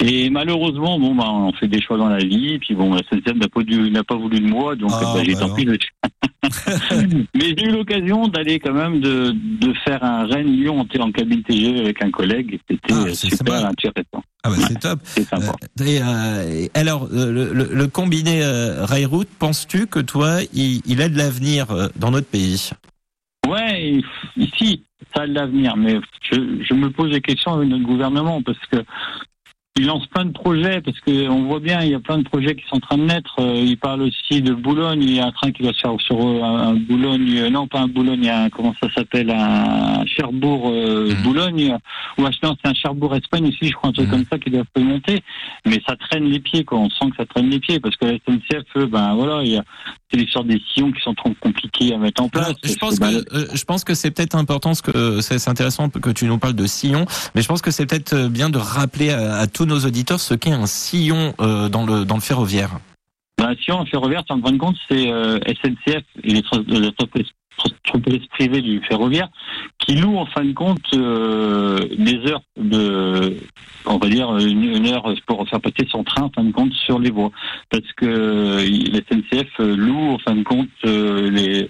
Et 0.00 0.30
malheureusement, 0.30 0.98
bon, 0.98 1.14
bah, 1.14 1.30
on 1.30 1.52
fait 1.52 1.68
des 1.68 1.80
choix 1.80 1.96
dans 1.96 2.08
la 2.08 2.18
vie. 2.18 2.58
Puis 2.58 2.74
bon, 2.74 2.92
la 2.94 3.02
SNCF 3.02 3.34
n'a 3.36 3.48
pas 3.48 3.62
dû, 3.62 3.90
n'a 3.90 4.04
pas 4.04 4.16
voulu 4.16 4.40
de 4.40 4.46
moi, 4.46 4.74
donc 4.76 4.90
Ah, 4.94 5.00
bah, 5.14 5.22
j'ai 5.24 5.34
bah 5.34 5.40
tant 5.40 5.48
non. 5.48 5.54
pis. 5.54 5.66
Mais 7.34 7.54
j'ai 7.56 7.64
eu 7.66 7.70
l'occasion 7.70 8.26
d'aller 8.28 8.58
quand 8.58 8.72
même 8.74 9.00
de, 9.00 9.32
de 9.34 9.72
faire 9.84 10.02
un 10.02 10.26
Rennes-Lyon 10.26 10.80
en, 10.80 11.00
en 11.02 11.12
cabine 11.12 11.42
TGV 11.42 11.80
avec 11.80 12.02
un 12.02 12.10
collègue. 12.10 12.54
et 12.54 12.60
C'était 12.68 12.92
Ah, 12.92 13.04
euh, 13.06 13.14
super 13.14 13.36
sympa. 13.58 13.68
intéressant. 13.68 14.22
Ah 14.44 14.50
bah 14.50 14.56
c'est 14.66 14.80
top. 14.80 14.98
C'est 15.04 15.28
sympa. 15.28 15.54
Euh, 15.80 15.84
et, 15.84 16.00
euh, 16.02 16.66
et 16.66 16.70
alors, 16.78 17.08
le, 17.12 17.30
le- 17.52 17.70
le 17.72 17.86
combiné 17.86 18.42
euh, 18.42 18.84
rail-route, 18.84 19.28
penses-tu 19.38 19.86
que 19.86 20.00
toi, 20.00 20.38
il, 20.52 20.80
il 20.84 21.00
a 21.00 21.08
de 21.08 21.16
l'avenir 21.16 21.66
dans 21.96 22.10
notre 22.10 22.26
pays? 22.26 22.70
Ouais, 23.48 23.82
et 23.82 24.04
ici, 24.36 24.82
ça 25.14 25.22
a 25.22 25.26
de 25.26 25.32
l'avenir, 25.34 25.76
mais 25.76 25.98
je, 26.30 26.36
je 26.68 26.74
me 26.74 26.90
pose 26.90 27.12
des 27.12 27.20
questions 27.20 27.52
avec 27.54 27.68
notre 27.68 27.84
gouvernement 27.84 28.42
parce 28.42 28.58
que 28.70 28.78
il 29.78 29.86
lance 29.86 30.06
plein 30.08 30.26
de 30.26 30.32
projets 30.32 30.82
parce 30.82 31.00
que 31.00 31.28
on 31.28 31.44
voit 31.44 31.58
bien, 31.60 31.80
il 31.82 31.90
y 31.90 31.94
a 31.94 32.00
plein 32.00 32.18
de 32.18 32.24
projets 32.24 32.54
qui 32.54 32.62
sont 32.68 32.76
en 32.76 32.80
train 32.80 32.98
de 32.98 33.04
naître. 33.04 33.36
Euh, 33.38 33.54
il 33.56 33.78
parle 33.78 34.02
aussi 34.02 34.42
de 34.42 34.52
Boulogne, 34.52 35.02
il 35.02 35.14
y 35.14 35.20
a 35.20 35.26
un 35.26 35.32
train 35.32 35.50
qui 35.50 35.62
va 35.62 35.72
se 35.72 35.80
faire 35.80 35.94
sur 35.98 36.18
euh, 36.20 36.42
un, 36.42 36.74
Boulogne, 36.74 37.38
euh, 37.38 37.48
non 37.50 37.66
pas 37.66 37.80
un 37.80 37.88
Boulogne, 37.88 38.18
il 38.20 38.26
y 38.26 38.28
a 38.28 38.42
un, 38.42 38.50
comment 38.50 38.74
ça 38.82 38.88
s'appelle, 38.94 39.30
un 39.30 40.04
Cherbourg 40.04 40.68
euh, 40.70 41.14
Mhm. 41.14 41.22
Boulogne, 41.22 41.76
ou 42.18 42.22
non, 42.22 42.28
c'est 42.42 42.68
un 42.68 42.74
Cherbourg 42.74 43.16
Espagne 43.16 43.46
aussi, 43.48 43.68
je 43.68 43.72
crois 43.72 43.88
un 43.88 43.92
truc 43.94 44.08
Mhm. 44.08 44.12
comme 44.12 44.24
ça 44.30 44.38
qui 44.38 44.50
doit 44.50 44.64
se 44.76 44.82
monter. 44.82 45.22
Mais 45.64 45.80
ça 45.88 45.96
traîne 45.96 46.24
les 46.24 46.40
pieds, 46.40 46.64
quoi. 46.64 46.78
On 46.78 46.90
sent 46.90 47.10
que 47.10 47.16
ça 47.16 47.24
traîne 47.26 47.48
les 47.48 47.58
pieds 47.58 47.80
parce 47.80 47.96
que 47.96 48.04
la 48.04 48.12
SNCF, 48.16 48.64
eux, 48.76 48.86
ben 48.86 49.14
voilà, 49.14 49.42
il 49.42 49.52
y 49.52 49.56
a 49.56 49.64
c'est 50.10 50.18
l'histoire 50.18 50.44
des 50.44 50.60
sillons 50.74 50.92
qui 50.92 51.00
sont 51.00 51.14
trop 51.14 51.32
compliqués 51.40 51.94
à 51.94 51.96
mettre 51.96 52.22
en 52.22 52.28
place. 52.28 52.44
Alors, 52.48 52.56
je 52.62 52.74
pense 52.74 53.00
ben, 53.00 53.10
que 53.24 53.34
euh, 53.34 53.46
je 53.54 53.64
pense 53.64 53.82
que 53.82 53.94
c'est 53.94 54.10
peut-être 54.10 54.34
important 54.36 54.74
ce 54.74 54.82
que 54.82 55.22
c'est 55.22 55.48
intéressant 55.48 55.88
que 55.88 56.10
tu 56.10 56.26
nous 56.26 56.36
parles 56.36 56.52
de 56.52 56.66
sillon, 56.66 57.06
mais 57.34 57.40
je 57.40 57.48
pense 57.48 57.62
que 57.62 57.70
c'est 57.70 57.86
peut-être 57.86 58.28
bien 58.28 58.50
de 58.50 58.58
rappeler 58.58 59.08
à, 59.08 59.36
à 59.36 59.46
tous 59.46 59.61
nos 59.66 59.80
auditeurs 59.80 60.20
ce 60.20 60.34
qu'est 60.34 60.52
un 60.52 60.66
sillon 60.66 61.34
euh, 61.40 61.68
dans 61.68 61.84
le 61.86 62.04
dans 62.04 62.16
le 62.16 62.20
ferroviaire. 62.20 62.78
Ben, 63.38 63.54
si 63.62 63.72
on 63.72 63.84
ferroviaire, 63.86 64.22
en 64.28 64.40
fin 64.40 64.52
de 64.52 64.58
compte, 64.58 64.76
c'est 64.88 65.10
euh, 65.10 65.38
SNCF 65.46 66.04
et 66.22 66.34
les 66.34 66.42
les 66.66 66.88
entreprises 66.88 67.30
privées 68.30 68.62
du 68.62 68.80
ferroviaire 68.88 69.28
qui 69.78 69.96
louent 69.96 70.18
en 70.18 70.26
fin 70.26 70.44
de 70.44 70.52
compte 70.52 70.82
euh, 70.94 71.78
des 71.98 72.18
heures 72.30 72.42
de, 72.56 73.36
on 73.86 73.98
va 73.98 74.08
dire 74.08 74.36
une, 74.38 74.86
heure 74.86 75.12
pour 75.26 75.48
faire 75.48 75.60
passer 75.60 75.86
son 75.90 76.04
train 76.04 76.22
en 76.22 76.30
fin 76.30 76.44
de 76.44 76.52
compte 76.52 76.72
sur 76.72 76.98
les 76.98 77.10
voies, 77.10 77.30
parce 77.70 77.92
que 77.96 78.06
euh, 78.06 79.02
SNCF 79.10 79.58
loue 79.58 80.12
en 80.12 80.18
fin 80.18 80.34
de 80.34 80.42
compte 80.42 80.68
euh, 80.86 81.30
les 81.30 81.68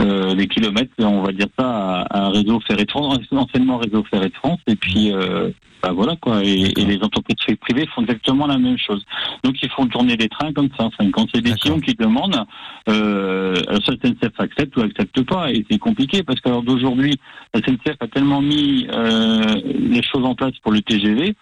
euh, 0.00 0.34
les 0.34 0.48
kilomètres, 0.48 0.90
on 0.98 1.22
va 1.22 1.32
dire 1.32 1.46
ça, 1.56 1.64
à, 1.64 2.00
à 2.02 2.26
un 2.26 2.30
réseau 2.30 2.58
ferré 2.60 2.84
de 2.84 2.90
France, 2.90 3.18
anciennement 3.30 3.78
réseau 3.78 4.02
ferré 4.10 4.30
de 4.30 4.34
France, 4.34 4.58
et 4.66 4.74
puis 4.74 5.12
euh, 5.12 5.50
bah 5.82 5.92
voilà 5.92 6.16
quoi. 6.16 6.44
Et, 6.44 6.72
et 6.76 6.84
les 6.84 6.98
entreprises 7.02 7.56
privées 7.60 7.86
font 7.94 8.02
exactement 8.02 8.46
la 8.46 8.58
même 8.58 8.78
chose. 8.78 9.04
Donc 9.42 9.56
ils 9.62 9.70
font 9.70 9.86
tourner 9.86 10.16
des 10.16 10.28
trains 10.28 10.52
comme 10.52 10.68
ça. 10.76 10.84
En 10.84 10.90
fin 10.90 11.04
de 11.04 11.10
compte, 11.10 11.30
c'est 11.34 11.40
des 11.40 11.54
sillons 11.54 11.80
qui 11.80 11.94
demandent. 11.94 12.44
Euh, 12.88 13.54
soit 13.84 13.96
SNCF 14.02 14.38
accepte 14.38 14.76
ou 14.76 14.80
accepte 14.80 15.22
pas, 15.22 15.50
et 15.50 15.64
c'est 15.70 15.78
compliqué 15.78 16.22
parce 16.22 16.40
qu'alors 16.40 16.62
d'aujourd'hui, 16.62 17.14
la 17.54 17.60
SNCF 17.60 17.96
a 18.00 18.08
tellement 18.08 18.40
mis 18.40 18.86
euh, 18.92 19.54
les 19.64 20.02
choses 20.02 20.24
en 20.24 20.34
place 20.34 20.52
pour 20.62 20.72
le 20.72 20.80
TGV 20.80 21.34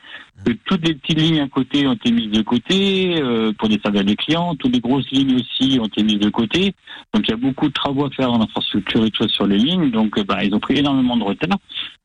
que 0.45 0.53
toutes 0.65 0.87
les 0.87 0.95
petites 0.95 1.21
lignes 1.21 1.41
à 1.41 1.49
côté 1.49 1.87
ont 1.87 1.93
été 1.93 2.11
mises 2.13 2.31
de 2.31 2.43
côté 2.43 3.21
euh, 3.21 3.53
pour 3.59 3.69
desservir 3.69 4.03
les 4.03 4.17
clients. 4.17 4.55
Toutes 4.55 4.73
les 4.73 4.81
grosses 4.81 5.11
lignes 5.11 5.37
aussi 5.37 5.79
ont 5.81 5.87
été 5.87 6.03
mises 6.03 6.19
de 6.19 6.31
côté. 6.31 6.75
Donc 7.13 7.25
il 7.27 7.31
y 7.31 7.35
a 7.35 7.37
beaucoup 7.37 7.69
de 7.69 7.73
travaux 7.73 8.07
à 8.07 8.11
faire 8.11 8.33
en 8.33 8.41
infrastructure 8.41 9.05
et 9.05 9.11
tout 9.11 9.23
ça 9.25 9.29
sur 9.29 9.47
les 9.47 9.59
lignes. 9.59 9.91
Donc 9.91 10.19
euh, 10.19 10.25
bah, 10.25 10.43
ils 10.43 10.55
ont 10.55 10.61
pris 10.61 10.79
énormément 10.79 11.17
de 11.17 11.25
retard. 11.25 11.59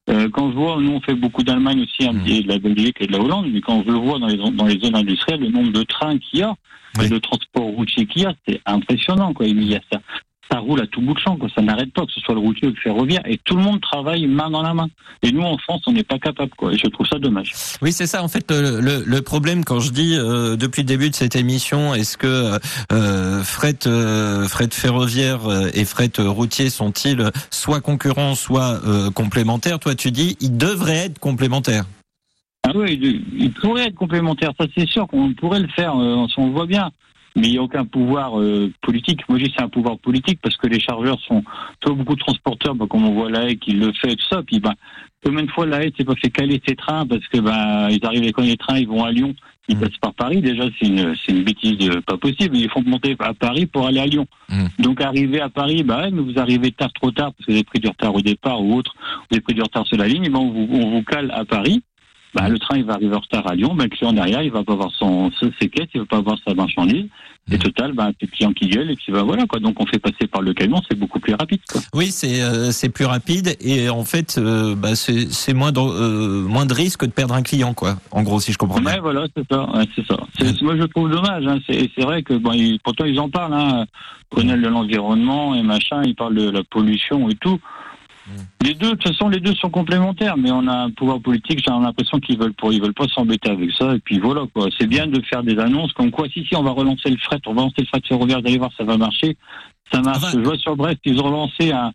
Euh, 0.10 0.30
quand 0.30 0.51
je 0.51 0.56
vois, 0.56 0.80
nous 0.80 0.91
on 0.91 1.01
fait 1.01 1.16
beaucoup 1.16 1.41
d'Allemagne 1.43 1.82
aussi, 1.82 2.08
un 2.08 2.14
Mhm. 2.14 2.24
petit 2.24 2.43
de 2.43 2.47
la 2.47 2.60
Belgique 2.60 2.97
et 2.99 3.08
de 3.08 3.12
la 3.14 3.20
Hollande, 3.20 3.47
mais 3.51 3.62
quand 3.62 3.84
je 3.84 3.91
le 3.91 3.97
vois 3.97 4.20
dans 4.20 4.28
les, 4.28 4.38
dans 4.38 4.66
les 4.66 4.80
zones 4.80 4.95
industrielles, 4.95 5.39
le 5.41 5.49
nombre 5.49 5.72
de 5.72 5.84
trains 5.84 6.18
qu'il 6.20 6.39
y 6.39 6.43
a, 6.43 6.53
Oui. 6.99 7.06
et 7.06 7.10
de 7.10 7.18
transport 7.18 7.64
routier 7.66 8.06
qu'il 8.06 8.22
y 8.22 8.26
a, 8.26 8.34
c'est 8.47 8.62
impressionnant 8.66 9.34
quoi. 9.34 9.47
Il 9.47 9.64
y 9.64 9.76
a 9.76 9.82
ça. 9.91 9.99
Ça 10.52 10.60
roule 10.60 10.82
à 10.82 10.88
tout 10.88 11.02
bout 11.02 11.14
de 11.14 11.20
champ, 11.20 11.38
quoi. 11.38 11.50
ça 11.54 11.62
n'arrête 11.62 11.91
pas, 11.91 12.06
que 12.06 12.12
ce 12.12 12.20
soit 12.20 12.36
le 12.36 12.39
routier 12.39 12.68
ou 12.68 12.72
le 12.72 12.78
ferroviaire, 12.78 13.22
et 13.26 13.39
tout 13.39 13.56
le 13.56 13.64
monde 13.64 13.82
travaille 13.82 14.28
main 14.28 14.50
dans 14.50 14.62
la 14.62 14.74
main. 14.74 14.88
Et 15.24 15.32
nous, 15.32 15.41
en 15.41 15.58
France, 15.58 15.82
on 15.88 15.91
n'est 15.91 16.04
pas 16.04 16.20
capable, 16.20 16.52
quoi. 16.56 16.72
Et 16.72 16.78
je 16.78 16.88
trouve 16.88 17.08
ça 17.08 17.18
dommage. 17.18 17.52
Oui, 17.82 17.91
c'est 17.91 18.06
ça. 18.06 18.24
En 18.24 18.28
fait, 18.28 18.52
le, 18.52 18.80
le, 18.80 19.04
le 19.06 19.22
problème 19.22 19.66
quand 19.66 19.80
je 19.80 19.91
dis 19.91 20.16
euh, 20.16 20.56
depuis 20.56 20.84
le 20.84 20.88
début 20.88 21.10
de 21.10 21.16
cette 21.16 21.36
émission, 21.36 21.93
est-ce 21.93 22.18
que 22.18 22.58
euh, 22.91 23.43
fret, 23.43 23.80
euh, 23.88 24.48
fret 24.48 24.70
ferroviaire 24.72 25.41
et 25.74 25.86
fret 25.86 26.12
routier 26.20 26.70
sont-ils 26.70 27.32
soit 27.50 27.82
concurrents, 27.82 28.36
soit 28.36 28.80
complémentaires? 29.14 29.80
Toi, 29.80 29.96
tu 29.96 30.12
dis 30.12 30.38
ils 30.39 30.58
devraient 30.58 31.06
être 31.06 31.20
complémentaires. 31.20 31.86
Ah 32.68 32.72
oui, 32.76 33.00
il, 33.02 33.24
il 33.43 33.52
pourrait 33.52 33.88
être 33.88 33.96
complémentaire, 33.96 34.52
ça 34.60 34.66
c'est 34.76 34.88
sûr 34.88 35.08
qu'on 35.08 35.34
pourrait 35.34 35.60
le 35.60 35.68
faire, 35.68 35.96
on 35.96 36.28
le 36.38 36.52
voit 36.52 36.66
bien. 36.66 36.91
Mais 37.36 37.48
il 37.48 37.52
n'y 37.52 37.58
a 37.58 37.64
aucun 37.64 37.84
pouvoir 37.86 38.40
euh, 38.40 38.72
politique. 38.82 39.28
Moi, 39.28 39.38
je 39.40 39.46
dis 39.46 39.54
c'est 39.58 39.64
un 39.64 39.68
pouvoir 39.70 39.98
politique 40.00 40.40
parce 40.42 40.56
que 40.56 40.68
les 40.68 40.80
chargeurs 40.80 41.20
sont, 41.28 41.44
vois, 41.86 41.94
beaucoup 41.96 42.16
de 42.16 42.20
transporteurs, 42.22 42.76
bah, 42.76 42.86
comme 42.90 43.06
on 43.06 43.14
voit 43.14 43.30
la 43.30 43.50
haie 43.50 43.58
qui 43.58 43.72
le 43.74 43.92
fait 43.94 44.14
et 44.14 44.16
tout 44.16 44.26
ça. 44.30 44.42
Puis, 44.42 44.60
bah, 44.60 44.74
combien 45.24 45.44
de 45.44 45.52
fois 45.52 45.66
la 45.66 45.84
haie 45.84 45.92
s'est 45.98 46.06
pas 46.06 46.16
fait 46.16 46.30
caler 46.30 46.62
ses 46.66 46.76
trains 46.76 47.06
parce 47.06 47.28
que, 47.28 47.40
bah, 47.40 47.90
ils 47.92 48.00
arrivent 48.06 48.24
avec 48.24 48.38
les 48.40 48.56
trains, 48.56 48.78
ils 48.80 48.88
vont 48.88 49.04
à 49.04 49.12
Lyon, 49.12 49.36
ils 49.68 49.76
Mm. 49.76 49.80
passent 49.82 49.98
par 50.00 50.14
Paris. 50.14 50.42
Déjà, 50.42 50.64
c'est 50.80 50.88
une, 50.88 51.14
c'est 51.26 51.34
une 51.34 51.44
bêtise 51.44 51.78
de- 51.78 52.00
pas 52.00 52.16
possible. 52.18 52.56
Ils 52.56 52.70
font 52.70 52.82
monter 52.86 53.18
à 53.20 53.34
Paris 53.34 53.66
pour 53.66 53.86
aller 53.86 54.00
à 54.00 54.06
Lyon. 54.06 54.28
Mm. 54.48 54.68
Donc, 54.80 55.02
arriver 55.02 55.42
à 55.42 55.50
Paris, 55.50 55.84
bah, 55.84 56.04
ouais, 56.04 56.12
mais 56.12 56.22
vous 56.22 56.40
arrivez 56.40 56.72
tard, 56.72 56.94
trop 56.94 57.12
tard 57.12 57.34
parce 57.34 57.48
que 57.48 57.52
vous 57.52 57.58
avez 57.58 57.66
pris 57.66 57.80
du 57.80 57.90
retard 57.90 58.16
au 58.16 58.22
départ 58.22 58.64
ou 58.64 58.76
autre, 58.78 58.96
vous 58.98 59.26
avez 59.36 59.42
pris 59.42 59.54
du 59.56 59.62
retard 59.62 59.86
sur 59.86 59.98
la 59.98 60.08
ligne, 60.08 60.30
bah, 60.32 60.40
on 60.40 60.52
vous, 60.52 60.68
on 60.72 60.90
vous 60.92 61.04
cale 61.04 61.32
à 61.32 61.44
Paris. 61.44 61.84
Bah, 62.36 62.50
le 62.50 62.60
train 62.60 62.76
il 62.78 62.84
va 62.84 62.94
arriver 62.94 63.16
en 63.16 63.20
retard 63.22 63.48
à 63.48 63.56
Lyon, 63.56 63.74
bah, 63.76 63.86
le 63.86 63.90
client 63.90 64.12
derrière 64.12 64.42
il 64.44 64.52
va 64.52 64.64
pas 64.64 64.74
avoir 64.74 64.92
son 64.92 65.32
ses 65.60 65.70
caisses, 65.70 65.88
il 65.94 66.02
va 66.02 66.06
pas 66.06 66.18
avoir 66.18 66.38
sa 66.46 66.54
marchandise. 66.54 67.06
Et 67.52 67.56
Mm. 67.58 67.60
total, 67.60 67.94
bah, 67.94 68.10
c'est 68.20 68.26
le 68.26 68.32
client 68.32 68.54
qui 68.54 68.68
gueule 68.68 68.90
et 68.90 68.96
puis 68.96 69.12
bah 69.14 69.22
voilà 69.22 69.46
quoi. 69.46 69.60
Donc 69.60 69.80
on 69.80 69.86
fait 69.86 70.00
passer 70.00 70.26
par 70.28 70.42
le 70.42 70.54
camion, 70.56 70.82
c'est 70.90 70.98
beaucoup 70.98 71.20
plus 71.20 71.36
rapide. 71.36 71.60
Quoi. 71.72 71.80
Oui, 71.94 72.08
c'est 72.12 72.42
euh, 72.42 72.72
c'est 72.72 72.90
plus 72.90 73.06
rapide 73.06 73.56
et 73.62 73.88
en 73.88 74.04
fait, 74.04 74.38
euh, 74.40 74.74
bah, 74.76 74.96
c'est 74.96 75.54
moins 75.54 75.72
de, 75.72 75.80
euh, 75.80 76.42
moins 76.42 76.66
de 76.66 76.74
risque 76.74 77.06
de 77.06 77.12
perdre 77.12 77.36
un 77.36 77.44
client, 77.44 77.74
quoi. 77.76 77.98
En 78.12 78.24
gros, 78.24 78.40
si 78.40 78.52
je 78.52 78.58
comprends 78.58 78.80
bien. 78.82 78.94
Ouais, 78.96 79.00
voilà, 79.00 79.28
c'est 79.38 79.46
ça. 79.50 79.70
Ouais, 79.72 79.86
c'est 79.96 80.06
ça. 80.08 80.18
C'est- 80.40 80.62
Moi 80.64 80.76
je 80.76 80.84
trouve 80.86 81.10
dommage. 81.12 81.46
Hein. 81.46 81.60
C'est 81.68 82.02
vrai 82.02 82.24
que 82.24 82.34
bon, 82.34 82.52
ils- 82.54 82.80
pourtant 82.84 83.06
ils 83.06 83.20
en 83.20 83.30
parlent. 83.30 83.54
Hein. 83.54 83.86
Grenelle 84.32 84.62
de 84.64 84.68
l'environnement 84.68 85.54
et 85.54 85.62
machin, 85.62 86.02
ils 86.04 86.16
parlent 86.16 86.34
de 86.36 86.50
la 86.50 86.64
pollution 86.64 87.30
et 87.30 87.36
tout. 87.36 87.60
Les 88.63 88.73
deux, 88.73 88.91
de 88.91 88.95
toute 88.95 89.07
façon, 89.07 89.30
les 89.30 89.39
deux 89.39 89.53
sont 89.55 89.69
complémentaires, 89.69 90.38
mais 90.38 90.51
on 90.51 90.67
a 90.67 90.73
un 90.73 90.89
pouvoir 90.89 91.19
politique. 91.19 91.59
J'ai 91.65 91.71
l'impression 91.71 92.19
qu'ils 92.19 92.39
veulent 92.39 92.53
pour, 92.53 92.73
ils 92.73 92.82
veulent 92.82 92.93
pas 92.93 93.07
s'embêter 93.07 93.51
avec 93.51 93.71
ça. 93.71 93.93
Et 93.95 93.99
puis 93.99 94.19
voilà, 94.19 94.41
quoi. 94.53 94.67
C'est 94.78 94.88
bien 94.88 95.07
de 95.07 95.21
faire 95.21 95.43
des 95.43 95.57
annonces 95.59 95.93
comme 95.93 96.11
quoi, 96.11 96.28
si 96.34 96.45
si, 96.45 96.55
on 96.55 96.63
va 96.63 96.71
relancer 96.71 97.09
le 97.09 97.17
fret, 97.17 97.39
on 97.45 97.53
va 97.53 97.61
lancer 97.61 97.82
le 97.82 97.86
fret 97.86 98.01
ferroviaire. 98.07 98.39
Allez 98.43 98.57
voir, 98.57 98.71
ça 98.78 98.84
va 98.84 98.97
marcher. 98.97 99.38
Ça 99.91 100.01
marche. 100.01 100.17
Ah 100.21 100.26
bah. 100.26 100.32
Je 100.34 100.39
vois 100.39 100.57
sur 100.57 100.76
Brest, 100.76 100.97
ils 101.05 101.19
ont 101.19 101.26
relancé 101.26 101.71
un, 101.71 101.93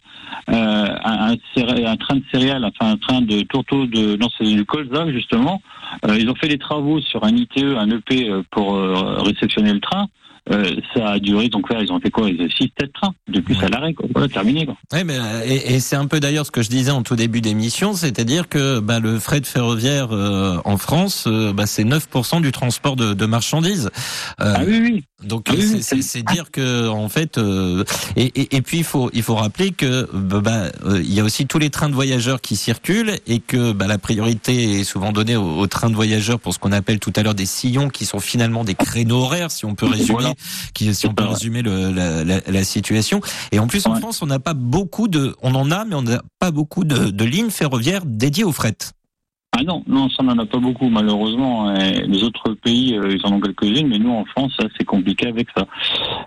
euh, 0.50 0.96
un, 1.04 1.32
un 1.32 1.96
train 1.96 2.16
de 2.16 2.22
céréales, 2.32 2.64
enfin 2.64 2.92
un 2.92 2.96
train 2.96 3.20
de 3.20 3.42
tourteau 3.42 3.86
de, 3.86 4.16
non, 4.16 4.28
c'est 4.38 4.44
du 4.44 4.64
colza 4.64 5.10
justement. 5.10 5.60
Euh, 6.06 6.16
ils 6.18 6.28
ont 6.30 6.36
fait 6.36 6.48
des 6.48 6.58
travaux 6.58 7.00
sur 7.00 7.24
un 7.24 7.34
ITE, 7.34 7.64
un 7.76 7.90
EP 7.90 8.28
euh, 8.28 8.42
pour 8.50 8.76
euh, 8.76 9.18
réceptionner 9.18 9.72
le 9.72 9.80
train. 9.80 10.06
Euh, 10.51 10.76
ça 10.95 11.11
a 11.11 11.18
duré, 11.18 11.49
donc 11.49 11.70
là, 11.70 11.82
ils 11.82 11.93
ont 11.93 12.01
fait 12.01 12.11
quoi? 12.11 12.28
Ils 12.28 12.41
ont 12.41 12.47
6-7 12.47 12.93
trains. 12.93 13.12
Depuis, 13.28 13.55
Ouais. 13.55 13.61
ça 13.61 13.68
l'arrêt, 13.68 13.93
quoi. 13.95 14.07
Voilà, 14.12 14.28
terminé, 14.28 14.64
quoi. 14.66 14.76
Ouais, 14.93 15.05
mais 15.05 15.16
euh, 15.18 15.43
et, 15.47 15.74
et 15.74 15.80
c'est 15.80 15.97
un 15.97 16.07
peu 16.07 16.18
d'ailleurs 16.20 16.47
ce 16.47 16.51
que 16.51 16.62
je 16.62 16.68
disais 16.70 16.91
en 16.91 17.03
tout 17.03 17.14
début 17.16 17.41
d'émission, 17.41 17.93
c'est-à-dire 17.95 18.49
que 18.49 18.80
bah, 18.80 18.99
le 19.01 19.18
fret 19.18 19.43
ferroviaire 19.45 20.09
euh, 20.12 20.57
en 20.64 20.76
France, 20.76 21.24
euh, 21.26 21.53
bah, 21.53 21.66
c'est 21.66 21.84
9% 21.84 22.41
du 22.41 22.53
transport 22.53 22.97
de, 22.97 23.14
de 23.14 23.26
marchandises. 23.26 23.91
Euh, 24.41 24.55
Ah 24.57 24.62
oui, 24.66 24.80
oui. 24.82 25.05
Donc 25.22 25.49
Ah 25.51 25.53
oui, 25.55 25.62
c'est- 25.62 25.74
oui, 25.74 25.82
c'est 25.82 26.03
c'est 26.03 26.22
dire 26.22 26.51
que 26.51 26.88
en 26.88 27.11
fait 27.11 27.36
euh, 27.36 27.84
et, 28.16 28.24
et, 28.41 28.57
et 28.57 28.62
puis 28.62 28.78
il 28.78 28.84
faut 28.84 29.11
il 29.12 29.22
faut 29.22 29.34
rappeler 29.34 29.70
que 29.70 30.09
bah, 30.14 30.41
bah, 30.41 30.62
il 30.97 31.12
y 31.12 31.20
a 31.20 31.24
aussi 31.24 31.47
tous 31.47 31.59
les 31.59 31.68
trains 31.68 31.91
de 31.91 31.95
voyageurs 31.95 32.41
qui 32.41 32.57
circulent 32.57 33.12
et 33.26 33.38
que 33.38 33.72
bah, 33.72 33.86
la 33.86 33.99
priorité 33.99 34.80
est 34.80 34.84
souvent 34.84 35.12
donnée 35.12 35.36
aux, 35.36 35.59
aux 35.59 35.66
trains 35.66 35.91
de 35.91 35.95
voyageurs 35.95 36.41
pour 36.41 36.55
ce 36.55 36.59
qu'on 36.59 36.72
appelle 36.72 36.99
tout 37.01 37.12
à 37.16 37.22
l'heure 37.22 37.34
des 37.34 37.45
sillons 37.45 37.91
qui 37.91 38.07
sont 38.07 38.18
finalement 38.18 38.64
des 38.64 38.74
créneaux 38.74 39.18
horaires 39.24 39.51
si 39.51 39.66
on 39.66 39.74
peut 39.74 39.84
résumer 39.86 40.12
Voilà. 40.12 40.29
Qui 40.74 40.94
si 40.94 41.06
on 41.06 41.14
peut 41.14 41.24
résumer 41.24 41.62
le, 41.62 41.92
la, 41.92 42.24
la, 42.24 42.40
la 42.46 42.64
situation 42.64 43.20
et 43.52 43.58
en 43.58 43.66
plus 43.66 43.86
en 43.86 43.90
Ouais. 43.90 43.98
France 44.00 44.22
on 44.22 44.26
n'a 44.26 44.38
pas 44.38 44.54
beaucoup 44.54 45.08
de 45.08 45.34
on 45.42 45.54
en 45.54 45.70
a 45.70 45.84
mais 45.84 45.94
on 45.96 46.02
n'a 46.02 46.22
pas 46.38 46.50
beaucoup 46.52 46.84
de, 46.84 47.10
de 47.10 47.24
lignes 47.24 47.50
ferroviaires 47.50 48.04
dédiées 48.06 48.44
au 48.44 48.52
fret. 48.52 48.76
Ah 49.52 49.64
non, 49.64 49.82
non, 49.88 50.08
ça 50.08 50.22
n'en 50.22 50.38
a 50.38 50.46
pas 50.46 50.58
beaucoup 50.58 50.88
malheureusement. 50.88 51.72
Les 51.72 52.22
autres 52.22 52.54
pays, 52.54 52.96
euh, 52.96 53.10
ils 53.16 53.26
en 53.26 53.32
ont 53.32 53.40
quelques-unes, 53.40 53.88
mais 53.88 53.98
nous 53.98 54.12
en 54.12 54.24
France, 54.24 54.52
ça 54.58 54.68
c'est 54.78 54.84
compliqué 54.84 55.26
avec 55.26 55.48
ça, 55.56 55.66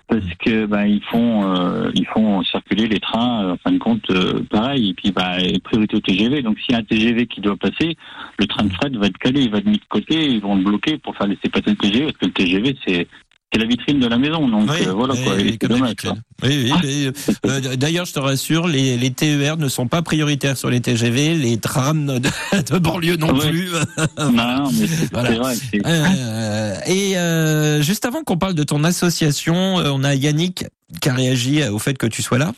parce 0.08 0.26
que 0.44 0.66
ben 0.66 0.84
ils 0.84 1.02
font, 1.04 1.50
euh, 1.56 1.90
ils 1.94 2.06
font 2.06 2.42
circuler 2.44 2.86
les 2.86 3.00
trains, 3.00 3.44
euh, 3.46 3.52
en 3.54 3.56
fin 3.56 3.72
de 3.72 3.78
compte, 3.78 4.04
euh, 4.10 4.42
pareil. 4.50 4.90
Et 4.90 4.94
puis 4.94 5.10
bah 5.10 5.36
priorité 5.64 5.96
au 5.96 6.00
TGV. 6.00 6.42
Donc 6.42 6.58
s'il 6.60 6.72
y 6.72 6.76
a 6.76 6.80
un 6.80 6.84
TGV 6.84 7.26
qui 7.26 7.40
doit 7.40 7.56
passer, 7.56 7.96
le 8.38 8.46
train 8.46 8.64
de 8.64 8.72
fret 8.74 8.90
va 8.90 9.06
être 9.06 9.18
calé, 9.18 9.40
il 9.44 9.50
va 9.50 9.58
être 9.58 9.66
mis 9.66 9.78
de 9.78 9.88
côté, 9.88 10.26
ils 10.28 10.42
vont 10.42 10.56
le 10.56 10.62
bloquer 10.62 10.98
pour 10.98 11.16
faire 11.16 11.26
laisser 11.26 11.48
passer 11.50 11.70
le 11.70 11.76
TGV, 11.76 12.04
parce 12.04 12.18
que 12.18 12.26
le 12.26 12.32
TGV 12.32 12.76
c'est 12.86 13.08
c'est 13.54 13.60
la 13.60 13.66
vitrine 13.66 14.00
de 14.00 14.06
la 14.08 14.18
maison. 14.18 14.48
Donc 14.48 14.68
Oui, 14.70 14.86
euh, 14.86 14.92
voilà 14.92 15.14
quoi. 15.14 15.34
c'est 15.38 15.68
dommage. 15.68 15.94
Oui, 16.42 16.70
oui, 16.82 17.12
mais, 17.44 17.50
euh, 17.50 17.76
D'ailleurs, 17.76 18.04
je 18.06 18.12
te 18.12 18.18
rassure, 18.18 18.66
les, 18.66 18.96
les 18.98 19.10
TER 19.12 19.56
ne 19.56 19.68
sont 19.68 19.86
pas 19.86 20.02
prioritaires 20.02 20.56
sur 20.58 20.68
les 20.68 20.80
TGV, 20.80 21.34
les 21.36 21.58
trams 21.58 22.18
de, 22.18 22.28
de 22.72 22.78
banlieue 22.78 23.16
non 23.16 23.32
Ouais. 23.38 23.50
plus. 23.50 23.70
Non, 24.18 24.70
mais 24.72 24.86
c'est 24.86 25.08
Voilà. 25.12 25.30
vrai. 25.38 25.54
Euh, 25.86 26.76
et 26.86 27.16
euh, 27.16 27.82
juste 27.82 28.04
avant 28.04 28.22
qu'on 28.24 28.36
parle 28.36 28.54
de 28.54 28.64
ton 28.64 28.84
association, 28.84 29.78
euh, 29.78 29.90
on 29.92 30.02
a 30.04 30.14
Yannick 30.14 30.64
qui 31.00 31.08
a 31.08 31.14
réagi 31.14 31.62
au 31.68 31.78
fait 31.78 31.96
que 31.96 32.06
tu 32.06 32.20
sois 32.22 32.38
là. 32.38 32.52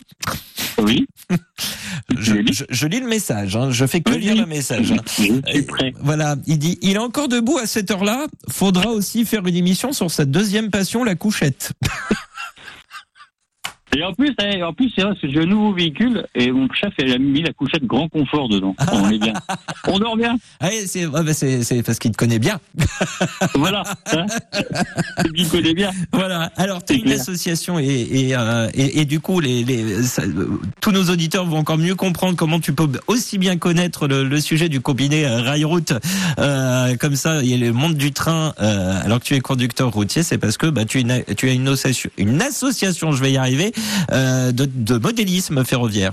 Oui, 0.78 1.06
Je, 2.18 2.32
Oui. 2.34 2.44
je- 2.52 2.64
je 2.68 2.86
lis 2.86 3.00
le 3.00 3.06
message, 3.08 3.56
hein, 3.56 3.70
je 3.70 3.86
fais 3.86 4.00
que 4.00 4.12
Oui. 4.12 4.18
lire 4.20 4.36
le 4.36 4.46
message. 4.46 4.92
hein. 4.92 4.96
je 5.06 5.52
suis 5.52 5.62
prêt. 5.62 5.92
Voilà, 6.00 6.36
il 6.46 6.58
dit, 6.58 6.78
il 6.82 6.92
est 6.92 6.98
encore 6.98 7.28
debout 7.28 7.58
à 7.58 7.66
cette 7.66 7.90
heure-là. 7.90 8.26
Faudra 8.50 8.88
aussi 8.90 9.24
faire 9.24 9.46
une 9.46 9.56
émission 9.56 9.92
sur 9.92 10.10
sa 10.10 10.24
deuxième 10.24 10.70
passion, 10.70 11.02
la 11.04 11.14
couchette. 11.14 11.72
Et 13.98 14.04
en 14.04 14.12
plus, 14.12 14.34
eh, 14.42 14.62
en 14.62 14.74
plus, 14.74 14.90
c'est 14.94 15.00
vrai 15.02 15.12
parce 15.12 15.22
que 15.22 15.30
j'ai 15.30 15.40
un 15.40 15.46
nouveau 15.46 15.72
véhicule 15.72 16.26
et 16.34 16.50
mon 16.52 16.68
chef 16.72 16.92
il 16.98 17.10
a 17.12 17.18
mis 17.18 17.42
la 17.42 17.52
couchette 17.54 17.84
grand 17.84 18.08
confort 18.10 18.46
dedans. 18.48 18.74
On 18.92 19.08
est 19.08 19.18
bien. 19.18 19.32
On 19.86 19.98
dort 19.98 20.16
bien. 20.18 20.36
Ah, 20.60 20.68
oui, 20.70 20.82
c'est 20.86 21.06
ouais, 21.06 21.22
bah, 21.22 21.32
c'est- 21.32 21.82
parce 21.82 21.98
qu'il 21.98 22.10
te 22.12 22.16
connaît 22.18 22.38
bien. 22.38 22.60
Voilà. 23.54 23.84
Hein 24.12 24.26
Il 25.34 25.48
connaît 25.48 25.72
bien. 25.74 25.90
Voilà. 26.12 26.50
Alors, 26.56 26.84
tu 26.84 26.94
une 26.94 27.12
association 27.12 27.78
et, 27.78 27.84
et, 27.86 28.36
euh, 28.36 28.68
et, 28.74 29.00
et 29.00 29.04
du 29.06 29.20
coup, 29.20 29.40
les, 29.40 29.64
les, 29.64 30.02
ça- 30.02 30.22
euh, 30.22 30.60
tous 30.80 30.92
nos 30.92 31.04
auditeurs 31.10 31.46
vont 31.46 31.58
encore 31.58 31.78
mieux 31.78 31.94
comprendre 31.94 32.36
comment 32.36 32.60
tu 32.60 32.72
peux 32.74 32.88
aussi 33.06 33.38
bien 33.38 33.56
connaître 33.56 34.08
le, 34.08 34.24
le 34.24 34.40
sujet 34.40 34.68
du 34.68 34.80
combiné 34.80 35.26
euh, 35.26 35.40
rail-route. 35.40 35.94
Euh, 36.38 36.96
comme 36.96 37.16
ça, 37.16 37.42
il 37.42 37.48
y 37.48 37.54
a 37.54 37.56
le 37.56 37.72
monde 37.72 37.94
du 37.94 38.12
train. 38.12 38.52
euh, 38.60 39.00
alors 39.04 39.20
que 39.20 39.24
tu 39.24 39.34
es 39.34 39.40
conducteur 39.40 39.90
routier, 39.90 40.22
c'est 40.22 40.38
parce 40.38 40.56
que 40.58 40.66
bah, 40.66 40.84
tu, 40.84 40.98
es 40.98 41.00
une, 41.02 41.24
tu 41.36 41.48
as 41.48 41.52
une 41.52 41.68
association, 41.68 42.10
une 42.18 42.42
association, 42.42 43.12
je 43.12 43.22
vais 43.22 43.32
y 43.32 43.36
arriver, 43.36 43.72
de, 44.10 44.64
de 44.66 44.98
modélisme 44.98 45.64
ferroviaire. 45.64 46.12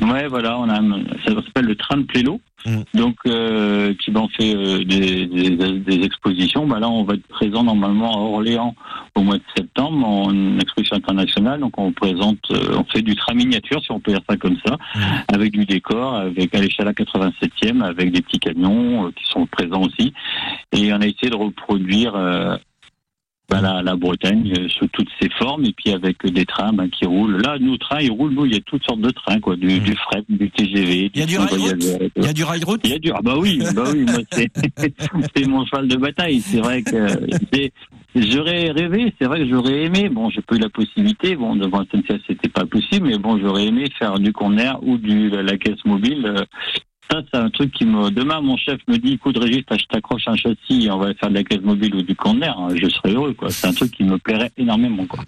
Ouais, 0.00 0.28
voilà, 0.28 0.56
on 0.60 0.68
a, 0.68 0.78
un- 0.80 1.02
ça 1.26 1.34
s'appelle 1.34 1.64
le 1.64 1.74
train 1.74 1.96
de 1.96 2.04
Plélo. 2.04 2.40
Mm. 2.64 2.76
Donc, 2.94 3.16
euh, 3.26 3.92
qui 3.94 4.12
ben, 4.12 4.28
fait 4.36 4.54
euh, 4.54 4.84
des, 4.84 5.26
des, 5.26 5.50
des 5.50 6.04
expositions. 6.04 6.64
Bah 6.66 6.78
là, 6.78 6.88
on 6.88 7.02
va 7.02 7.14
être 7.14 7.26
présent 7.26 7.64
normalement 7.64 8.12
à 8.14 8.20
Orléans 8.20 8.74
au 9.16 9.22
mois 9.22 9.38
de 9.38 9.42
septembre 9.56 10.06
en 10.06 10.58
exposition 10.60 10.94
internationale. 10.96 11.58
Donc, 11.58 11.76
on 11.78 11.90
présente, 11.90 12.38
euh, 12.52 12.76
on 12.78 12.84
fait 12.84 13.02
du 13.02 13.16
train 13.16 13.34
miniature, 13.34 13.82
si 13.82 13.90
on 13.90 13.98
peut 13.98 14.12
dire 14.12 14.20
ça 14.28 14.36
comme 14.36 14.56
ça, 14.64 14.76
Mm. 14.94 15.00
avec 15.34 15.52
du 15.52 15.64
décor, 15.66 16.14
avec 16.14 16.54
à 16.54 16.60
l'échelle 16.60 16.86
à 16.86 16.92
87e, 16.92 17.82
avec 17.82 18.12
des 18.12 18.22
petits 18.22 18.38
camions 18.38 19.06
euh, 19.06 19.10
qui 19.10 19.24
sont 19.24 19.46
présents 19.46 19.82
aussi. 19.82 20.12
Et 20.72 20.92
on 20.92 21.00
a 21.00 21.06
essayé 21.06 21.30
de 21.30 21.36
reproduire. 21.36 22.14
Euh, 23.52 23.56
bah, 23.56 23.60
la, 23.60 23.82
la 23.82 23.96
Bretagne 23.96 24.52
euh, 24.58 24.68
sous 24.68 24.86
toutes 24.88 25.08
ses 25.20 25.28
formes 25.38 25.64
et 25.64 25.72
puis 25.72 25.92
avec 25.92 26.24
des 26.24 26.44
trains 26.44 26.72
bah, 26.72 26.84
qui 26.88 27.06
roulent. 27.06 27.40
Là, 27.42 27.58
nos 27.58 27.76
trains, 27.76 28.00
ils 28.00 28.10
roulent. 28.10 28.32
Nous, 28.32 28.46
il 28.46 28.54
y 28.54 28.56
a 28.56 28.60
toutes 28.60 28.84
sortes 28.84 29.00
de 29.00 29.10
trains, 29.10 29.40
quoi, 29.40 29.56
du, 29.56 29.66
Mm. 29.66 29.78
du 29.80 29.94
fret, 29.96 30.22
du 30.28 30.50
TGV. 30.50 31.10
Il 31.14 31.20
y 31.20 31.22
a 31.22 31.26
du 31.26 31.36
tout. 31.36 31.56
Il 32.16 32.24
y 32.24 32.28
a 32.28 32.32
du 32.32 32.44
rail-route 32.44 32.80
Il 32.84 32.90
y 32.90 32.94
a 32.94 32.98
du. 32.98 33.10
Ah 33.12 33.20
bah 33.22 33.34
oui, 33.38 33.60
bah 33.74 33.84
oui, 33.92 34.04
moi 34.04 34.20
c'est 34.32 34.48
c'est 35.36 35.46
mon 35.46 35.64
cheval 35.66 35.88
de 35.88 35.96
bataille. 35.96 36.40
C'est 36.40 36.58
vrai 36.58 36.82
que 36.82 37.06
j'aurais 38.14 38.70
rêvé, 38.70 39.12
c'est 39.20 39.26
vrai 39.26 39.40
que 39.40 39.48
j'aurais 39.48 39.84
aimé. 39.84 40.08
Bon, 40.08 40.30
j'ai 40.30 40.42
pas 40.42 40.56
eu 40.56 40.58
la 40.58 40.68
possibilité. 40.68 41.36
Bon, 41.36 41.56
devant 41.56 41.84
SNCF 41.84 42.20
c'était 42.26 42.48
pas 42.48 42.66
possible, 42.66 43.08
mais 43.08 43.18
bon, 43.18 43.38
j'aurais 43.38 43.66
aimé 43.66 43.84
faire 43.98 44.18
du 44.18 44.32
corner 44.32 44.78
ou 44.82 44.96
du 44.98 45.28
la, 45.30 45.42
la 45.42 45.56
caisse 45.56 45.84
mobile. 45.84 46.24
Euh, 46.26 46.44
Ça, 47.10 47.22
c'est 47.32 47.38
un 47.40 47.50
truc 47.50 47.72
qui 47.72 47.84
me. 47.84 48.10
Demain, 48.10 48.40
mon 48.40 48.56
chef 48.56 48.78
me 48.86 48.96
dit, 48.96 49.14
écoute, 49.14 49.36
Régis, 49.36 49.64
je 49.70 49.84
t'accroche 49.90 50.22
un 50.28 50.36
châssis, 50.36 50.84
et 50.86 50.90
on 50.90 50.98
va 50.98 51.12
faire 51.14 51.28
de 51.30 51.34
la 51.34 51.42
caisse 51.42 51.60
mobile 51.62 51.94
ou 51.96 52.02
du 52.02 52.14
corner. 52.14 52.56
Je 52.74 52.88
serais 52.88 53.12
heureux, 53.12 53.32
quoi. 53.34 53.50
C'est 53.50 53.66
un 53.66 53.72
truc 53.72 53.90
qui 53.90 54.04
me 54.04 54.16
plairait 54.18 54.52
énormément, 54.56 55.06
quoi. 55.06 55.24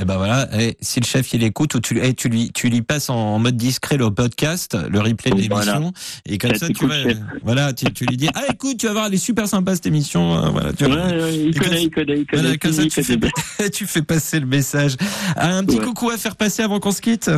Eh 0.00 0.04
ben 0.04 0.16
voilà, 0.16 0.48
et 0.60 0.76
si 0.80 1.00
le 1.00 1.04
chef 1.06 1.32
il 1.34 1.42
écoute 1.44 1.74
ou 1.74 1.80
tu, 1.80 1.98
eh, 2.02 2.14
tu 2.14 2.28
lui 2.30 2.50
tu 2.52 2.68
lui 2.70 2.80
passes 2.80 3.10
en 3.10 3.38
mode 3.38 3.56
discret 3.56 3.98
le 3.98 4.10
podcast, 4.10 4.76
le 4.90 5.00
replay 5.00 5.30
de 5.32 5.36
l'émission 5.36 5.54
Voilà. 5.80 5.90
et 6.24 6.38
comme 6.38 6.54
Ça 6.54 6.66
ça 6.66 6.72
tu 6.72 6.86
vas 6.86 6.94
voilà, 7.42 7.72
tu, 7.74 7.84
tu 7.92 8.06
lui 8.06 8.16
dis 8.16 8.28
ah 8.34 8.40
écoute, 8.50 8.78
tu 8.78 8.86
vas 8.86 8.92
voir 8.94 9.06
elle 9.06 9.14
est 9.14 9.18
super 9.18 9.46
sympa 9.46 9.74
cette 9.74 9.84
émission 9.86 10.34
euh, 10.34 10.48
voilà, 10.48 10.72
tu 10.72 10.86
Ouais, 10.86 10.96
vas- 10.96 11.08
ouais, 11.08 11.36
il 11.36 11.58
connaît, 11.60 11.82
il 11.84 11.90
connaît, 11.90 12.18
il 12.20 12.26
connaît. 12.26 12.42
voilà, 12.42 12.56
comme 12.56 12.72
ça 12.72 12.84
tu 12.86 13.02
fais, 13.02 13.18
connaît. 13.18 13.70
tu 13.72 13.86
fais 13.86 14.02
passer 14.02 14.40
le 14.40 14.46
message. 14.46 14.96
Un 15.36 15.62
petit 15.62 15.78
Ouais. 15.78 15.84
coucou 15.84 16.08
à 16.08 16.16
faire 16.16 16.36
passer 16.36 16.62
avant 16.62 16.80
qu'on 16.80 16.90
se 16.92 17.02
quitte. 17.02 17.30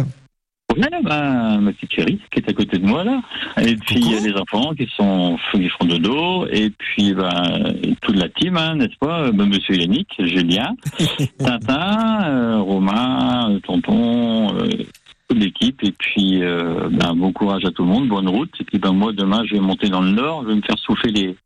Ouais, 0.76 1.02
bah, 1.02 1.58
ma 1.60 1.72
petite 1.72 1.92
chérie 1.92 2.20
qui 2.30 2.40
est 2.40 2.48
à 2.48 2.52
côté 2.52 2.78
de 2.78 2.86
moi 2.86 3.04
là. 3.04 3.20
Et 3.60 3.76
puis 3.76 3.96
il 3.96 4.12
y 4.12 4.16
a 4.16 4.20
les 4.20 4.34
enfants 4.34 4.74
qui 4.74 4.88
sont 4.96 5.38
qui 5.52 5.68
font 5.68 5.84
de 5.84 5.96
dos. 5.98 6.46
Et 6.50 6.70
puis 6.70 7.14
bah, 7.14 7.48
toute 8.00 8.16
la 8.16 8.28
team, 8.28 8.56
hein, 8.56 8.76
n'est-ce 8.76 8.96
pas? 8.98 9.30
Bah, 9.30 9.46
Monsieur 9.46 9.76
Yannick, 9.76 10.08
Julien, 10.18 10.74
Tintin, 11.38 12.24
euh, 12.24 12.58
Romain, 12.58 13.52
euh, 13.52 13.60
Tonton, 13.60 14.56
euh, 14.56 14.68
toute 15.28 15.38
l'équipe. 15.38 15.82
Et 15.82 15.92
puis 15.92 16.42
euh, 16.42 16.88
bah, 16.90 17.12
bon 17.16 17.32
courage 17.32 17.64
à 17.64 17.70
tout 17.70 17.82
le 17.82 17.88
monde, 17.88 18.08
bonne 18.08 18.28
route. 18.28 18.50
Et 18.60 18.64
puis 18.64 18.78
ben 18.78 18.92
moi 18.92 19.12
demain 19.12 19.42
je 19.46 19.54
vais 19.54 19.60
monter 19.60 19.88
dans 19.88 20.00
le 20.02 20.10
nord, 20.10 20.42
je 20.44 20.48
vais 20.48 20.54
me 20.56 20.62
faire 20.62 20.78
souffler 20.78 21.12
les 21.12 21.36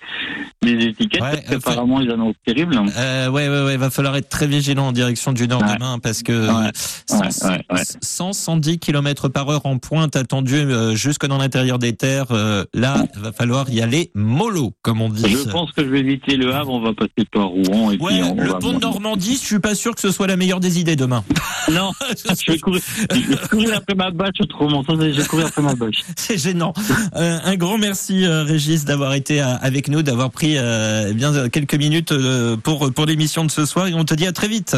les 0.63 0.87
étiquettes 0.87 1.23
Ouais, 1.23 1.31
parce 1.33 1.47
euh, 1.47 1.59
qu'apparemment 1.59 2.01
ils 2.01 2.11
annoncent 2.11 2.39
terrible. 2.45 2.81
Euh, 2.99 3.29
ouais, 3.31 3.49
ouais, 3.49 3.65
ouais, 3.65 3.77
va 3.77 3.91
falloir 3.91 4.17
être 4.17 4.29
très 4.29 4.47
vigilant 4.47 4.89
en 4.89 4.93
direction 4.93 5.33
du 5.33 5.47
Nord 5.49 5.63
Ouais. 5.63 5.75
demain 5.75 5.99
parce 5.99 6.23
que 6.23 6.33
Ouais. 6.49 6.71
100, 6.75 7.19
Ouais, 7.21 7.29
ouais, 7.51 7.65
ouais. 7.77 7.83
100, 8.01 8.33
110 8.33 8.79
km 8.79 9.29
par 9.29 9.49
heure 9.51 9.67
en 9.67 9.79
pointe 9.79 10.17
attendu 10.17 10.55
euh, 10.57 10.95
jusque 10.95 11.27
dans 11.27 11.39
l'intérieur 11.39 11.79
des 11.79 11.95
terres. 11.95 12.27
là, 12.75 13.05
va 13.17 13.33
falloir 13.33 13.69
y 13.71 13.81
aller 13.81 14.11
mollo, 14.15 14.73
comme 14.83 15.01
on 15.01 15.09
dit. 15.09 15.29
Je 15.29 15.51
pense 15.51 15.73
que 15.73 15.85
je 15.85 15.89
vais 15.89 16.01
éviter 16.01 16.37
le 16.37 16.55
Havre, 16.55 16.71
on 16.73 16.81
va 16.81 16.93
passer 16.95 17.25
par 17.33 17.47
Rouen 17.49 17.91
et 17.91 17.99
puis 17.99 18.23
on 18.23 18.35
le 18.35 18.49
va 18.49 18.59
pont 18.59 18.73
de 18.73 18.81
Normandie, 18.81 19.35
je 19.41 19.47
suis 19.47 19.59
pas 19.59 19.75
sûr 19.75 19.95
que 19.95 20.01
ce 20.01 20.11
soit 20.11 20.27
la 20.27 20.37
meilleure 20.37 20.61
des 20.61 20.81
idées 20.81 20.97
demain. 20.97 21.25
Non, 21.73 21.93
je 22.47 22.53
vais 22.53 22.59
courir, 22.59 22.83
je 23.11 23.17
vais 23.17 23.49
courir 23.49 23.68
après 23.77 23.95
ma 23.95 24.11
bâche 24.11 24.41
autrement. 24.41 24.83
Vais 24.83 25.25
courir 25.25 25.47
après 25.47 25.63
ma 25.63 25.75
bâche. 25.75 26.03
C'est 26.17 26.39
gênant. 26.39 26.73
Euh, 27.17 27.39
un 27.45 27.57
grand 27.57 27.79
merci, 27.79 28.25
euh, 28.25 28.43
Régis, 28.45 28.85
d'avoir 28.85 29.15
été 29.15 29.41
euh, 29.43 29.57
avec 29.61 29.89
nous, 29.89 30.03
d'avoir 30.03 30.31
pris 30.31 30.55
euh, 30.57 31.13
bien 31.13 31.35
euh, 31.35 31.49
quelques 31.49 31.75
minutes 31.75 32.13
euh, 32.13 32.57
pour 32.57 32.93
pour 32.93 33.07
l'émission 33.07 33.45
de 33.45 33.51
ce 33.51 33.65
soir. 33.67 33.87
Et 33.89 33.95
on 33.95 34.05
te 34.05 34.15
dit 34.15 34.27
à 34.27 34.33
très 34.33 34.49
vite. 34.49 34.77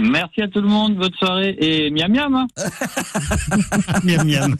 Merci 0.00 0.42
à 0.42 0.48
tout 0.48 0.60
le 0.60 0.68
monde, 0.68 0.94
bonne 0.94 1.12
soirée 1.18 1.56
et 1.58 1.90
miam 1.90 2.12
miam. 2.12 2.32
Hein. 2.34 2.46
Miam, 4.04 4.26
miam. 4.28 4.56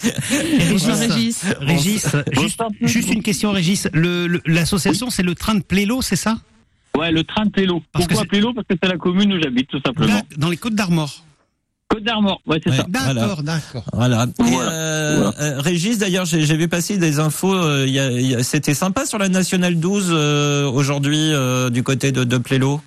Régis, 0.69 0.85
Régis. 0.89 1.45
Régis, 1.61 2.07
juste, 2.33 2.61
juste 2.83 3.13
une 3.13 3.23
question, 3.23 3.53
Régis. 3.53 3.89
Le- 3.93 4.27
le- 4.27 4.43
L'association, 4.47 5.11
c'est 5.11 5.23
le 5.23 5.35
train 5.37 5.55
de 5.55 5.63
Plélo, 5.63 6.03
c'est 6.03 6.17
ça? 6.17 6.39
Ouais, 6.97 7.13
le 7.13 7.23
train 7.23 7.45
de 7.45 7.51
Plélo. 7.51 7.83
Pourquoi 7.93 8.25
Plélo? 8.25 8.53
Parce 8.53 8.67
que 8.67 8.75
c'est 8.83 8.89
la 8.89 8.97
commune 8.97 9.33
où 9.33 9.41
j'habite, 9.41 9.69
tout 9.69 9.81
simplement. 9.85 10.13
Là, 10.15 10.23
Dans 10.37 10.49
les 10.49 10.57
Côtes 10.57 10.75
d'Armor. 10.75 11.23
Côte 11.91 12.05
d'Armor, 12.05 12.43
ouais, 12.47 12.61
c'est 12.63 12.71
Ouais. 12.71 12.77
ça. 12.77 12.85
D'accord, 12.87 13.43
d'accord. 13.43 13.85
Voilà. 13.95 14.27
Et, 14.41 14.43
Voilà. 14.51 14.71
euh, 14.73 15.17
Voilà. 15.33 15.41
euh, 15.41 15.61
Régis, 15.61 15.97
d'ailleurs, 15.99 16.27
j'ai 16.27 16.43
j'ai 16.43 16.57
vu 16.57 16.69
passer 16.69 16.99
des 16.99 17.19
infos. 17.19 17.55
euh, 17.55 17.85
il 17.87 17.95
y 17.95 17.99
a- 17.99 18.11
il 18.11 18.27
y 18.27 18.35
a- 18.35 18.43
C'était 18.43 18.75
sympa 18.75 19.07
sur 19.07 19.17
la 19.19 19.31
nationale 19.31 19.77
12 19.81 20.09
euh, 20.11 20.69
aujourd'hui 20.71 21.33
euh, 21.33 21.71
du 21.71 21.83
côté 21.83 22.13
de, 22.13 22.25
de 22.25 22.37
Plélo. 22.37 22.83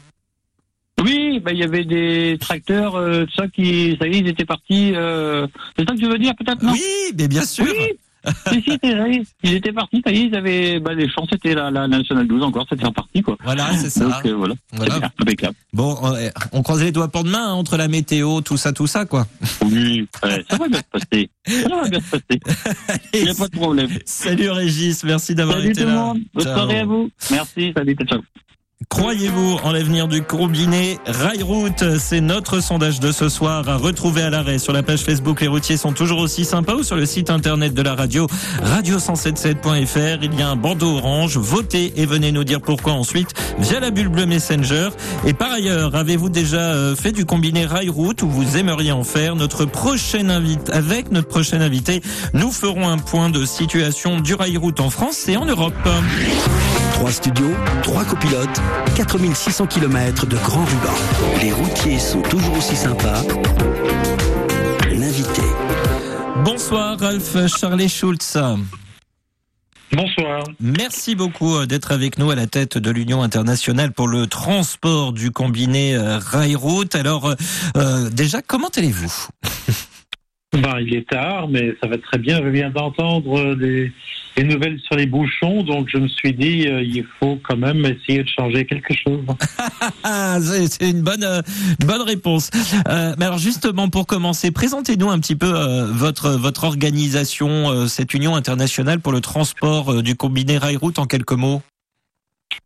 Oui, 1.04 1.40
bah, 1.40 1.52
il 1.52 1.58
y 1.58 1.64
avait 1.64 1.84
des 1.84 2.38
tracteurs, 2.40 2.96
euh, 2.96 3.26
tout 3.26 3.34
ça 3.42 3.48
qui, 3.48 3.98
ça 4.00 4.06
y 4.08 4.12
est, 4.12 4.20
ils 4.20 4.28
étaient 4.28 4.46
partis. 4.46 4.92
Euh... 4.94 5.48
C'est 5.76 5.88
ça 5.90 5.96
que 5.96 6.00
tu 6.00 6.06
veux 6.08 6.20
dire, 6.20 6.34
peut-être, 6.38 6.62
non? 6.62 6.74
Oui, 6.74 6.84
mais 7.18 7.28
bien 7.28 7.44
sûr. 7.44 7.66
Oui, 7.68 7.98
si, 8.52 8.62
si. 8.62 8.80
Ils 9.44 9.54
étaient 9.56 9.72
partis, 9.74 10.02
ça 10.06 10.12
y 10.12 10.18
est, 10.18 10.26
ils 10.28 10.36
avaient, 10.36 10.80
bah, 10.80 10.94
les 10.94 11.10
champs, 11.10 11.26
c'était 11.30 11.54
la, 11.56 11.72
la 11.72 11.88
Nationale 11.88 12.28
12 12.28 12.44
encore, 12.44 12.66
c'était 12.70 12.86
reparti, 12.86 13.22
quoi. 13.22 13.38
Voilà, 13.44 13.76
c'est 13.78 13.90
ça. 13.90 14.06
Donc, 14.06 14.26
euh, 14.26 14.34
voilà. 14.36 14.54
Voilà. 14.74 14.94
C'est 14.94 15.00
bien, 15.00 15.12
impeccable. 15.20 15.56
Bon, 15.74 15.98
on, 16.02 16.14
on 16.52 16.64
croise 16.64 16.84
les 16.84 16.92
doigts 16.92 17.08
pour 17.08 17.24
demain 17.24 17.50
hein, 17.50 17.54
entre 17.54 17.78
la 17.78 17.88
météo, 17.88 18.42
tout 18.42 18.58
ça, 18.58 18.74
tout 18.74 18.88
ça, 18.88 19.06
quoi. 19.06 19.26
Oui, 19.64 20.08
ouais, 20.24 20.44
ça 20.50 20.58
va 20.58 20.68
bien 20.68 20.80
se 20.80 21.00
passer. 21.00 21.30
Ça 21.48 21.70
va 21.76 21.90
bien 21.90 22.00
se 22.00 22.10
passer. 22.18 22.40
Il 23.14 23.24
n'y 23.24 23.30
a 23.30 23.34
pas 23.36 23.48
de 23.48 23.58
problème. 23.58 23.90
Salut 24.06 24.50
Régis, 24.52 25.04
merci 25.04 25.36
d'avoir 25.36 25.58
Salut 25.58 25.72
été 25.72 25.82
tout 25.82 25.88
le 25.88 25.94
là. 25.94 26.00
monde. 26.00 26.20
Bonne 26.34 26.44
soirée 26.44 26.80
à 26.80 26.86
vous. 26.86 27.10
Merci. 27.32 27.74
Salut, 27.76 27.96
ciao. 28.06 28.22
Croyez-vous 28.90 29.60
en 29.64 29.72
l'avenir 29.72 30.08
du 30.08 30.22
combiné 30.22 30.98
Rail 31.06 31.44
Route 31.44 31.98
C'est 32.00 32.20
notre 32.20 32.62
sondage 32.62 33.00
de 33.00 33.12
ce 33.12 33.30
soir 33.30 33.68
à 33.70 33.78
retrouver 33.78 34.24
à 34.24 34.30
l'arrêt 34.30 34.58
sur 34.58 34.74
la 34.74 34.84
page 34.84 35.02
Facebook. 35.02 35.42
Les 35.42 35.48
routiers 35.48 35.78
sont 35.78 35.94
toujours 35.94 36.20
aussi 36.20 36.46
sympas 36.46 36.74
ou 36.74 36.84
sur 36.84 36.96
le 36.96 37.06
site 37.06 37.30
internet 37.30 37.74
de 37.74 37.82
la 37.82 37.96
radio 37.96 38.28
radio177.fr. 38.64 40.20
Il 40.24 40.38
y 40.38 40.42
a 40.42 40.50
un 40.50 40.56
bandeau 40.56 40.98
orange. 40.98 41.38
Votez 41.38 41.94
et 41.96 42.06
venez 42.06 42.32
nous 42.32 42.44
dire 42.44 42.60
pourquoi 42.60 42.94
ensuite 42.94 43.34
via 43.60 43.80
la 43.80 43.92
bulle 43.92 44.10
bleue 44.10 44.26
Messenger. 44.26 44.90
Et 45.26 45.34
par 45.34 45.52
ailleurs, 45.52 45.96
avez-vous 45.96 46.30
déjà 46.30 46.58
euh, 46.58 46.96
fait 46.96 47.12
du 47.12 47.26
combiné 47.26 47.66
Rail 47.66 47.90
Route 47.90 48.24
ou 48.24 48.30
vous 48.30 48.58
aimeriez 48.58 48.92
en 48.92 49.04
faire? 49.04 49.36
Notre 49.36 49.66
prochaine 49.66 50.32
invité, 50.32 50.72
avec 50.74 51.12
notre 51.12 51.28
prochain 51.28 51.62
invité, 51.62 52.02
nous 52.34 52.52
ferons 52.52 52.88
un 52.88 52.98
point 52.98 53.30
de 53.30 53.46
situation 53.46 54.20
du 54.20 54.34
Rail 54.34 54.58
Route 54.58 54.80
en 54.80 54.90
France 54.90 55.28
et 55.30 55.38
en 55.38 55.46
Europe. 55.46 55.74
Trois 56.94 57.12
studios, 57.12 57.56
trois 57.82 58.04
copilotes, 58.04 58.62
4600 58.96 59.68
km 59.68 60.26
de 60.26 60.36
grand 60.38 60.66
ruban. 60.66 60.94
Les 61.42 61.52
routiers 61.52 62.00
sont 62.00 62.22
toujours 62.22 62.58
aussi 62.58 62.76
sympas. 62.76 63.22
L'invité. 64.90 65.42
Bonsoir 66.44 67.00
Ralph 67.00 67.38
Charlie 67.48 67.90
Schulz. 67.90 68.38
Bonsoir. 69.94 70.44
Merci 70.62 71.16
beaucoup 71.16 71.56
euh, 71.56 71.66
d'être 71.66 71.92
avec 71.92 72.18
nous 72.18 72.32
à 72.32 72.36
la 72.36 72.48
tête 72.48 72.78
de 72.78 72.92
l'Union 72.92 73.22
internationale 73.22 73.92
pour 73.92 74.08
le 74.08 74.26
transport 74.26 75.12
du 75.12 75.32
combiné 75.32 75.96
euh, 75.96 76.18
rail-route. 76.18 76.96
Alors 76.96 77.26
euh, 77.26 77.36
euh, 77.76 78.10
déjà, 78.10 78.42
comment 78.42 78.70
allez-vous? 78.76 79.28
Ben, 80.54 80.82
il 80.82 80.94
est 80.94 81.08
tard, 81.08 81.48
mais 81.48 81.74
ça 81.82 81.88
va 81.88 81.98
très 81.98 82.18
bien. 82.18 82.42
Je 82.44 82.50
viens 82.50 82.70
d'entendre 82.70 83.56
des, 83.56 83.90
des 84.36 84.44
nouvelles 84.44 84.80
sur 84.82 84.96
les 84.96 85.06
bouchons, 85.06 85.64
donc 85.64 85.90
je 85.90 85.98
me 85.98 86.08
suis 86.08 86.34
dit, 86.34 86.68
euh, 86.68 86.84
il 86.84 87.06
faut 87.20 87.40
quand 87.44 87.58
même 87.58 87.86
essayer 87.86 88.24
de 88.24 88.30
changer 88.30 88.66
quelque 88.66 88.94
chose. 88.94 89.22
C'est 90.70 90.90
une 90.90 91.02
bonne, 91.02 91.24
euh, 91.24 91.42
bonne 91.86 92.02
réponse. 92.02 92.50
Euh, 92.88 93.14
mais 93.18 93.26
alors 93.26 93.38
justement, 93.38 93.90
pour 93.90 94.08
commencer, 94.08 94.52
présentez-nous 94.52 95.10
un 95.10 95.20
petit 95.20 95.36
peu 95.36 95.52
votre 95.92 96.32
votre 96.32 96.64
organisation, 96.64 97.88
cette 97.88 98.14
Union 98.14 98.36
internationale 98.36 99.00
pour 99.00 99.12
le 99.12 99.22
transport 99.22 100.02
du 100.02 100.16
combiné 100.16 100.58
rail-route 100.58 101.00
en 101.00 101.06
quelques 101.06 101.34
mots. 101.34 101.62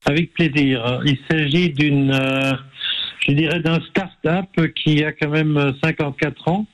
Avec 0.05 0.33
plaisir. 0.33 1.01
Il 1.05 1.17
s'agit 1.29 1.69
d'une, 1.69 2.11
je 3.27 3.33
dirais, 3.33 3.59
d'un 3.59 3.79
start-up 3.89 4.45
qui 4.75 5.03
a 5.03 5.11
quand 5.11 5.29
même 5.29 5.57
euh, 5.57 5.71
54 5.83 6.47
ans. 6.47 6.65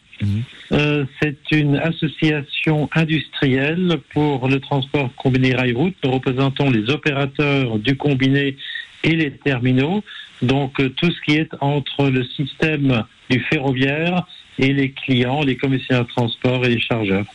Euh, 0.72 1.06
c'est 1.22 1.52
une 1.52 1.78
association 1.78 2.90
industrielle 2.94 3.98
pour 4.14 4.48
le 4.48 4.60
transport 4.60 5.14
combiné 5.16 5.56
rail-route. 5.56 5.96
Nous 6.04 6.12
représentons 6.12 6.70
les 6.70 6.90
opérateurs 6.90 7.80
du 7.80 7.98
combiné 7.98 8.58
et 9.04 9.16
les 9.16 9.32
terminaux. 9.32 10.04
Donc 10.42 10.80
euh, 10.80 10.90
tout 10.90 11.12
ce 11.12 11.22
qui 11.22 11.38
est 11.38 11.50
entre 11.60 12.10
le 12.10 12.24
système 12.24 13.04
du 13.30 13.40
ferroviaire 13.52 14.26
et 14.62 14.74
les 14.74 14.92
clients, 14.92 15.42
les 15.42 15.58
commissaires 15.58 16.04
de 16.06 16.10
transport 16.10 16.64
et 16.66 16.70
les 16.70 16.80
chargeurs. 16.80 17.26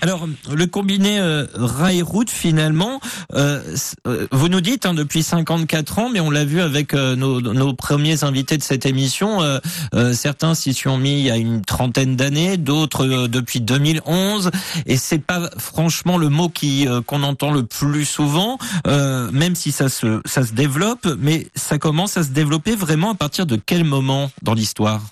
Alors, 0.00 0.26
le 0.52 0.66
combiné 0.66 1.20
euh, 1.20 1.46
rail-route, 1.54 2.28
finalement, 2.28 3.00
euh, 3.34 3.62
euh, 4.08 4.26
vous 4.32 4.48
nous 4.48 4.60
dites 4.60 4.84
hein, 4.84 4.94
depuis 4.94 5.22
54 5.22 6.00
ans, 6.00 6.10
mais 6.12 6.18
on 6.18 6.28
l'a 6.28 6.44
vu 6.44 6.60
avec 6.60 6.92
euh, 6.92 7.14
nos, 7.14 7.40
nos 7.40 7.72
premiers 7.72 8.24
invités 8.24 8.58
de 8.58 8.64
cette 8.64 8.84
émission, 8.84 9.42
euh, 9.42 9.60
euh, 9.94 10.12
certains 10.12 10.56
s'y 10.56 10.74
sont 10.74 10.98
mis 10.98 11.20
il 11.20 11.26
y 11.26 11.30
a 11.30 11.36
une 11.36 11.62
trentaine 11.62 12.16
d'années, 12.16 12.56
d'autres 12.56 13.28
depuis 13.28 13.60
2011, 13.60 14.50
et 14.86 14.96
c'est 14.96 15.24
pas 15.24 15.50
franchement 15.56 16.18
le 16.18 16.28
mot 16.28 16.48
qui 16.48 16.88
qu'on 17.06 17.22
entend 17.22 17.52
le 17.52 17.62
plus 17.62 18.04
souvent, 18.04 18.58
même 18.86 19.54
si 19.54 19.70
ça 19.70 19.88
se 19.88 20.20
ça 20.24 20.44
se 20.44 20.52
développe, 20.52 21.06
mais 21.18 21.46
ça 21.54 21.78
commence 21.78 22.16
à 22.16 22.24
se 22.24 22.30
développer 22.30 22.74
vraiment 22.74 23.12
à 23.12 23.14
partir 23.14 23.46
de 23.46 23.56
quel 23.56 23.84
moment 23.84 24.30
dans 24.42 24.54
l'histoire? 24.54 25.02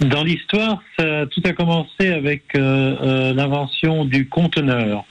Dans 0.00 0.22
l'histoire, 0.22 0.80
tout 0.96 1.42
a 1.44 1.52
commencé 1.52 2.08
avec 2.08 2.54
euh, 2.54 2.96
euh, 3.02 3.34
l'invention 3.34 4.04
du 4.04 4.28
conteneur. 4.28 5.04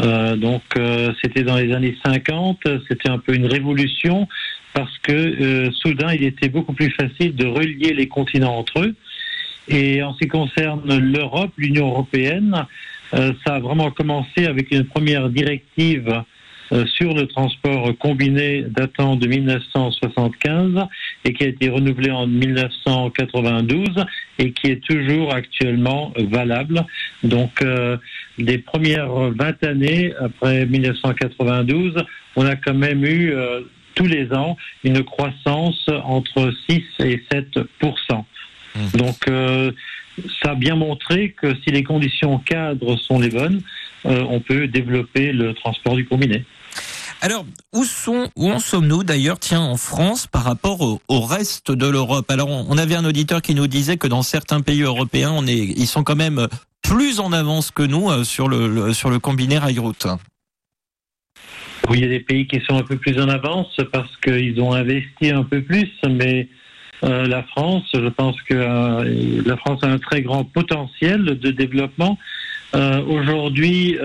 Euh, 0.00 0.36
donc, 0.36 0.62
euh, 0.76 1.12
c'était 1.20 1.42
dans 1.42 1.56
les 1.56 1.74
années 1.74 1.96
50. 2.04 2.60
C'était 2.88 3.08
un 3.08 3.18
peu 3.18 3.34
une 3.34 3.46
révolution 3.46 4.28
parce 4.74 4.96
que 4.98 5.12
euh, 5.12 5.70
soudain, 5.72 6.14
il 6.14 6.22
était 6.22 6.48
beaucoup 6.48 6.72
plus 6.72 6.90
facile 6.90 7.34
de 7.34 7.46
relier 7.46 7.94
les 7.94 8.06
continents 8.06 8.56
entre 8.56 8.80
eux. 8.82 8.94
Et 9.66 10.04
en 10.04 10.14
ce 10.14 10.20
qui 10.20 10.28
concerne 10.28 10.98
l'Europe, 10.98 11.50
l'Union 11.56 11.88
européenne, 11.88 12.64
euh, 13.14 13.32
ça 13.44 13.56
a 13.56 13.58
vraiment 13.58 13.90
commencé 13.90 14.46
avec 14.46 14.70
une 14.70 14.84
première 14.84 15.30
directive 15.30 16.22
sur 16.84 17.14
le 17.14 17.26
transport 17.26 17.96
combiné 17.96 18.62
datant 18.68 19.16
de 19.16 19.26
1975 19.26 20.86
et 21.28 21.34
qui 21.34 21.44
a 21.44 21.48
été 21.48 21.68
renouvelée 21.68 22.10
en 22.10 22.26
1992 22.26 24.06
et 24.38 24.52
qui 24.52 24.68
est 24.68 24.82
toujours 24.82 25.34
actuellement 25.34 26.14
valable. 26.16 26.86
Donc, 27.22 27.60
euh, 27.60 27.98
les 28.38 28.56
premières 28.56 29.12
20 29.12 29.62
années 29.64 30.14
après 30.18 30.64
1992, 30.64 31.96
on 32.36 32.46
a 32.46 32.56
quand 32.56 32.72
même 32.72 33.04
eu 33.04 33.32
euh, 33.32 33.60
tous 33.94 34.06
les 34.06 34.32
ans 34.32 34.56
une 34.84 35.04
croissance 35.04 35.90
entre 36.04 36.50
6 36.70 36.82
et 37.00 37.22
7% 37.30 38.24
Donc, 38.94 39.28
euh, 39.28 39.72
ça 40.42 40.52
a 40.52 40.54
bien 40.54 40.76
montré 40.76 41.32
que 41.38 41.54
si 41.62 41.70
les 41.70 41.82
conditions 41.82 42.38
cadres 42.38 42.96
sont 42.96 43.20
les 43.20 43.28
bonnes, 43.28 43.60
on 44.04 44.40
peut 44.40 44.66
développer 44.66 45.32
le 45.32 45.52
transport 45.54 45.94
du 45.94 46.06
combiné. 46.06 46.44
Alors, 47.20 47.44
où 47.72 47.82
en 48.50 48.58
sommes-nous 48.60 49.02
d'ailleurs, 49.02 49.40
tiens, 49.40 49.60
en 49.60 49.76
France 49.76 50.28
par 50.28 50.44
rapport 50.44 51.00
au, 51.08 51.20
reste 51.20 51.72
de 51.72 51.86
l'Europe? 51.86 52.30
Alors, 52.30 52.48
on, 52.48 52.78
avait 52.78 52.94
un 52.94 53.04
auditeur 53.04 53.42
qui 53.42 53.56
nous 53.56 53.66
disait 53.66 53.96
que 53.96 54.06
dans 54.06 54.22
certains 54.22 54.60
pays 54.60 54.82
européens, 54.82 55.34
ils 55.46 55.86
sont 55.88 56.04
quand 56.04 56.14
même 56.14 56.46
plus 56.82 57.18
en 57.18 57.32
avance 57.32 57.72
que 57.72 57.82
nous 57.82 58.08
euh, 58.08 58.22
sur 58.22 58.48
le, 58.48 58.92
sur 58.92 59.10
le 59.10 59.18
combiné 59.18 59.58
rail-route. 59.58 60.06
Oui, 61.88 61.98
il 61.98 62.02
y 62.02 62.04
a 62.04 62.08
des 62.08 62.20
pays 62.20 62.46
qui 62.46 62.60
sont 62.60 62.76
un 62.76 62.82
peu 62.82 62.96
plus 62.96 63.20
en 63.20 63.28
avance 63.28 63.76
parce 63.92 64.16
qu'ils 64.18 64.60
ont 64.60 64.72
investi 64.72 65.30
un 65.30 65.42
peu 65.42 65.60
plus, 65.62 65.90
mais 66.08 66.48
euh, 67.02 67.26
la 67.26 67.42
France, 67.42 67.84
je 67.92 68.08
pense 68.08 68.40
que 68.42 68.54
euh, 68.54 69.42
la 69.44 69.56
France 69.56 69.80
a 69.82 69.88
un 69.88 69.98
très 69.98 70.22
grand 70.22 70.44
potentiel 70.44 71.24
de 71.24 71.50
développement. 71.50 72.16
Aujourd'hui, 72.74 73.96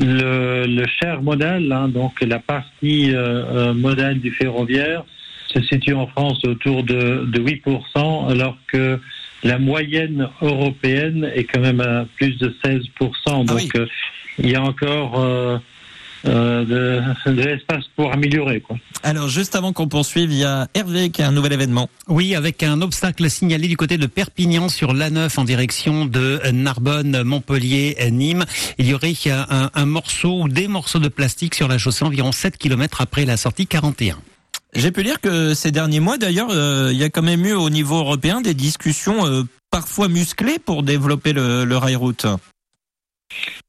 le, 0.00 0.66
le 0.66 0.86
cher 0.86 1.22
modal, 1.22 1.70
hein, 1.72 1.88
donc 1.88 2.20
la 2.20 2.38
partie 2.38 3.14
euh, 3.14 3.44
euh, 3.70 3.74
modale 3.74 4.20
du 4.20 4.30
ferroviaire, 4.30 5.04
se 5.46 5.62
situe 5.62 5.94
en 5.94 6.06
France 6.06 6.44
autour 6.44 6.82
de, 6.82 7.26
de 7.26 7.40
8%, 7.40 8.30
alors 8.30 8.56
que 8.66 8.98
la 9.44 9.58
moyenne 9.58 10.28
européenne 10.42 11.30
est 11.34 11.44
quand 11.44 11.60
même 11.60 11.80
à 11.80 12.06
plus 12.16 12.36
de 12.38 12.54
16%. 12.64 13.44
Donc, 13.46 13.76
euh, 13.76 13.86
il 14.38 14.50
y 14.50 14.56
a 14.56 14.62
encore 14.62 15.60
euh, 16.26 16.64
de, 16.64 17.30
de 17.30 17.42
l'espace 17.42 17.84
pour 17.96 18.12
améliorer. 18.12 18.60
Quoi. 18.60 18.76
Alors, 19.02 19.28
juste 19.28 19.56
avant 19.56 19.72
qu'on 19.72 19.88
poursuive, 19.88 20.32
il 20.32 20.38
y 20.38 20.44
a 20.44 20.68
Hervé 20.74 21.10
qui 21.10 21.22
a 21.22 21.28
un 21.28 21.32
nouvel 21.32 21.52
événement. 21.52 21.88
Oui, 22.08 22.34
avec 22.34 22.62
un 22.62 22.80
obstacle 22.80 23.28
signalé 23.30 23.68
du 23.68 23.76
côté 23.76 23.98
de 23.98 24.06
Perpignan 24.06 24.68
sur 24.68 24.92
l'A9 24.94 25.38
en 25.38 25.44
direction 25.44 26.06
de 26.06 26.40
Narbonne, 26.52 27.22
Montpellier, 27.22 27.96
Nîmes. 28.10 28.44
Il 28.78 28.86
y 28.86 28.94
aurait 28.94 29.14
un, 29.26 29.70
un 29.74 29.86
morceau 29.86 30.42
ou 30.42 30.48
des 30.48 30.68
morceaux 30.68 30.98
de 30.98 31.08
plastique 31.08 31.54
sur 31.54 31.68
la 31.68 31.78
chaussée 31.78 32.04
environ 32.04 32.32
7 32.32 32.58
km 32.58 33.00
après 33.00 33.24
la 33.24 33.36
sortie 33.36 33.66
41. 33.66 34.18
J'ai 34.74 34.90
pu 34.90 35.02
lire 35.02 35.20
que 35.20 35.54
ces 35.54 35.70
derniers 35.70 36.00
mois, 36.00 36.18
d'ailleurs, 36.18 36.48
euh, 36.50 36.90
il 36.92 36.98
y 36.98 37.04
a 37.04 37.10
quand 37.10 37.22
même 37.22 37.44
eu 37.46 37.52
au 37.52 37.70
niveau 37.70 37.96
européen 37.96 38.40
des 38.40 38.54
discussions 38.54 39.24
euh, 39.26 39.42
parfois 39.70 40.08
musclées 40.08 40.58
pour 40.58 40.82
développer 40.82 41.32
le, 41.32 41.64
le 41.64 41.76
rail-route. 41.76 42.26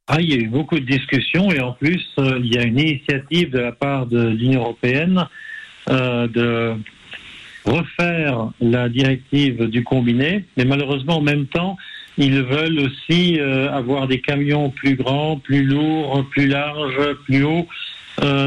Ah, 0.07 0.21
il 0.21 0.29
y 0.29 0.33
a 0.33 0.37
eu 0.37 0.47
beaucoup 0.47 0.79
de 0.79 0.85
discussions 0.85 1.49
et 1.51 1.59
en 1.59 1.73
plus, 1.73 2.07
euh, 2.19 2.39
il 2.43 2.53
y 2.53 2.59
a 2.59 2.63
une 2.63 2.79
initiative 2.79 3.49
de 3.49 3.57
la 3.57 3.71
part 3.71 4.05
de 4.05 4.27
l'Union 4.27 4.61
européenne 4.61 5.25
euh, 5.89 6.27
de 6.27 6.75
refaire 7.65 8.51
la 8.61 8.87
directive 8.87 9.63
du 9.65 9.83
combiné, 9.83 10.45
mais 10.57 10.65
malheureusement, 10.65 11.17
en 11.17 11.21
même 11.21 11.47
temps, 11.47 11.75
ils 12.19 12.43
veulent 12.43 12.79
aussi 12.81 13.39
euh, 13.39 13.71
avoir 13.71 14.07
des 14.07 14.21
camions 14.21 14.69
plus 14.69 14.95
grands, 14.95 15.37
plus 15.39 15.63
lourds, 15.63 16.23
plus 16.29 16.47
larges, 16.47 17.15
plus 17.25 17.43
hauts. 17.43 17.67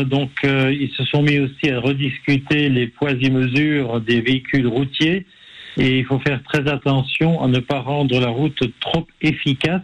Donc, 0.06 0.30
ils 0.44 0.90
se 0.96 1.04
sont 1.04 1.22
mis 1.22 1.40
aussi 1.40 1.68
à 1.70 1.78
rediscuter 1.78 2.70
les 2.70 2.86
poids 2.86 3.10
et 3.10 3.28
mesures 3.28 4.00
des 4.00 4.22
véhicules 4.22 4.66
routiers. 4.66 5.26
Et 5.76 5.98
il 5.98 6.06
faut 6.06 6.18
faire 6.20 6.42
très 6.42 6.66
attention 6.68 7.42
à 7.42 7.48
ne 7.48 7.58
pas 7.58 7.80
rendre 7.80 8.18
la 8.18 8.28
route 8.28 8.62
trop 8.80 9.06
efficace 9.20 9.82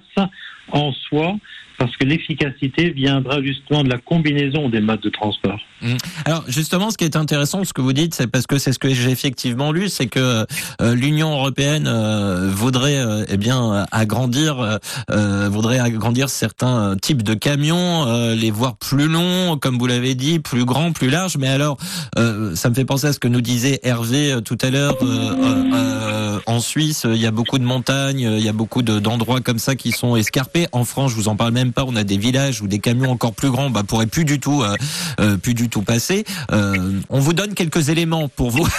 en 0.72 0.92
soi, 0.92 1.38
parce 1.78 1.96
que 1.96 2.04
l'efficacité 2.04 2.90
viendra 2.90 3.42
justement 3.42 3.82
de 3.82 3.88
la 3.88 3.98
combinaison 3.98 4.68
des 4.68 4.80
modes 4.80 5.00
de 5.00 5.10
transport. 5.10 5.58
Mm. 5.82 5.96
Alors 6.24 6.44
justement, 6.48 6.90
ce 6.90 6.96
qui 6.96 7.04
est 7.04 7.16
intéressant, 7.16 7.64
ce 7.64 7.72
que 7.72 7.82
vous 7.82 7.92
dites, 7.92 8.14
c'est 8.14 8.26
parce 8.26 8.46
que 8.46 8.58
c'est 8.58 8.72
ce 8.72 8.78
que 8.78 8.92
j'ai 8.92 9.10
effectivement 9.10 9.72
lu, 9.72 9.88
c'est 9.88 10.06
que 10.06 10.46
euh, 10.80 10.94
l'Union 10.94 11.32
européenne 11.32 11.86
euh, 11.86 12.50
voudrait, 12.52 12.98
euh, 12.98 13.24
eh 13.28 13.36
bien, 13.36 13.86
agrandir, 13.90 14.78
voudrait 15.08 15.78
agrandir 15.78 16.28
certains 16.28 16.96
types 17.00 17.22
de 17.22 17.34
camions, 17.34 18.32
les 18.34 18.50
voir 18.50 18.76
plus 18.76 19.08
longs, 19.08 19.56
comme 19.58 19.78
vous 19.78 19.86
l'avez 19.86 20.14
dit, 20.14 20.38
plus 20.38 20.64
grands, 20.64 20.92
plus 20.92 21.10
larges. 21.10 21.36
Mais 21.36 21.48
alors, 21.48 21.76
ça 22.16 22.70
me 22.70 22.74
fait 22.74 22.84
penser 22.84 23.08
à 23.08 23.12
ce 23.12 23.18
que 23.18 23.28
nous 23.28 23.40
disait 23.40 23.80
Hervé 23.82 24.36
tout 24.44 24.58
à 24.62 24.70
l'heure. 24.70 24.96
en 26.46 26.60
Suisse, 26.60 27.06
il 27.08 27.20
y 27.20 27.26
a 27.26 27.30
beaucoup 27.30 27.58
de 27.58 27.64
montagnes, 27.64 28.20
il 28.38 28.44
y 28.44 28.48
a 28.48 28.52
beaucoup 28.52 28.82
de- 28.82 28.98
d'endroits 28.98 29.40
comme 29.40 29.58
ça 29.58 29.76
qui 29.76 29.92
sont 29.92 30.16
escarpés. 30.16 30.66
En 30.72 30.84
France, 30.84 31.10
je 31.10 31.16
vous 31.16 31.28
en 31.28 31.36
parle 31.36 31.52
même 31.52 31.63
pas. 31.72 31.84
On 31.86 31.96
a 31.96 32.04
des 32.04 32.18
villages 32.18 32.60
où 32.62 32.66
des 32.66 32.78
camions 32.78 33.10
encore 33.10 33.34
plus 33.34 33.50
grands, 33.50 33.70
bah, 33.70 33.82
pourraient 33.82 34.06
plus 34.06 34.24
du 34.24 34.40
tout, 34.40 34.62
euh, 34.62 34.76
euh, 35.20 35.36
plus 35.36 35.54
du 35.54 35.68
tout 35.68 35.82
passer. 35.82 36.24
Euh, 36.52 37.00
on 37.10 37.20
vous 37.20 37.32
donne 37.32 37.54
quelques 37.54 37.88
éléments 37.88 38.28
pour 38.28 38.50
vous. 38.50 38.68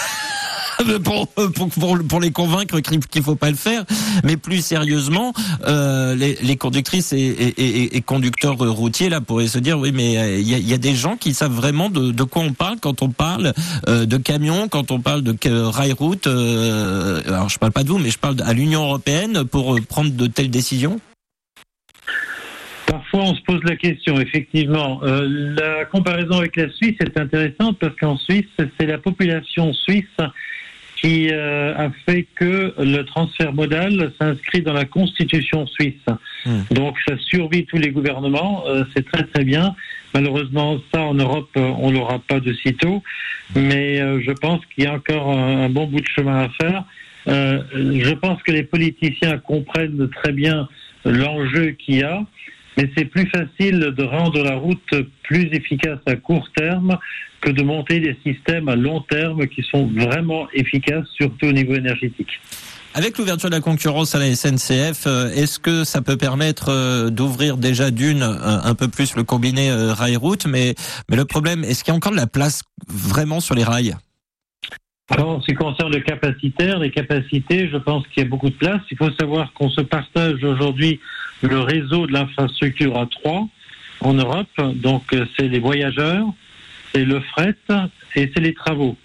Pour, 1.03 1.27
pour, 1.29 1.69
pour, 2.09 2.19
les 2.19 2.31
convaincre 2.31 2.79
qu'il 2.81 3.23
faut 3.23 3.35
pas 3.35 3.49
le 3.49 3.55
faire, 3.55 3.85
mais 4.23 4.35
plus 4.35 4.63
sérieusement, 4.63 5.33
euh, 5.65 6.15
les, 6.15 6.37
les 6.41 6.57
conductrices 6.57 7.13
et, 7.13 7.17
et, 7.17 7.95
et, 7.95 8.01
conducteurs 8.01 8.57
routiers 8.57 9.07
là 9.07 9.21
pourraient 9.21 9.47
se 9.47 9.57
dire 9.57 9.79
oui, 9.79 9.91
mais 9.93 10.17
euh, 10.17 10.37
il 10.37 10.47
y, 10.47 10.53
a, 10.53 10.57
y 10.57 10.73
a 10.73 10.77
des 10.77 10.93
gens 10.93 11.15
qui 11.15 11.33
savent 11.33 11.53
vraiment 11.53 11.89
de, 11.89 12.11
de 12.11 12.23
quoi 12.23 12.43
on 12.43 12.53
parle 12.53 12.77
quand 12.81 13.01
on 13.01 13.09
parle 13.09 13.53
euh, 13.87 14.05
de 14.05 14.17
camions, 14.17 14.67
quand 14.67 14.91
on 14.91 14.99
parle 14.99 15.21
de 15.21 15.35
euh, 15.45 15.69
rail-route. 15.69 16.27
Euh, 16.27 17.21
alors 17.25 17.47
je 17.49 17.57
parle 17.57 17.71
pas 17.71 17.83
de 17.83 17.89
vous, 17.89 17.99
mais 17.99 18.09
je 18.09 18.19
parle 18.19 18.35
à 18.43 18.53
l'Union 18.53 18.83
européenne 18.83 19.45
pour 19.45 19.79
prendre 19.87 20.11
de 20.11 20.27
telles 20.27 20.51
décisions. 20.51 20.99
Parfois, 22.87 23.21
on 23.23 23.35
se 23.35 23.41
pose 23.41 23.63
la 23.63 23.75
question, 23.75 24.19
effectivement. 24.19 25.01
Euh, 25.03 25.53
la 25.57 25.85
comparaison 25.85 26.39
avec 26.39 26.55
la 26.55 26.69
Suisse 26.69 26.95
est 26.99 27.17
intéressante 27.17 27.79
parce 27.79 27.95
qu'en 27.95 28.17
Suisse, 28.17 28.45
c'est 28.79 28.85
la 28.85 28.97
population 28.97 29.73
suisse 29.73 30.05
qui 30.95 31.29
euh, 31.29 31.75
a 31.75 31.91
fait 32.05 32.25
que 32.35 32.73
le 32.77 33.03
transfert 33.03 33.53
modal 33.53 34.13
s'inscrit 34.19 34.61
dans 34.61 34.73
la 34.73 34.85
constitution 34.85 35.67
suisse. 35.67 36.05
Donc, 36.71 36.95
ça 37.07 37.15
survit 37.17 37.65
tous 37.65 37.77
les 37.77 37.89
gouvernements. 37.89 38.63
euh, 38.67 38.83
c'est 38.95 39.05
très, 39.11 39.23
très 39.23 39.43
bien. 39.43 39.75
Malheureusement, 40.13 40.79
ça, 40.93 41.01
en 41.01 41.13
Europe, 41.15 41.49
on 41.55 41.91
l'aura 41.91 42.19
pas 42.19 42.39
de 42.39 42.53
sitôt. 42.53 43.03
Mais 43.55 43.99
euh, 43.99 44.21
je 44.21 44.31
pense 44.31 44.61
qu'il 44.67 44.85
y 44.85 44.87
a 44.87 44.93
encore 44.93 45.31
un, 45.31 45.65
un 45.65 45.69
bon 45.69 45.87
bout 45.87 46.01
de 46.01 46.07
chemin 46.07 46.43
à 46.43 46.49
faire. 46.49 46.85
Euh, 47.27 47.61
je 47.73 48.13
pense 48.13 48.41
que 48.43 48.51
les 48.51 48.63
politiciens 48.63 49.37
comprennent 49.39 50.09
très 50.09 50.31
bien 50.31 50.69
l'enjeu 51.03 51.71
qu'il 51.71 51.95
y 51.97 52.03
a. 52.03 52.23
Mais 52.77 52.89
c'est 52.97 53.05
plus 53.05 53.27
facile 53.27 53.79
de 53.79 54.03
rendre 54.03 54.43
la 54.43 54.55
route 54.55 54.93
plus 55.23 55.49
efficace 55.53 55.99
à 56.05 56.15
court 56.15 56.49
terme 56.55 56.97
que 57.41 57.51
de 57.51 57.63
monter 57.63 57.99
des 57.99 58.17
systèmes 58.25 58.67
à 58.69 58.75
long 58.75 59.01
terme 59.01 59.47
qui 59.47 59.63
sont 59.63 59.87
vraiment 59.87 60.47
efficaces, 60.53 61.07
surtout 61.15 61.47
au 61.47 61.51
niveau 61.51 61.75
énergétique. 61.75 62.39
Avec 62.97 63.17
l'ouverture 63.17 63.49
de 63.49 63.55
la 63.55 63.61
concurrence 63.61 64.15
à 64.15 64.19
la 64.19 64.33
SNCF, 64.33 65.05
euh, 65.05 65.29
est-ce 65.33 65.59
que 65.59 65.83
ça 65.83 66.01
peut 66.01 66.15
permettre 66.15 66.69
euh, 66.69 67.09
d'ouvrir 67.09 67.57
déjà 67.57 67.91
d'une 67.91 68.23
euh, 68.23 68.61
un 68.63 68.73
peu 68.73 68.87
plus 68.87 69.17
le 69.17 69.23
combiné 69.23 69.69
rail-route 69.69 70.45
mais 70.45 70.75
le 71.09 71.25
problème, 71.25 71.65
est-ce 71.65 71.83
qu'il 71.83 71.91
y 71.91 71.93
a 71.93 71.97
encore 71.97 72.13
de 72.13 72.17
la 72.17 72.25
place 72.25 72.61
vraiment 72.87 73.41
sur 73.41 73.53
les 73.53 73.65
rails? 73.65 73.97
Alors, 75.09 75.29
en 75.29 75.41
ce 75.41 75.45
qui 75.45 75.53
concerne 75.53 75.93
le 75.93 75.99
capacitaire, 75.99 76.79
les 76.79 76.89
capacités, 76.89 77.69
je 77.69 77.77
pense 77.77 78.07
qu'il 78.07 78.23
y 78.23 78.25
a 78.25 78.29
beaucoup 78.29 78.49
de 78.49 78.55
place. 78.55 78.81
Il 78.89 78.97
faut 78.97 79.11
savoir 79.11 79.53
qu'on 79.53 79.69
se 79.69 79.81
partage 79.81 80.43
aujourd'hui 80.43 80.99
le 81.41 81.59
réseau 81.59 82.07
de 82.07 82.13
l'infrastructure 82.13 82.97
à 82.97 83.05
trois 83.05 83.47
en 84.01 84.13
Europe. 84.13 84.49
Donc, 84.57 85.13
euh, 85.13 85.25
c'est 85.37 85.47
les 85.47 85.59
voyageurs, 85.59 86.25
c'est 86.91 87.05
le 87.05 87.19
fret 87.19 87.55
et 88.15 88.31
c'est 88.33 88.41
les 88.41 88.53
travaux. 88.53 88.97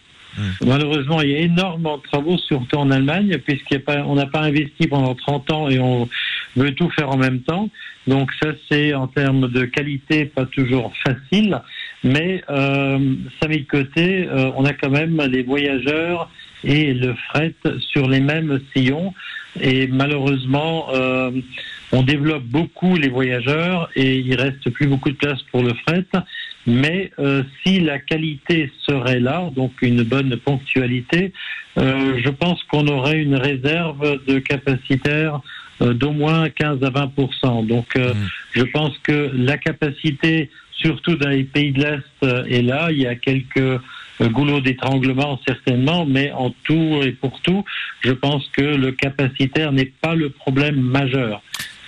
Malheureusement, 0.65 1.21
il 1.23 1.31
y 1.31 1.35
a 1.35 1.39
énormément 1.41 1.99
de 1.99 2.03
travaux, 2.03 2.39
surtout 2.39 2.77
en 2.77 2.91
Allemagne, 2.91 3.37
puisqu'on 3.39 4.15
n'a 4.15 4.27
pas 4.27 4.41
investi 4.41 4.87
pendant 4.87 5.15
30 5.15 5.51
ans 5.53 5.69
et 5.69 5.79
on 5.81 6.09
veut 6.57 6.73
tout 6.75 6.89
faire 6.91 7.11
en 7.11 7.17
même 7.17 7.41
temps. 7.41 7.69
Donc 8.07 8.31
ça, 8.41 8.51
c'est 8.71 8.95
en 8.95 9.07
termes 9.07 9.49
de 9.49 9.65
qualité 9.65 10.25
pas 10.25 10.47
toujours 10.47 10.93
facile, 11.05 11.61
mais 12.03 12.43
euh, 12.49 12.99
ça 13.41 13.49
met 13.49 13.59
de 13.59 13.67
côté, 13.67 14.27
euh, 14.27 14.51
on 14.57 14.65
a 14.65 14.73
quand 14.73 14.91
même 14.91 15.21
les 15.31 15.43
voyageurs 15.43 16.31
et 16.65 16.93
le 16.93 17.15
fret 17.29 17.55
sur 17.93 18.09
les 18.09 18.21
mêmes 18.21 18.61
sillons. 18.75 19.15
Et 19.61 19.87
malheureusement, 19.89 20.89
euh, 20.95 21.31
on 21.93 22.03
développe 22.03 22.45
beaucoup 22.45 22.97
les 22.97 23.09
voyageurs 23.09 23.91
et 23.97 24.19
il 24.19 24.35
reste 24.35 24.71
plus 24.71 24.87
beaucoup 24.87 25.11
de 25.11 25.17
place 25.17 25.43
pour 25.51 25.63
le 25.63 25.75
fret. 25.87 26.07
Mais 26.67 27.11
euh, 27.19 27.43
si 27.63 27.81
la 27.81 27.99
qualité 27.99 28.71
serait 28.87 29.21
là, 29.21 29.51
donc 29.55 29.73
une 29.83 30.03
bonne 30.03 30.37
ponctualité, 30.37 31.33
euh, 31.79 32.21
je 32.23 32.29
pense 32.29 32.63
qu'on 32.65 32.87
aurait 32.87 33.21
une 33.21 33.35
réserve 33.35 34.25
de 34.27 34.39
capacitaire 34.39 35.41
euh, 35.83 35.95
d'au 35.95 36.13
moins 36.13 36.51
15 36.51 36.83
à 36.83 36.91
20% 36.91 37.67
Donc 37.67 37.97
euh, 37.97 38.13
je 38.53 38.63
pense 38.65 38.97
que 38.99 39.31
la 39.35 39.57
capacité, 39.57 40.51
surtout 40.81 41.17
dans 41.17 41.29
les 41.29 41.45
pays 41.45 41.73
de 41.73 41.81
l'Est, 41.81 42.03
euh, 42.25 42.45
est 42.45 42.63
là. 42.63 42.89
Il 42.91 42.99
y 42.99 43.07
a 43.07 43.15
quelques 43.15 43.57
euh, 43.59 43.81
goulots 44.21 44.61
d'étranglement 44.61 45.39
certainement, 45.47 46.07
mais 46.07 46.33
en 46.33 46.51
tout 46.65 47.01
et 47.03 47.13
pour 47.13 47.41
tout, 47.43 47.65
je 48.01 48.13
pense 48.13 48.49
que 48.49 48.63
le 48.63 48.93
capacitaire 48.93 49.73
n'est 49.73 49.93
pas 50.01 50.15
le 50.15 50.31
problème 50.31 50.81
majeur. 50.81 51.43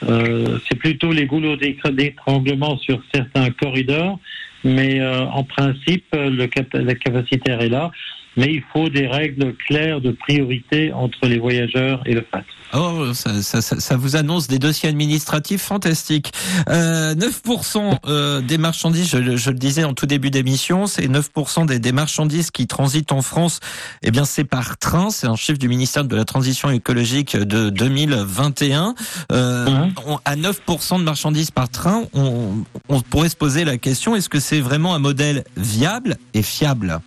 Euh, 0.09 0.59
c'est 0.69 0.78
plutôt 0.78 1.12
les 1.12 1.27
goulots 1.27 1.56
d'étranglement 1.56 2.77
sur 2.78 3.02
certains 3.14 3.51
corridors, 3.51 4.19
mais 4.64 5.05
en 5.05 5.43
principe, 5.43 6.06
le 6.12 6.47
capacitaire 6.47 7.60
est 7.60 7.69
là. 7.69 7.90
Mais 8.36 8.46
il 8.54 8.62
faut 8.72 8.88
des 8.88 9.06
règles 9.06 9.54
claires 9.66 10.00
de 10.00 10.10
priorité 10.12 10.92
entre 10.92 11.26
les 11.26 11.38
voyageurs 11.38 12.02
et 12.06 12.14
le 12.14 12.24
fret. 12.30 12.44
Oh, 12.74 13.12
ça, 13.12 13.42
ça, 13.42 13.60
ça, 13.60 13.96
vous 13.98 14.16
annonce 14.16 14.48
des 14.48 14.59
dossiers 14.59 14.88
administratifs 14.88 15.60
fantastiques. 15.60 16.32
Euh, 16.70 17.14
9% 17.14 17.98
euh, 18.06 18.40
des 18.40 18.56
marchandises, 18.56 19.10
je, 19.10 19.18
le- 19.18 19.36
je 19.36 19.50
le 19.50 19.59
disais 19.59 19.84
en 19.84 19.92
tout 19.92 20.06
début 20.06 20.30
d'émission, 20.30 20.86
c'est 20.86 21.06
9% 21.06 21.66
des, 21.66 21.78
des 21.78 21.92
marchandises 21.92 22.50
qui 22.50 22.66
transitent 22.66 23.12
en 23.12 23.20
France. 23.20 23.60
Eh 24.02 24.10
bien, 24.10 24.24
c'est 24.24 24.44
par 24.44 24.78
train. 24.78 25.10
C'est 25.10 25.26
un 25.26 25.36
chiffre 25.36 25.59
du 25.59 25.68
ministère 25.68 26.06
de 26.06 26.16
la 26.16 26.24
Transition 26.24 26.70
écologique 26.70 27.36
de 27.36 27.68
2021. 27.68 28.94
Euh, 29.32 29.66
on- 30.06 30.18
à 30.24 30.36
9% 30.36 30.98
de 30.98 31.04
marchandises 31.04 31.50
par 31.50 31.68
train, 31.68 32.04
on, 32.14 32.54
on 32.88 33.00
pourrait 33.02 33.28
se 33.28 33.36
poser 33.36 33.64
la 33.66 33.76
question 33.76 34.16
est-ce 34.16 34.30
que 34.30 34.40
c'est 34.40 34.60
vraiment 34.60 34.94
un 34.94 34.98
modèle 34.98 35.44
viable 35.59 36.16
et 36.32 36.42
fiable? 36.42 37.00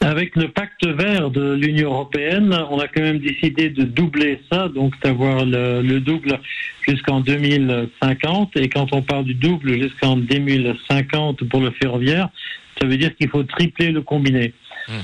Avec 0.00 0.36
le 0.36 0.48
pacte 0.48 0.86
vert 0.86 1.30
de 1.30 1.54
l'Union 1.54 1.90
européenne, 1.90 2.56
on 2.70 2.78
a 2.78 2.86
quand 2.86 3.02
même 3.02 3.18
décidé 3.18 3.68
de 3.68 3.82
doubler 3.82 4.40
ça, 4.50 4.68
donc 4.68 4.94
d'avoir 5.02 5.44
le, 5.44 5.82
le 5.82 6.00
double 6.00 6.38
jusqu'en 6.86 7.20
2050. 7.20 8.56
Et 8.56 8.68
quand 8.68 8.92
on 8.92 9.02
parle 9.02 9.24
du 9.24 9.34
double 9.34 9.82
jusqu'en 9.82 10.16
2050 10.16 11.44
pour 11.48 11.60
le 11.60 11.72
ferroviaire, 11.72 12.28
ça 12.80 12.86
veut 12.86 12.96
dire 12.96 13.14
qu'il 13.16 13.28
faut 13.28 13.42
tripler 13.42 13.90
le 13.90 14.02
combiné. 14.02 14.52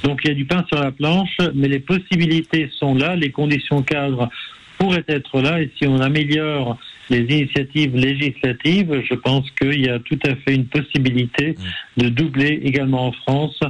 Donc 0.03 0.21
il 0.25 0.29
y 0.29 0.31
a 0.31 0.35
du 0.35 0.47
pain 0.47 0.65
sur 0.69 0.81
la 0.81 0.93
planche, 0.93 1.37
mais 1.55 1.69
les 1.69 1.81
possibilités 1.81 2.71
sont 2.79 2.95
là, 2.95 3.17
les 3.17 3.31
conditions 3.31 3.83
cadres 3.83 4.31
pourraient 4.79 5.05
être 5.09 5.41
là, 5.41 5.61
et 5.61 5.71
si 5.77 5.87
on 5.87 6.01
améliore 6.01 6.79
les 7.11 7.21
initiatives 7.21 7.95
législatives, 7.95 9.03
je 9.09 9.15
pense 9.15 9.51
qu'il 9.51 9.85
y 9.85 9.89
a 9.89 9.99
tout 9.99 10.19
à 10.25 10.35
fait 10.37 10.55
une 10.55 10.67
possibilité 10.67 11.55
de 11.97 12.09
doubler 12.09 12.61
également 12.65 13.09
en 13.09 13.13
France 13.13 13.61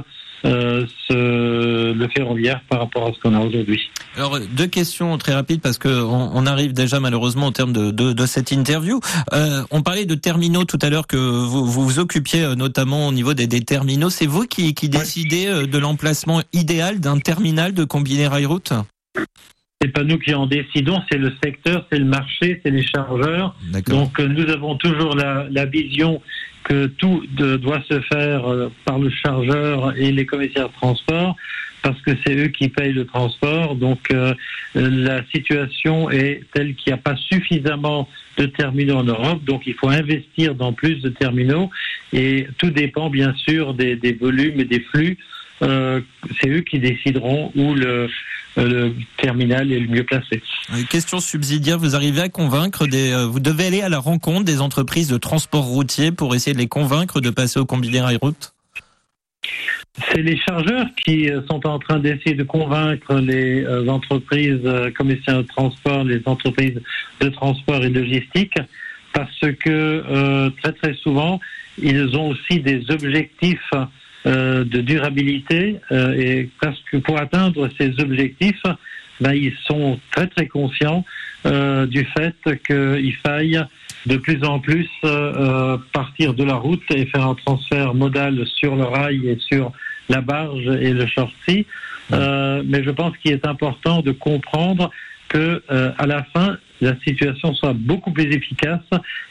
euh, 0.43 0.85
ce, 1.07 1.93
le 1.93 2.07
ferroviaire 2.09 2.61
par 2.69 2.79
rapport 2.79 3.07
à 3.07 3.13
ce 3.13 3.19
qu'on 3.19 3.33
a 3.33 3.39
aujourd'hui. 3.39 3.81
Alors 4.17 4.39
deux 4.39 4.67
questions 4.67 5.17
très 5.17 5.33
rapides 5.33 5.61
parce 5.61 5.77
que 5.77 5.87
on, 5.87 6.31
on 6.33 6.45
arrive 6.45 6.73
déjà 6.73 6.99
malheureusement 6.99 7.47
au 7.47 7.51
terme 7.51 7.73
de, 7.73 7.91
de, 7.91 8.13
de 8.13 8.25
cette 8.25 8.51
interview. 8.51 8.99
Euh, 9.33 9.63
on 9.71 9.81
parlait 9.81 10.05
de 10.05 10.15
terminaux 10.15 10.65
tout 10.65 10.79
à 10.81 10.89
l'heure 10.89 11.07
que 11.07 11.17
vous 11.17 11.65
vous, 11.65 11.83
vous 11.83 11.99
occupiez 11.99 12.43
euh, 12.43 12.55
notamment 12.55 13.07
au 13.07 13.11
niveau 13.11 13.33
des, 13.33 13.47
des 13.47 13.61
terminaux. 13.61 14.09
C'est 14.09 14.27
vous 14.27 14.45
qui, 14.45 14.73
qui 14.73 14.89
décidez 14.89 15.67
de 15.67 15.77
l'emplacement 15.77 16.41
idéal 16.53 16.99
d'un 16.99 17.19
terminal 17.19 17.73
de 17.73 17.83
combiné 17.83 18.27
rail-route? 18.27 18.73
C'est 19.81 19.89
pas 19.91 20.03
nous 20.03 20.17
qui 20.17 20.33
en 20.33 20.47
décidons, 20.47 21.01
c'est 21.11 21.17
le 21.17 21.33
secteur, 21.43 21.85
c'est 21.91 21.99
le 21.99 22.05
marché, 22.05 22.61
c'est 22.63 22.71
les 22.71 22.83
chargeurs. 22.83 23.55
Donc 23.87 24.19
nous 24.19 24.49
avons 24.49 24.77
toujours 24.77 25.15
la, 25.15 25.47
la 25.51 25.65
vision 25.65 26.21
que 26.65 26.87
tout 26.87 27.23
doit 27.37 27.81
se 27.89 28.01
faire 28.01 28.51
euh, 28.51 28.71
par 28.83 28.99
le 28.99 29.09
chargeur 29.09 29.95
et 29.95 30.11
les 30.11 30.25
commissaires 30.25 30.67
de 30.69 30.73
transport 30.73 31.35
parce 31.83 32.01
que 32.01 32.11
c'est 32.25 32.35
eux 32.35 32.47
qui 32.47 32.67
payent 32.69 32.93
le 32.93 33.05
transport. 33.05 33.75
Donc 33.75 33.99
euh, 34.11 34.33
la 34.73 35.23
situation 35.27 36.09
est 36.09 36.41
telle 36.51 36.73
qu'il 36.73 36.91
n'y 36.91 36.99
a 36.99 37.01
pas 37.01 37.15
suffisamment 37.15 38.09
de 38.37 38.47
terminaux 38.47 38.97
en 38.97 39.03
Europe, 39.03 39.43
donc 39.45 39.67
il 39.67 39.75
faut 39.75 39.89
investir 39.89 40.55
dans 40.55 40.73
plus 40.73 40.95
de 41.01 41.09
terminaux 41.09 41.69
et 42.11 42.47
tout 42.57 42.71
dépend 42.71 43.09
bien 43.09 43.33
sûr 43.35 43.75
des, 43.75 43.95
des 43.95 44.13
volumes 44.13 44.59
et 44.59 44.65
des 44.65 44.79
flux. 44.79 45.17
Euh, 45.61 46.01
c'est 46.41 46.49
eux 46.49 46.61
qui 46.61 46.79
décideront 46.79 47.51
où 47.55 47.75
le 47.75 48.09
le 48.57 48.93
terminal 49.17 49.71
est 49.71 49.79
le 49.79 49.87
mieux 49.87 50.03
placé. 50.03 50.41
Euh, 50.73 50.83
Question 50.89 51.19
subsidiaire, 51.19 51.77
vous 51.77 51.95
arrivez 51.95 52.21
à 52.21 52.29
convaincre 52.29 52.87
des, 52.87 53.11
euh, 53.11 53.25
vous 53.25 53.39
devez 53.39 53.67
aller 53.67 53.81
à 53.81 53.89
la 53.89 53.99
rencontre 53.99 54.45
des 54.45 54.61
entreprises 54.61 55.09
de 55.09 55.17
transport 55.17 55.65
routier 55.65 56.11
pour 56.11 56.35
essayer 56.35 56.53
de 56.53 56.59
les 56.59 56.67
convaincre 56.67 57.21
de 57.21 57.29
passer 57.29 57.59
au 57.59 57.65
combiné 57.65 58.01
rail-route 58.01 58.53
C'est 60.11 60.21
les 60.21 60.37
chargeurs 60.37 60.87
qui 61.03 61.29
euh, 61.29 61.41
sont 61.49 61.65
en 61.67 61.79
train 61.79 61.99
d'essayer 61.99 62.35
de 62.35 62.43
convaincre 62.43 63.15
les 63.15 63.63
euh, 63.63 63.87
entreprises 63.87 64.61
euh, 64.65 64.91
commissaires 64.91 65.37
de 65.43 65.47
transport, 65.47 66.03
les 66.03 66.21
entreprises 66.25 66.79
de 67.19 67.29
transport 67.29 67.83
et 67.83 67.89
de 67.89 67.99
logistique, 67.99 68.57
parce 69.13 69.39
que 69.59 69.69
euh, 69.69 70.49
très 70.61 70.73
très 70.73 70.93
souvent, 70.95 71.39
ils 71.81 72.15
ont 72.15 72.29
aussi 72.29 72.59
des 72.59 72.89
objectifs 72.89 73.71
euh, 74.25 74.63
de 74.63 74.81
durabilité 74.81 75.79
euh, 75.91 76.13
et 76.13 76.49
parce 76.61 76.79
que 76.91 76.97
pour 76.97 77.19
atteindre 77.19 77.69
ces 77.79 77.99
objectifs, 77.99 78.63
ben, 79.21 79.33
ils 79.33 79.53
sont 79.65 79.99
très 80.11 80.27
très 80.27 80.47
conscients 80.47 81.05
euh, 81.45 81.85
du 81.85 82.05
fait 82.05 82.35
qu'il 82.65 83.15
faille 83.25 83.63
de 84.05 84.17
plus 84.17 84.43
en 84.43 84.59
plus 84.59 84.89
euh, 85.03 85.07
euh, 85.07 85.77
partir 85.93 86.33
de 86.33 86.43
la 86.43 86.55
route 86.55 86.83
et 86.93 87.05
faire 87.05 87.27
un 87.27 87.35
transfert 87.35 87.93
modal 87.93 88.45
sur 88.47 88.75
le 88.75 88.83
rail 88.83 89.27
et 89.27 89.37
sur 89.39 89.71
la 90.09 90.21
barge 90.21 90.67
et 90.67 90.93
le. 90.93 91.05
Euh, 92.13 92.61
mais 92.65 92.83
je 92.83 92.91
pense 92.91 93.17
qu'il 93.17 93.31
est 93.31 93.47
important 93.47 94.01
de 94.01 94.11
comprendre 94.11 94.91
que 95.27 95.63
à 95.97 96.05
la 96.05 96.23
fin, 96.23 96.57
la 96.81 96.95
situation 97.05 97.53
soit 97.55 97.73
beaucoup 97.73 98.11
plus 98.11 98.31
efficace 98.31 98.83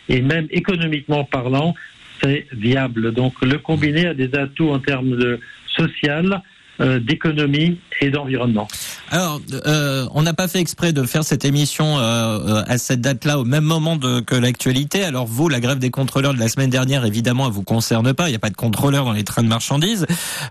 et 0.08 0.20
même 0.22 0.48
économiquement 0.50 1.24
parlant, 1.24 1.74
c'est 2.22 2.46
viable. 2.52 3.12
Donc 3.12 3.34
le 3.42 3.58
combiné 3.58 4.06
a 4.06 4.14
des 4.14 4.34
atouts 4.34 4.70
en 4.70 4.78
termes 4.78 5.16
de 5.16 5.40
social, 5.76 6.42
euh, 6.80 7.00
d'économie 7.00 7.78
et 8.00 8.10
d'environnement. 8.10 8.68
Alors, 9.10 9.40
euh, 9.66 10.06
on 10.12 10.22
n'a 10.22 10.34
pas 10.34 10.48
fait 10.48 10.58
exprès 10.58 10.92
de 10.92 11.04
faire 11.04 11.24
cette 11.24 11.44
émission 11.44 11.98
euh, 11.98 12.02
euh, 12.02 12.64
à 12.66 12.78
cette 12.78 13.00
date-là 13.00 13.38
au 13.38 13.44
même 13.44 13.64
moment 13.64 13.96
de, 13.96 14.20
que 14.20 14.34
l'actualité. 14.34 15.04
Alors 15.04 15.26
vous, 15.26 15.48
la 15.48 15.60
grève 15.60 15.78
des 15.78 15.90
contrôleurs 15.90 16.34
de 16.34 16.40
la 16.40 16.48
semaine 16.48 16.70
dernière, 16.70 17.04
évidemment, 17.04 17.46
elle 17.46 17.52
vous 17.52 17.62
concerne 17.62 18.12
pas. 18.12 18.28
Il 18.28 18.32
n'y 18.32 18.36
a 18.36 18.40
pas 18.40 18.50
de 18.50 18.56
contrôleurs 18.56 19.04
dans 19.04 19.12
les 19.12 19.24
trains 19.24 19.42
de 19.42 19.48
marchandises. 19.48 20.06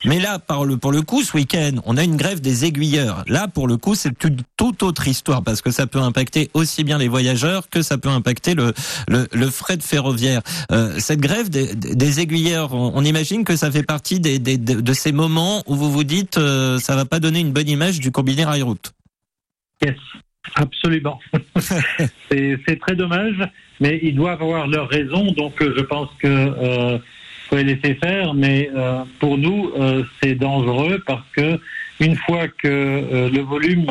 Mais 0.06 0.20
là, 0.20 0.40
par 0.40 0.64
le, 0.66 0.78
pour 0.78 0.92
le 0.92 1.02
coup, 1.02 1.24
ce 1.24 1.36
week-end, 1.36 1.72
on 1.86 1.98
a 1.98 2.04
une 2.04 2.16
grève 2.16 2.40
des 2.40 2.64
aiguilleurs. 2.66 3.26
Là, 3.28 3.48
pour 3.48 3.68
le 3.68 3.78
coup, 3.78 3.96
c'est 3.96 4.24
une 4.24 4.38
toute 4.56 4.84
autre 4.84 5.08
histoire 5.08 5.44
parce 5.44 5.62
que 5.62 5.72
ça 5.72 5.88
peut 5.88 6.00
impacter 6.00 6.50
aussi 6.54 6.84
bien 6.84 6.98
les 6.98 7.08
voyageurs 7.08 7.70
que 7.70 7.82
ça 7.82 7.98
peut 7.98 8.10
impacter 8.10 8.54
le, 8.54 8.74
le, 9.08 9.28
le 9.32 9.50
fret 9.50 9.80
ferroviaire. 9.82 10.42
Euh, 10.72 10.96
cette 11.00 11.20
grève 11.20 11.50
des, 11.50 11.76
des 11.76 12.20
aiguilleurs, 12.20 12.74
on, 12.74 13.04
imagine 13.04 13.44
que 13.44 13.58
ça 13.58 13.70
fait 13.70 13.84
partie 13.84 14.22
des, 14.22 14.40
des, 14.40 14.58
de, 14.58 14.80
de 14.80 14.94
ces 14.94 15.12
moments 15.12 15.64
où 15.68 15.76
vous 15.76 15.92
vous 15.92 16.06
dites 16.06 16.13
euh, 16.38 16.78
ça 16.78 16.96
va 16.96 17.06
pas 17.06 17.20
donner 17.20 17.40
une 17.40 17.52
bonne 17.52 17.70
image 17.70 18.00
du 18.00 18.12
combiné 18.12 18.44
rail-route. 18.46 18.94
Yes, 19.82 19.96
absolument. 20.56 21.20
c'est 22.30 22.80
très 22.80 22.96
dommage, 22.96 23.38
mais 23.80 24.00
ils 24.02 24.16
doivent 24.16 24.42
avoir 24.42 24.68
leur 24.68 24.90
raison, 24.90 25.32
donc 25.32 25.62
euh, 25.62 25.74
je 25.78 25.82
pense 25.82 26.10
que 26.20 26.28
euh, 26.28 26.98
faut 27.50 27.58
les 27.58 27.64
laisser 27.64 27.96
faire. 27.96 28.34
Mais 28.34 28.70
euh, 28.76 29.04
pour 29.20 29.38
nous, 29.38 29.72
euh, 29.78 30.04
c'est 30.22 30.36
dangereux 30.36 31.02
parce 31.06 31.26
que 31.36 31.60
une 32.00 32.16
fois 32.16 32.48
que 32.48 33.30
le 33.32 33.42
volume 33.42 33.86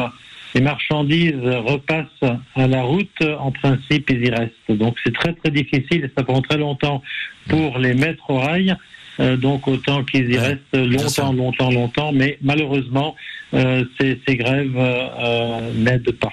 des 0.55 0.61
marchandises 0.61 1.41
repasse 1.41 2.33
à 2.57 2.67
la 2.67 2.83
route, 2.83 3.23
en 3.39 3.53
principe, 3.53 4.11
ils 4.11 4.27
y 4.27 4.31
restent. 4.31 4.71
Donc 4.71 4.97
c'est 5.03 5.15
très 5.15 5.33
très 5.33 5.51
difficile 5.51 6.05
et 6.05 6.11
ça 6.15 6.25
prend 6.25 6.43
très 6.43 6.59
longtemps 6.59 7.01
pour 7.49 7.79
les 7.79 7.95
mettre 7.95 8.29
au 8.29 8.39
rail. 8.39 8.77
Euh, 9.21 9.37
donc 9.37 9.69
autant 9.69 10.05
qu'ils 10.05 10.31
y 10.31 10.39
restent 10.39 10.75
longtemps, 10.75 11.33
longtemps, 11.33 11.71
longtemps. 11.71 12.13
Mais 12.13 12.39
malheureusement, 12.43 13.15
euh, 13.55 13.85
ces, 14.01 14.21
ces 14.27 14.37
grèves 14.37 14.75
euh, 14.77 15.73
n'aident 15.75 16.13
pas. 16.13 16.33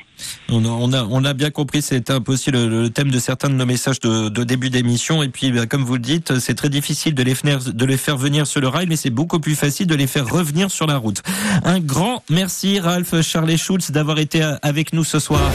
On 0.50 0.64
a, 0.64 0.70
on 0.70 0.94
a, 0.94 1.04
on 1.04 1.26
a 1.26 1.34
bien 1.34 1.50
compris, 1.50 1.82
c'était 1.82 2.14
un 2.14 2.22
peu 2.22 2.34
aussi 2.34 2.52
le, 2.52 2.68
le 2.68 2.90
thème 2.90 3.12
de 3.12 3.20
certains 3.20 3.50
de 3.50 3.56
nos 3.56 3.66
messages 3.66 4.00
de, 4.00 4.30
de 4.30 4.44
début 4.44 4.70
d'émission. 4.70 5.24
Et 5.24 5.30
puis, 5.30 5.52
bah, 5.52 5.66
comme 5.66 5.84
vous 5.84 5.96
le 5.96 6.00
dites, 6.00 6.40
c'est 6.40 6.56
très 6.56 6.70
difficile 6.70 7.14
de 7.14 7.24
les, 7.24 7.36
faire, 7.36 7.60
de 7.60 7.86
les 7.86 7.98
faire 7.98 8.18
venir 8.18 8.48
sur 8.48 8.62
le 8.62 8.68
rail, 8.70 8.86
mais 8.88 8.96
c'est 8.96 9.10
beaucoup 9.10 9.40
plus 9.40 9.56
facile 9.56 9.88
de 9.88 9.96
les 9.96 10.08
faire 10.08 10.28
revenir 10.28 10.72
sur 10.72 10.88
la 10.88 10.98
route. 10.98 11.22
Un 11.64 11.80
grand 11.80 12.24
merci, 12.30 12.80
Ralph 12.80 13.22
Charles 13.22 13.58
Schulz, 13.58 13.92
d'avoir 13.92 14.20
été 14.20 14.42
avec 14.62 14.94
nous 14.94 15.04
ce 15.04 15.20
soir. 15.20 15.52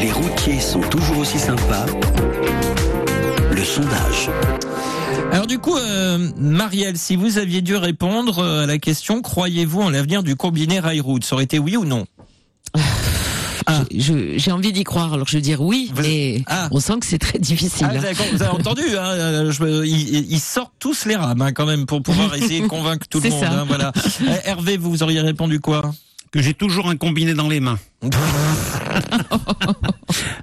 Les 0.00 0.10
routiers 0.10 0.60
sont 0.60 0.80
toujours 0.80 1.18
aussi 1.18 1.38
sympas. 1.38 1.86
Le 3.52 3.64
sondage. 3.64 4.28
Alors 5.32 5.46
du 5.46 5.58
coup, 5.58 5.76
euh, 5.76 6.30
Marielle, 6.36 6.96
si 6.98 7.16
vous 7.16 7.38
aviez 7.38 7.62
dû 7.62 7.76
répondre 7.76 8.38
euh, 8.40 8.64
à 8.64 8.66
la 8.66 8.78
question, 8.78 9.22
croyez-vous 9.22 9.80
en 9.82 9.90
l'avenir 9.90 10.22
du 10.22 10.36
combiné 10.36 10.78
rail-route 10.80 11.24
Ça 11.24 11.34
aurait 11.34 11.44
été 11.44 11.58
oui 11.58 11.76
ou 11.76 11.84
non? 11.84 12.06
Ah. 13.64 13.84
J'ai 13.92 14.50
envie 14.50 14.72
d'y 14.72 14.82
croire, 14.82 15.12
alors 15.12 15.28
je 15.28 15.36
veux 15.36 15.40
dire 15.40 15.60
oui, 15.62 15.92
Vous- 15.94 16.02
mais 16.02 16.42
Ah. 16.48 16.66
on 16.72 16.80
sent 16.80 16.94
que 16.98 17.06
c'est 17.06 17.18
très 17.20 17.38
difficile. 17.38 17.86
Ah, 17.88 17.96
vous 18.32 18.42
avez 18.42 18.50
entendu, 18.52 18.82
hein, 18.98 19.04
euh, 19.04 19.52
je 19.52 19.84
ils, 19.86 20.32
ils 20.32 20.40
sortent 20.40 20.72
tous 20.80 21.04
les 21.06 21.14
rames 21.14 21.40
hein, 21.40 21.52
quand 21.52 21.64
même 21.64 21.86
pour 21.86 22.02
pouvoir 22.02 22.34
essayer 22.34 22.60
de 22.62 22.66
convaincre 22.66 23.06
tout 23.08 23.20
le 23.20 23.30
monde. 23.30 23.44
hein, 23.44 23.64
voilà. 23.68 23.92
Euh, 24.22 24.36
Hervé, 24.46 24.76
vous 24.76 25.04
auriez 25.04 25.20
répondu 25.20 25.60
quoi? 25.60 25.94
Que 26.32 26.42
j'ai 26.42 26.54
toujours 26.54 26.88
un 26.90 26.96
combiné 26.96 27.34
dans 27.34 27.48
les 27.48 27.60
mains. 27.60 27.78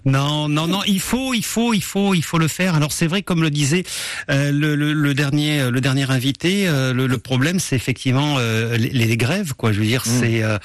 Non, 0.05 0.49
non, 0.49 0.67
non. 0.67 0.81
Il 0.87 0.99
faut, 0.99 1.33
il 1.33 1.43
faut, 1.43 1.73
il 1.73 1.83
faut, 1.83 2.13
il 2.15 2.23
faut 2.23 2.37
le 2.37 2.47
faire. 2.47 2.75
Alors 2.75 2.91
c'est 2.91 3.05
vrai, 3.07 3.21
comme 3.21 3.41
le 3.43 3.49
disait 3.51 3.83
euh, 4.31 4.51
le, 4.51 4.75
le, 4.75 4.93
le 4.93 5.13
dernier, 5.13 5.69
le 5.69 5.81
dernier 5.81 6.09
invité, 6.09 6.67
euh, 6.67 6.93
le, 6.93 7.05
le 7.05 7.17
problème, 7.17 7.59
c'est 7.59 7.75
effectivement 7.75 8.37
euh, 8.39 8.77
les, 8.77 8.89
les 8.89 9.17
grèves, 9.17 9.53
quoi. 9.53 9.71
Je 9.71 9.79
veux 9.79 9.85
dire, 9.85 10.05
c'est, 10.05 10.41
euh, 10.41 10.57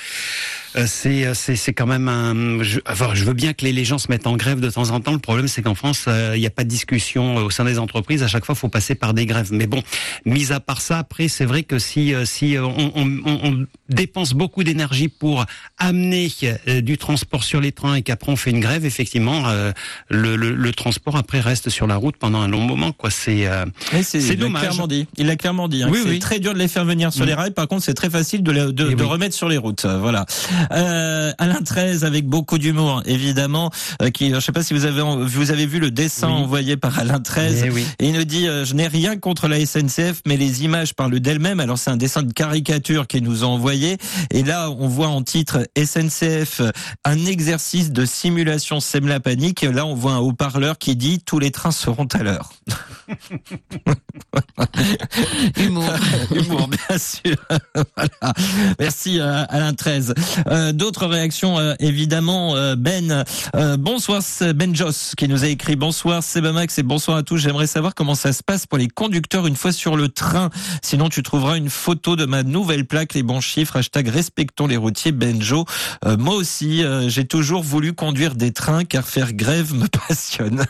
euh, 0.77 0.87
c'est, 0.89 1.25
euh, 1.25 1.35
c'est, 1.35 1.57
c'est 1.57 1.73
quand 1.73 1.87
même 1.87 2.09
un. 2.09 2.63
Je, 2.63 2.81
enfin, 2.89 3.11
je 3.15 3.25
veux 3.25 3.33
bien 3.33 3.53
que 3.53 3.65
les, 3.65 3.73
les 3.73 3.85
gens 3.85 3.99
se 3.99 4.11
mettent 4.11 4.27
en 4.27 4.37
grève 4.37 4.61
de 4.61 4.71
temps 4.71 4.91
en 4.91 5.01
temps. 5.01 5.13
Le 5.13 5.19
problème, 5.19 5.47
c'est 5.47 5.63
qu'en 5.63 5.75
France, 5.75 6.07
euh, 6.09 6.33
il 6.35 6.41
n'y 6.41 6.47
a 6.47 6.51
pas 6.51 6.65
de 6.65 6.69
discussion 6.69 7.39
euh, 7.39 7.43
au 7.43 7.51
sein 7.51 7.65
des 7.65 7.79
entreprises. 7.79 8.23
À 8.23 8.29
chaque 8.29 8.45
fois, 8.45 8.55
il 8.57 8.59
faut 8.59 8.69
passer 8.69 8.95
par 8.95 9.15
des 9.15 9.27
grèves. 9.27 9.53
Mais 9.53 9.67
bon, 9.67 9.83
mis 10.25 10.53
à 10.53 10.61
part 10.61 10.81
ça, 10.81 10.99
après, 10.99 11.29
c'est 11.29 11.45
vrai 11.45 11.63
que 11.63 11.79
si, 11.79 12.13
euh, 12.13 12.25
si 12.25 12.57
euh, 12.57 12.65
on, 12.65 12.93
on, 12.95 13.67
dépense 13.89 14.33
beaucoup 14.33 14.65
d'énergie 14.65 15.09
pour 15.09 15.45
amener 15.79 16.33
euh, 16.43 16.81
du 16.85 16.99
transport 16.99 17.43
sur 17.45 17.61
les 17.61 17.73
trains 17.73 17.95
et 17.97 18.03
qu'après 18.03 18.31
on 18.31 18.37
fait 18.37 18.51
une 18.51 18.61
grève, 18.61 18.85
effectivement, 18.85 19.49
euh, 19.49 19.73
le, 20.09 20.37
le, 20.37 20.55
le 20.55 20.73
transport 20.73 21.17
après 21.17 21.41
reste 21.41 21.71
sur 21.71 21.87
la 21.87 21.97
route 21.97 22.17
pendant 22.17 22.41
un 22.41 22.49
long 22.49 22.61
moment. 22.61 22.93
Quoi, 22.93 23.11
c'est 23.11 23.47
euh, 23.47 23.65
c'est 24.03 24.21
l'a 24.21 24.35
dommage. 24.37 24.63
clairement 24.63 24.87
dit. 24.87 25.07
Il 25.17 25.27
l'a 25.27 25.37
clairement 25.37 25.69
dit. 25.69 25.83
hein, 25.83 25.89
Oui, 25.91 25.99
c'est 26.03 26.09
oui. 26.11 26.19
très 26.19 26.39
dur 26.41 26.53
de 26.55 26.59
les 26.59 26.69
faire 26.69 26.85
venir 26.85 27.13
sur 27.13 27.25
Mm. 27.25 27.29
les 27.29 27.35
rails. 27.35 27.51
Par 27.53 27.67
contre, 27.69 27.83
c'est 27.85 27.95
très 27.95 28.11
facile 28.11 28.43
de, 28.43 28.53
les- 28.53 28.73
de, 28.73 28.89
Eh 28.91 28.95
de 28.95 29.03
oui. 29.03 29.09
remettre 29.09 29.35
sur 29.35 29.49
les 29.49 29.57
routes. 29.59 29.85
Voilà. 29.87 30.27
Euh, 30.73 31.33
Alain 31.39 31.61
13 31.63 32.05
avec 32.05 32.27
beaucoup 32.27 32.59
d'humour, 32.59 33.03
évidemment. 33.07 33.71
euh, 34.03 34.11
qui, 34.11 34.31
je 34.35 34.41
sais 34.41 34.53
pas 34.53 34.63
si 34.63 34.75
vous 34.75 34.85
avez 34.85 35.03
vous 35.03 35.51
avez 35.51 35.67
vu 35.67 35.79
le 35.81 35.91
dessin 35.91 36.29
envoyé 36.29 36.77
par 36.77 36.99
Alain 36.99 37.21
13. 37.21 37.63
eh 37.67 37.71
oui. 37.71 37.85
Et 37.99 38.09
il 38.09 38.13
nous 38.15 38.25
dit, 38.25 38.47
euh, 38.49 38.65
je 38.65 38.75
n'ai 38.75 38.87
rien 38.89 39.17
contre 39.17 39.49
la 39.49 39.59
SNCF, 39.65 40.21
mais 40.27 40.37
les 40.37 40.65
images 40.65 40.95
parlent 40.95 41.19
d'elles-mêmes. 41.21 41.61
Alors 41.61 41.79
c'est 41.79 41.91
un 41.91 41.97
dessin 41.97 42.23
de 42.23 42.33
caricature 42.33 43.07
qu'il 43.07 43.23
nous 43.25 43.43
a 43.45 43.47
envoyé. 43.47 43.97
Et 44.31 44.43
là, 44.43 44.71
on 44.71 44.89
voit 44.89 45.09
en 45.09 45.23
titre 45.23 45.67
SNCF, 45.77 46.61
un 47.05 47.27
exercice 47.27 47.93
de 47.93 48.05
simulation 48.05 48.81
sème 48.81 49.09
la 49.09 49.21
panique. 49.21 49.63
Là, 49.63 49.87
on 49.87 49.95
voit 49.95 50.13
un 50.13 50.19
haut-parleur 50.19 50.79
qui 50.79 50.97
dit, 50.97 51.21
tous 51.21 51.39
les 51.39 51.51
trains 51.51 51.73
seront 51.73 52.09
à 52.13 52.23
l'heure. 52.23 52.53
Humour. 55.59 55.91
Humour, 56.35 56.69
bien 56.69 56.99
sûr. 56.99 57.37
voilà. 57.97 58.35
Merci 58.79 59.21
euh, 59.21 59.45
Alain 59.49 59.75
13. 59.75 60.15
Euh, 60.47 60.73
D'autres 60.73 61.07
réactions, 61.07 61.59
euh, 61.59 61.75
évidemment. 61.79 62.57
Euh, 62.57 62.77
ben, 62.77 63.25
euh, 63.55 63.77
bonsoir, 63.77 64.23
c'est 64.23 64.55
Ben 64.55 64.75
Joss 64.75 65.15
qui 65.17 65.29
nous 65.29 65.45
a 65.45 65.49
écrit 65.49 65.77
bonsoir 65.77 66.23
Sebamax 66.23 66.79
et 66.79 66.83
bonsoir 66.83 67.19
à 67.19 67.23
tous. 67.23 67.39
J'aimerais 67.39 67.67
savoir 67.67 67.95
comment 67.95 68.15
ça 68.15 68.33
se 68.33 68.43
passe 68.43 68.67
pour 68.67 68.79
les 68.79 68.89
conducteurs 68.89 69.47
une 69.47 69.57
fois 69.57 69.73
sur 69.73 69.97
le 69.97 70.09
train. 70.09 70.51
Sinon, 70.83 71.09
tu 71.09 71.23
trouveras 71.23 71.57
une 71.57 71.71
photo 71.71 72.17
de 72.17 72.25
ma 72.25 72.43
nouvelle 72.43 72.87
plaque, 72.87 73.15
les 73.15 73.23
bons 73.23 73.41
chiffres. 73.41 73.77
Hashtag 73.77 74.09
respectons 74.09 74.67
les 74.67 74.77
routiers. 74.77 75.13
Benjo. 75.13 75.65
Euh, 76.05 76.17
moi 76.17 76.35
aussi, 76.35 76.85
euh, 76.85 77.09
j'ai 77.09 77.25
toujours 77.25 77.63
voulu 77.63 77.93
conduire 77.93 78.35
des 78.35 78.53
trains 78.53 78.85
car 78.85 79.05
faire 79.05 79.33
grève 79.33 79.75
me 79.75 79.87
passionne. 79.87 80.65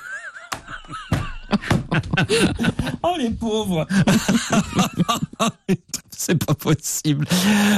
oh 3.03 3.15
les 3.19 3.31
pauvres 3.31 3.87
C'est 6.17 6.45
pas 6.45 6.55
possible. 6.55 7.27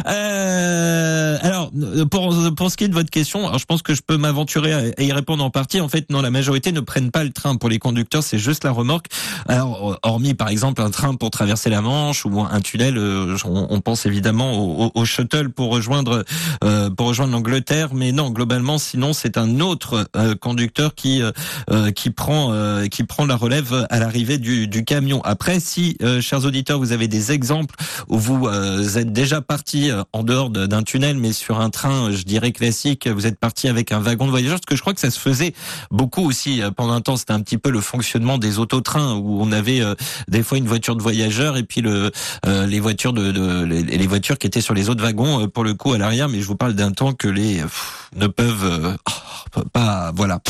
Euh, 0.06 1.38
alors, 1.40 1.70
pour, 2.10 2.34
pour 2.54 2.70
ce 2.70 2.76
qui 2.76 2.84
est 2.84 2.88
de 2.88 2.94
votre 2.94 3.10
question, 3.10 3.46
alors 3.46 3.58
je 3.58 3.64
pense 3.64 3.82
que 3.82 3.94
je 3.94 4.02
peux 4.06 4.16
m'aventurer 4.16 4.72
à, 4.72 5.02
y 5.02 5.12
répondre 5.12 5.42
en 5.42 5.50
partie. 5.50 5.80
En 5.80 5.88
fait, 5.88 6.10
non, 6.10 6.20
la 6.20 6.30
majorité 6.30 6.72
ne 6.72 6.80
prennent 6.80 7.10
pas 7.10 7.24
le 7.24 7.30
train 7.30 7.56
pour 7.56 7.68
les 7.68 7.78
conducteurs, 7.78 8.22
c'est 8.22 8.38
juste 8.38 8.64
la 8.64 8.70
remorque. 8.70 9.06
Alors, 9.48 9.98
hormis 10.02 10.34
par 10.34 10.48
exemple 10.48 10.82
un 10.82 10.90
train 10.90 11.14
pour 11.14 11.30
traverser 11.30 11.70
la 11.70 11.80
Manche 11.80 12.24
ou 12.24 12.40
un 12.40 12.60
tunnel, 12.60 12.98
euh, 12.98 13.36
on, 13.44 13.80
pense 13.80 14.06
évidemment 14.06 14.90
au, 14.94 15.04
shuttle 15.04 15.50
pour 15.50 15.70
rejoindre 15.70 16.24
euh, 16.64 16.90
rejoindre 16.98 17.32
l'Angleterre, 17.32 17.94
mais 17.94 18.12
non, 18.12 18.30
globalement, 18.30 18.78
sinon 18.78 19.12
c'est 19.12 19.38
un 19.38 19.60
autre 19.60 20.08
conducteur 20.40 20.94
qui 20.94 21.22
qui 21.94 22.10
prend 22.10 22.52
qui 22.90 23.04
prend 23.04 23.26
la 23.26 23.36
relève 23.36 23.86
à 23.90 23.98
l'arrivée 24.06 24.38
du, 24.38 24.68
du 24.68 24.84
camion. 24.84 25.20
Après, 25.24 25.58
si 25.58 25.96
euh, 26.02 26.20
chers 26.20 26.44
auditeurs, 26.44 26.78
vous 26.78 26.92
avez 26.92 27.08
des 27.08 27.32
exemples 27.32 27.74
où 28.08 28.18
vous 28.18 28.46
euh, 28.46 28.96
êtes 28.96 29.12
déjà 29.12 29.40
parti 29.40 29.90
euh, 29.90 30.02
en 30.12 30.22
dehors 30.22 30.48
de- 30.50 30.66
d'un 30.66 30.84
tunnel, 30.84 31.16
mais 31.18 31.32
sur 31.32 31.60
un 31.60 31.70
train, 31.70 32.12
je 32.12 32.22
dirais 32.22 32.52
classique, 32.52 33.08
vous 33.08 33.26
êtes 33.26 33.38
parti 33.38 33.68
avec 33.68 33.90
un 33.90 33.98
wagon 33.98 34.26
de 34.26 34.30
voyageurs, 34.30 34.58
parce 34.60 34.66
que 34.66 34.76
je 34.76 34.80
crois 34.80 34.94
que 34.94 35.00
ça 35.00 35.10
se 35.10 35.18
faisait 35.18 35.54
beaucoup 35.90 36.24
aussi 36.24 36.62
euh, 36.62 36.70
pendant 36.70 36.92
un 36.92 37.00
temps. 37.00 37.16
C'était 37.16 37.32
un 37.32 37.40
petit 37.40 37.58
peu 37.58 37.70
le 37.70 37.80
fonctionnement 37.80 38.38
des 38.38 38.58
autotrains 38.60 39.14
où 39.16 39.42
on 39.42 39.50
avait 39.50 39.80
euh, 39.80 39.94
des 40.28 40.42
fois 40.44 40.58
une 40.58 40.68
voiture 40.68 40.94
de 40.94 41.02
voyageurs 41.02 41.56
et 41.56 41.64
puis 41.64 41.80
le 41.80 42.10
les 42.46 42.78
voitures 42.80 43.12
de, 43.12 43.32
de- 43.32 43.64
les, 43.64 43.82
les 43.82 44.06
voitures 44.06 44.38
qui 44.38 44.46
étaient 44.46 44.60
sur 44.60 44.74
les 44.74 44.88
autres 44.88 45.02
wagons 45.02 45.48
pour 45.48 45.64
le 45.64 45.74
coup 45.74 45.92
à 45.92 45.98
l'arrière. 45.98 46.28
Mais 46.28 46.40
je 46.40 46.46
vous 46.46 46.54
parle 46.56 46.74
d'un 46.74 46.92
temps 46.92 47.12
que 47.12 47.26
les 47.28 47.56
pff, 47.62 48.08
ne 48.16 48.28
peuvent 48.28 48.96
oh, 49.56 49.60
pas 49.72 50.12
voilà. 50.14 50.40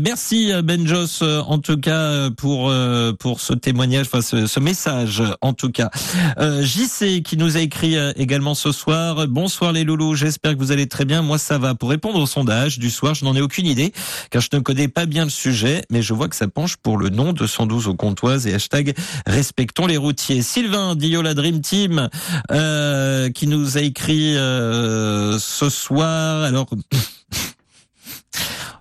Merci 0.00 0.52
Benjos 0.64 1.22
euh, 1.22 1.40
en 1.46 1.58
tout 1.58 1.76
cas 1.78 2.30
pour 2.36 2.70
euh, 2.70 3.12
pour 3.12 3.40
ce 3.40 3.52
témoignage, 3.52 4.06
ce, 4.08 4.60
message 4.60 5.22
en 5.40 5.52
tout 5.52 5.70
cas. 5.70 5.90
Euh, 6.38 6.62
JC 6.62 7.22
qui 7.22 7.36
nous 7.36 7.56
a 7.56 7.60
écrit 7.60 7.96
euh, 7.96 8.12
également 8.16 8.54
ce 8.54 8.72
soir. 8.72 9.26
Bonsoir 9.28 9.72
les 9.72 9.84
loulous, 9.84 10.14
j'espère 10.14 10.52
que 10.52 10.58
vous 10.58 10.72
allez 10.72 10.86
très 10.86 11.04
bien. 11.04 11.22
Moi 11.22 11.38
ça 11.38 11.58
va. 11.58 11.74
Pour 11.74 11.90
répondre 11.90 12.18
au 12.18 12.26
sondage 12.26 12.78
du 12.78 12.90
soir, 12.90 13.14
je 13.14 13.24
n'en 13.24 13.34
ai 13.34 13.40
aucune 13.40 13.66
idée 13.66 13.92
car 14.30 14.42
je 14.42 14.48
ne 14.52 14.60
connais 14.60 14.88
pas 14.88 15.06
bien 15.06 15.24
le 15.24 15.30
sujet, 15.30 15.84
mais 15.90 16.02
je 16.02 16.14
vois 16.14 16.28
que 16.28 16.36
ça 16.36 16.48
penche 16.48 16.76
pour 16.76 16.98
le 16.98 17.08
nom 17.08 17.32
de 17.32 17.46
112 17.46 17.88
aux 17.88 17.94
comptoises 17.94 18.46
et 18.46 18.54
hashtag 18.54 18.94
respectons 19.26 19.86
les 19.86 19.96
routiers. 19.96 20.42
Sylvain 20.42 20.94
Dio 20.94 21.22
la 21.22 21.34
Dream 21.34 21.60
Team 21.60 22.08
euh, 22.50 23.30
qui 23.30 23.46
nous 23.46 23.78
a 23.78 23.80
écrit 23.80 24.34
ce 24.34 25.68
soir. 25.70 26.42
Alors 26.42 26.66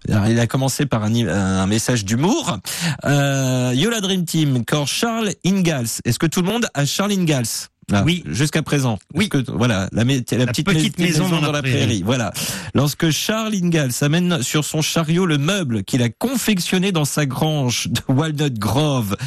alors, 0.09 0.27
il 0.27 0.39
a 0.39 0.47
commencé 0.47 0.85
par 0.85 1.03
un, 1.03 1.13
un 1.27 1.67
message 1.67 2.05
d'humour. 2.05 2.57
Euh, 3.05 3.71
Yola 3.75 4.01
Dream 4.01 4.25
Team, 4.25 4.63
quand 4.65 4.85
Charles 4.85 5.31
Ingalls. 5.45 5.87
Est-ce 6.05 6.17
que 6.19 6.25
tout 6.25 6.41
le 6.41 6.47
monde 6.51 6.67
a 6.73 6.85
Charles 6.85 7.11
Ingalls? 7.11 7.45
Là, 7.89 8.03
Oui. 8.05 8.23
Jusqu'à 8.25 8.61
présent. 8.63 8.99
Oui. 9.13 9.27
Que, 9.29 9.43
voilà, 9.51 9.89
la, 9.91 10.03
petite, 10.05 10.65
petite 10.65 10.97
mais- 10.97 11.05
maison 11.05 11.27
dans 11.29 11.51
la 11.51 11.61
prairie. 11.61 12.03
Voilà. 12.03 12.31
Lorsque 12.73 13.09
Charles 13.11 13.53
Ingalls 13.55 13.91
amène 14.01 14.41
sur 14.41 14.63
son 14.65 14.81
chariot 14.81 15.25
le 15.25 15.37
meuble 15.37 15.83
qu'il 15.83 16.01
a 16.01 16.09
confectionné 16.09 16.91
dans 16.91 17.05
sa 17.05 17.25
grange 17.25 17.87
de 17.89 18.01
Walnut 18.07 18.57
Grove 18.57 19.17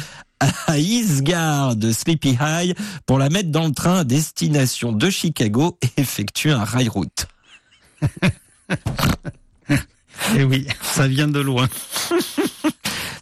à 0.67 0.77
Eastgard 0.77 1.75
de 1.75 1.91
Sleepy 1.91 2.37
High 2.41 2.75
pour 3.05 3.17
la 3.19 3.29
mettre 3.29 3.49
dans 3.49 3.65
le 3.67 3.71
train 3.73 3.99
à 3.99 4.03
destination 4.03 4.91
de 4.91 5.09
Chicago 5.09 5.77
et 5.81 6.01
effectuer 6.01 6.51
un 6.51 6.63
rail 6.63 6.89
route. 6.89 7.27
Et 10.35 10.39
Eh 10.39 10.43
oui, 10.43 10.67
ça 10.81 11.07
vient 11.07 11.27
de 11.27 11.39
loin. 11.39 11.67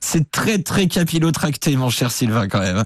C'est 0.05 0.29
très 0.29 0.59
très 0.61 0.87
capillotracté, 0.87 1.75
mon 1.75 1.89
cher 1.89 2.11
Sylvain, 2.11 2.47
quand 2.47 2.59
même. 2.59 2.83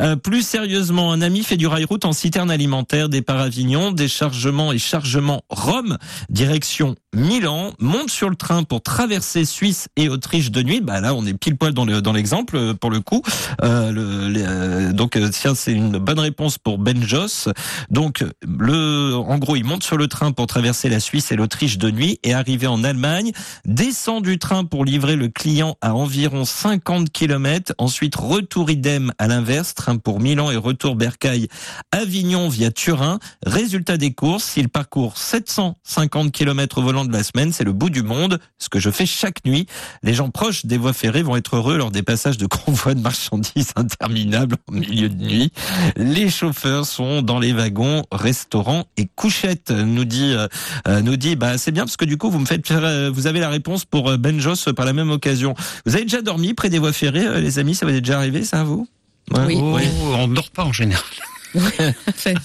Euh, 0.00 0.16
plus 0.16 0.40
sérieusement, 0.40 1.12
un 1.12 1.20
ami 1.20 1.42
fait 1.42 1.58
du 1.58 1.66
rail 1.66 1.84
route 1.84 2.06
en 2.06 2.12
citerne 2.12 2.50
alimentaire, 2.50 3.10
départ 3.10 3.40
Avignon, 3.40 3.90
déchargement 3.92 4.72
et 4.72 4.78
chargement 4.78 5.42
Rome, 5.50 5.98
direction 6.30 6.94
Milan, 7.16 7.72
monte 7.80 8.08
sur 8.08 8.30
le 8.30 8.36
train 8.36 8.62
pour 8.62 8.82
traverser 8.82 9.44
Suisse 9.44 9.88
et 9.96 10.08
Autriche 10.08 10.52
de 10.52 10.62
nuit. 10.62 10.80
Bah 10.80 11.00
là, 11.00 11.12
on 11.12 11.26
est 11.26 11.34
pile 11.34 11.56
poil 11.56 11.72
dans 11.72 11.84
le 11.84 12.00
dans 12.00 12.12
l'exemple 12.12 12.56
euh, 12.56 12.72
pour 12.72 12.90
le 12.90 13.00
coup. 13.00 13.20
Euh, 13.62 13.90
le, 13.90 14.28
les, 14.28 14.44
euh, 14.46 14.92
donc 14.92 15.16
euh, 15.16 15.28
tiens, 15.32 15.56
c'est 15.56 15.72
une 15.72 15.98
bonne 15.98 16.20
réponse 16.20 16.56
pour 16.56 16.78
Ben 16.78 17.02
Joss. 17.02 17.48
Donc 17.90 18.24
le, 18.46 19.14
en 19.16 19.38
gros, 19.38 19.56
il 19.56 19.64
monte 19.64 19.82
sur 19.82 19.96
le 19.96 20.06
train 20.06 20.30
pour 20.30 20.46
traverser 20.46 20.88
la 20.88 21.00
Suisse 21.00 21.32
et 21.32 21.36
l'Autriche 21.36 21.78
de 21.78 21.90
nuit 21.90 22.20
et 22.22 22.32
arrivé 22.32 22.68
en 22.68 22.84
Allemagne, 22.84 23.32
descend 23.64 24.22
du 24.22 24.38
train 24.38 24.64
pour 24.64 24.84
livrer 24.84 25.16
le 25.16 25.26
client 25.26 25.76
à 25.80 25.94
environ 25.96 26.44
50 26.44 27.10
km. 27.10 27.72
Ensuite, 27.78 28.14
retour 28.14 28.70
idem 28.70 29.12
à 29.18 29.26
l'inverse, 29.26 29.74
train 29.74 29.96
pour 29.96 30.20
Milan 30.20 30.52
et 30.52 30.56
retour 30.56 30.94
Bercail, 30.94 31.48
Avignon 31.90 32.48
via 32.48 32.70
Turin. 32.70 33.18
Résultat 33.44 33.96
des 33.96 34.12
courses, 34.12 34.56
il 34.56 34.68
parcourt 34.68 35.18
750 35.18 36.30
km 36.30 36.78
au 36.78 36.82
volant 36.82 36.99
de 37.04 37.12
la 37.12 37.22
semaine, 37.22 37.52
c'est 37.52 37.64
le 37.64 37.72
bout 37.72 37.90
du 37.90 38.02
monde, 38.02 38.38
ce 38.58 38.68
que 38.68 38.78
je 38.78 38.90
fais 38.90 39.06
chaque 39.06 39.44
nuit. 39.44 39.66
Les 40.02 40.14
gens 40.14 40.30
proches 40.30 40.66
des 40.66 40.76
voies 40.78 40.92
ferrées 40.92 41.22
vont 41.22 41.36
être 41.36 41.56
heureux 41.56 41.76
lors 41.76 41.90
des 41.90 42.02
passages 42.02 42.38
de 42.38 42.46
convois 42.64 42.94
de 42.94 43.00
marchandises 43.00 43.72
interminables 43.76 44.56
en 44.68 44.72
milieu 44.72 45.08
de 45.08 45.22
nuit. 45.22 45.52
Les 45.96 46.28
chauffeurs 46.30 46.86
sont 46.86 47.22
dans 47.22 47.38
les 47.38 47.52
wagons, 47.52 48.04
restaurants 48.12 48.86
et 48.96 49.06
couchettes, 49.14 49.70
nous 49.70 50.04
dit, 50.04 50.32
euh, 50.34 50.46
euh, 50.88 51.00
nous 51.00 51.16
dit, 51.16 51.36
bah 51.36 51.58
c'est 51.58 51.72
bien 51.72 51.84
parce 51.84 51.96
que 51.96 52.04
du 52.04 52.16
coup 52.16 52.30
vous 52.30 52.38
me 52.38 52.46
faites, 52.46 52.70
euh, 52.70 53.10
vous 53.12 53.26
avez 53.26 53.40
la 53.40 53.48
réponse 53.48 53.84
pour 53.84 54.16
Benjos 54.18 54.72
par 54.76 54.86
la 54.86 54.92
même 54.92 55.10
occasion. 55.10 55.54
Vous 55.86 55.94
avez 55.94 56.04
déjà 56.04 56.22
dormi 56.22 56.54
près 56.54 56.68
des 56.70 56.78
voies 56.78 56.92
ferrées, 56.92 57.26
euh, 57.26 57.40
les 57.40 57.58
amis? 57.58 57.74
Ça 57.74 57.86
vous 57.86 57.92
est 57.92 58.00
déjà 58.00 58.18
arrivé, 58.18 58.44
ça, 58.44 58.64
vous? 58.64 58.88
Ouais. 59.30 59.40
Oui. 59.46 59.56
Oh, 59.60 59.74
Ouais. 59.74 59.88
on 60.14 60.26
ne 60.28 60.34
dort 60.34 60.50
pas 60.50 60.64
en 60.64 60.72
général. 60.72 61.04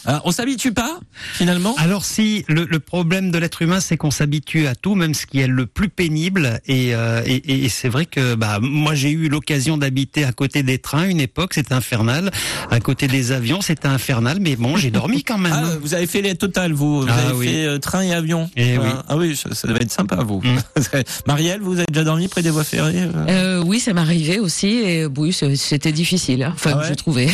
Ah, 0.06 0.22
on 0.26 0.32
s'habitue 0.32 0.72
pas, 0.74 1.00
finalement? 1.34 1.76
Alors 1.78 2.06
si 2.06 2.44
le, 2.48 2.66
le 2.66 2.80
problème 2.80 3.32
de 3.32 3.38
l'être 3.38 3.62
humain, 3.62 3.80
c'est 3.80 3.98
qu'on 3.98 4.12
s'habitue 4.12 4.68
à 4.68 4.76
tout, 4.76 4.96
même 4.96 5.14
ce 5.14 5.26
qui 5.26 5.40
est 5.40 5.48
le 5.48 5.66
plus 5.66 5.90
pénible. 5.90 6.60
Et, 6.66 6.96
euh, 6.96 7.22
et, 7.26 7.36
et- 7.36 7.66
et 7.66 7.70
c'est 7.70 7.90
vrai 7.90 8.06
que 8.06 8.36
bah 8.36 8.60
moi 8.62 8.96
j'ai 8.96 9.12
eu 9.12 9.30
l'occasion 9.30 9.78
d'habiter 9.78 10.24
à 10.26 10.32
côté 10.32 10.64
des 10.64 10.78
trains 10.80 11.08
une 11.08 11.20
époque, 11.20 11.54
c'était 11.54 11.74
infernal. 11.74 12.32
À 12.72 12.80
côté 12.80 13.08
des 13.08 13.32
avions, 13.32 13.62
c'était 13.62 13.88
infernal. 13.88 14.38
Mais 14.42 14.56
bon, 14.56 14.78
j'ai 14.78 14.92
dormi 14.92 15.24
quand 15.24 15.38
même. 15.38 15.54
Ah, 15.66 15.78
vous 15.82 15.94
avez 15.94 16.06
fait 16.08 16.22
les 16.22 16.36
totales, 16.36 16.74
vous. 16.74 17.02
Vous 17.02 17.08
Ah 17.10 17.30
avez 17.30 17.34
oui. 17.34 17.48
fait 17.48 17.66
euh, 17.66 17.78
train 17.80 18.02
et 18.02 18.14
avion. 18.14 18.50
Eh 18.58 18.76
ah, 18.76 18.82
oui. 18.84 18.90
ah 19.10 19.18
oui, 19.18 19.36
ça, 19.36 19.54
ça 19.56 19.68
devait 19.68 19.82
être 19.84 19.92
sympa, 19.92 20.18
vous. 20.18 20.42
Mm. 20.44 20.60
Marielle, 21.28 21.62
vous 21.62 21.74
avez 21.78 21.86
déjà 21.88 22.04
dormi 22.04 22.28
près 22.28 22.42
des 22.42 22.50
voies 22.50 22.64
ferrées 22.64 22.94
euh? 22.98 23.26
Euh, 23.30 23.64
oui, 23.64 23.80
ça 23.80 23.94
m'arrivait 23.94 24.40
aussi. 24.40 24.68
Et 24.68 25.06
oui, 25.06 25.34
c'était 25.56 25.92
difficile. 25.92 26.44
hein. 26.44 26.52
Enfin, 26.56 26.72
Ah 26.76 26.78
ouais? 26.80 26.86
je 26.90 26.94
trouvais. 26.96 27.30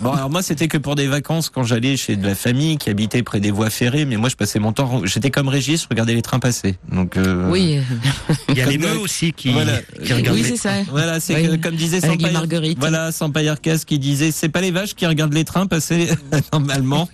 Bon, 0.00 0.12
alors 0.12 0.28
moi, 0.30 0.42
c'était 0.42 0.68
que 0.68 0.78
pour 0.78 0.94
des 0.96 1.06
vacances 1.12 1.48
quand 1.50 1.62
j'allais 1.62 1.96
chez 1.96 2.16
de 2.16 2.26
la 2.26 2.34
famille 2.34 2.76
qui 2.78 2.90
habitait 2.90 3.22
près 3.22 3.38
des 3.38 3.50
voies 3.52 3.70
ferrées, 3.70 4.04
mais 4.04 4.16
moi, 4.16 4.28
je 4.28 4.34
passais 4.36 4.58
mon 4.58 4.72
temps. 4.72 5.02
J'étais 5.04 5.30
comme 5.30 5.46
Régis, 5.48 5.86
regarder 5.88 6.14
les 6.14 6.22
trains 6.22 6.40
passer. 6.40 6.76
Donc. 6.90 7.16
euh, 7.16 7.48
Oui, 7.50 7.78
Il 8.48 8.56
y 8.56 8.60
a 8.62 8.66
les 8.66 8.78
meufs 8.78 8.98
aussi 9.00 9.32
qui, 9.32 9.52
Voilà. 9.52 9.78
qui 10.04 10.12
regardent 10.12 10.36
oui, 10.38 10.44
c'est 10.44 10.56
ça. 10.56 10.70
Voilà, 10.90 11.20
c'est 11.20 11.48
Oui. 11.50 11.60
comme 11.60 11.76
disait 11.76 12.04
Avec 12.04 12.20
les 12.20 12.26
Sampaï- 12.28 12.32
marguerites. 12.32 12.78
Voilà, 12.80 13.12
Sampaïarcas 13.12 13.78
qui 13.86 13.98
disait, 13.98 14.32
c'est 14.32 14.48
pas 14.48 14.60
les 14.60 14.70
vaches 14.72 14.94
qui 14.94 15.06
regardent 15.06 15.34
les 15.34 15.44
trains 15.44 15.66
passer 15.66 16.08
normalement. 16.52 17.08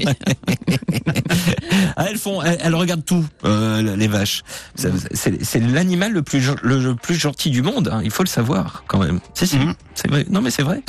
Ah, 1.96 2.06
elles 2.08 2.18
font, 2.18 2.42
elles, 2.42 2.58
elles 2.62 2.74
regardent 2.74 3.04
tout, 3.04 3.24
euh, 3.44 3.96
les 3.96 4.08
vaches. 4.08 4.42
Ça- 4.74 4.88
C'est 5.12 5.44
c'est 5.44 5.60
l'animal 5.60 6.12
le 6.12 6.22
plus 6.22 6.40
le, 6.62 6.78
le 6.80 6.94
plus 6.94 7.16
gentil 7.16 7.50
du 7.50 7.62
monde. 7.62 7.88
hein, 7.92 8.00
il 8.04 8.10
faut 8.10 8.22
le 8.22 8.28
savoir 8.28 8.84
quand 8.86 8.98
même. 8.98 9.20
Si 9.34 9.46
si, 9.46 9.58
Mhm. 9.58 9.74
c'est 9.94 10.08
vrai. 10.08 10.24
Non 10.30 10.40
mais 10.40 10.50
c'est 10.50 10.62
vrai. 10.62 10.80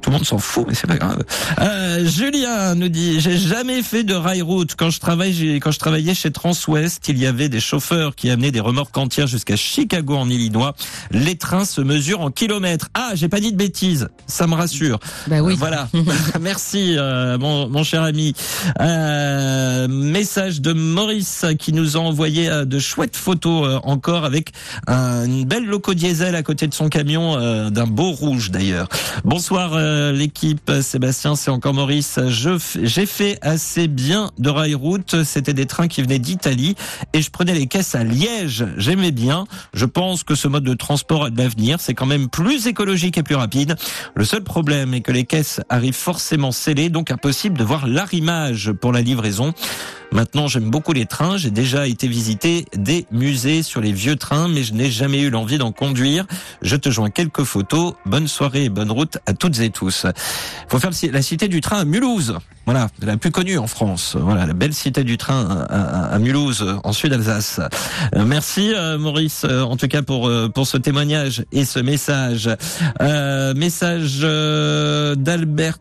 Tout 0.00 0.10
le 0.10 0.16
monde 0.16 0.24
s'en 0.26 0.38
fout, 0.38 0.64
mais 0.68 0.74
c'est 0.74 0.86
pas 0.86 0.96
grave. 0.96 1.22
Euh, 1.60 2.04
Julien 2.44 2.74
nous 2.74 2.88
dit, 2.90 3.20
j'ai 3.20 3.38
jamais 3.38 3.82
fait 3.82 4.04
de 4.04 4.12
rail 4.12 4.42
route. 4.42 4.74
Quand 4.76 4.90
je 4.90 5.00
travaille, 5.00 5.32
j'ai- 5.32 5.60
quand 5.60 5.70
je 5.70 5.78
travaillais 5.78 6.14
chez 6.14 6.30
Transwest, 6.30 7.08
il 7.08 7.18
y 7.18 7.26
avait 7.26 7.48
des 7.48 7.60
chauffeurs 7.60 8.14
qui 8.14 8.28
amenaient 8.28 8.50
des 8.50 8.60
remorques 8.60 8.96
entières 8.98 9.26
jusqu'à 9.26 9.56
Chicago 9.56 10.14
en 10.16 10.28
Illinois. 10.28 10.74
Les 11.10 11.36
trains 11.36 11.64
se 11.64 11.80
mesurent 11.80 12.20
en 12.20 12.30
kilomètres. 12.30 12.88
Ah, 12.92 13.12
j'ai 13.14 13.28
pas 13.30 13.40
dit 13.40 13.50
de 13.50 13.56
bêtises. 13.56 14.08
Ça 14.26 14.46
me 14.46 14.54
rassure. 14.54 14.98
Bah 15.26 15.40
oui. 15.40 15.54
Euh, 15.54 15.56
Voilà. 15.58 15.88
Merci, 16.40 16.96
euh, 16.98 17.38
mon, 17.38 17.66
mon 17.70 17.82
cher 17.82 18.02
ami. 18.02 18.34
Euh, 18.78 19.88
message 19.88 20.60
de 20.60 20.74
Maurice 20.74 21.46
qui 21.58 21.72
nous 21.72 21.96
a 21.96 22.00
envoyé 22.00 22.50
euh, 22.50 22.66
de 22.66 22.78
chouettes 22.78 23.16
photos 23.16 23.66
euh, 23.66 23.78
encore 23.84 24.24
avec 24.26 24.50
un- 24.86 25.24
une 25.24 25.46
belle 25.46 25.64
loco 25.64 25.94
diesel 25.94 26.34
à 26.34 26.42
côté 26.42 26.66
de 26.66 26.74
son 26.74 26.90
camion, 26.90 27.38
euh, 27.38 27.70
d'un 27.70 27.86
beau 27.86 28.10
rouge 28.12 28.50
d'ailleurs. 28.50 28.88
Bonsoir 29.24 29.70
euh, 29.74 30.12
l'équipe, 30.12 30.70
Sébastien, 30.82 31.36
c'est 31.36 31.50
encore 31.50 31.72
Maurice. 31.72 32.18
J'ai 32.34 33.06
fait 33.06 33.38
assez 33.42 33.86
bien 33.86 34.30
de 34.38 34.50
rail 34.50 34.74
route. 34.74 35.22
C'était 35.24 35.52
des 35.52 35.66
trains 35.66 35.88
qui 35.88 36.02
venaient 36.02 36.18
d'Italie 36.18 36.74
et 37.12 37.22
je 37.22 37.30
prenais 37.30 37.54
les 37.54 37.66
caisses 37.66 37.94
à 37.94 38.02
Liège. 38.02 38.66
J'aimais 38.76 39.12
bien. 39.12 39.44
Je 39.72 39.86
pense 39.86 40.24
que 40.24 40.34
ce 40.34 40.48
mode 40.48 40.64
de 40.64 40.74
transport 40.74 41.24
a 41.24 41.30
de 41.30 41.38
l'avenir. 41.38 41.78
C'est 41.80 41.94
quand 41.94 42.06
même 42.06 42.28
plus 42.28 42.66
écologique 42.66 43.18
et 43.18 43.22
plus 43.22 43.36
rapide. 43.36 43.76
Le 44.14 44.24
seul 44.24 44.42
problème 44.42 44.94
est 44.94 45.00
que 45.00 45.12
les 45.12 45.24
caisses 45.24 45.60
arrivent 45.68 45.94
forcément 45.94 46.50
scellées, 46.50 46.88
donc 46.88 47.10
impossible 47.10 47.56
de 47.56 47.64
voir 47.64 47.86
l'arrimage 47.86 48.72
pour 48.72 48.92
la 48.92 49.00
livraison. 49.00 49.54
Maintenant, 50.14 50.46
j'aime 50.46 50.70
beaucoup 50.70 50.92
les 50.92 51.06
trains. 51.06 51.36
J'ai 51.36 51.50
déjà 51.50 51.88
été 51.88 52.06
visiter 52.06 52.66
des 52.76 53.04
musées 53.10 53.64
sur 53.64 53.80
les 53.80 53.90
vieux 53.90 54.14
trains, 54.14 54.46
mais 54.46 54.62
je 54.62 54.72
n'ai 54.72 54.88
jamais 54.88 55.20
eu 55.20 55.28
l'envie 55.28 55.58
d'en 55.58 55.72
conduire. 55.72 56.24
Je 56.62 56.76
te 56.76 56.88
joins 56.88 57.10
quelques 57.10 57.42
photos. 57.42 57.94
Bonne 58.06 58.28
soirée 58.28 58.66
et 58.66 58.68
bonne 58.68 58.92
route 58.92 59.18
à 59.26 59.34
toutes 59.34 59.58
et 59.58 59.70
tous. 59.70 60.06
faut 60.68 60.78
faire 60.78 60.92
la 61.10 61.20
cité 61.20 61.48
du 61.48 61.60
train 61.60 61.78
à 61.78 61.84
Mulhouse. 61.84 62.23
Voilà, 62.66 62.88
la 63.02 63.16
plus 63.16 63.30
connue 63.30 63.58
en 63.58 63.66
France. 63.66 64.16
Voilà, 64.18 64.46
la 64.46 64.54
belle 64.54 64.72
cité 64.72 65.04
du 65.04 65.18
train 65.18 65.66
à, 65.68 66.18
Mulhouse, 66.18 66.64
en 66.82 66.92
Sud-Alsace. 66.92 67.60
Euh, 68.14 68.24
Merci 68.24 68.72
euh, 68.74 68.96
Maurice, 68.96 69.44
euh, 69.44 69.62
en 69.62 69.76
tout 69.76 69.88
cas 69.88 70.00
pour 70.02 70.30
pour 70.54 70.66
ce 70.66 70.78
témoignage 70.78 71.44
et 71.52 71.64
ce 71.64 71.78
message. 71.78 72.48
Message 73.56 74.20
d'Alberto. 75.16 75.78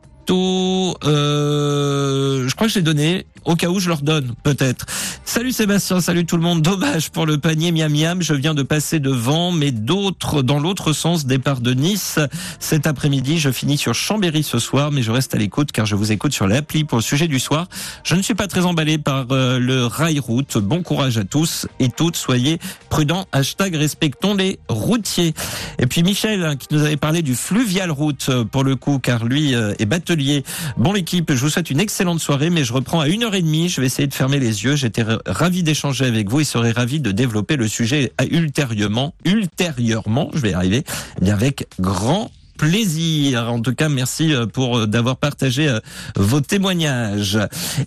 Je 1.06 2.54
crois 2.56 2.68
que 2.68 2.74
je 2.74 2.80
l'ai 2.80 2.84
donné. 2.84 3.26
Au 3.46 3.56
cas 3.56 3.68
où 3.68 3.80
je 3.80 3.90
leur 3.90 4.02
donne, 4.02 4.34
peut-être. 4.44 4.86
Salut 5.26 5.52
Sébastien, 5.52 6.02
salut 6.02 6.26
tout 6.26 6.38
le 6.38 6.44
monde. 6.44 6.62
Dommage 6.62 7.10
pour 7.10 7.26
le 7.26 7.38
panier 7.38 7.72
miam 7.72 7.92
miam. 7.92 8.22
Je 8.22 8.34
viens 8.34 8.54
de 8.54 8.64
passer 8.64 9.00
devant, 9.00 9.52
mais 9.52 9.72
d'autres 9.72 10.42
dans 10.42 10.60
l'autre 10.60 10.94
sens, 10.94 11.26
départ 11.26 11.62
de 11.62 11.74
Nice. 11.74 12.20
Cet 12.60 12.88
après-midi, 12.88 13.40
je 13.40 13.50
finis 13.50 13.78
sur 13.78 13.94
Chambéry 13.94 14.44
ce 14.44 14.60
soir, 14.60 14.92
mais 14.92 15.02
je 15.02 15.12
reste 15.12 15.34
à 15.36 15.38
l'écoute 15.38 15.72
car 15.72 15.86
je 15.86 15.96
vous 15.96 16.12
écoute 16.12 16.34
sur 16.34 16.48
l'appli 16.48 16.84
pour 16.84 16.98
le 16.98 17.04
sujet 17.04 17.28
du 17.28 17.40
soir. 17.40 17.68
Je 18.04 18.16
ne 18.16 18.22
suis 18.22 18.36
pas 18.36 18.48
très 18.48 18.66
emballé 18.66 18.98
par 18.98 19.28
euh, 19.32 19.60
le 19.60 19.86
rail 19.86 20.20
route. 20.20 20.58
Bon 20.58 20.84
courage 20.84 21.18
à 21.18 21.24
tous 21.24 21.68
et 21.80 21.90
toutes. 21.90 22.16
Soyez 22.16 22.60
prudents. 22.90 23.26
Hashtag 23.32 23.76
respectons 23.76 24.36
les 24.36 24.60
routiers. 24.70 25.34
Et 25.80 25.88
puis 25.88 26.04
Michel, 26.04 26.44
hein, 26.44 26.56
qui 26.56 26.68
nous 26.72 26.84
avait 26.84 26.98
parlé 26.98 27.22
du 27.22 27.36
fluvial 27.36 27.92
route 27.92 28.28
euh, 28.30 28.44
pour 28.44 28.64
le 28.64 28.76
coup, 28.76 29.00
car 29.00 29.26
lui 29.26 29.56
euh, 29.56 29.74
est 29.80 29.86
batelier. 29.86 30.44
Bon 30.78 30.94
l'équipe, 30.94 31.34
je 31.34 31.40
vous 31.40 31.50
souhaite 31.50 31.70
une 31.70 31.80
excellente 31.80 32.20
soirée, 32.20 32.50
mais 32.50 32.64
je 32.64 32.74
reprends 32.74 33.00
à 33.00 33.08
une 33.08 33.24
heure 33.24 33.33
et 33.36 33.42
demie. 33.42 33.70
Je 33.70 33.82
vais 33.82 33.88
essayer 33.88 34.08
de 34.08 34.14
fermer 34.14 34.40
les 34.40 34.64
yeux. 34.64 34.76
J'étais 34.76 35.06
ravi 35.26 35.64
d'échanger 35.64 36.06
avec 36.06 36.30
vous 36.30 36.42
et 36.42 36.44
serais 36.44 36.72
ravi 36.72 37.00
de 37.00 37.12
développer 37.12 37.56
le 37.56 37.68
sujet 37.68 38.12
ultérieurement, 38.32 39.14
ultérieurement, 39.26 40.30
je 40.34 40.40
vais 40.40 40.52
y 40.52 40.54
arriver, 40.54 40.84
eh 41.20 41.24
bien 41.24 41.34
avec 41.34 41.68
grand 41.80 42.32
plaisir. 42.58 43.52
En 43.52 43.62
tout 43.62 43.74
cas, 43.74 43.90
merci 43.90 44.34
euh, 44.34 44.46
pour 44.46 44.78
euh, 44.78 44.88
d'avoir 44.88 45.18
partagé 45.18 45.68
euh, 45.68 45.80
vos 46.16 46.42
témoignages. 46.42 47.40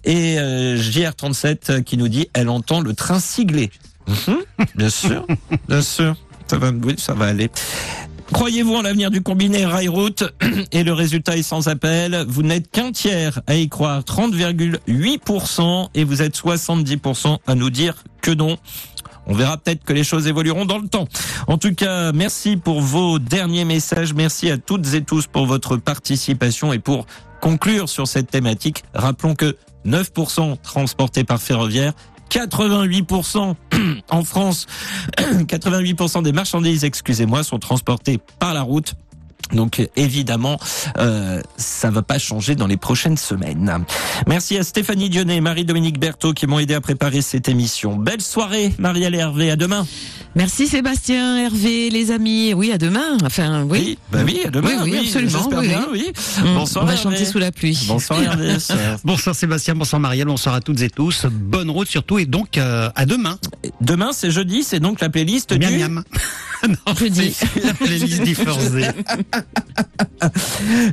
Et 0.05 0.37
JR37 0.37 1.83
qui 1.83 1.97
nous 1.97 2.09
dit, 2.09 2.29
elle 2.33 2.49
entend 2.49 2.81
le 2.81 2.95
train 2.95 3.21
sigler. 3.21 3.71
Mhm, 4.07 4.37
bien 4.75 4.91
sûr, 4.91 5.27
bien 5.69 5.83
sûr. 5.83 6.15
Ça 6.47 6.59
va, 6.59 6.71
oui, 6.71 6.95
ça 6.97 7.15
va 7.15 7.27
aller. 7.27 7.51
Croyez-vous 8.33 8.75
en 8.75 8.83
l'avenir 8.83 9.11
du 9.11 9.23
combiné 9.23 9.65
rail-route 9.65 10.25
Et 10.73 10.83
le 10.85 10.93
résultat 10.93 11.37
est 11.37 11.43
sans 11.43 11.69
appel. 11.69 12.25
Vous 12.29 12.43
n'êtes 12.43 12.71
qu'un 12.71 12.93
tiers 12.93 13.41
à 13.47 13.55
y 13.55 13.69
croire, 13.69 14.03
30,8%, 14.03 15.89
et 15.95 16.05
vous 16.05 16.23
êtes 16.23 16.37
70% 16.37 17.39
à 17.47 17.55
nous 17.55 17.71
dire 17.71 18.03
que 18.21 18.33
non. 18.33 18.59
On 19.27 19.35
verra 19.35 19.57
peut-être 19.57 19.85
que 19.85 19.93
les 19.93 20.05
choses 20.05 20.27
évolueront 20.29 20.67
dans 20.67 20.79
le 20.79 20.89
temps. 20.89 21.09
En 21.47 21.59
tout 21.59 21.75
cas, 21.75 22.13
merci 22.13 22.57
pour 22.57 22.81
vos 22.81 23.19
derniers 23.19 23.65
messages. 23.65 24.15
Merci 24.15 24.51
à 24.51 24.59
toutes 24.59 24.95
et 24.95 25.03
tous 25.03 25.27
pour 25.27 25.47
votre 25.47 25.77
participation 25.77 26.73
et 26.73 26.79
pour 26.79 27.07
conclure 27.41 27.89
sur 27.89 28.07
cette 28.07 28.31
thématique. 28.31 28.85
Rappelons 28.95 29.35
que 29.35 29.57
9% 29.85 30.61
transportés 30.63 31.25
par 31.25 31.41
ferroviaire, 31.41 31.93
88% 32.31 33.55
en 34.11 34.25
France, 34.25 34.67
88% 35.17 36.23
des 36.23 36.33
marchandises, 36.33 36.85
excusez-moi, 36.85 37.43
sont 37.43 37.59
transportées 37.59 38.19
par 38.39 38.55
la 38.55 38.63
route. 38.63 38.95
Donc 39.53 39.89
évidemment, 39.95 40.59
euh, 40.99 41.41
ça 41.57 41.91
va 41.91 42.03
pas 42.03 42.19
changer 42.19 42.57
dans 42.57 42.67
les 42.67 42.77
prochaines 42.77 43.17
semaines. 43.17 43.85
Merci 44.27 44.59
à 44.59 44.65
Stéphanie 44.65 45.09
Dionnet 45.09 45.37
et 45.37 45.41
Marie-Dominique 45.41 46.01
Berthaud 46.01 46.33
qui 46.33 46.47
m'ont 46.47 46.59
aidé 46.59 46.75
à 46.75 46.81
préparer 46.81 47.23
cette 47.23 47.49
émission. 47.49 47.97
Belle 47.97 48.21
soirée, 48.21 48.73
Marielle 48.79 49.15
et 49.15 49.19
Hervé. 49.19 49.51
À 49.51 49.57
demain. 49.57 49.87
Merci 50.35 50.67
Sébastien, 50.67 51.39
Hervé, 51.39 51.89
les 51.91 52.11
amis. 52.11 52.53
Oui, 52.55 52.71
à 52.73 52.77
demain. 52.77 53.17
Enfin, 53.25 53.63
oui. 53.63 53.79
Oui, 53.87 53.99
bah 54.13 54.19
oui 54.25 54.41
à 54.45 54.51
demain. 54.51 54.83
Oui, 54.83 54.91
oui, 54.93 54.99
absolument. 54.99 55.61
bien, 55.63 55.87
oui. 55.91 56.13
Mm, 56.41 56.55
Bonsoir. 56.55 56.85
On 56.85 56.87
va 56.87 56.93
Hervé. 56.95 57.03
chanter 57.05 57.25
sous 57.25 57.39
la 57.39 57.53
pluie. 57.53 57.79
Bonsoir 57.87 58.23
Hervé. 58.23 58.57
Bonsoir 59.05 59.35
Sébastien, 59.35 59.75
bonsoir 59.75 60.01
Marielle, 60.01 60.27
bonsoir 60.27 60.55
à 60.57 60.61
toutes 60.61 60.81
et 60.83 60.91
tous. 60.91 61.27
Bonne 61.31 61.71
route 61.71 61.89
surtout 61.89 62.19
et 62.19 62.27
donc 62.27 62.59
euh, 62.59 62.91
à 62.95 63.07
demain. 63.07 63.39
Demain, 63.81 64.11
c'est 64.13 64.31
jeudi, 64.31 64.63
c'est 64.65 64.81
donc 64.81 65.01
la 65.01 65.09
playlist 65.09 65.53
Miam 65.53 65.71
du... 65.71 65.79
miam. 65.79 66.05
non, 66.69 66.95
Jeudi. 66.99 67.35
la 67.63 67.75
playlist 67.75 68.23
Difforzé. 68.23 68.87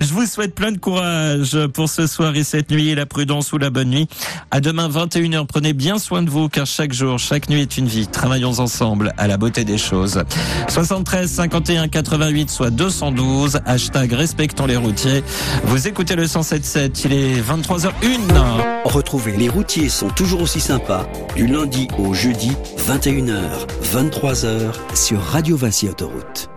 Je 0.01 0.13
vous 0.13 0.25
souhaite 0.25 0.53
plein 0.53 0.71
de 0.71 0.77
courage 0.77 1.57
pour 1.73 1.89
ce 1.89 2.07
soir 2.07 2.35
et 2.35 2.43
cette 2.43 2.71
nuit, 2.71 2.93
la 2.95 3.05
prudence 3.05 3.53
ou 3.53 3.57
la 3.57 3.69
bonne 3.69 3.89
nuit. 3.89 4.07
À 4.51 4.59
demain 4.59 4.89
21h, 4.89 5.45
prenez 5.45 5.73
bien 5.73 5.97
soin 5.97 6.21
de 6.21 6.29
vous 6.29 6.49
car 6.49 6.65
chaque 6.65 6.93
jour, 6.93 7.19
chaque 7.19 7.49
nuit 7.49 7.61
est 7.61 7.77
une 7.77 7.87
vie. 7.87 8.07
Travaillons 8.07 8.59
ensemble 8.59 9.13
à 9.17 9.27
la 9.27 9.37
beauté 9.37 9.63
des 9.63 9.77
choses. 9.77 10.23
73 10.67 11.31
51 11.31 11.87
88 11.87 12.49
soit 12.49 12.69
212, 12.69 13.59
hashtag 13.65 14.13
respectons 14.13 14.65
les 14.65 14.77
routiers. 14.77 15.23
Vous 15.65 15.87
écoutez 15.87 16.15
le 16.15 16.25
107.7, 16.25 17.01
il 17.05 17.13
est 17.13 17.41
23h01. 17.41 17.93
Retrouvez 18.85 19.37
Les 19.37 19.49
routiers 19.49 19.89
sont 19.89 20.09
toujours 20.09 20.41
aussi 20.41 20.59
sympas 20.59 21.07
du 21.35 21.47
lundi 21.47 21.87
au 21.97 22.13
jeudi 22.13 22.51
21h, 22.87 23.41
23h 23.93 24.73
sur 24.95 25.21
Radio 25.21 25.57
Vassy 25.57 25.87
Autoroute. 25.89 26.49